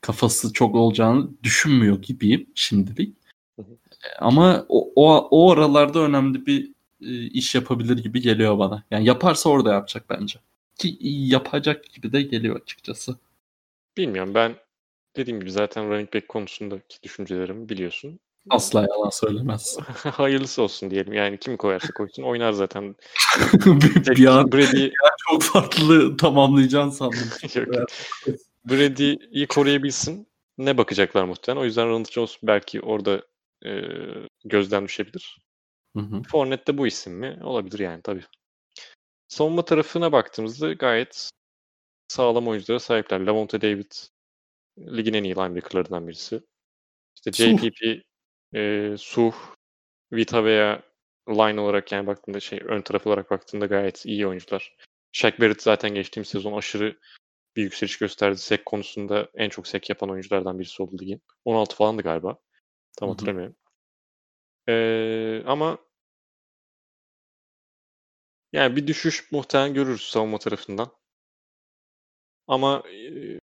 kafası 0.00 0.52
çok 0.52 0.74
olacağını 0.74 1.28
düşünmüyor 1.42 2.02
gibiyim 2.02 2.46
şimdilik. 2.54 3.16
Ama 4.18 4.66
o, 4.68 4.92
o, 4.96 5.28
o 5.30 5.52
aralarda 5.52 5.98
önemli 5.98 6.46
bir 6.46 6.70
e, 7.00 7.26
iş 7.26 7.54
yapabilir 7.54 7.98
gibi 7.98 8.20
geliyor 8.20 8.58
bana. 8.58 8.84
Yani 8.90 9.04
yaparsa 9.04 9.50
orada 9.50 9.72
yapacak 9.72 10.04
bence. 10.10 10.40
Ki 10.80 10.98
yapacak 11.02 11.84
gibi 11.84 12.12
de 12.12 12.22
geliyor 12.22 12.60
açıkçası. 12.60 13.16
Bilmiyorum 13.96 14.34
ben 14.34 14.56
dediğim 15.16 15.40
gibi 15.40 15.52
zaten 15.52 15.90
running 15.90 16.14
back 16.14 16.28
konusundaki 16.28 17.02
düşüncelerimi 17.02 17.68
biliyorsun. 17.68 18.20
Asla 18.50 18.80
yalan 18.80 19.10
söylemez. 19.10 19.78
Hayırlısı 20.02 20.62
olsun 20.62 20.90
diyelim. 20.90 21.12
Yani 21.12 21.38
kim 21.38 21.56
koyarsa 21.56 21.88
koysun 21.92 22.22
oynar 22.22 22.52
zaten. 22.52 22.96
bir, 23.66 24.16
bir 24.16 24.26
an, 24.26 24.52
Brady... 24.52 24.84
an 24.84 25.10
çok 25.30 25.42
farklı 25.42 26.16
tamamlayacaksın 26.16 26.90
sandım. 26.90 27.28
Yok. 27.54 27.88
Brady'yi 28.64 29.46
koruyabilsin. 29.46 30.28
Ne 30.58 30.78
bakacaklar 30.78 31.24
muhtemelen. 31.24 31.62
O 31.62 31.64
yüzden 31.64 31.88
Ronald 31.88 32.10
Jones 32.10 32.36
belki 32.42 32.80
orada 32.80 33.22
e, 33.66 33.70
gözden 34.44 34.84
düşebilir. 34.84 35.38
Hı 35.96 36.02
hı. 36.02 36.22
Fournette 36.22 36.78
bu 36.78 36.86
isim 36.86 37.12
mi? 37.12 37.38
Olabilir 37.42 37.78
yani 37.78 38.02
tabii. 38.02 38.24
Savunma 39.30 39.64
tarafına 39.64 40.12
baktığımızda 40.12 40.72
gayet 40.72 41.30
sağlam 42.08 42.48
oyunculara 42.48 42.80
sahipler. 42.80 43.20
Lavonte 43.20 43.60
David 43.60 43.92
ligin 44.78 45.14
en 45.14 45.24
iyi 45.24 45.34
linebackerlarından 45.34 46.08
birisi. 46.08 46.42
İşte 47.16 47.32
JPP 47.32 48.02
e, 48.54 48.94
Suh, 48.98 49.34
Vita 50.12 50.44
veya 50.44 50.82
line 51.28 51.60
olarak 51.60 51.92
yani 51.92 52.06
baktığında 52.06 52.40
şey 52.40 52.60
ön 52.64 52.82
taraf 52.82 53.06
olarak 53.06 53.30
baktığında 53.30 53.66
gayet 53.66 54.06
iyi 54.06 54.26
oyuncular. 54.26 54.76
Shaq 55.12 55.32
Barrett 55.40 55.62
zaten 55.62 55.94
geçtiğim 55.94 56.24
sezon 56.24 56.52
aşırı 56.52 56.98
bir 57.56 57.62
yükseliş 57.62 57.98
gösterdi. 57.98 58.38
Sek 58.38 58.66
konusunda 58.66 59.28
en 59.34 59.48
çok 59.48 59.66
sek 59.66 59.88
yapan 59.88 60.10
oyunculardan 60.10 60.58
birisi 60.58 60.82
oldu 60.82 60.96
ligin. 61.00 61.22
16 61.44 61.76
falandı 61.76 62.02
galiba. 62.02 62.38
Tam 62.98 63.08
Hı-hı. 63.08 63.12
hatırlamıyorum. 63.12 63.56
Ee, 64.68 65.42
ama 65.46 65.78
yani 68.52 68.76
bir 68.76 68.86
düşüş 68.86 69.32
muhtemelen 69.32 69.74
görürüz 69.74 70.02
savunma 70.02 70.38
tarafından. 70.38 70.90
Ama 72.46 72.82
e, 72.88 73.00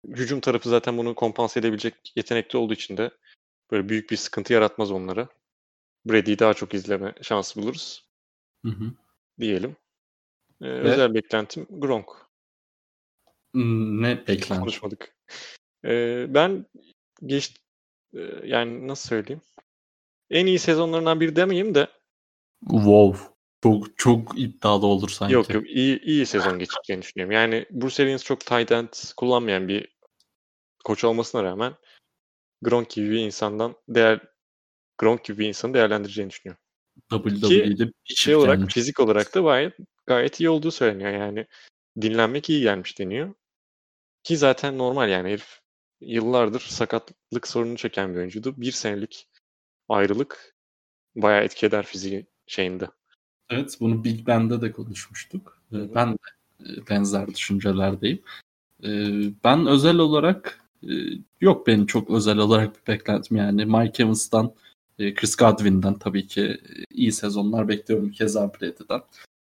hücum 0.07 0.40
tarafı 0.40 0.69
zaten 0.69 0.98
bunu 0.98 1.15
kompanse 1.15 1.60
edebilecek 1.60 2.14
yetenekli 2.15 2.57
olduğu 2.57 2.73
için 2.73 2.98
de 2.98 3.11
böyle 3.72 3.90
büyük 3.90 4.11
bir 4.11 4.18
sıkıntı 4.18 4.53
yaratmaz 4.53 4.91
onlara. 4.91 5.27
Brady'yi 6.06 6.40
daha 6.40 6.53
çok 6.53 6.73
izleme 6.73 7.14
şansı 7.22 7.61
buluruz. 7.61 8.10
Hı 8.65 8.72
hı. 8.72 8.94
Diyelim. 9.40 9.76
Ee, 10.61 10.65
Ve... 10.65 10.80
Özel 10.80 11.14
beklentim 11.14 11.68
Gronk. 11.69 12.10
Ne 13.53 14.18
beklenti? 14.27 14.60
Konuşmadık. 14.60 15.15
Ee, 15.86 16.26
ben 16.30 16.65
geç 17.26 17.53
yani 18.44 18.88
nasıl 18.88 19.10
söyleyeyim? 19.10 19.41
En 20.30 20.45
iyi 20.45 20.60
sezonlarından 20.60 21.19
biri 21.19 21.36
demeyeyim 21.36 21.76
de 21.76 21.88
Wow. 22.61 23.35
Çok 23.64 23.98
çok 23.98 24.40
iddialı 24.40 24.86
olur 24.86 25.10
sanki. 25.10 25.34
Yok 25.34 25.53
yok 25.53 25.69
iyi 25.69 26.02
iyi 26.02 26.26
sezon 26.26 26.60
geçireceğini 26.60 27.02
düşünüyorum. 27.02 27.32
Yani 27.32 27.65
Bruce 27.72 28.03
Arians 28.03 28.23
çok 28.23 28.45
tight 28.45 28.72
end 28.72 28.88
kullanmayan 29.18 29.68
bir 29.68 29.95
koç 30.84 31.03
olmasına 31.03 31.44
rağmen 31.44 31.76
Gronk 32.61 32.90
gibi 32.90 33.11
bir 33.11 33.19
insandan 33.19 33.76
değer 33.90 34.19
Gronk 34.98 35.23
gibi 35.23 35.38
bir 35.38 35.48
insanı 35.48 35.73
değerlendireceğini 35.73 36.30
düşünüyorum. 36.30 36.64
WWE'de 37.10 37.91
şey 38.03 38.36
olarak 38.36 38.57
gelmiş. 38.57 38.73
fizik 38.73 38.99
olarak 38.99 39.36
da 39.36 39.40
gayet 39.40 39.73
gayet 40.06 40.40
iyi 40.40 40.49
olduğu 40.49 40.72
söyleniyor. 40.72 41.11
Yani 41.11 41.48
dinlenmek 42.02 42.49
iyi 42.49 42.61
gelmiş 42.61 42.99
deniyor. 42.99 43.34
Ki 44.23 44.38
zaten 44.38 44.77
normal 44.77 45.10
yani 45.10 45.30
herif 45.30 45.60
yıllardır 46.02 46.60
sakatlık 46.60 47.48
sorunu 47.48 47.77
çeken 47.77 48.14
bir 48.14 48.19
oyuncuydu. 48.19 48.61
Bir 48.61 48.72
senelik 48.72 49.30
ayrılık 49.90 50.56
bayağı 51.15 51.44
etki 51.44 51.65
eder 51.65 51.86
fiziği 51.86 52.27
şeyinde. 52.48 52.88
Evet 53.50 53.78
bunu 53.80 54.04
Big 54.04 54.28
Ben'de 54.28 54.62
de 54.62 54.72
konuşmuştuk. 54.72 55.62
Ee, 55.74 55.96
ben 55.96 56.14
de 56.14 56.18
e, 56.60 56.88
benzer 56.90 57.28
düşüncelerdeyim. 57.28 58.22
Ee, 58.84 59.10
ben 59.44 59.68
özel 59.68 59.98
olarak 59.98 60.62
e, 60.84 60.94
yok 61.42 61.68
benim 61.68 61.86
çok 61.86 62.10
özel 62.10 62.38
olarak 62.38 62.76
bir 62.76 62.94
beklentim 62.94 63.38
yani 63.38 63.66
Mike 63.66 64.04
Evans'tan 64.04 64.54
e, 65.00 65.14
Chris 65.14 65.36
Godwin'den 65.36 66.00
tabii 66.00 66.28
ki 66.28 66.62
iyi 66.92 67.12
sezonlar 67.12 67.68
bekliyorum 67.68 68.12
keza 68.12 68.54
Brady'den. 68.54 69.02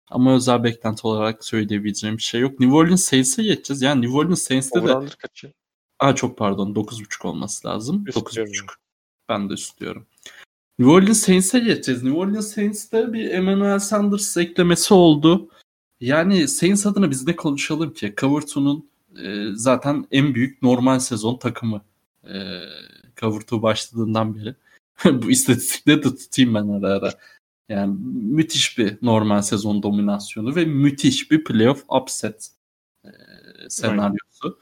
Ama 0.10 0.36
özel 0.36 0.64
beklenti 0.64 1.08
olarak 1.08 1.46
söyleyebileceğim 1.46 2.18
bir 2.18 2.24
şey 2.24 2.42
yok. 2.42 2.60
New 2.60 2.76
Orleans 2.76 3.04
Saints'e 3.04 3.44
geçeceğiz. 3.44 3.82
Yani 3.82 4.02
New 4.02 4.18
Orleans 4.18 4.42
Saints'te 4.42 4.84
de... 4.88 4.94
kaçı? 5.20 5.54
Aa, 6.00 6.16
çok 6.16 6.38
pardon 6.38 6.74
9.5 6.74 7.28
olması 7.28 7.68
lazım. 7.68 8.06
9.5. 8.06 8.66
Ben 9.30 9.50
de 9.50 9.54
istiyorum. 9.54 10.08
New 10.82 10.94
Orleans 10.94 11.20
Saints'e 11.20 11.60
geçeceğiz. 11.60 12.04
New 12.04 12.20
Orleans 12.20 12.54
Saints'te 12.54 13.14
bir 13.14 13.30
Emmanuel 13.30 13.80
Sanders 13.80 14.38
eklemesi 14.38 14.94
oldu. 14.94 15.50
Yani 16.00 16.48
Saints 16.48 16.86
adına 16.86 17.12
biz 17.12 17.28
ne 17.28 17.36
konuşalım 17.36 17.94
ki? 17.94 18.14
Cover 18.18 18.42
e, 19.24 19.48
zaten 19.54 20.06
en 20.12 20.36
büyük 20.36 20.62
normal 20.62 21.00
sezon 21.00 21.38
takımı. 21.38 21.82
E, 22.24 22.62
Cover 23.18 23.62
başladığından 23.62 24.36
beri. 24.36 24.56
Bu 25.24 25.32
istatistikleri 25.32 26.04
de 26.04 26.16
tutayım 26.16 26.54
ben 26.54 26.68
ara 26.68 26.88
ara. 26.88 27.14
Yani 27.70 27.98
müthiş 28.14 28.78
bir 28.78 28.98
normal 29.02 29.42
sezon 29.42 29.84
dominasyonu 29.84 30.56
ve 30.56 30.66
müthiş 30.66 31.32
bir 31.32 31.44
playoff 31.44 31.84
upset 31.90 32.50
e, 33.06 33.10
senaryosu. 33.70 34.60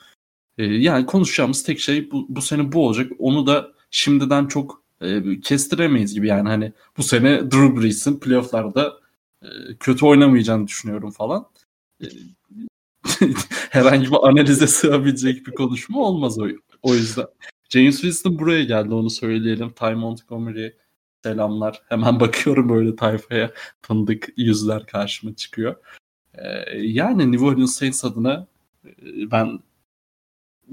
E, 0.57 0.63
yani 0.65 1.05
konuşacağımız 1.05 1.63
tek 1.63 1.79
şey 1.79 2.11
bu, 2.11 2.25
bu 2.29 2.41
sene 2.41 2.71
bu 2.71 2.85
olacak. 2.87 3.11
Onu 3.19 3.47
da 3.47 3.71
şimdiden 3.91 4.45
çok 4.45 4.88
e, 5.01 5.39
kestiremeyiz 5.39 6.13
gibi 6.13 6.27
yani 6.27 6.49
hani 6.49 6.73
bu 6.97 7.03
sene 7.03 7.51
Drew 7.51 7.81
Brees'in 7.81 8.19
playofflarda 8.19 8.99
e, 9.41 9.47
kötü 9.79 10.05
oynamayacağını 10.05 10.67
düşünüyorum 10.67 11.11
falan. 11.11 11.47
E, 12.03 12.05
herhangi 13.69 14.11
bir 14.11 14.27
analize 14.27 14.67
sığabilecek 14.67 15.47
bir 15.47 15.51
konuşma 15.51 15.99
olmaz 15.99 16.39
o, 16.39 16.47
o 16.81 16.95
yüzden. 16.95 17.25
James 17.69 17.95
Winston 17.95 18.39
buraya 18.39 18.63
geldi 18.63 18.93
onu 18.93 19.09
söyleyelim. 19.09 19.69
Ty 19.69 19.85
Montgomery 19.93 20.69
selamlar. 21.23 21.81
Hemen 21.89 22.19
bakıyorum 22.19 22.69
böyle 22.69 22.95
tayfaya 22.95 23.51
tanıdık 23.81 24.29
yüzler 24.37 24.85
karşıma 24.85 25.35
çıkıyor. 25.35 25.75
Yani 26.77 27.31
New 27.31 27.45
Orleans 27.45 27.75
Saints 27.75 28.05
adına 28.05 28.47
ben 29.31 29.59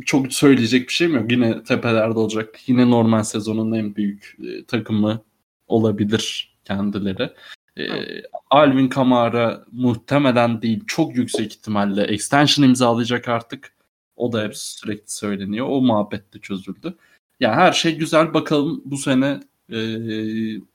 çok 0.05 0.32
söyleyecek 0.32 0.89
bir 0.89 0.93
şeyim 0.93 1.14
yok. 1.14 1.32
Yine 1.32 1.64
tepelerde 1.64 2.18
olacak. 2.18 2.60
Yine 2.66 2.90
normal 2.90 3.23
sezonun 3.23 3.73
en 3.73 3.97
büyük 3.97 4.36
e, 4.44 4.64
takımı 4.64 5.23
olabilir 5.68 6.55
kendileri. 6.64 7.32
E, 7.78 7.85
Alvin 8.51 8.89
Kamara 8.89 9.64
muhtemelen 9.73 10.62
değil 10.62 10.85
çok 10.86 11.16
yüksek 11.16 11.52
ihtimalle 11.52 12.02
extension 12.02 12.68
imzalayacak 12.68 13.28
artık. 13.28 13.73
O 14.16 14.32
da 14.32 14.43
hep 14.43 14.56
sürekli 14.56 15.10
söyleniyor. 15.10 15.66
O 15.70 15.81
muhabbet 15.81 16.35
de 16.35 16.39
çözüldü. 16.39 16.94
Yani 17.40 17.55
her 17.55 17.73
şey 17.73 17.97
güzel. 17.98 18.35
Bakalım 18.35 18.82
bu 18.85 18.97
sene 18.97 19.40
e, 19.73 19.78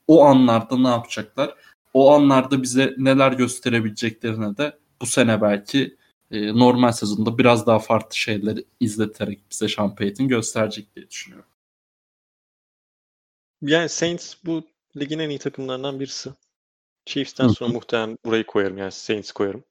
o 0.08 0.24
anlarda 0.26 0.78
ne 0.78 0.88
yapacaklar? 0.88 1.56
O 1.94 2.14
anlarda 2.14 2.64
bize 2.64 2.96
neler 2.98 3.32
gösterebileceklerine 3.32 4.58
de 4.58 4.78
bu 5.02 5.06
sene 5.06 5.42
belki 5.42 5.96
e, 6.32 6.48
normal 6.60 6.92
sezonda 6.92 7.38
biraz 7.38 7.68
daha 7.68 7.80
farklı 7.80 8.16
şeyler 8.16 8.58
izleterek 8.80 9.40
bize 9.52 9.68
Payton 9.76 10.28
gösterecek 10.28 10.96
diye 10.96 11.10
düşünüyorum. 11.10 11.50
Yani 13.62 13.90
Saints 13.90 14.36
bu 14.46 14.64
ligin 14.98 15.20
en 15.20 15.30
iyi 15.30 15.40
takımlarından 15.40 16.00
birisi. 16.00 16.30
Chiefs'ten 17.06 17.48
sonra 17.48 17.74
muhtemelen 17.74 18.18
burayı 18.26 18.44
koyarım 18.44 18.78
yani 18.78 18.92
Saints 18.92 19.32
koyarım. 19.32 19.64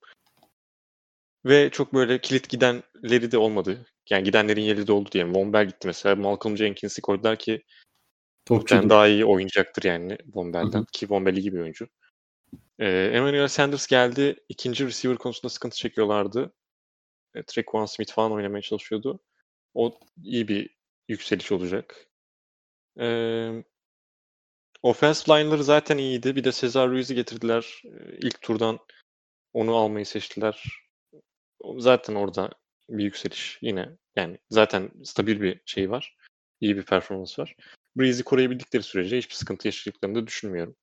Ve 1.45 1.70
çok 1.70 1.95
böyle 1.95 2.20
kilit 2.20 2.49
gidenleri 2.49 3.32
de 3.32 3.39
olmadı. 3.39 3.87
Yani 4.11 4.24
gidenlerin 4.24 4.62
yeri 4.62 4.87
de 4.87 4.93
oldu 4.93 5.09
diyelim. 5.12 5.35
Von 5.35 5.53
Bell 5.53 5.66
gitti 5.66 5.87
mesela. 5.87 6.16
Malcolm 6.16 6.57
Jenkins'i 6.57 7.03
koydular 7.03 7.39
ki 7.39 7.62
Topçu 8.45 8.91
daha 8.91 9.09
iyi 9.09 9.24
oynayacaktır 9.24 9.82
yani 9.82 10.19
Von 10.35 10.53
Bell'den. 10.53 10.85
Ki 10.93 11.11
Von 11.11 11.27
Bell 11.27 11.37
iyi 11.37 11.53
bir 11.53 11.61
oyuncu. 11.61 11.89
Ee, 12.78 13.10
Emmanuel 13.14 13.48
Sanders 13.48 13.86
geldi. 13.86 14.36
İkinci 14.48 14.86
receiver 14.86 15.18
konusunda 15.18 15.51
sıkıntı 15.51 15.77
çekiyorlardı. 15.77 16.52
E, 17.35 17.43
Trequan 17.43 17.86
Smith 17.86 18.12
falan 18.12 18.32
oynamaya 18.32 18.62
çalışıyordu. 18.62 19.20
O 19.74 20.01
iyi 20.22 20.48
bir 20.48 20.77
yükseliş 21.09 21.52
olacak. 21.52 22.06
Ee, 23.01 23.64
offensive 24.82 25.39
line'ları 25.39 25.64
zaten 25.64 25.98
iyiydi. 25.98 26.36
Bir 26.36 26.44
de 26.44 26.52
Cesar 26.52 26.90
Ruiz'i 26.90 27.14
getirdiler. 27.14 27.82
Ee, 27.85 28.16
ilk 28.18 28.43
turdan 28.43 28.78
onu 29.52 29.77
almayı 29.77 30.06
seçtiler. 30.06 30.64
Zaten 31.78 32.14
orada 32.14 32.51
bir 32.89 33.05
yükseliş 33.05 33.59
yine. 33.62 33.89
Yani 34.16 34.39
zaten 34.51 34.90
stabil 35.05 35.40
bir 35.40 35.60
şey 35.66 35.90
var. 35.90 36.16
İyi 36.60 36.77
bir 36.77 36.82
performans 36.82 37.39
var. 37.39 37.56
Breeze'i 37.97 38.24
koruyabildikleri 38.24 38.82
sürece 38.82 39.18
hiçbir 39.18 39.35
sıkıntı 39.35 39.68
yaşayacaklarını 39.68 40.16
da 40.16 40.27
düşünmüyorum. 40.27 40.77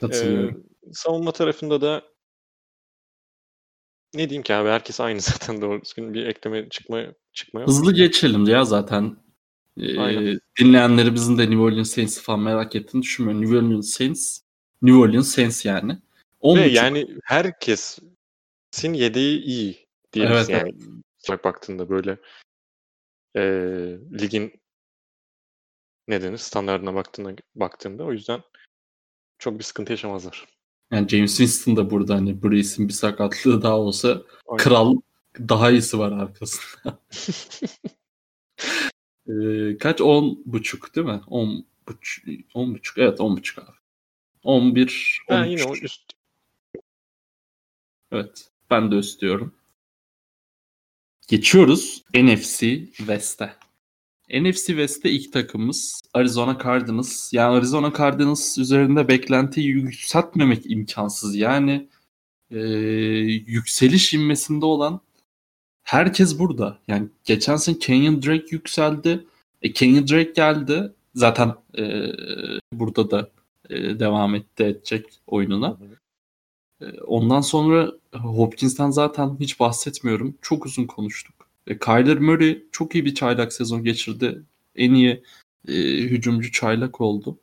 Katılıyorum. 0.00 0.64
Ee, 0.86 0.92
savunma 0.92 1.32
tarafında 1.32 1.80
da 1.80 2.02
ne 4.14 4.28
diyeyim 4.28 4.42
ki 4.42 4.54
abi 4.54 4.68
herkes 4.68 5.00
aynı 5.00 5.20
zaten 5.20 5.60
doğru 5.60 5.82
düzgün 5.82 6.14
bir 6.14 6.26
ekleme 6.26 6.68
çıkma 6.68 7.00
yok. 7.00 7.16
Hızlı 7.54 7.94
geçelim 7.94 8.44
ya 8.44 8.64
zaten. 8.64 9.16
Ee, 9.76 10.38
dinleyenleri 10.60 11.14
bizim 11.14 11.38
de 11.38 11.42
New 11.42 11.58
Orleans 11.58 11.90
Saints'i 11.90 12.22
falan 12.22 12.40
merak 12.40 12.76
ettiğini 12.76 13.02
düşünmüyorum. 13.02 13.42
New 13.42 13.56
Orleans 13.58 13.90
Saints, 13.90 14.40
New 14.82 14.98
Orleans 14.98 15.34
Saints 15.34 15.64
yani. 15.64 15.98
Ve 16.44 16.60
yani 16.60 17.06
herkesin 17.24 18.14
yedeği 18.92 19.40
iyi 19.42 19.86
diyelim 20.12 20.32
evet, 20.32 20.48
yani. 20.48 20.74
Evet. 21.28 21.44
baktığında 21.44 21.88
böyle 21.88 22.18
e, 23.36 23.42
ligin 24.20 24.52
ne 26.08 26.22
denir 26.22 26.36
standartına 26.36 26.94
baktığında, 26.94 27.32
baktığında 27.54 28.04
o 28.04 28.12
yüzden 28.12 28.42
çok 29.38 29.58
bir 29.58 29.64
sıkıntı 29.64 29.92
yaşamazlar. 29.92 30.46
Yani 30.90 31.08
James 31.08 31.36
Winston 31.36 31.76
da 31.76 31.90
burada 31.90 32.14
hani 32.14 32.42
Brees'in 32.42 32.88
bir 32.88 32.92
sakatlığı 32.92 33.62
daha 33.62 33.78
olsa 33.78 34.22
Aynen. 34.48 34.64
kral 34.64 34.96
daha 35.38 35.70
iyisi 35.70 35.98
var 35.98 36.12
arkasında. 36.12 37.00
ee, 39.28 39.78
kaç? 39.78 40.00
On 40.00 40.42
buçuk 40.46 40.96
değil 40.96 41.06
mi? 41.06 41.20
On 41.26 41.66
buçuk. 41.88 42.24
On 42.54 42.74
buçuk. 42.74 42.98
Evet 42.98 43.20
on 43.20 43.36
buçuk 43.36 43.58
abi. 43.58 43.76
On 44.42 44.74
bir. 44.74 45.20
On 45.28 45.44
yine 45.44 45.64
o 45.64 45.76
üst. 45.76 46.12
Evet. 48.12 48.48
Ben 48.70 48.90
de 48.90 48.94
üst 48.94 49.22
Geçiyoruz 51.28 52.04
NFC 52.14 52.86
West'e. 52.96 53.54
NFC 54.30 54.66
West'te 54.66 55.10
ilk 55.10 55.32
takımımız 55.32 56.02
Arizona 56.14 56.58
Cardinals. 56.64 57.32
Yani 57.32 57.56
Arizona 57.56 57.92
Cardinals 57.98 58.58
üzerinde 58.58 59.08
beklentiyi 59.08 59.68
yükseltmemek 59.68 60.70
imkansız. 60.70 61.36
Yani 61.36 61.88
e, 62.50 62.58
yükseliş 63.46 64.14
inmesinde 64.14 64.64
olan 64.64 65.00
herkes 65.82 66.38
burada. 66.38 66.78
Yani 66.88 67.08
geçen 67.24 67.56
sene 67.56 67.78
Kenyon 67.78 68.22
Drake 68.22 68.46
yükseldi. 68.50 69.26
E, 69.62 69.72
Kenyon 69.72 70.08
Drake 70.08 70.32
geldi. 70.32 70.92
Zaten 71.14 71.54
e, 71.78 72.12
burada 72.72 73.10
da 73.10 73.30
e, 73.70 74.00
devam 74.00 74.34
etti 74.34 74.64
edecek 74.64 75.06
oyununa. 75.26 75.78
E, 76.80 76.84
ondan 77.06 77.40
sonra 77.40 77.92
Hopkins'ten 78.14 78.90
zaten 78.90 79.36
hiç 79.40 79.60
bahsetmiyorum. 79.60 80.34
Çok 80.42 80.66
uzun 80.66 80.86
konuştuk. 80.86 81.37
E, 81.68 81.78
Kyler 81.78 82.18
Murray 82.18 82.62
çok 82.72 82.94
iyi 82.94 83.04
bir 83.04 83.14
çaylak 83.14 83.52
sezon 83.52 83.84
geçirdi. 83.84 84.42
En 84.76 84.94
iyi 84.94 85.22
e, 85.68 85.72
hücumcu 86.02 86.52
çaylak 86.52 87.00
oldu. 87.00 87.38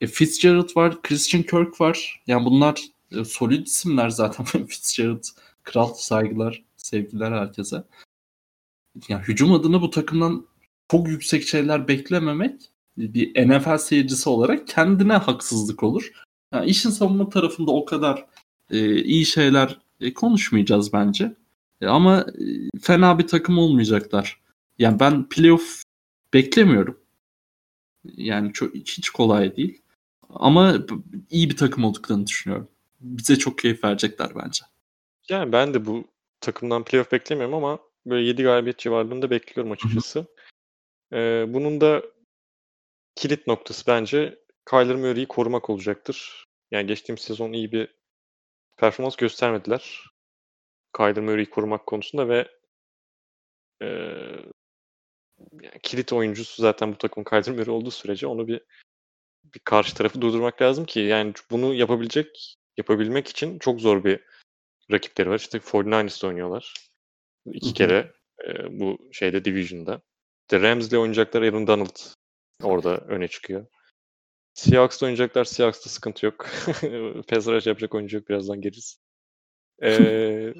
E, 0.00 0.06
Fitzgerald 0.06 0.76
var, 0.76 1.02
Christian 1.02 1.42
Kirk 1.42 1.80
var. 1.80 2.22
Yani 2.26 2.44
bunlar 2.44 2.82
e, 3.12 3.24
solid 3.24 3.66
isimler 3.66 4.08
zaten. 4.10 4.44
Fitzgerald 4.66 5.24
kral 5.62 5.94
saygılar, 5.94 6.64
sevgiler 6.76 7.32
herkese. 7.32 7.84
Yani 9.08 9.22
hücum 9.22 9.52
adına 9.52 9.82
bu 9.82 9.90
takımdan 9.90 10.46
çok 10.90 11.08
yüksek 11.08 11.42
şeyler 11.42 11.88
beklememek 11.88 12.70
bir 12.96 13.48
NFL 13.48 13.78
seyircisi 13.78 14.28
olarak 14.28 14.68
kendine 14.68 15.12
haksızlık 15.12 15.82
olur. 15.82 16.12
Yani 16.52 16.66
işin 16.70 16.90
savunma 16.90 17.28
tarafında 17.28 17.70
o 17.70 17.84
kadar 17.84 18.26
e, 18.70 19.02
iyi 19.02 19.26
şeyler 19.26 19.78
e, 20.00 20.14
konuşmayacağız 20.14 20.92
bence. 20.92 21.34
E, 21.80 21.86
ama 21.86 22.20
e, 22.20 22.78
fena 22.80 23.18
bir 23.18 23.26
takım 23.26 23.58
olmayacaklar. 23.58 24.40
Yani 24.78 25.00
ben 25.00 25.28
playoff 25.28 25.82
beklemiyorum. 26.34 27.00
Yani 28.04 28.52
çok 28.52 28.74
hiç 28.74 29.10
kolay 29.10 29.56
değil. 29.56 29.82
Ama 30.30 30.78
iyi 31.30 31.50
bir 31.50 31.56
takım 31.56 31.84
olduklarını 31.84 32.26
düşünüyorum. 32.26 32.68
Bize 33.00 33.36
çok 33.36 33.58
keyif 33.58 33.84
verecekler 33.84 34.28
bence. 34.34 34.64
Yani 35.28 35.52
ben 35.52 35.74
de 35.74 35.86
bu 35.86 36.04
takımdan 36.40 36.84
playoff 36.84 37.12
beklemiyorum 37.12 37.54
ama 37.54 37.78
böyle 38.06 38.26
7 38.26 38.42
galibiyet 38.42 38.78
civarında 38.78 39.30
bekliyorum 39.30 39.72
açıkçası. 39.72 40.26
Ee, 41.12 41.44
bunun 41.48 41.80
da 41.80 42.02
kilit 43.14 43.46
noktası 43.46 43.86
bence 43.86 44.38
Kyler 44.70 44.96
Murray'i 44.96 45.26
korumak 45.26 45.70
olacaktır. 45.70 46.46
Yani 46.70 46.86
geçtiğimiz 46.86 47.22
sezon 47.22 47.52
iyi 47.52 47.72
bir 47.72 47.94
performans 48.76 49.16
göstermediler. 49.16 50.04
Kyler 50.96 51.22
Murray'i 51.22 51.50
korumak 51.50 51.86
konusunda 51.86 52.28
ve 52.28 52.48
e, 53.82 53.86
yani 55.62 55.78
kilit 55.82 56.12
oyuncusu 56.12 56.62
zaten 56.62 56.92
bu 56.92 56.98
takımın 56.98 57.24
Kyler 57.24 57.58
Murray 57.58 57.74
olduğu 57.74 57.90
sürece 57.90 58.26
onu 58.26 58.46
bir 58.46 58.60
bir 59.54 59.60
karşı 59.60 59.94
tarafı 59.94 60.20
durdurmak 60.20 60.62
lazım 60.62 60.84
ki 60.84 61.00
yani 61.00 61.32
bunu 61.50 61.74
yapabilecek 61.74 62.56
yapabilmek 62.76 63.28
için 63.28 63.58
çok 63.58 63.80
zor 63.80 64.04
bir 64.04 64.20
rakipleri 64.92 65.30
var. 65.30 65.38
İşte 65.38 65.58
49ers'da 65.58 66.28
oynuyorlar. 66.28 66.74
İki 67.46 67.66
Hı-hı. 67.66 67.74
kere 67.74 68.12
e, 68.46 68.80
bu 68.80 69.08
şeyde 69.12 69.44
Division'da. 69.44 70.02
İşte 70.42 70.60
Rams'le 70.60 70.92
oynayacaklar 70.92 71.42
Aaron 71.42 71.66
Donald 71.66 71.96
orada 72.62 72.96
öne 72.96 73.28
çıkıyor. 73.28 73.66
Seahawks'ta 74.54 75.06
oynayacaklar. 75.06 75.44
Seahawks'ta 75.44 75.90
sıkıntı 75.90 76.26
yok. 76.26 76.46
Pass 77.28 77.46
rush 77.46 77.66
yapacak 77.66 77.94
oyuncu 77.94 78.16
yok. 78.16 78.28
Birazdan 78.28 78.60
geliriz. 78.60 79.00
Ee, 79.82 80.54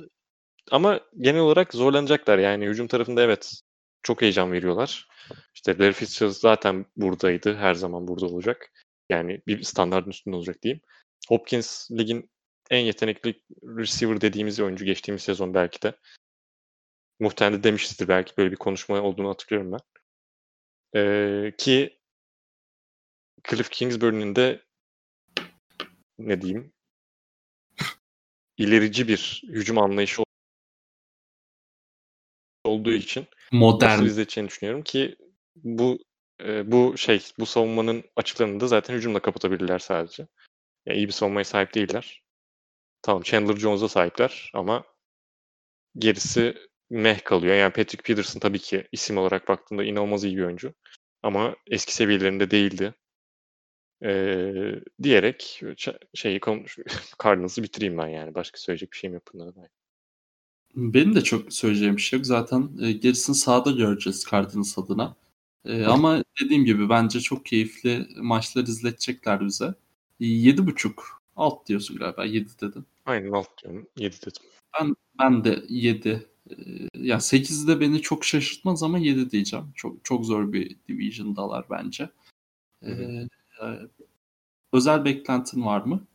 ama 0.71 1.01
genel 1.19 1.41
olarak 1.41 1.75
zorlanacaklar. 1.75 2.39
Yani 2.39 2.67
hücum 2.67 2.87
tarafında 2.87 3.23
evet 3.23 3.63
çok 4.03 4.23
heyecan 4.23 4.53
veriyorlar. 4.53 5.09
İşte 5.55 5.79
Larry 5.79 5.93
Fitzgerald 5.93 6.33
zaten 6.33 6.87
buradaydı. 6.97 7.57
Her 7.57 7.75
zaman 7.75 8.09
burada 8.09 8.27
olacak. 8.27 8.73
Yani 9.11 9.43
bir 9.47 9.63
standartın 9.63 10.11
üstünde 10.11 10.37
olacak 10.37 10.63
diyeyim. 10.63 10.81
Hopkins 11.29 11.91
ligin 11.91 12.31
en 12.71 12.79
yetenekli 12.81 13.43
receiver 13.63 14.21
dediğimiz 14.21 14.61
oyuncu 14.61 14.85
geçtiğimiz 14.85 15.23
sezon 15.23 15.55
belki 15.55 15.83
de. 15.83 15.95
Muhtemelen 17.21 17.59
de 17.59 17.65
demişizdir 17.65 18.09
belki 18.09 18.37
böyle 18.39 18.51
bir 18.51 18.57
konuşma 18.57 19.03
olduğunu 19.03 19.29
hatırlıyorum 19.29 19.73
ben. 19.73 19.81
Ee, 20.97 21.53
ki 21.59 21.99
Cliff 23.51 23.71
Kingsbury'nin 23.71 24.37
de 24.37 24.63
ne 26.19 26.41
diyeyim 26.41 26.73
ilerici 28.57 29.09
bir 29.09 29.43
hücum 29.49 29.79
anlayışı 29.79 30.23
olduğu 32.75 32.93
için 32.93 33.27
modern 33.53 34.05
izleyeceğini 34.05 34.49
düşünüyorum 34.49 34.83
ki 34.83 35.17
bu 35.57 35.99
e, 36.45 36.73
bu 36.73 36.99
şey 36.99 37.23
bu 37.39 37.47
savunmanın 37.47 38.05
açıklarını 38.17 38.61
da 38.61 38.67
zaten 38.67 38.95
hücumla 38.95 39.21
kapatabilirler 39.21 39.79
sadece. 39.79 40.27
Yani 40.87 40.99
iyi 40.99 41.07
bir 41.07 41.13
savunmaya 41.13 41.45
sahip 41.45 41.75
değiller. 41.75 42.23
Tamam 43.03 43.23
Chandler 43.23 43.57
Jones'a 43.57 43.89
sahipler 43.89 44.51
ama 44.55 44.85
gerisi 45.99 46.55
meh 46.91 47.25
kalıyor. 47.25 47.55
Yani 47.55 47.73
Patrick 47.73 48.03
Peterson 48.03 48.41
tabii 48.41 48.59
ki 48.59 48.89
isim 48.93 49.19
olarak 49.19 49.49
baktığında 49.49 49.85
inanılmaz 49.85 50.25
iyi 50.25 50.37
bir 50.37 50.43
oyuncu. 50.43 50.75
Ama 51.23 51.57
eski 51.71 51.95
seviyelerinde 51.95 52.51
değildi. 52.51 52.95
Ee, 54.05 54.75
diyerek 55.03 55.63
şeyi 56.15 56.41
konuş 56.41 56.79
Cardinals'ı 57.23 57.63
bitireyim 57.63 57.99
ben 57.99 58.09
yani. 58.09 58.35
Başka 58.35 58.59
söyleyecek 58.59 58.93
bir 58.93 58.97
şeyim 58.97 59.15
yok 59.15 59.23
bunlara 59.35 59.55
dair. 59.57 59.71
Benim 60.77 61.15
de 61.15 61.21
çok 61.21 61.53
söyleyeceğim 61.53 61.97
bir 61.97 62.03
şey 62.03 62.19
yok. 62.19 62.27
Zaten 62.27 62.71
e, 62.81 62.93
gerisini 62.93 63.37
sahada 63.37 63.71
göreceğiz 63.71 64.27
Cardinals 64.31 64.79
adına. 64.79 65.17
E, 65.65 65.85
ama 65.85 66.25
dediğim 66.43 66.65
gibi 66.65 66.89
bence 66.89 67.21
çok 67.21 67.47
keyifli 67.47 68.07
maçlar 68.17 68.63
izletecekler 68.63 69.47
bize. 69.47 69.75
E, 70.21 70.27
yedi 70.27 70.67
buçuk 70.67 71.23
alt 71.37 71.67
diyorsun 71.69 71.97
galiba. 71.97 72.25
Yedi 72.25 72.51
dedin. 72.61 72.85
Aynen 73.07 73.33
alt 73.33 73.63
diyorum. 73.63 73.87
Yedi 73.97 74.17
dedim. 74.21 74.43
Ben, 74.81 74.97
ben 75.19 75.45
de 75.45 75.65
yedi. 75.69 76.27
E, 76.51 76.55
yani 76.95 77.21
sekizde 77.21 77.81
beni 77.81 78.03
çok 78.03 78.25
şaşırtmaz 78.25 78.83
ama 78.83 78.99
yedi 78.99 79.31
diyeceğim. 79.31 79.67
Çok 79.75 80.05
çok 80.05 80.27
zor 80.27 80.53
bir 80.53 80.77
division'dalar 80.89 81.65
bence. 81.71 82.11
E, 82.83 82.91
e, 82.91 83.27
özel 84.73 85.05
beklentin 85.05 85.65
var 85.65 85.81
mı? 85.81 86.07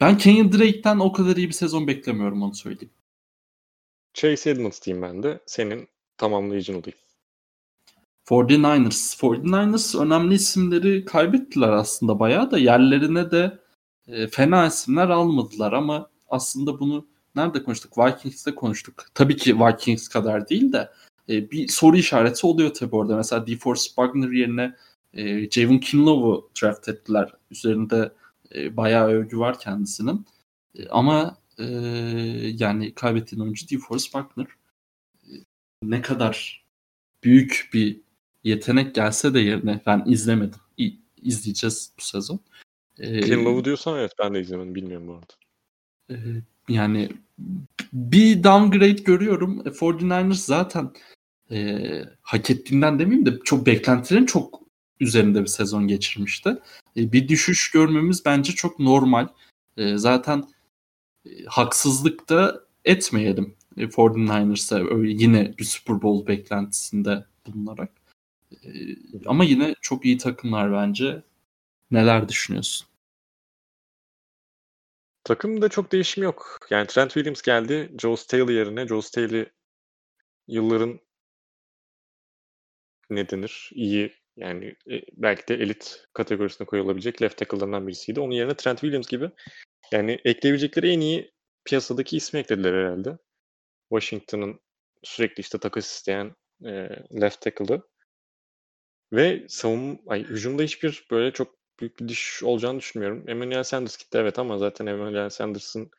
Ben 0.00 0.18
Kenyon 0.18 0.52
Drake'ten 0.52 0.98
o 0.98 1.12
kadar 1.12 1.36
iyi 1.36 1.48
bir 1.48 1.52
sezon 1.52 1.86
beklemiyorum 1.86 2.42
onu 2.42 2.54
söyleyeyim. 2.54 2.94
Chase 4.14 4.50
Edmonds 4.50 4.82
diyeyim 4.82 5.02
ben 5.02 5.22
de. 5.22 5.40
Senin 5.46 5.88
tamamlayıcın 6.18 6.72
olayım. 6.72 6.98
49ers. 8.26 9.18
49ers 9.18 10.02
önemli 10.02 10.34
isimleri 10.34 11.04
kaybettiler 11.04 11.68
aslında 11.68 12.18
bayağı 12.18 12.50
da 12.50 12.58
yerlerine 12.58 13.30
de 13.30 13.58
e, 14.08 14.26
fena 14.26 14.66
isimler 14.66 15.08
almadılar 15.08 15.72
ama 15.72 16.10
aslında 16.28 16.80
bunu 16.80 17.06
nerede 17.36 17.62
konuştuk? 17.62 17.98
Vikings'te 17.98 18.54
konuştuk. 18.54 19.06
Tabii 19.14 19.36
ki 19.36 19.60
Vikings 19.60 20.08
kadar 20.08 20.48
değil 20.48 20.72
de 20.72 20.90
e, 21.28 21.50
bir 21.50 21.68
soru 21.68 21.96
işareti 21.96 22.46
oluyor 22.46 22.74
tabii 22.74 22.96
orada. 22.96 23.16
Mesela 23.16 23.46
DeForest 23.46 23.86
Wagner 23.86 24.30
yerine 24.30 24.74
e, 25.14 25.50
Javon 25.50 25.78
Kinlow'u 25.78 26.50
draft 26.62 26.88
ettiler. 26.88 27.32
Üzerinde 27.50 28.12
e, 28.54 28.76
bayağı 28.76 29.08
övgü 29.08 29.38
var 29.38 29.58
kendisinin. 29.60 30.26
E, 30.78 30.88
ama 30.88 31.36
e, 31.58 31.64
yani 32.58 32.94
kaybettiğin 32.94 33.42
oyuncu 33.42 33.70
DeForest 33.70 34.04
Wagner 34.04 34.46
e, 35.22 35.32
ne 35.82 36.02
kadar 36.02 36.64
büyük 37.24 37.70
bir 37.72 38.00
yetenek 38.44 38.94
gelse 38.94 39.34
de 39.34 39.40
yerine 39.40 39.80
ben 39.86 40.02
izlemedim. 40.06 40.60
İ, 40.78 40.94
izleyeceğiz 41.22 41.92
bu 41.98 42.02
sezon. 42.02 42.40
Ee, 42.98 43.20
Kinlow'u 43.20 43.64
diyorsan 43.64 43.98
evet 43.98 44.12
ben 44.18 44.34
de 44.34 44.40
izlemedim 44.40 44.74
bilmiyorum 44.74 45.08
bu 45.08 45.12
arada. 45.12 45.34
E, 46.10 46.16
yani 46.68 47.08
bir 47.92 48.44
downgrade 48.44 49.02
görüyorum. 49.02 49.60
49ers 49.60 50.34
zaten 50.34 50.92
e, 51.50 51.88
hak 52.22 52.50
ettiğinden 52.50 52.98
demeyeyim 52.98 53.26
de 53.26 53.38
çok 53.44 53.66
beklentilerin 53.66 54.26
çok 54.26 54.60
üzerinde 55.00 55.42
bir 55.42 55.46
sezon 55.46 55.88
geçirmişti. 55.88 56.56
E, 56.96 57.12
bir 57.12 57.28
düşüş 57.28 57.70
görmemiz 57.70 58.24
bence 58.24 58.52
çok 58.52 58.78
normal. 58.78 59.28
E, 59.76 59.96
zaten 59.96 60.38
e, 60.38 60.53
haksızlık 61.46 62.28
da 62.28 62.64
etmeyelim. 62.84 63.56
E, 63.76 63.82
49ers'a 63.82 64.78
yine 65.06 65.58
bir 65.58 65.64
Super 65.64 66.02
Bowl 66.02 66.26
beklentisinde 66.28 67.24
bulunarak. 67.46 67.90
E, 68.64 68.68
ama 69.26 69.44
yine 69.44 69.74
çok 69.80 70.04
iyi 70.04 70.18
takımlar 70.18 70.72
bence. 70.72 71.22
Neler 71.90 72.28
düşünüyorsun? 72.28 72.86
Takımda 75.24 75.68
çok 75.68 75.92
değişim 75.92 76.24
yok. 76.24 76.58
Yani 76.70 76.86
Trent 76.86 77.12
Williams 77.12 77.42
geldi. 77.42 77.92
Joe 77.98 78.16
Staley 78.16 78.56
yerine. 78.56 78.86
Joe 78.88 79.02
Staley 79.02 79.46
yılların 80.48 81.00
ne 83.10 83.28
denir? 83.30 83.70
İyi 83.74 84.12
yani 84.36 84.76
e, 84.90 85.02
belki 85.12 85.48
de 85.48 85.54
elit 85.54 86.06
kategorisine 86.12 86.66
koyulabilecek 86.66 87.22
left 87.22 87.38
tackle'larından 87.38 87.86
birisiydi. 87.86 88.20
Onun 88.20 88.32
yerine 88.32 88.56
Trent 88.56 88.80
Williams 88.80 89.08
gibi 89.08 89.30
yani 89.92 90.20
ekleyebilecekleri 90.24 90.90
en 90.90 91.00
iyi 91.00 91.32
piyasadaki 91.64 92.16
ismi 92.16 92.40
eklediler 92.40 92.72
herhalde. 92.74 93.18
Washington'ın 93.88 94.60
sürekli 95.02 95.40
işte 95.40 95.58
takas 95.58 95.86
isteyen 95.86 96.36
e, 96.64 96.70
left 97.20 97.40
tackle'ı. 97.40 97.82
Ve 99.12 99.44
savun, 99.48 100.00
ay, 100.06 100.24
hücumda 100.24 100.62
hiçbir 100.62 101.06
böyle 101.10 101.32
çok 101.32 101.54
büyük 101.80 102.00
bir 102.00 102.08
diş 102.08 102.42
olacağını 102.42 102.78
düşünmüyorum. 102.78 103.24
Emmanuel 103.28 103.62
Sanders 103.62 103.96
gitti 103.96 104.18
evet 104.18 104.38
ama 104.38 104.58
zaten 104.58 104.86
Emmanuel 104.86 105.30
Sanders'ın 105.30 105.90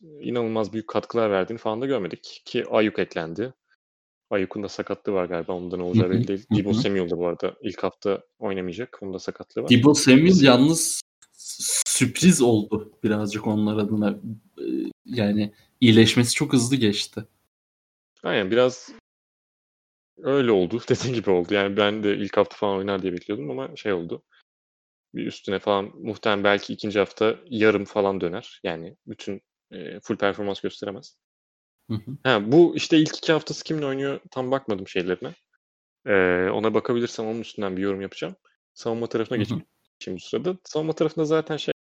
inanılmaz 0.00 0.72
büyük 0.72 0.88
katkılar 0.88 1.30
verdiğini 1.30 1.58
falan 1.58 1.80
da 1.80 1.86
görmedik. 1.86 2.42
Ki 2.44 2.64
Ayuk 2.70 2.98
eklendi. 2.98 3.54
Ayuk'un 4.30 4.62
da 4.62 4.68
sakatlığı 4.68 5.12
var 5.12 5.24
galiba. 5.24 5.52
Ondan 5.52 5.80
olacağı 5.80 6.10
belli 6.10 6.28
değil. 6.28 6.46
Debo 6.56 6.72
Samuel 6.72 7.10
da 7.10 7.18
bu 7.18 7.26
arada 7.26 7.54
ilk 7.62 7.82
hafta 7.82 8.22
oynamayacak. 8.38 8.98
Onun 9.02 9.14
da 9.14 9.18
sakatlığı 9.18 9.62
var. 9.62 9.70
Debo 9.70 9.94
Samuel 9.94 10.42
yalnız 10.42 11.00
sürpriz 11.86 12.42
oldu 12.42 12.92
birazcık 13.02 13.46
onlar 13.46 13.76
adına. 13.76 14.20
Yani 15.04 15.52
iyileşmesi 15.80 16.34
çok 16.34 16.52
hızlı 16.52 16.76
geçti. 16.76 17.24
Aynen 18.22 18.50
biraz 18.50 18.90
öyle 20.18 20.50
oldu. 20.52 20.80
Dediğin 20.88 21.14
gibi 21.14 21.30
oldu. 21.30 21.54
Yani 21.54 21.76
ben 21.76 22.02
de 22.02 22.16
ilk 22.16 22.36
hafta 22.36 22.56
falan 22.56 22.78
oynar 22.78 23.02
diye 23.02 23.12
bekliyordum 23.12 23.50
ama 23.50 23.76
şey 23.76 23.92
oldu. 23.92 24.22
Bir 25.14 25.26
üstüne 25.26 25.58
falan 25.58 25.92
muhtemelen 25.94 26.44
belki 26.44 26.72
ikinci 26.72 26.98
hafta 26.98 27.36
yarım 27.50 27.84
falan 27.84 28.20
döner. 28.20 28.60
Yani 28.62 28.96
bütün 29.06 29.42
e, 29.70 30.00
full 30.00 30.16
performans 30.16 30.60
gösteremez. 30.60 31.16
Hı 31.90 31.94
hı. 31.94 32.16
Ha, 32.22 32.52
bu 32.52 32.76
işte 32.76 32.98
ilk 32.98 33.16
iki 33.16 33.32
haftası 33.32 33.64
kimin 33.64 33.82
oynuyor 33.82 34.20
tam 34.30 34.50
bakmadım 34.50 34.88
şeylerine. 34.88 35.34
Ee, 36.06 36.50
ona 36.50 36.74
bakabilirsem 36.74 37.26
onun 37.26 37.40
üstünden 37.40 37.76
bir 37.76 37.82
yorum 37.82 38.00
yapacağım. 38.00 38.36
Savunma 38.74 39.06
tarafına 39.06 39.38
geçeyim 39.38 39.64
şimdi 39.98 40.20
sırada. 40.20 40.56
Savunma 40.64 40.92
tarafında 40.92 41.24
zaten 41.24 41.56
şey 41.56 41.74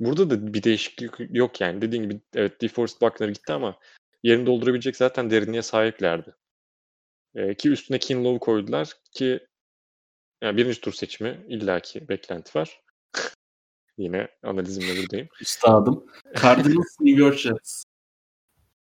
burada 0.00 0.30
da 0.30 0.54
bir 0.54 0.62
değişiklik 0.62 1.12
yok 1.30 1.60
yani. 1.60 1.82
Dediğim 1.82 2.10
gibi 2.10 2.20
evet 2.34 2.60
DeForest 2.60 3.02
Buckner 3.02 3.28
gitti 3.28 3.52
ama 3.52 3.78
yerini 4.22 4.46
doldurabilecek 4.46 4.96
zaten 4.96 5.30
derinliğe 5.30 5.62
sahiplerdi. 5.62 6.34
Ee, 7.34 7.54
ki 7.54 7.70
üstüne 7.70 7.98
Kinlow'u 7.98 8.40
koydular 8.40 8.92
ki 9.12 9.46
yani 10.42 10.56
birinci 10.56 10.80
tur 10.80 10.92
seçimi 10.92 11.44
illaki 11.48 12.08
beklenti 12.08 12.58
var. 12.58 12.80
Yine 13.98 14.28
analizimle 14.42 15.02
buradayım. 15.02 15.28
Üstadım. 15.40 16.06
Cardinals 16.42 17.00
New 17.00 17.20
York 17.22 17.38
Jets. 17.38 17.84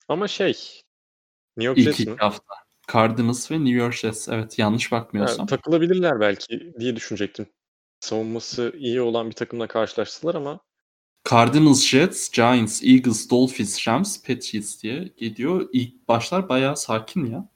Ama 0.08 0.28
şey 0.28 0.52
New 1.56 1.66
York 1.66 1.78
İlk 1.78 1.84
Jets 1.84 2.00
iki 2.00 2.10
mi? 2.10 2.16
hafta. 2.18 2.54
Cardinals 2.92 3.50
ve 3.50 3.54
New 3.64 3.78
York 3.78 3.94
Jets. 3.94 4.28
Evet 4.28 4.58
yanlış 4.58 4.92
bakmıyorsam. 4.92 5.46
takılabilirler 5.46 6.20
belki 6.20 6.72
diye 6.78 6.96
düşünecektim. 6.96 7.46
Savunması 8.00 8.72
iyi 8.78 9.00
olan 9.00 9.30
bir 9.30 9.34
takımla 9.34 9.66
karşılaştılar 9.66 10.34
ama 10.34 10.60
Cardinals, 11.30 11.86
Jets, 11.86 12.30
Giants, 12.30 12.82
Eagles, 12.82 13.30
Dolphins, 13.30 13.88
Rams, 13.88 14.22
Patriots 14.22 14.82
diye 14.82 15.12
gidiyor. 15.16 15.68
İlk 15.72 16.08
başlar 16.08 16.48
bayağı 16.48 16.76
sakin 16.76 17.26
ya. 17.26 17.48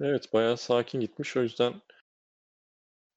evet 0.00 0.32
bayağı 0.32 0.56
sakin 0.56 1.00
gitmiş. 1.00 1.36
O 1.36 1.42
yüzden 1.42 1.74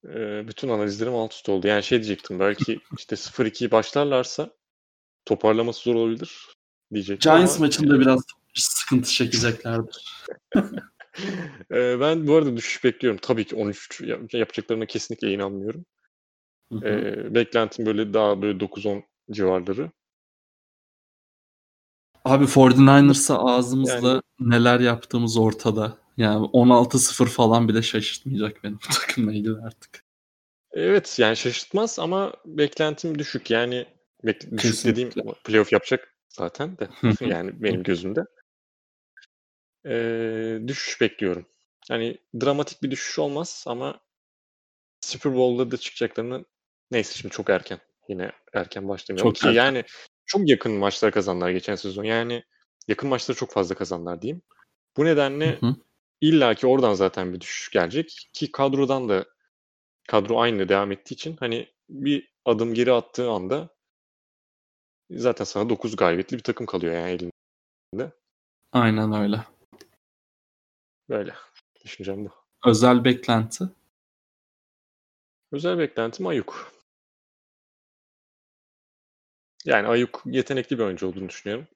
e, 0.04 0.48
bütün 0.48 0.68
analizlerim 0.68 1.14
alt 1.14 1.32
üst 1.32 1.48
oldu. 1.48 1.66
Yani 1.66 1.82
şey 1.82 1.98
diyecektim 1.98 2.40
belki 2.40 2.80
işte 2.98 3.16
0-2 3.16 3.70
başlarlarsa 3.70 4.50
toparlaması 5.24 5.82
zor 5.82 5.94
olabilir 5.94 6.46
diyecektim 6.94 7.32
Giants 7.32 7.56
ama 7.56 7.66
maçında 7.66 8.00
biraz 8.00 8.24
sıkıntı 8.54 9.10
çekeceklerdir. 9.10 10.24
e, 11.72 12.00
ben 12.00 12.26
bu 12.26 12.34
arada 12.36 12.56
düşüş 12.56 12.84
bekliyorum. 12.84 13.20
Tabii 13.22 13.44
ki 13.44 13.56
13 13.56 14.00
yap- 14.00 14.34
yapacaklarına 14.34 14.86
kesinlikle 14.86 15.32
inanmıyorum. 15.32 15.84
Hı 16.72 16.78
hı. 16.78 16.88
E, 16.88 17.34
beklentim 17.34 17.86
böyle 17.86 18.14
daha 18.14 18.42
böyle 18.42 18.58
9-10 18.60 19.02
civarları. 19.30 19.90
Abi 22.24 22.44
49ers'a 22.46 23.38
ağzımızla 23.38 24.08
Yani- 24.08 24.22
neler 24.40 24.80
yaptığımız 24.80 25.36
ortada. 25.36 25.98
Yani 26.16 26.46
16-0 26.46 27.26
falan 27.26 27.68
bile 27.68 27.82
şaşırtmayacak 27.82 28.64
benim 28.64 28.74
bu 28.76 28.78
takımla 29.00 29.32
ilgili 29.32 29.58
artık. 29.66 30.04
Evet 30.72 31.16
yani 31.18 31.36
şaşırtmaz 31.36 31.98
ama 31.98 32.32
beklentim 32.46 33.18
düşük. 33.18 33.50
Yani 33.50 33.86
bek- 34.24 34.58
düşük 34.58 34.84
dediğim 34.84 35.10
playoff 35.44 35.72
yapacak 35.72 36.14
zaten 36.28 36.78
de 36.78 36.88
yani 37.20 37.62
benim 37.62 37.82
gözümde. 37.82 38.24
Ee, 39.86 40.58
düşüş 40.66 41.00
bekliyorum. 41.00 41.46
Hani 41.88 42.18
dramatik 42.40 42.82
bir 42.82 42.90
düşüş 42.90 43.18
olmaz 43.18 43.64
ama 43.66 44.00
Super 45.00 45.34
Bowl'da 45.34 45.70
da 45.70 45.76
çıkacaklarını 45.76 46.44
neyse 46.90 47.14
şimdi 47.14 47.34
çok 47.34 47.50
erken. 47.50 47.78
Yine 48.08 48.32
erken 48.52 48.88
başlamayalım 48.88 49.32
Çok 49.32 49.42
ki 49.42 49.48
erken. 49.48 49.64
yani 49.64 49.84
çok 50.26 50.48
yakın 50.48 50.72
maçlar 50.72 51.12
kazandılar 51.12 51.50
geçen 51.50 51.74
sezon. 51.74 52.04
Yani 52.04 52.44
yakın 52.88 53.08
maçları 53.08 53.38
çok 53.38 53.52
fazla 53.52 53.74
kazandılar 53.74 54.22
diyeyim. 54.22 54.42
Bu 54.96 55.04
nedenle 55.04 55.60
Hı 55.60 55.66
hı. 55.66 55.76
İlla 56.20 56.54
ki 56.54 56.66
oradan 56.66 56.94
zaten 56.94 57.32
bir 57.34 57.40
düşüş 57.40 57.70
gelecek 57.70 58.28
ki 58.32 58.52
kadrodan 58.52 59.08
da 59.08 59.24
kadro 60.08 60.40
aynı 60.40 60.68
devam 60.68 60.92
ettiği 60.92 61.14
için 61.14 61.36
hani 61.40 61.68
bir 61.88 62.32
adım 62.44 62.74
geri 62.74 62.92
attığı 62.92 63.30
anda 63.30 63.68
zaten 65.10 65.44
sana 65.44 65.68
9 65.68 65.96
galibiyetli 65.96 66.36
bir 66.36 66.42
takım 66.42 66.66
kalıyor 66.66 66.94
yani 66.94 67.10
elinde. 67.10 68.12
Aynen 68.72 69.12
öyle. 69.12 69.40
Böyle. 71.10 71.34
Düşüncem 71.84 72.24
bu. 72.24 72.30
Özel 72.66 73.04
beklenti. 73.04 73.64
Özel 75.52 75.78
beklentim 75.78 76.26
Ayuk. 76.26 76.72
Yani 79.64 79.88
Ayuk 79.88 80.22
yetenekli 80.24 80.78
bir 80.78 80.84
oyuncu 80.84 81.06
olduğunu 81.06 81.28
düşünüyorum. 81.28 81.68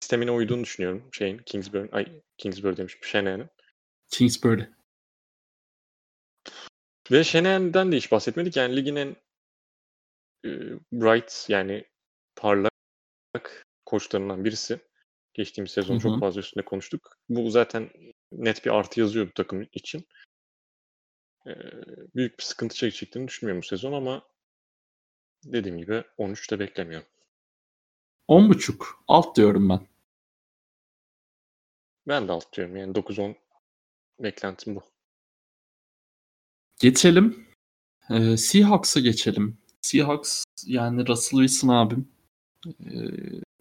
Sistemine 0.00 0.30
uyduğunu 0.30 0.64
düşünüyorum. 0.64 1.08
Şeyin 1.12 1.38
Kingsbury, 1.38 1.88
ay 1.92 2.22
Kingsbury 2.38 2.76
demişim. 2.76 3.00
Shanahan'ın. 3.02 3.50
Kingsbury. 4.08 4.62
Ve 7.10 7.24
Shanahan'den 7.24 7.92
de 7.92 7.96
hiç 7.96 8.12
bahsetmedik. 8.12 8.56
Yani 8.56 8.76
ligin 8.76 8.96
en 8.96 9.16
e, 10.44 10.50
bright 10.92 11.46
yani 11.48 11.84
parlak 12.36 13.64
koçlarından 13.86 14.44
birisi. 14.44 14.80
Geçtiğimiz 15.34 15.70
sezon 15.70 15.94
Hı 15.94 15.98
hı. 15.98 16.02
çok 16.02 16.20
fazla 16.20 16.40
üstünde 16.40 16.64
konuştuk. 16.64 17.18
Bu 17.28 17.50
zaten 17.50 17.90
net 18.38 18.64
bir 18.64 18.70
artı 18.70 19.00
yazıyor 19.00 19.28
bu 19.28 19.32
takım 19.32 19.66
için. 19.72 20.06
Ee, 21.46 21.52
büyük 22.14 22.38
bir 22.38 22.44
sıkıntı 22.44 22.74
çekeceklerini 22.74 23.28
düşünmüyorum 23.28 23.62
bu 23.62 23.66
sezon 23.66 23.92
ama 23.92 24.22
dediğim 25.44 25.78
gibi 25.78 26.04
13'te 26.18 26.58
beklemiyorum. 26.58 27.06
10.5. 28.28 28.86
Alt 29.08 29.36
diyorum 29.36 29.68
ben. 29.68 29.86
Ben 32.08 32.28
de 32.28 32.32
alt 32.32 32.52
diyorum 32.56 32.76
yani 32.76 32.92
9-10 32.92 33.34
beklentim 34.18 34.76
bu. 34.76 34.82
Geçelim. 36.80 37.48
Ee, 38.10 38.36
Seahawks'a 38.36 39.00
geçelim. 39.00 39.58
Seahawks 39.80 40.44
yani 40.66 41.08
Russell 41.08 41.38
Wilson 41.38 41.68
abim. 41.68 42.08
Ee, 42.66 42.90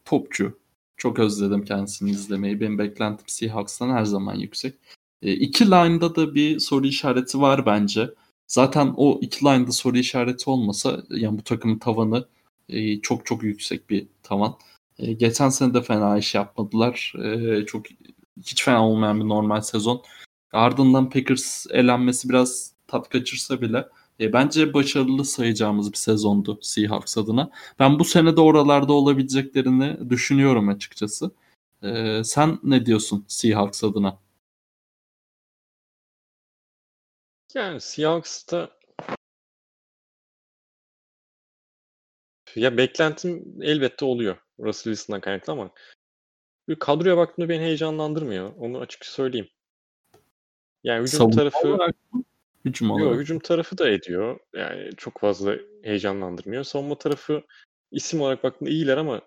topçu. 0.05 0.62
Çok 0.98 1.20
özledim 1.20 1.65
kendisini 1.65 2.11
izlemeyi. 2.11 2.61
Benim 2.61 2.78
beklentim 2.78 3.26
Seahawks'tan 3.28 3.90
her 3.90 4.06
zaman 4.06 4.36
yüksek. 4.36 4.76
Ee, 5.22 5.34
iki 5.34 5.65
line'da 5.65 6.15
da 6.15 6.36
bir 6.36 6.60
soru 6.60 6.88
işareti 6.88 7.41
var 7.41 7.65
bence. 7.65 8.10
Zaten 8.48 8.94
o 8.98 9.20
iki 9.22 9.45
line'da 9.45 9.72
soru 9.72 9.98
işareti 9.98 10.49
olmasa 10.49 11.03
yani 11.10 11.38
bu 11.38 11.44
takımın 11.44 11.80
tavanı 11.80 12.28
e, 12.70 13.02
çok 13.02 13.26
çok 13.26 13.44
yüksek 13.44 13.90
bir 13.90 14.07
tavan. 14.24 14.57
E, 14.99 15.14
geçen 15.14 15.49
sene 15.49 15.74
de 15.74 15.82
fena 15.82 16.18
iş 16.18 16.36
yapmadılar. 16.36 17.14
E, 17.24 17.65
çok 17.65 17.86
hiç 18.38 18.64
fena 18.64 18.88
olmayan 18.88 19.20
bir 19.20 19.30
normal 19.30 19.61
sezon. 19.61 20.03
Ardından 20.53 21.10
Packers 21.10 21.65
elenmesi 21.70 22.30
biraz 22.30 22.74
tat 22.88 23.10
kaçırsa 23.10 23.61
bile 23.61 23.86
e, 24.23 24.33
bence 24.33 24.73
başarılı 24.73 25.25
sayacağımız 25.25 25.91
bir 25.91 25.97
sezondu 25.97 26.59
Seahawks 26.61 27.17
adına. 27.17 27.51
Ben 27.79 27.99
bu 27.99 28.05
sene 28.05 28.35
de 28.37 28.41
oralarda 28.41 28.93
olabileceklerini 28.93 30.09
düşünüyorum 30.09 30.69
açıkçası. 30.69 31.31
E, 31.83 32.21
sen 32.23 32.59
ne 32.63 32.85
diyorsun 32.85 33.25
Seahawks 33.27 33.83
adına? 33.83 34.19
Yani 37.55 37.81
Seahawks'ta 37.81 38.69
ya 42.55 42.77
beklentim 42.77 43.57
elbette 43.61 44.05
oluyor 44.05 44.37
Russell 44.59 44.93
Wilson'dan 44.93 45.21
kaynaklı 45.21 45.53
ama 45.53 45.71
bir 46.67 46.75
kadroya 46.75 47.17
baktığımda 47.17 47.49
beni 47.49 47.63
heyecanlandırmıyor. 47.63 48.55
Onu 48.55 48.79
açık 48.79 49.05
söyleyeyim. 49.05 49.49
Yani 50.83 51.03
hücum 51.03 51.31
tarafı 51.31 51.67
olarak 51.67 51.95
Hücum 52.65 52.88
Yok, 52.90 53.02
olarak. 53.02 53.19
hücum 53.19 53.40
tarafı 53.40 53.77
da 53.77 53.90
ediyor. 53.90 54.40
Yani 54.53 54.90
çok 54.98 55.19
fazla 55.19 55.56
heyecanlandırmıyor. 55.84 56.64
Savunma 56.64 56.98
tarafı 56.98 57.44
isim 57.91 58.22
olarak 58.22 58.44
baktığında 58.44 58.69
iyiler 58.69 58.98
ama 58.98 59.22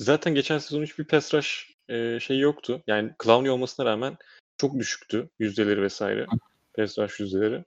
zaten 0.00 0.34
geçen 0.34 0.58
sezon 0.58 0.82
hiçbir 0.82 1.04
pass 1.04 1.34
rush 1.34 1.74
e, 1.88 2.20
şey 2.20 2.38
yoktu. 2.38 2.82
Yani 2.86 3.12
Clowney 3.24 3.50
olmasına 3.50 3.86
rağmen 3.86 4.16
çok 4.58 4.78
düşüktü 4.78 5.28
yüzdeleri 5.38 5.82
vesaire. 5.82 6.26
Pass 6.74 6.98
rush 6.98 7.20
yüzdeleri. 7.20 7.64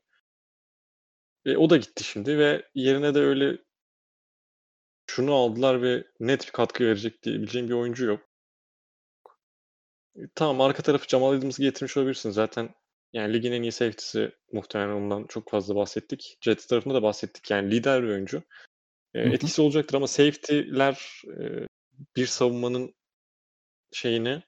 Ve 1.46 1.58
o 1.58 1.70
da 1.70 1.78
gitti 1.78 2.04
şimdi 2.04 2.38
ve 2.38 2.70
yerine 2.76 3.16
de 3.16 3.20
öyle 3.20 3.58
şunu 5.10 5.34
aldılar 5.34 5.82
ve 5.82 6.04
net 6.20 6.48
bir 6.48 6.52
katkı 6.52 6.84
verecek 6.84 7.24
diyebileceğim 7.24 7.68
bir 7.68 7.74
oyuncu 7.74 8.06
yok. 8.06 8.22
E, 10.16 10.22
Tamam 10.36 10.62
arka 10.62 10.84
tarafı 10.84 11.08
Jamal 11.08 11.34
Adams'ı 11.34 11.62
getirmiş 11.62 11.98
olabilirsin. 11.98 12.32
Zaten 12.32 12.70
yani 13.18 13.34
ligin 13.34 13.52
en 13.52 13.62
iyi 13.62 13.72
safety'si 13.72 14.32
muhtemelen 14.52 14.96
ondan 14.96 15.26
çok 15.28 15.50
fazla 15.50 15.76
bahsettik. 15.76 16.38
Jets 16.42 16.68
tarafında 16.68 16.94
da 16.94 17.04
bahsettik. 17.04 17.52
Yani 17.52 17.72
lider 17.72 18.04
bir 18.04 18.08
oyuncu. 18.08 18.44
E, 19.14 19.20
etkisi 19.22 19.62
olacaktır 19.62 19.96
ama 19.96 20.08
safety'ler 20.08 21.24
e, 21.28 21.68
bir 22.16 22.26
savunmanın 22.26 22.96
şeyini 23.92 24.44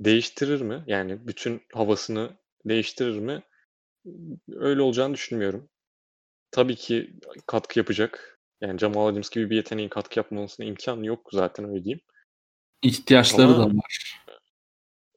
değiştirir 0.00 0.60
mi? 0.60 0.84
Yani 0.86 1.26
bütün 1.26 1.62
havasını 1.74 2.36
değiştirir 2.64 3.18
mi? 3.18 3.42
Öyle 4.52 4.82
olacağını 4.82 5.14
düşünmüyorum. 5.14 5.68
Tabii 6.50 6.76
ki 6.76 7.14
katkı 7.46 7.78
yapacak. 7.78 8.40
Yani 8.60 8.78
Jamal 8.78 9.06
Adams 9.06 9.30
gibi 9.30 9.50
bir 9.50 9.56
yeteneğin 9.56 9.88
katkı 9.88 10.18
yapmamasına 10.18 10.66
imkan 10.66 11.02
yok 11.02 11.28
zaten 11.32 11.68
öyle 11.68 11.84
diyeyim. 11.84 12.00
İhtiyaçları 12.82 13.48
Ama- 13.48 13.58
da 13.58 13.76
var. 13.76 14.22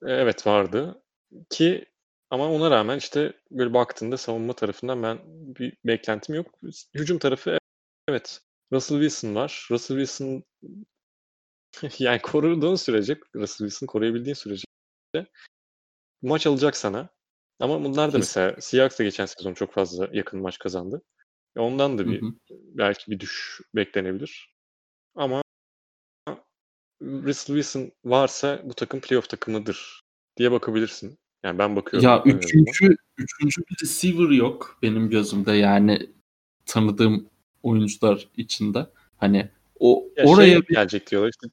Evet 0.02 0.48
vardı 0.48 1.04
ki 1.50 1.86
ama 2.30 2.52
ona 2.52 2.72
rağmen 2.72 2.98
işte 2.98 3.34
böyle 3.52 3.74
baktığında 3.74 4.18
savunma 4.18 4.54
tarafından 4.54 5.04
ben 5.04 5.20
bir 5.56 5.78
beklentim 5.86 6.36
yok. 6.36 6.60
Hücum 6.94 7.20
tarafı 7.20 7.58
evet 8.10 8.42
Russell 8.74 8.98
Wilson 9.02 9.36
var. 9.36 9.68
Russell 9.72 9.98
Wilson 9.98 10.44
yani 12.00 12.22
koruduğun 12.22 12.76
sürece 12.76 13.20
Russell 13.36 13.68
Wilson 13.68 13.88
koruyabildiğin 13.88 14.34
sürece 14.34 14.66
maç 16.22 16.48
alacak 16.48 16.78
sana. 16.78 17.10
Ama 17.60 17.84
bunlar 17.84 18.14
da 18.14 18.18
mesela 18.18 18.62
Seahawks 18.62 19.00
da 19.00 19.04
geçen 19.04 19.26
sezon 19.26 19.54
çok 19.54 19.74
fazla 19.74 20.10
yakın 20.14 20.42
maç 20.42 20.60
kazandı. 20.60 21.02
E 21.56 21.60
Ondan 21.60 21.98
da 21.98 22.04
Hı 22.04 22.08
bir 22.08 22.22
hı. 22.22 22.34
belki 22.50 23.12
bir 23.12 23.20
düş 23.20 23.62
beklenebilir. 23.76 24.54
Ama 25.16 25.44
Russell 27.02 27.56
Wilson 27.56 27.92
varsa 28.06 28.62
bu 28.64 28.74
takım 28.74 29.02
playoff 29.02 29.30
takımıdır 29.30 30.02
diye 30.38 30.52
bakabilirsin. 30.52 31.20
Yani 31.44 31.60
ben 31.60 31.76
bakıyorum. 31.76 32.10
Ya 32.10 32.24
üçüncü, 32.26 32.96
üçüncü 33.18 33.62
bir 33.62 33.76
receiver 33.84 34.30
yok 34.30 34.78
benim 34.82 35.10
gözümde 35.10 35.52
yani 35.52 36.10
tanıdığım 36.66 37.30
oyuncular 37.64 38.28
içinde. 38.38 38.88
Hani 39.18 39.50
o 39.80 40.04
Ya 40.18 40.26
oraya 40.26 40.52
şey 40.52 40.62
gelecek 40.62 41.12
diyorlar. 41.12 41.30
İşte 41.30 41.48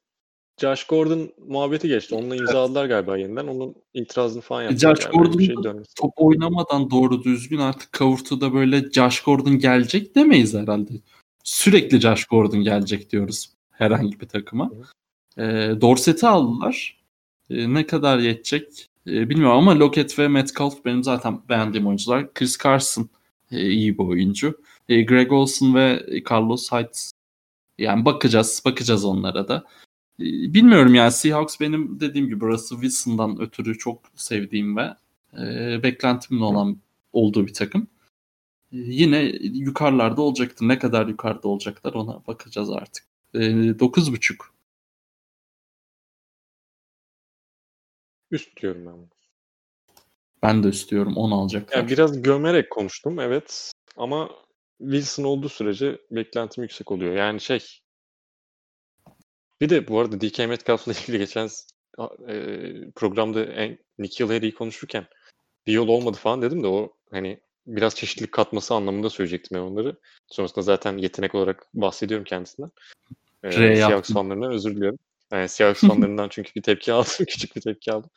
Josh 0.61 0.85
Gordon 0.85 1.33
muhabbeti 1.49 1.89
geçti. 1.89 2.15
Onunla 2.15 2.37
imzaladılar 2.37 2.87
galiba 2.87 3.17
yeniden. 3.17 3.47
Onun 3.47 3.75
itirazını 3.95 4.43
falan 4.43 4.63
yaptılar. 4.63 4.95
Josh 4.95 5.03
şey 5.03 5.13
Gordon 5.13 5.65
dönmesi. 5.65 5.95
top 5.95 6.13
oynamadan 6.17 6.91
doğru 6.91 7.23
düzgün 7.25 7.59
artık 7.59 7.93
kavurtuda 7.93 8.55
böyle 8.55 8.91
Josh 8.93 9.21
Gordon 9.21 9.59
gelecek 9.59 10.15
demeyiz 10.15 10.55
herhalde. 10.55 10.93
Sürekli 11.45 12.01
Josh 12.01 12.25
Gordon 12.25 12.61
gelecek 12.61 13.11
diyoruz 13.11 13.51
herhangi 13.71 14.21
bir 14.21 14.29
takıma. 14.29 14.71
E, 15.39 15.43
Dorset'i 15.81 16.27
aldılar. 16.27 17.05
E, 17.51 17.75
ne 17.75 17.87
kadar 17.87 18.19
yetecek 18.19 18.89
e, 19.07 19.31
bilmiyorum 19.31 19.59
ama 19.59 19.79
Lockett 19.79 20.19
ve 20.19 20.29
Metcalf 20.29 20.85
benim 20.85 21.05
zaten 21.05 21.41
beğendiğim 21.49 21.87
oyuncular. 21.87 22.35
Chris 22.35 22.59
Carson 22.65 23.09
e, 23.53 23.69
iyi 23.71 23.99
bir 23.99 24.05
oyuncu. 24.05 24.61
E, 24.89 25.03
Greg 25.03 25.33
Olson 25.33 25.75
ve 25.75 26.07
Carlos 26.31 26.73
Hyde 26.73 26.91
yani 27.79 28.05
bakacağız 28.05 28.63
bakacağız 28.65 29.05
onlara 29.05 29.49
da. 29.49 29.65
E, 30.21 30.25
bilmiyorum 30.55 30.95
yani 30.95 31.13
Seahawks 31.13 31.61
benim 31.61 32.01
dediğim 32.01 32.29
gibi 32.29 32.45
Russell 32.45 32.81
Wilson'dan 32.81 33.41
ötürü 33.41 33.79
çok 33.79 34.01
sevdiğim 34.17 34.77
ve 34.77 34.95
e, 35.39 35.83
beklentimin 35.83 36.41
olan 36.41 36.77
olduğu 37.13 37.47
bir 37.47 37.55
takım. 37.55 37.89
E, 38.73 38.77
yine 38.77 39.23
yukarılarda 39.43 40.23
olacaktır. 40.23 40.69
Ne 40.69 40.79
kadar 40.79 41.07
yukarıda 41.07 41.49
olacaklar 41.49 41.95
ona 41.95 42.27
bakacağız 42.27 42.71
artık. 42.71 43.05
E, 43.35 43.39
9.5 43.39 44.56
Üst 48.31 48.57
diyorum 48.63 48.87
ben. 48.87 49.09
ben 50.43 50.63
de 50.63 50.69
istiyorum 50.69 51.17
10 51.17 51.31
alacaklar. 51.31 51.79
Yani 51.79 51.91
biraz 51.91 52.23
gömerek 52.23 52.71
konuştum 52.71 53.21
evet. 53.21 53.73
Ama 53.97 54.31
Wilson 54.79 55.25
olduğu 55.25 55.49
sürece 55.49 56.01
beklentim 56.11 56.63
yüksek 56.63 56.93
oluyor. 56.93 57.15
Yani 57.15 57.41
şey 57.41 57.61
bir 59.61 59.71
de 59.71 59.89
bu 59.89 60.01
arada 60.01 60.21
DK 60.21 60.39
Metcalf'la 60.39 60.93
ilgili 61.03 61.19
geçen 61.19 61.49
e, 62.29 62.65
programda 62.95 63.45
en, 63.45 63.79
Nikhil 63.99 64.27
Harry'i 64.27 64.55
konuşurken 64.55 65.07
bir 65.67 65.73
yol 65.73 65.89
olmadı 65.89 66.17
falan 66.17 66.43
dedim 66.43 66.63
de 66.63 66.67
o 66.67 66.97
hani 67.11 67.41
biraz 67.67 67.95
çeşitlilik 67.95 68.33
katması 68.33 68.75
anlamında 68.75 69.11
söyleyecektim 69.11 69.59
ben 69.59 69.63
onları. 69.63 69.97
Sonrasında 70.27 70.63
zaten 70.63 70.99
yetenek 70.99 71.35
olarak 71.35 71.67
bahsediyorum 71.75 72.25
kendisinden. 72.25 72.71
Ee. 73.45 73.53
Seahawks 73.53 74.13
fanlarından 74.13 74.53
özür 74.53 74.77
diliyorum. 74.77 74.99
Yani 75.33 75.49
Seahawks 75.49 75.81
fanlarından 75.81 76.29
çünkü 76.29 76.55
bir 76.55 76.63
tepki 76.63 76.93
aldım. 76.93 77.27
Küçük 77.29 77.57
bir 77.57 77.61
tepki 77.61 77.93
aldım. 77.93 78.11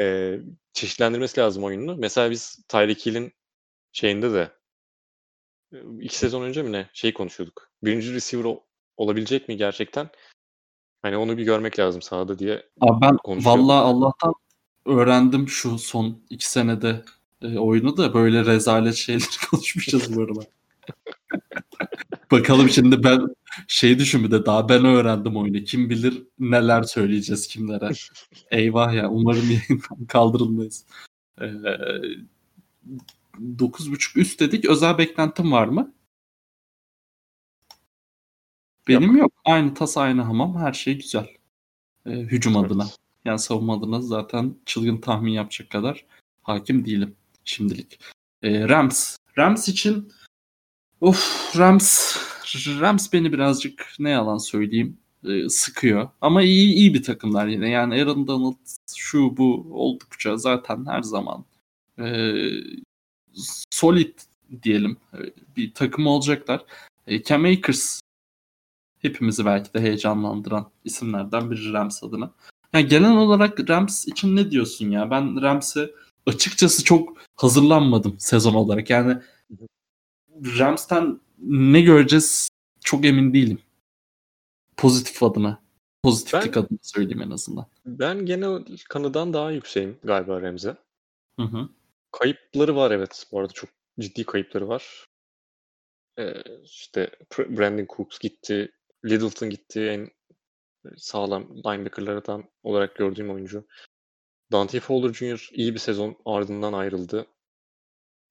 Ee, 0.00 0.38
çeşitlendirmesi 0.72 1.40
lazım 1.40 1.64
oyununu. 1.64 1.96
Mesela 1.96 2.30
biz 2.30 2.64
Tyreek 2.68 3.06
Hill'in 3.06 3.32
şeyinde 3.92 4.32
de 4.32 4.52
iki 6.00 6.18
sezon 6.18 6.42
önce 6.42 6.62
mi 6.62 6.72
ne 6.72 6.90
şey 6.92 7.14
konuşuyorduk. 7.14 7.70
Birinci 7.82 8.14
receiver 8.14 8.44
ol- 8.44 8.60
olabilecek 8.96 9.48
mi 9.48 9.56
gerçekten? 9.56 10.08
Hani 11.02 11.16
onu 11.16 11.38
bir 11.38 11.44
görmek 11.44 11.78
lazım 11.78 12.02
sahada 12.02 12.38
diye. 12.38 12.66
Abi 12.80 13.00
ben 13.00 13.18
vallahi 13.26 13.84
Allah'tan 13.84 14.34
öğrendim 14.86 15.48
şu 15.48 15.78
son 15.78 16.22
iki 16.30 16.50
senede 16.50 17.04
e, 17.42 17.58
oyunu 17.58 17.96
da 17.96 18.14
böyle 18.14 18.44
rezalet 18.44 18.94
şeyler 18.94 19.38
konuşmuşuz 19.50 20.16
bu 20.16 20.22
arada. 20.22 20.40
Bakalım 22.30 22.70
şimdi 22.70 23.04
ben 23.04 23.20
şey 23.68 23.98
düşün 23.98 24.24
bir 24.24 24.30
de 24.30 24.46
daha 24.46 24.68
ben 24.68 24.84
öğrendim 24.84 25.36
oyunu. 25.36 25.64
Kim 25.64 25.90
bilir 25.90 26.22
neler 26.38 26.82
söyleyeceğiz 26.82 27.48
kimlere. 27.48 27.90
Eyvah 28.50 28.94
ya 28.94 29.10
umarım 29.10 29.50
yayından 29.50 30.06
kaldırılmayız. 30.08 30.84
Ee, 31.40 31.44
9.5 33.40 34.18
üst 34.18 34.40
dedik. 34.40 34.64
Özel 34.64 34.98
beklentim 34.98 35.52
var 35.52 35.66
mı? 35.68 35.94
Benim 38.88 39.16
yok. 39.16 39.32
Aynı 39.44 39.74
tas 39.74 39.96
aynı 39.96 40.22
hamam. 40.22 40.56
Her 40.56 40.72
şey 40.72 40.94
güzel. 40.96 41.28
Ee, 42.06 42.10
hücum 42.10 42.56
Evet. 42.56 42.66
adına. 42.66 42.86
Yani 43.24 43.38
savunma 43.38 43.76
adına 43.78 44.00
zaten 44.00 44.54
çılgın 44.66 44.96
tahmin 44.96 45.32
yapacak 45.32 45.70
kadar 45.70 46.04
hakim 46.42 46.84
değilim 46.86 47.16
şimdilik. 47.44 47.98
Ee, 48.42 48.68
Rams. 48.68 49.16
Rams 49.38 49.68
için 49.68 50.12
of 51.00 51.52
Rams 51.58 52.16
Rams 52.80 53.12
beni 53.12 53.32
birazcık 53.32 53.86
ne 53.98 54.10
yalan 54.10 54.38
söyleyeyim 54.38 54.98
e, 55.24 55.48
sıkıyor. 55.48 56.08
Ama 56.20 56.42
iyi 56.42 56.74
iyi 56.74 56.94
bir 56.94 57.02
takımlar 57.02 57.46
yine. 57.46 57.68
Yani 57.70 57.94
Aaron 57.94 58.26
Donald 58.26 58.56
şu 58.96 59.36
bu 59.36 59.66
oldukça 59.70 60.36
zaten 60.36 60.86
her 60.86 61.02
zaman 61.02 61.44
e, 61.98 62.34
solid 63.70 64.18
diyelim 64.62 64.96
e, 65.14 65.18
bir 65.56 65.74
takım 65.74 66.06
olacaklar. 66.06 66.64
E, 67.06 67.22
Cam 67.22 67.44
Akers 67.44 68.00
hepimizi 68.98 69.44
belki 69.44 69.74
de 69.74 69.80
heyecanlandıran 69.80 70.70
isimlerden 70.84 71.50
biri 71.50 71.72
Rams 71.72 72.02
adına. 72.02 72.30
Yani 72.72 72.88
genel 72.88 73.16
olarak 73.16 73.70
Rams 73.70 74.08
için 74.08 74.36
ne 74.36 74.50
diyorsun 74.50 74.90
ya? 74.90 75.10
Ben 75.10 75.42
Rams'e 75.42 75.90
açıkçası 76.26 76.84
çok 76.84 77.16
hazırlanmadım 77.36 78.16
sezon 78.18 78.54
olarak. 78.54 78.90
Yani 78.90 79.18
Rams'ten 80.58 81.20
ne 81.38 81.80
göreceğiz 81.80 82.48
çok 82.84 83.04
emin 83.04 83.34
değilim. 83.34 83.58
Pozitif 84.76 85.22
adına. 85.22 85.62
Pozitiflik 86.02 86.54
Ben- 86.56 86.60
adına 86.60 86.78
söyleyeyim 86.82 87.22
en 87.22 87.30
azından. 87.30 87.66
Ben 87.86 88.26
genel 88.26 88.64
kanıdan 88.88 89.32
daha 89.32 89.50
yükseğim 89.50 89.98
galiba 90.04 90.42
Remze. 90.42 90.76
Hı 91.40 91.42
hı. 91.46 91.68
Kayıpları 92.12 92.76
var 92.76 92.90
evet. 92.90 93.26
Bu 93.32 93.40
arada 93.40 93.52
çok 93.52 93.70
ciddi 94.00 94.24
kayıpları 94.24 94.68
var. 94.68 95.06
Ee, 96.18 96.34
işte 96.64 97.10
Brandon 97.38 97.86
Cooks 97.96 98.18
gitti. 98.18 98.72
Littleton 99.04 99.50
gitti. 99.50 99.80
En 99.80 100.08
sağlam 100.96 101.56
linebackerlardan 101.56 102.44
olarak 102.62 102.96
gördüğüm 102.96 103.30
oyuncu. 103.30 103.66
Dante 104.52 104.80
Fowler 104.80 105.12
Jr. 105.12 105.48
iyi 105.52 105.74
bir 105.74 105.78
sezon 105.78 106.16
ardından 106.24 106.72
ayrıldı. 106.72 107.26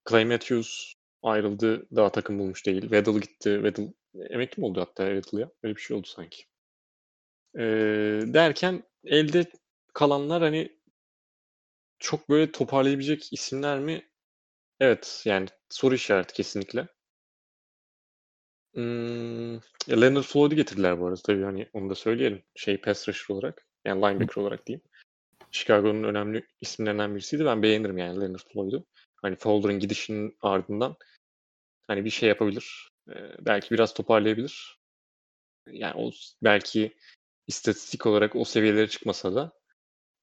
Clay 0.09 0.25
Matthews 0.25 0.93
ayrıldı. 1.25 1.87
Daha 1.95 2.11
takım 2.11 2.39
bulmuş 2.39 2.65
değil. 2.65 2.81
Weddle 2.81 3.19
gitti. 3.19 3.59
Weddle 3.63 3.93
emekli 4.29 4.61
mi 4.61 4.65
oldu 4.65 4.81
hatta 4.81 5.21
Weddle 5.21 5.41
ya? 5.41 5.51
Öyle 5.63 5.75
bir 5.75 5.81
şey 5.81 5.97
oldu 5.97 6.07
sanki. 6.07 6.43
Ee, 7.57 8.21
derken 8.25 8.83
elde 9.05 9.45
kalanlar 9.93 10.41
hani 10.41 10.79
çok 11.99 12.29
böyle 12.29 12.51
toparlayabilecek 12.51 13.33
isimler 13.33 13.79
mi? 13.79 14.09
Evet 14.79 15.21
yani 15.25 15.47
soru 15.69 15.95
işareti 15.95 16.33
kesinlikle. 16.33 16.87
Hmm, 18.73 19.53
ya 19.87 19.99
Leonard 20.01 20.23
Floyd'u 20.23 20.55
getirdiler 20.55 20.99
bu 20.99 21.07
arada 21.07 21.21
tabii 21.25 21.43
hani 21.43 21.69
onu 21.73 21.89
da 21.89 21.95
söyleyelim. 21.95 22.43
Şey 22.55 22.81
pass 22.81 23.07
rusher 23.07 23.35
olarak 23.35 23.67
yani 23.85 24.01
linebacker 24.01 24.41
olarak 24.41 24.67
diyeyim. 24.67 24.81
Chicago'nun 25.51 26.03
önemli 26.03 26.43
isimlerinden 26.61 27.15
birisiydi. 27.15 27.45
Ben 27.45 27.63
beğenirim 27.63 27.97
yani 27.97 28.21
Leonard 28.21 28.53
Floyd'u. 28.53 28.85
Hani 29.15 29.35
Fowler'ın 29.35 29.79
gidişinin 29.79 30.37
ardından 30.41 30.95
hani 31.87 32.05
bir 32.05 32.09
şey 32.09 32.29
yapabilir. 32.29 32.91
Ee, 33.09 33.13
belki 33.39 33.71
biraz 33.71 33.93
toparlayabilir. 33.93 34.79
Yani 35.67 35.93
o 35.95 36.11
belki 36.43 36.97
istatistik 37.47 38.05
olarak 38.05 38.35
o 38.35 38.43
seviyelere 38.45 38.87
çıkmasa 38.87 39.35
da 39.35 39.53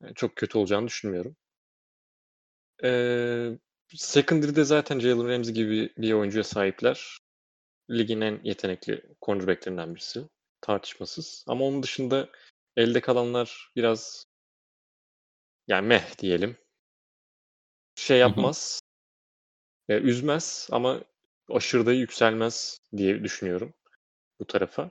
e, 0.05 0.15
çok 0.15 0.37
kötü 0.37 0.59
olacağını 0.59 0.87
düşünmüyorum. 0.87 1.37
Ee, 2.85 3.59
secondary'de 3.89 4.65
zaten 4.65 4.99
Jalen 5.01 5.29
Ramsey 5.29 5.55
gibi 5.55 5.93
bir 5.99 6.13
oyuncuya 6.13 6.45
sahipler. 6.45 7.19
Ligin 7.91 8.21
en 8.21 8.41
yetenekli 8.45 9.03
cornerbacklerinden 9.23 9.95
birisi. 9.95 10.29
Tartışmasız. 10.61 11.45
Ama 11.49 11.65
onun 11.65 11.83
dışında 11.83 12.29
elde 12.77 13.01
kalanlar 13.01 13.73
biraz 13.77 14.27
yani 15.69 15.87
meh 15.87 16.19
diyelim. 16.19 16.57
Şey 17.95 18.19
yapmaz. 18.19 18.81
e, 19.89 19.95
üzmez 19.95 20.69
ama 20.73 21.01
aşırı 21.57 21.87
da 21.87 21.93
yükselmez 21.93 22.81
diye 22.97 23.25
düşünüyorum 23.25 23.75
bu 24.41 24.47
tarafa. 24.47 24.91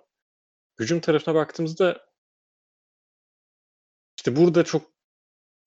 Hücum 0.79 0.99
tarafına 0.99 1.35
baktığımızda 1.35 2.05
işte 4.17 4.35
burada 4.35 4.63
çok 4.63 4.91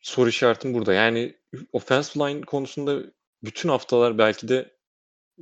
soru 0.00 0.28
işaretim 0.28 0.74
burada. 0.74 0.94
Yani 0.94 1.38
offensive 1.72 2.24
line 2.24 2.40
konusunda 2.40 3.02
bütün 3.42 3.68
haftalar 3.68 4.18
belki 4.18 4.48
de 4.48 4.76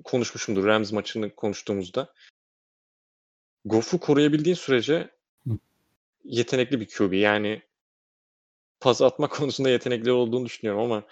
konuşmuşumdur 0.04 0.66
Rams 0.66 0.92
maçını 0.92 1.34
konuştuğumuzda. 1.34 2.14
Goff'u 3.64 4.00
koruyabildiğin 4.00 4.56
sürece 4.56 5.10
yetenekli 6.24 6.80
bir 6.80 6.88
QB. 6.88 7.12
Yani 7.12 7.62
pas 8.80 9.02
atma 9.02 9.28
konusunda 9.28 9.70
yetenekli 9.70 10.12
olduğunu 10.12 10.46
düşünüyorum 10.46 10.82
ama 10.82 11.02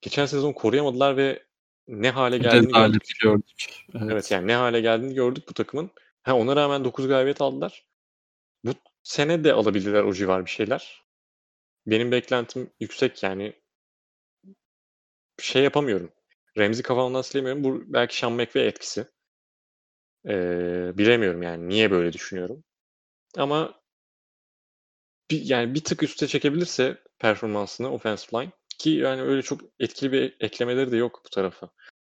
geçen 0.00 0.26
sezon 0.26 0.52
koruyamadılar 0.52 1.16
ve 1.16 1.47
ne 1.88 2.10
hale 2.10 2.38
geldiğini 2.38 2.72
gördük. 2.72 3.02
gördük. 3.22 3.86
Evet. 3.94 4.08
Evet 4.12 4.30
yani 4.30 4.46
ne 4.46 4.54
hale 4.54 4.80
geldiğini 4.80 5.14
gördük 5.14 5.44
bu 5.48 5.54
takımın. 5.54 5.90
Ha, 6.22 6.36
ona 6.36 6.56
rağmen 6.56 6.84
9 6.84 7.08
galibiyet 7.08 7.40
aldılar. 7.40 7.86
Bu 8.64 8.70
sene 9.02 9.44
de 9.44 9.52
alabilirler 9.52 10.02
o 10.02 10.12
civar 10.12 10.46
bir 10.46 10.50
şeyler. 10.50 11.04
Benim 11.86 12.12
beklentim 12.12 12.70
yüksek 12.80 13.22
yani. 13.22 13.52
Şey 15.40 15.62
yapamıyorum. 15.62 16.12
Remzi 16.58 16.82
kafamdan 16.82 17.22
silemiyorum. 17.22 17.64
Bu 17.64 17.82
belki 17.86 18.16
Sean 18.16 18.32
McVay 18.32 18.68
etkisi. 18.68 19.06
Ee, 20.26 20.92
bilemiyorum 20.94 21.42
yani 21.42 21.68
niye 21.68 21.90
böyle 21.90 22.12
düşünüyorum. 22.12 22.64
Ama 23.36 23.80
bir, 25.30 25.44
yani 25.44 25.74
bir 25.74 25.84
tık 25.84 26.02
üste 26.02 26.26
çekebilirse 26.26 27.02
performansını 27.18 27.92
offensive 27.92 28.42
line 28.42 28.52
ki 28.78 28.90
yani 28.90 29.22
öyle 29.22 29.42
çok 29.42 29.60
etkili 29.80 30.12
bir 30.12 30.36
eklemeleri 30.40 30.92
de 30.92 30.96
yok 30.96 31.22
bu 31.26 31.28
tarafa. 31.30 31.70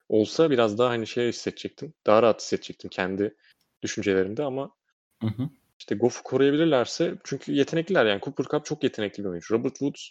Olsa 0.09 0.51
biraz 0.51 0.77
daha 0.77 0.89
hani 0.89 1.07
şey 1.07 1.27
hissedecektim. 1.27 1.93
Daha 2.05 2.23
rahat 2.23 2.41
hissedecektim 2.41 2.89
kendi 2.89 3.35
düşüncelerimde 3.81 4.43
ama 4.43 4.75
Hı 5.21 5.27
hı. 5.27 5.49
işte 5.79 5.95
Goff'u 5.95 6.23
koruyabilirlerse 6.23 7.15
çünkü 7.23 7.51
yetenekliler 7.51 8.05
yani 8.05 8.21
Cooper 8.21 8.45
Cup 8.45 8.65
çok 8.65 8.83
yetenekli 8.83 9.23
bir 9.23 9.29
oyuncu. 9.29 9.53
Robert 9.53 9.73
Woods 9.73 10.09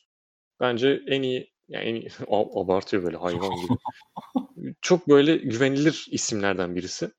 bence 0.60 1.02
en 1.06 1.22
iyi 1.22 1.52
yani 1.68 1.84
en 1.84 1.94
iyi, 1.94 2.08
abartıyor 2.30 3.04
böyle 3.04 3.16
hayvan 3.16 3.50
gibi. 3.56 3.78
çok 4.82 5.08
böyle 5.08 5.36
güvenilir 5.36 6.06
isimlerden 6.10 6.76
birisi. 6.76 7.10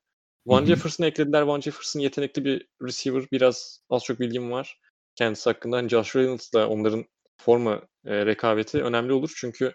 Van 0.46 0.64
Jefferson'ı 0.64 1.06
eklediler. 1.06 1.42
Van 1.42 1.60
Jefferson 1.60 2.00
yetenekli 2.00 2.44
bir 2.44 2.68
receiver. 2.82 3.24
Biraz 3.32 3.80
az 3.90 4.04
çok 4.04 4.20
bilgim 4.20 4.50
var 4.50 4.80
kendisi 5.14 5.50
hakkında. 5.50 5.76
Hani 5.76 5.88
Josh 5.88 6.16
Reynolds 6.16 6.52
da 6.52 6.68
onların 6.68 7.04
forma 7.40 7.82
e, 8.04 8.26
rekabeti 8.26 8.82
önemli 8.82 9.12
olur. 9.12 9.32
Çünkü 9.36 9.72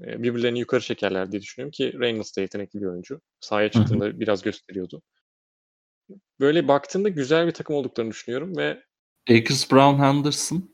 e, 0.00 0.22
birbirlerini 0.22 0.58
yukarı 0.58 0.80
çekerler 0.80 1.32
diye 1.32 1.42
düşünüyorum 1.42 1.70
ki 1.70 2.00
Reynolds 2.00 2.36
da 2.36 2.40
yetenekli 2.40 2.80
bir 2.80 2.86
oyuncu. 2.86 3.20
Sahaya 3.40 3.70
çıktığında 3.70 4.20
biraz 4.20 4.42
gösteriyordu. 4.42 5.02
Böyle 6.40 6.68
baktığında 6.68 7.08
güzel 7.08 7.46
bir 7.46 7.52
takım 7.52 7.76
olduklarını 7.76 8.10
düşünüyorum 8.10 8.56
ve 8.56 8.82
Akers 9.30 9.72
Brown 9.72 10.02
Henderson 10.02 10.70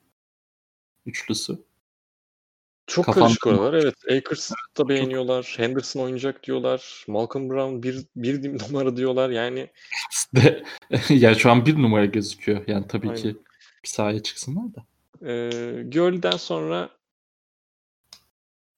üçlüsü. 1.07 1.59
Çok 2.87 3.05
Kafanda 3.05 3.27
karışık 3.27 3.47
oralar. 3.47 3.73
Evet. 3.75 3.95
Akers 4.05 4.53
da 4.79 4.89
beğeniyorlar. 4.89 5.55
Henderson 5.57 6.01
oynayacak 6.01 6.45
diyorlar. 6.45 7.05
Malcolm 7.09 7.51
Brown 7.51 7.83
bir, 7.83 8.07
bir 8.17 8.59
numara 8.69 8.97
diyorlar. 8.97 9.31
Yani 9.31 9.71
ya 11.09 11.35
şu 11.35 11.51
an 11.51 11.67
bir 11.67 11.83
numara 11.83 12.05
gözüküyor. 12.05 12.65
Yani 12.67 12.87
tabii 12.89 13.09
Aynen. 13.09 13.23
ki 13.23 13.37
bir 13.85 13.89
sahaya 13.89 14.23
çıksınlar 14.23 14.75
da. 14.75 14.87
E, 15.23 15.51
Gurley'den 15.93 16.37
sonra 16.37 16.91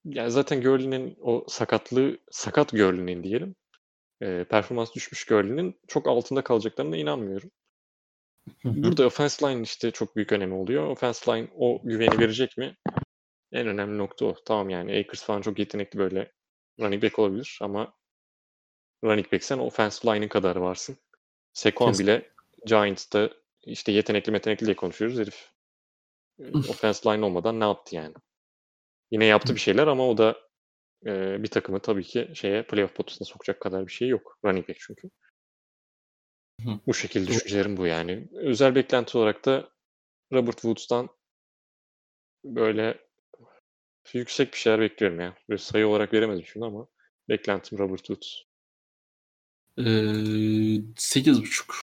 yani 0.04 0.30
zaten 0.30 0.62
Gurley'nin 0.62 1.16
o 1.20 1.44
sakatlığı 1.48 2.18
sakat 2.30 2.70
Gurley'nin 2.70 3.22
diyelim 3.22 3.54
e, 4.22 4.44
performans 4.44 4.94
düşmüş 4.94 5.24
Gurley'nin 5.24 5.80
çok 5.88 6.08
altında 6.08 6.44
kalacaklarına 6.44 6.96
inanmıyorum. 6.96 7.50
Burada 8.64 9.06
offense 9.06 9.46
line 9.46 9.62
işte 9.62 9.90
çok 9.90 10.16
büyük 10.16 10.32
önemi 10.32 10.54
oluyor. 10.54 10.86
Offense 10.86 11.32
line 11.32 11.48
o 11.56 11.80
güveni 11.84 12.18
verecek 12.18 12.58
mi? 12.58 12.76
En 13.52 13.66
önemli 13.66 13.98
nokta 13.98 14.24
o. 14.24 14.34
Tamam 14.44 14.70
yani 14.70 14.98
Akers 14.98 15.22
falan 15.22 15.42
çok 15.42 15.58
yetenekli 15.58 15.98
böyle 15.98 16.32
running 16.80 17.02
back 17.02 17.18
olabilir 17.18 17.58
ama 17.62 17.94
running 19.04 19.32
back 19.32 19.44
sen 19.44 19.58
offensive 19.58 20.14
line'in 20.14 20.28
kadar 20.28 20.56
varsın. 20.56 20.96
Sekon 21.52 21.98
bile 21.98 22.30
Giants'ta 22.66 23.30
işte 23.66 23.92
yetenekli 23.92 24.32
metenekli 24.32 24.66
diye 24.66 24.76
konuşuyoruz 24.76 25.18
herif. 25.18 25.51
E, 26.38 26.58
offensive 26.58 27.14
line 27.14 27.24
olmadan 27.24 27.60
ne 27.60 27.64
yaptı 27.64 27.96
yani? 27.96 28.14
Yine 29.10 29.24
yaptı 29.24 29.54
bir 29.54 29.60
şeyler 29.60 29.86
ama 29.86 30.08
o 30.08 30.18
da 30.18 30.36
e, 31.06 31.42
bir 31.42 31.48
takımı 31.48 31.80
tabii 31.80 32.04
ki 32.04 32.30
şeye 32.34 32.62
playoff 32.62 32.94
potasına 32.94 33.26
sokacak 33.26 33.60
kadar 33.60 33.86
bir 33.86 33.92
şey 33.92 34.08
yok. 34.08 34.38
Running 34.44 34.68
back 34.68 34.80
çünkü. 34.80 35.10
Hı. 36.64 36.70
Bu 36.86 36.94
şekilde 36.94 37.26
düşüncelerim 37.26 37.76
bu 37.76 37.86
yani. 37.86 38.28
Özel 38.32 38.74
beklenti 38.74 39.18
olarak 39.18 39.44
da 39.44 39.70
Robert 40.32 40.54
Woods'tan 40.56 41.08
böyle 42.44 42.98
yüksek 44.12 44.52
bir 44.52 44.58
şeyler 44.58 44.80
bekliyorum 44.80 45.20
ya. 45.20 45.36
Böyle 45.48 45.58
sayı 45.58 45.86
olarak 45.86 46.12
veremedim 46.12 46.46
şunu 46.46 46.64
ama 46.64 46.86
beklentim 47.28 47.78
Robert 47.78 48.04
Woods. 48.04 48.42
Ee, 49.78 49.82
8.5. 50.96 51.82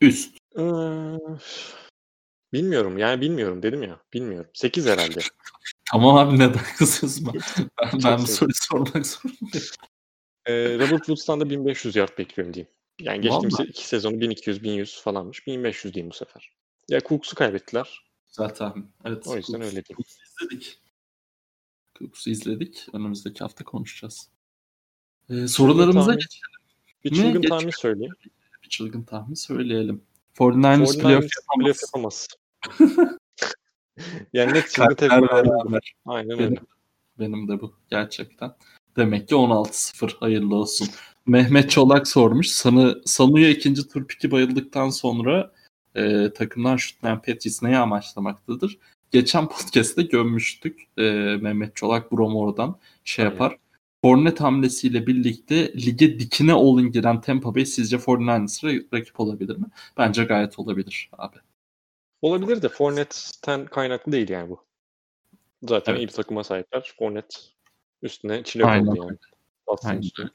Üst. 0.00 0.39
Bilmiyorum 2.52 2.98
yani 2.98 3.20
bilmiyorum 3.20 3.62
dedim 3.62 3.82
ya. 3.82 4.00
Bilmiyorum. 4.12 4.50
8 4.54 4.86
herhalde. 4.86 5.20
Tamam 5.90 6.16
abi 6.16 6.34
neden 6.38 6.60
kızıyorsun? 6.78 7.26
Ben, 7.26 7.40
ben, 7.82 7.98
Çok 7.98 8.18
bu 8.18 8.26
sevdim. 8.26 8.26
soruyu 8.26 8.54
sormak 8.54 9.06
zorundayım. 9.06 9.66
Ee, 10.46 10.74
Robert 10.74 10.98
Woods'tan 11.06 11.40
da 11.40 11.50
1500 11.50 11.96
yard 11.96 12.18
bekliyorum 12.18 12.54
diyeyim. 12.54 12.72
Yani 13.00 13.20
geçtiğimiz 13.20 13.54
Vallahi. 13.54 13.68
iki 13.68 13.86
sezonu 13.88 14.16
1200-1100 14.16 15.02
falanmış. 15.02 15.46
1500 15.46 15.94
diyeyim 15.94 16.10
bu 16.10 16.14
sefer. 16.14 16.52
Ya 16.88 17.00
Cooks'u 17.00 17.34
kaybettiler. 17.34 18.04
Zaten 18.26 18.72
evet. 19.04 19.26
O 19.26 19.36
yüzden 19.36 19.52
Cooks- 19.60 19.64
öyle 19.64 19.70
diyeyim. 19.84 19.96
Cooks'u 19.96 20.44
izledik. 20.44 20.78
Cooks'u 21.98 22.30
izledik. 22.30 22.86
Önümüzdeki 22.92 23.38
hafta 23.38 23.64
konuşacağız. 23.64 24.28
Ee, 25.30 25.48
sorularımıza 25.48 26.10
tahmin- 26.10 26.18
geçelim. 26.20 26.50
Bir 27.04 27.10
çılgın 27.14 27.42
Geç- 27.42 27.48
tahmin 27.50 27.70
söyleyeyim. 27.70 28.14
Bir 28.64 28.68
çılgın 28.68 29.02
tahmin 29.02 29.34
söyleyelim. 29.34 30.02
49ers 30.38 31.00
playoff 31.02 31.24
49ers 31.24 31.30
yapamaz. 31.40 31.82
yapamaz. 31.82 32.28
yani 34.32 34.54
net 34.54 34.78
verdim. 34.78 35.28
beraber. 35.28 35.94
Aynen 36.06 36.38
Benim, 36.38 36.50
öyle. 36.50 36.60
benim 37.18 37.48
de 37.48 37.60
bu 37.60 37.74
gerçekten. 37.90 38.54
Demek 38.96 39.28
ki 39.28 39.34
16-0 39.34 40.16
hayırlı 40.20 40.56
olsun. 40.56 40.88
Mehmet 41.26 41.70
Çolak 41.70 42.08
sormuş. 42.08 42.48
Sanı, 42.48 43.02
Sanu'ya 43.04 43.50
ikinci 43.50 43.88
tur 43.88 44.06
piki 44.06 44.30
bayıldıktan 44.30 44.90
sonra 44.90 45.52
e, 45.94 46.32
takımdan 46.32 46.76
şutlayan 46.76 47.22
Pettis 47.22 47.62
neyi 47.62 47.76
amaçlamaktadır? 47.76 48.78
Geçen 49.10 49.48
podcast'te 49.48 50.02
gömmüştük. 50.02 50.88
E, 50.98 51.02
Mehmet 51.40 51.76
Çolak 51.76 52.12
Bromor'dan 52.12 52.78
şey 53.04 53.24
Aynen. 53.24 53.34
yapar. 53.34 53.56
Fournette 54.04 54.44
hamlesiyle 54.44 55.06
birlikte 55.06 55.72
lige 55.72 56.18
dikine 56.18 56.54
olun 56.54 56.90
giren 56.92 57.20
Tampa 57.20 57.54
Bay 57.54 57.66
sizce 57.66 57.96
49ers'a 57.96 58.84
rakip 58.94 59.20
olabilir 59.20 59.56
mi? 59.56 59.66
Bence 59.98 60.24
gayet 60.24 60.58
olabilir 60.58 61.10
abi. 61.18 61.36
Olabilir 62.22 62.62
de 62.62 62.68
Fournette'ten 62.68 63.66
kaynaklı 63.66 64.12
değil 64.12 64.28
yani 64.28 64.50
bu. 64.50 64.64
Zaten 65.68 65.92
Evet. 65.92 66.02
iyi 66.02 66.08
bir 66.08 66.12
takıma 66.12 66.44
sahipler. 66.44 66.94
Fournette 66.98 67.36
üstüne 68.02 68.42
çile 68.44 68.64
oldu 68.64 68.96
yani. 68.96 69.18
Aynen 69.84 70.02
üstüne. 70.02 70.28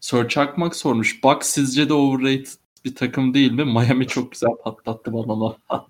Sir 0.00 0.28
Çakmak 0.28 0.76
sormuş. 0.76 1.24
Bucks 1.24 1.48
sizce 1.48 1.88
de 1.88 1.94
overrated 1.94 2.46
bir 2.84 2.94
takım 2.94 3.34
değil 3.34 3.52
mi? 3.52 3.64
Miami 3.64 4.06
çok 4.06 4.32
güzel 4.32 4.56
patlattı 4.64 5.12
bana. 5.12 5.56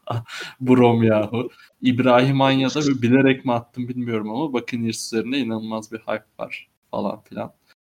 Brom 0.61 1.03
yahu. 1.03 1.51
İbrahim 1.83 2.41
Anya'da 2.41 3.03
bilerek 3.03 3.45
mi 3.45 3.53
attım 3.53 3.89
bilmiyorum 3.89 4.31
ama 4.31 4.53
Buccaneers 4.53 5.07
üzerine 5.07 5.39
inanılmaz 5.39 5.93
bir 5.93 5.99
hype 5.99 6.25
var 6.39 6.74
falan 6.95 7.21
filan 7.21 7.53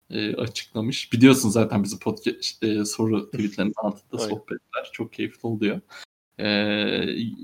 e, 0.10 0.36
açıklamış. 0.36 1.14
Biliyorsun 1.14 1.50
zaten 1.50 1.84
bizi 1.84 2.00
podcast 2.00 2.64
e, 2.64 2.86
soru 2.86 3.26
tweetlerinin 3.32 3.74
altında 3.78 4.22
sohbetler. 4.22 4.90
Çok 4.92 5.14
keyifli 5.14 5.48
oluyor. 5.48 5.82
E, 6.38 6.48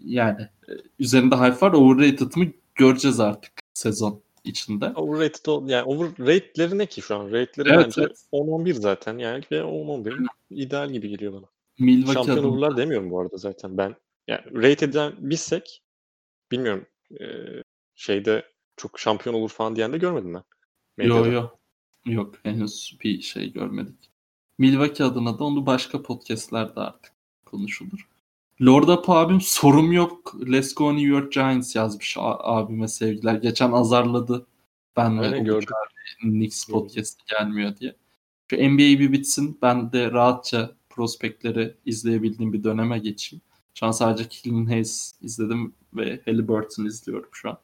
yani 0.06 0.42
e, 0.42 0.72
üzerinde 1.00 1.36
hype 1.36 1.62
var. 1.66 1.74
Overrated 1.74 2.36
mı 2.36 2.46
göreceğiz 2.76 3.20
artık 3.20 3.52
sezon 3.74 4.22
içinde. 4.44 4.86
Overrated 4.86 5.46
ol- 5.46 5.70
yani 5.70 5.84
overrate'leri 5.84 6.78
ne 6.78 6.86
ki 6.86 7.02
şu 7.02 7.16
an? 7.16 7.32
Rate'leri 7.32 7.70
Evet, 7.74 7.86
bence 7.86 8.02
evet. 8.02 8.26
10-11 8.32 8.74
zaten 8.74 9.18
yani 9.18 9.44
ve 9.52 9.56
10-11 9.60 10.28
ideal 10.50 10.92
gibi 10.92 11.10
geliyor 11.10 11.34
bana. 11.34 11.46
Milwaukee 11.80 12.14
Şampiyon 12.14 12.38
adına- 12.38 12.48
olurlar 12.52 12.78
demiyorum 12.78 13.12
bu 13.12 13.20
arada 13.20 13.38
zaten 13.38 13.78
ben. 13.78 13.96
Yani 14.28 14.42
rate 14.54 14.86
eden 14.86 15.14
bizsek 15.20 15.82
bilmiyorum 16.52 16.86
e, 17.22 17.26
şeyde 17.96 18.46
çok 18.78 19.00
şampiyon 19.00 19.36
olur 19.36 19.50
falan 19.50 19.76
diyen 19.76 19.94
de 19.94 19.98
görmedim 19.98 20.34
ben. 20.34 20.44
Medyada. 21.10 21.28
yo. 21.28 21.48
Yok 22.06 22.36
henüz 22.44 22.98
bir 23.04 23.22
şey 23.22 23.54
görmedik. 23.54 24.10
Milwaukee 24.58 25.04
adına 25.04 25.40
da 25.40 25.44
onu 25.44 25.66
başka 25.66 26.02
podcastlerde 26.02 26.80
artık 26.80 27.14
konuşulur. 27.46 28.08
Lord 28.62 28.88
Up 28.88 29.10
abim 29.10 29.42
sorum 29.42 29.92
yok. 29.92 30.36
Let's 30.52 30.76
go 30.76 30.94
New 30.94 31.08
York 31.08 31.32
Giants 31.32 31.76
yazmış 31.76 32.16
abime 32.20 32.88
sevgiler. 32.88 33.36
Geçen 33.36 33.72
azarladı. 33.72 34.48
Ben 34.98 35.24
de 35.24 35.40
gördüm. 35.40 35.68
Knicks 36.22 36.66
podcast'i 36.66 37.24
gelmiyor 37.30 37.78
diye. 37.78 37.96
Şu 38.50 38.58
NBA 38.58 38.78
bir 38.78 39.12
bitsin. 39.12 39.58
Ben 39.62 39.92
de 39.92 40.12
rahatça 40.12 40.76
prospektleri 40.90 41.76
izleyebildiğim 41.86 42.54
bir 42.54 42.64
döneme 42.64 43.00
geçeyim. 43.00 43.42
Şu 43.74 43.86
an 43.86 43.92
sadece 43.92 44.30
Killian 44.30 44.66
Hayes 44.66 45.14
izledim 45.22 45.74
ve 45.94 46.22
Halliburton 46.26 46.86
izliyorum 46.86 47.30
şu 47.32 47.50
an 47.50 47.58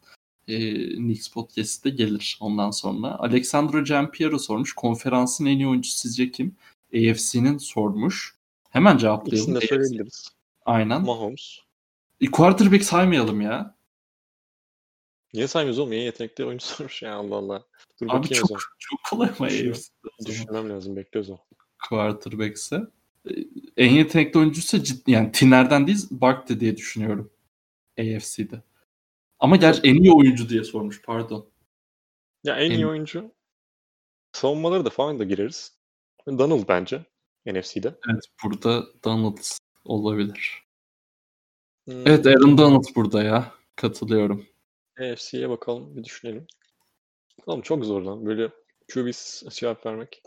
e, 0.48 0.74
Knicks 0.96 1.28
Podcast'ı 1.28 1.84
da 1.84 1.90
gelir 1.90 2.38
ondan 2.42 2.72
sonra. 2.72 3.20
Alexandro 3.20 3.84
Giampiero 3.84 4.40
sormuş. 4.40 4.74
Konferansın 4.74 5.46
en 5.46 5.58
iyi 5.58 5.68
oyuncusu 5.68 5.98
sizce 5.98 6.32
kim? 6.32 6.56
AFC'nin 6.96 7.58
sormuş. 7.58 8.36
Hemen 8.70 8.98
cevaplayalım. 8.98 9.38
İkisini 9.56 9.62
de 9.62 9.68
söyleyebiliriz. 9.68 10.28
Aynen. 10.66 11.02
Mahomes. 11.02 11.60
E, 12.22 12.26
quarterback 12.26 12.84
saymayalım 12.84 13.42
ya. 13.42 13.76
Niye 15.34 15.48
saymıyoruz 15.48 15.80
oğlum? 15.80 15.94
En 15.94 16.02
yetenekli 16.02 16.46
oyuncu 16.46 16.66
sormuş 16.68 17.02
ya 17.02 17.16
Allah 17.16 17.36
Allah. 17.36 17.64
Dur 18.02 18.06
Abi 18.10 18.24
bakayım 18.24 18.44
o 18.44 18.48
çok 18.48 18.62
çok 18.80 19.00
kolay 19.10 19.30
ama. 19.40 19.46
AFC'de. 19.48 20.26
Düşünmem 20.26 20.70
lazım. 20.70 20.96
Bekliyoruz 20.96 21.30
o. 21.30 21.38
quarterback'se. 21.90 22.82
E, 23.30 23.34
En 23.78 23.94
yetenekli 23.94 24.40
oyuncuysa 24.40 24.84
ciddi 24.84 25.12
yani 25.12 25.32
Tiner'den 25.32 25.88
değil 25.88 26.08
Barkley 26.12 26.60
diye 26.60 26.78
düşünüyorum. 26.78 27.32
AFC'de. 28.00 28.62
Ama 29.40 29.56
gerçi 29.56 29.82
en 29.84 29.96
iyi 29.96 30.12
oyuncu 30.12 30.50
diye 30.50 30.64
sormuş 30.64 31.02
pardon. 31.02 31.50
Ya 32.44 32.56
en 32.56 32.72
iyi 32.72 32.82
En- 32.84 32.88
oyuncu 32.88 33.32
savunmaları 34.32 34.86
da 34.86 34.90
falan 34.90 35.20
da 35.20 35.24
gireriz. 35.24 35.78
Donald 36.28 36.68
bence 36.68 37.06
NFC'de. 37.46 38.00
Evet 38.10 38.24
burada 38.44 38.86
Donald 39.04 39.38
olabilir. 39.86 40.64
Hmm, 41.86 42.08
Evet 42.08 42.28
Aaron 42.28 42.58
Donald 42.58 42.84
burada 42.96 43.24
ya. 43.24 43.52
Katılıyorum. 43.76 44.46
AFC'ye 45.00 45.50
bakalım 45.50 45.98
bir 45.98 46.04
düşünelim. 46.04 46.48
Oğlum 47.46 47.62
çok 47.62 47.86
zor 47.86 48.02
lan 48.02 48.26
böyle 48.26 48.50
QB's 48.94 49.44
cevap 49.50 49.86
vermek. 49.86 50.22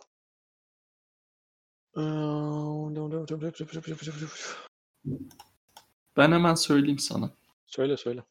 Ben 6.17 6.33
hemen 6.33 6.55
söyleyeyim 6.55 6.99
sana. 6.99 7.31
Söyle 7.67 7.97
söyle. 7.97 8.23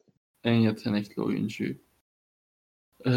En 0.44 0.54
yetenekli 0.54 1.22
oyuncuyu. 1.22 1.74
Ee, 3.06 3.10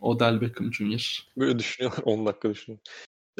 Odell 0.00 0.40
Beckham 0.40 0.74
Jr. 0.74 1.26
Böyle 1.36 1.58
düşünüyorlar 1.58 2.02
10 2.04 2.26
dakika 2.26 2.50
düşünüyor. 2.50 2.80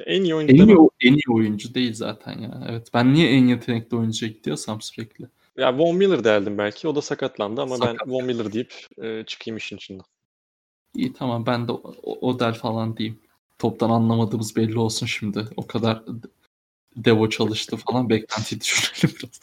En 0.07 0.23
iyi 0.23 0.35
oyuncu 0.35 0.53
En 0.55 0.57
iyi, 0.59 0.69
demem. 0.69 0.89
en 1.01 1.13
iyi 1.13 1.35
oyuncu 1.35 1.75
değil 1.75 1.95
zaten 1.95 2.39
ya. 2.39 2.67
Evet 2.69 2.89
ben 2.95 3.15
niye 3.15 3.31
en 3.31 3.47
yetenekli 3.47 3.97
oyuncuya 3.97 4.33
gidiyorsam 4.33 4.81
sürekli. 4.81 5.27
Ya 5.57 5.79
Von 5.79 5.97
Miller 5.97 6.25
derdim 6.25 6.59
belki. 6.59 6.89
O 6.89 6.95
da 6.95 7.03
sakatlandı 7.03 7.61
ama 7.63 7.77
Sakat. 7.77 7.97
ben 8.07 8.13
Von 8.13 8.25
Miller 8.25 8.53
deyip 8.53 8.75
e, 9.03 9.25
çıkayım 9.27 9.57
işin 9.57 9.77
içinden. 9.77 10.05
İyi 10.95 11.13
tamam 11.13 11.47
ben 11.47 11.69
de 11.69 11.73
Odell 11.73 12.55
falan 12.55 12.97
diyeyim. 12.97 13.19
Toptan 13.59 13.91
anlamadığımız 13.91 14.57
belli 14.57 14.79
olsun 14.79 15.07
şimdi. 15.07 15.45
O 15.57 15.67
kadar 15.67 16.03
Devo 16.97 17.29
çalıştı 17.29 17.77
falan 17.77 18.11
beklenti 18.11 18.61
düşünelim 18.61 19.17
biraz. 19.19 19.41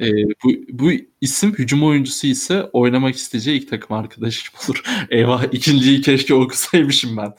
Ee, 0.00 0.24
bu, 0.44 0.52
bu 0.68 0.90
isim 1.20 1.52
hücum 1.52 1.84
oyuncusu 1.84 2.26
ise 2.26 2.70
oynamak 2.72 3.14
isteyeceği 3.14 3.60
ilk 3.60 3.70
takım 3.70 3.96
arkadaşım 3.96 4.54
olur. 4.68 4.82
Eyvah 5.10 5.44
ikinciyi 5.52 6.00
keşke 6.00 6.34
okusaymışım 6.34 7.16
ben. 7.16 7.34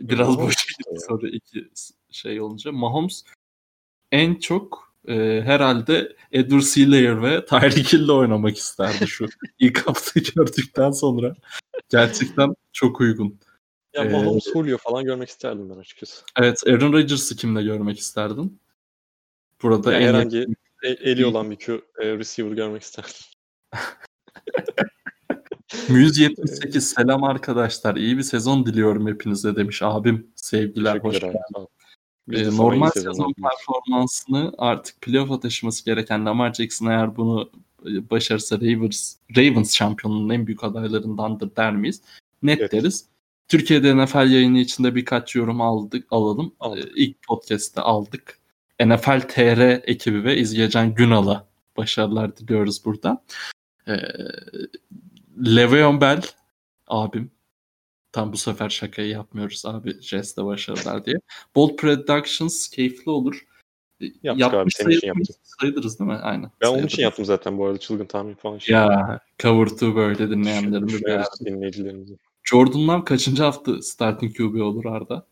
Biraz 0.00 0.38
boş 0.38 0.54
bir 0.68 0.98
soru 1.08 1.28
iki 1.28 1.68
şey 2.10 2.40
olunca. 2.40 2.72
Mahomes 2.72 3.24
en 4.12 4.34
çok 4.34 4.94
e, 5.08 5.42
herhalde 5.44 6.16
Edward 6.32 6.60
Sealayer 6.60 7.22
ve 7.22 7.44
Tyreek 7.44 7.92
Hill'le 7.92 8.08
oynamak 8.08 8.56
isterdi 8.56 9.06
şu 9.06 9.26
ilk 9.58 9.88
haftayı 9.88 10.26
gördükten 10.34 10.90
sonra. 10.90 11.34
Gerçekten 11.88 12.54
çok 12.72 13.00
uygun. 13.00 13.38
Ya 13.94 14.04
Ee, 14.04 14.08
Mahomes, 14.08 14.44
Julio 14.52 14.78
falan 14.78 15.04
görmek 15.04 15.28
isterdim 15.28 15.70
ben 15.70 15.78
açıkçası. 15.78 16.24
Evet 16.36 16.62
Aaron 16.66 16.92
Rodgers'ı 16.92 17.36
kimle 17.36 17.62
görmek 17.62 17.98
isterdin? 17.98 18.58
Burada 19.64 19.92
Ya 19.92 19.98
en 20.00 20.06
herhangi 20.08 20.36
yakın- 20.36 20.56
e- 20.84 21.10
eli 21.10 21.26
olan 21.26 21.50
bir 21.50 21.56
Q, 21.56 21.82
e, 22.02 22.18
receiver 22.18 22.52
görmek 22.52 22.82
isterdim. 22.82 23.12
Muse 25.88 26.22
78 26.22 26.88
selam 26.88 27.24
arkadaşlar. 27.24 27.96
İyi 27.96 28.18
bir 28.18 28.22
sezon 28.22 28.66
diliyorum 28.66 29.06
hepinize 29.06 29.56
demiş 29.56 29.82
abim. 29.82 30.26
Sevgiler 30.34 30.98
hoş 30.98 31.20
geldin. 31.20 31.34
Ee, 32.32 32.44
sana 32.44 32.56
normal 32.56 32.90
sezon 32.90 33.34
performansını 33.42 34.52
artık 34.58 35.00
playoff'a 35.00 35.40
taşıması 35.40 35.84
gereken 35.84 36.26
Lamar 36.26 36.54
Jackson 36.54 36.86
eğer 36.86 37.16
bunu 37.16 37.50
e, 37.86 38.10
başarırsa 38.10 38.56
Ravens, 38.56 39.16
Ravens 39.36 39.74
şampiyonluğunun 39.74 40.30
en 40.34 40.46
büyük 40.46 40.64
adaylarındandır 40.64 41.56
der 41.56 41.76
miyiz? 41.76 42.02
Net 42.42 42.60
Evet. 42.60 42.72
deriz. 42.72 43.04
Türkiye'de 43.48 43.96
NFL 44.04 44.30
yayını 44.30 44.58
içinde 44.58 44.94
birkaç 44.94 45.34
yorum 45.34 45.60
aldık, 45.60 46.06
alalım. 46.10 46.54
Aldık. 46.60 46.84
Ee, 46.86 46.90
İlk 46.96 47.22
podcast'te 47.22 47.80
aldık. 47.80 48.38
NFL 48.80 49.20
TR 49.20 49.88
ekibi 49.88 50.24
ve 50.24 50.36
İzgecan 50.36 50.94
Günal'a 50.94 51.46
başarılar 51.76 52.36
diliyoruz 52.36 52.84
burada. 52.84 53.24
Ee, 53.88 53.96
Le'Veon 55.46 56.00
Bell 56.00 56.22
abim 56.86 57.30
Tam 58.14 58.32
bu 58.32 58.36
sefer 58.36 58.68
şakayı 58.68 59.08
yapmıyoruz 59.08 59.66
abi 59.66 60.02
Jess'te 60.02 60.44
başarılar 60.44 61.04
diye. 61.04 61.16
Bold 61.54 61.76
Productions 61.76 62.68
keyifli 62.68 63.10
olur. 63.10 63.46
Yaptık 64.00 64.46
abi, 64.46 64.56
Yapmış 64.56 64.74
senin 64.74 64.90
için 64.90 65.06
yaptık. 65.06 65.36
sayılırız 65.42 65.98
değil 65.98 66.10
mi? 66.10 66.16
Aynen. 66.16 66.50
Ben 66.60 66.66
onun 66.66 66.72
sayılırız. 66.72 66.92
için 66.92 67.02
yaptım 67.02 67.24
zaten 67.24 67.58
bu 67.58 67.66
arada 67.66 67.78
çılgın 67.78 68.04
tahmin 68.06 68.34
falan. 68.34 68.58
şey. 68.58 68.74
Ya 68.76 69.20
cover 69.38 69.66
two 69.66 69.96
böyle 69.96 70.30
dinleyenlerimiz 70.30 71.02
dinleyicilerimizi. 71.44 72.16
Jordan 72.42 72.88
Love 72.88 73.04
kaçıncı 73.04 73.42
hafta 73.42 73.82
starting 73.82 74.36
QB 74.36 74.60
olur 74.60 74.84
Arda? 74.84 75.26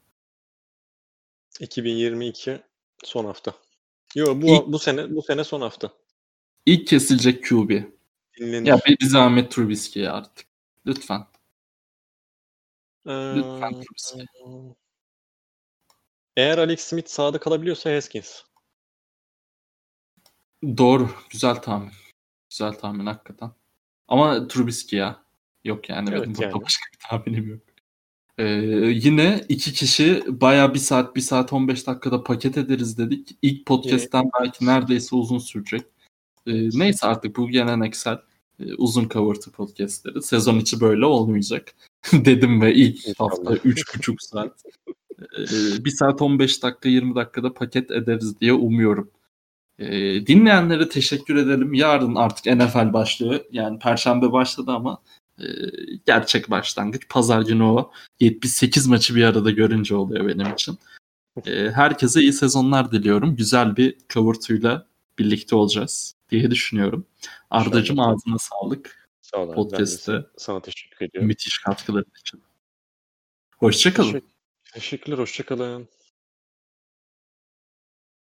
2022 1.61 2.63
son 3.03 3.25
hafta. 3.25 3.55
Yo 4.15 4.43
bu 4.43 4.47
İlk- 4.47 4.73
bu 4.73 4.79
sene 4.79 5.17
bu 5.17 5.23
sene 5.23 5.45
son 5.45 5.61
hafta. 5.61 5.93
İlk 6.67 6.87
kesilecek 6.87 7.45
QB. 7.45 7.71
Dinlenir. 8.39 8.67
Ya 8.67 8.81
bir, 8.87 9.07
zahmet 9.07 9.53
Trubisky 9.53 10.09
artık. 10.09 10.47
Lütfen. 10.87 11.27
Ee, 13.07 13.11
Lütfen 13.11 13.71
Trubisky. 13.73 14.25
Eğer 16.37 16.59
Alex 16.59 16.81
Smith 16.81 17.09
sağda 17.09 17.41
kalabiliyorsa 17.41 17.95
Haskins. 17.95 18.43
Doğru. 20.77 21.11
Güzel 21.31 21.55
tahmin. 21.55 21.93
Güzel 22.51 22.73
tahmin 22.73 23.07
hakikaten. 23.07 23.51
Ama 24.09 24.49
Trubisky 24.49 25.01
ya. 25.01 25.25
Yok 25.65 25.89
yani. 25.89 26.11
Evet, 26.11 26.23
benim 26.23 26.35
burada 26.35 26.45
yani. 26.45 26.63
başka 26.63 26.85
bir 26.93 26.99
tahminim 27.09 27.51
yok. 27.51 27.72
Ee, 28.39 28.45
yine 28.95 29.45
iki 29.49 29.73
kişi 29.73 30.23
baya 30.29 30.75
bir 30.75 30.79
saat, 30.79 31.17
bir 31.17 31.21
saat 31.21 31.53
15 31.53 31.87
dakikada 31.87 32.25
paket 32.25 32.59
ederiz 32.59 32.99
dedik. 32.99 33.29
İlk 33.43 33.67
podcast'ten 33.67 34.31
belki 34.41 34.67
neredeyse 34.67 35.17
uzun 35.17 35.39
sürecek. 35.39 35.83
Ee, 36.47 36.53
neyse 36.79 37.07
artık 37.07 37.37
bu 37.37 37.49
geleneksel 37.49 38.19
e, 38.61 38.75
uzun 38.75 39.09
covertı 39.09 39.51
podcastleri. 39.51 40.23
Sezon 40.23 40.59
içi 40.59 40.81
böyle 40.81 41.05
olmayacak. 41.05 41.75
Dedim 42.13 42.63
ve 42.63 42.75
ilk 42.75 43.21
hafta 43.21 43.55
3,5 43.55 44.17
saat. 44.19 44.63
Ee, 45.39 45.85
1 45.85 45.91
saat 45.91 46.23
15 46.23 46.63
dakika 46.63 46.89
20 46.89 47.15
dakikada 47.15 47.55
paket 47.55 47.91
ederiz 47.91 48.41
diye 48.41 48.53
umuyorum. 48.53 49.11
Ee, 49.79 50.27
dinleyenlere 50.27 50.89
teşekkür 50.89 51.37
edelim. 51.37 51.75
Yarın 51.75 52.15
artık 52.15 52.47
NFL 52.47 52.93
başlıyor. 52.93 53.41
Yani 53.53 53.79
Perşembe 53.79 54.33
başladı 54.33 54.71
ama 54.71 55.03
gerçek 56.07 56.51
başlangıç. 56.51 57.09
Pazar 57.09 57.43
günü 57.43 57.63
o 57.63 57.93
78 58.21 58.87
maçı 58.87 59.15
bir 59.15 59.25
arada 59.25 59.51
görünce 59.51 59.95
oluyor 59.95 60.29
benim 60.29 60.53
için. 60.53 60.79
Ee, 61.47 61.71
herkese 61.75 62.21
iyi 62.21 62.33
sezonlar 62.33 62.93
diliyorum. 62.93 63.37
Güzel 63.37 63.77
bir 63.77 63.97
covertuyla 64.09 64.87
birlikte 65.19 65.57
olacağız 65.57 66.15
diye 66.31 66.51
düşünüyorum. 66.51 67.07
İnşallah. 67.97 68.09
ağzına 68.09 68.39
sağlık. 68.39 69.09
Sağ 69.21 69.37
ol 69.39 69.43
abi. 69.43 69.49
Ben 69.49 69.53
de 69.53 69.55
Podcast'te 69.71 70.27
sana 70.37 70.61
teşekkür 70.63 71.07
ediyorum. 71.07 71.29
Müthiş 71.29 71.59
katkıların 71.59 72.13
için. 72.21 72.43
Hoşçakalın. 73.59 74.07
Teşekkür- 74.13 74.33
Teşekkürler. 74.73 75.19
Hoşçakalın. 75.19 75.89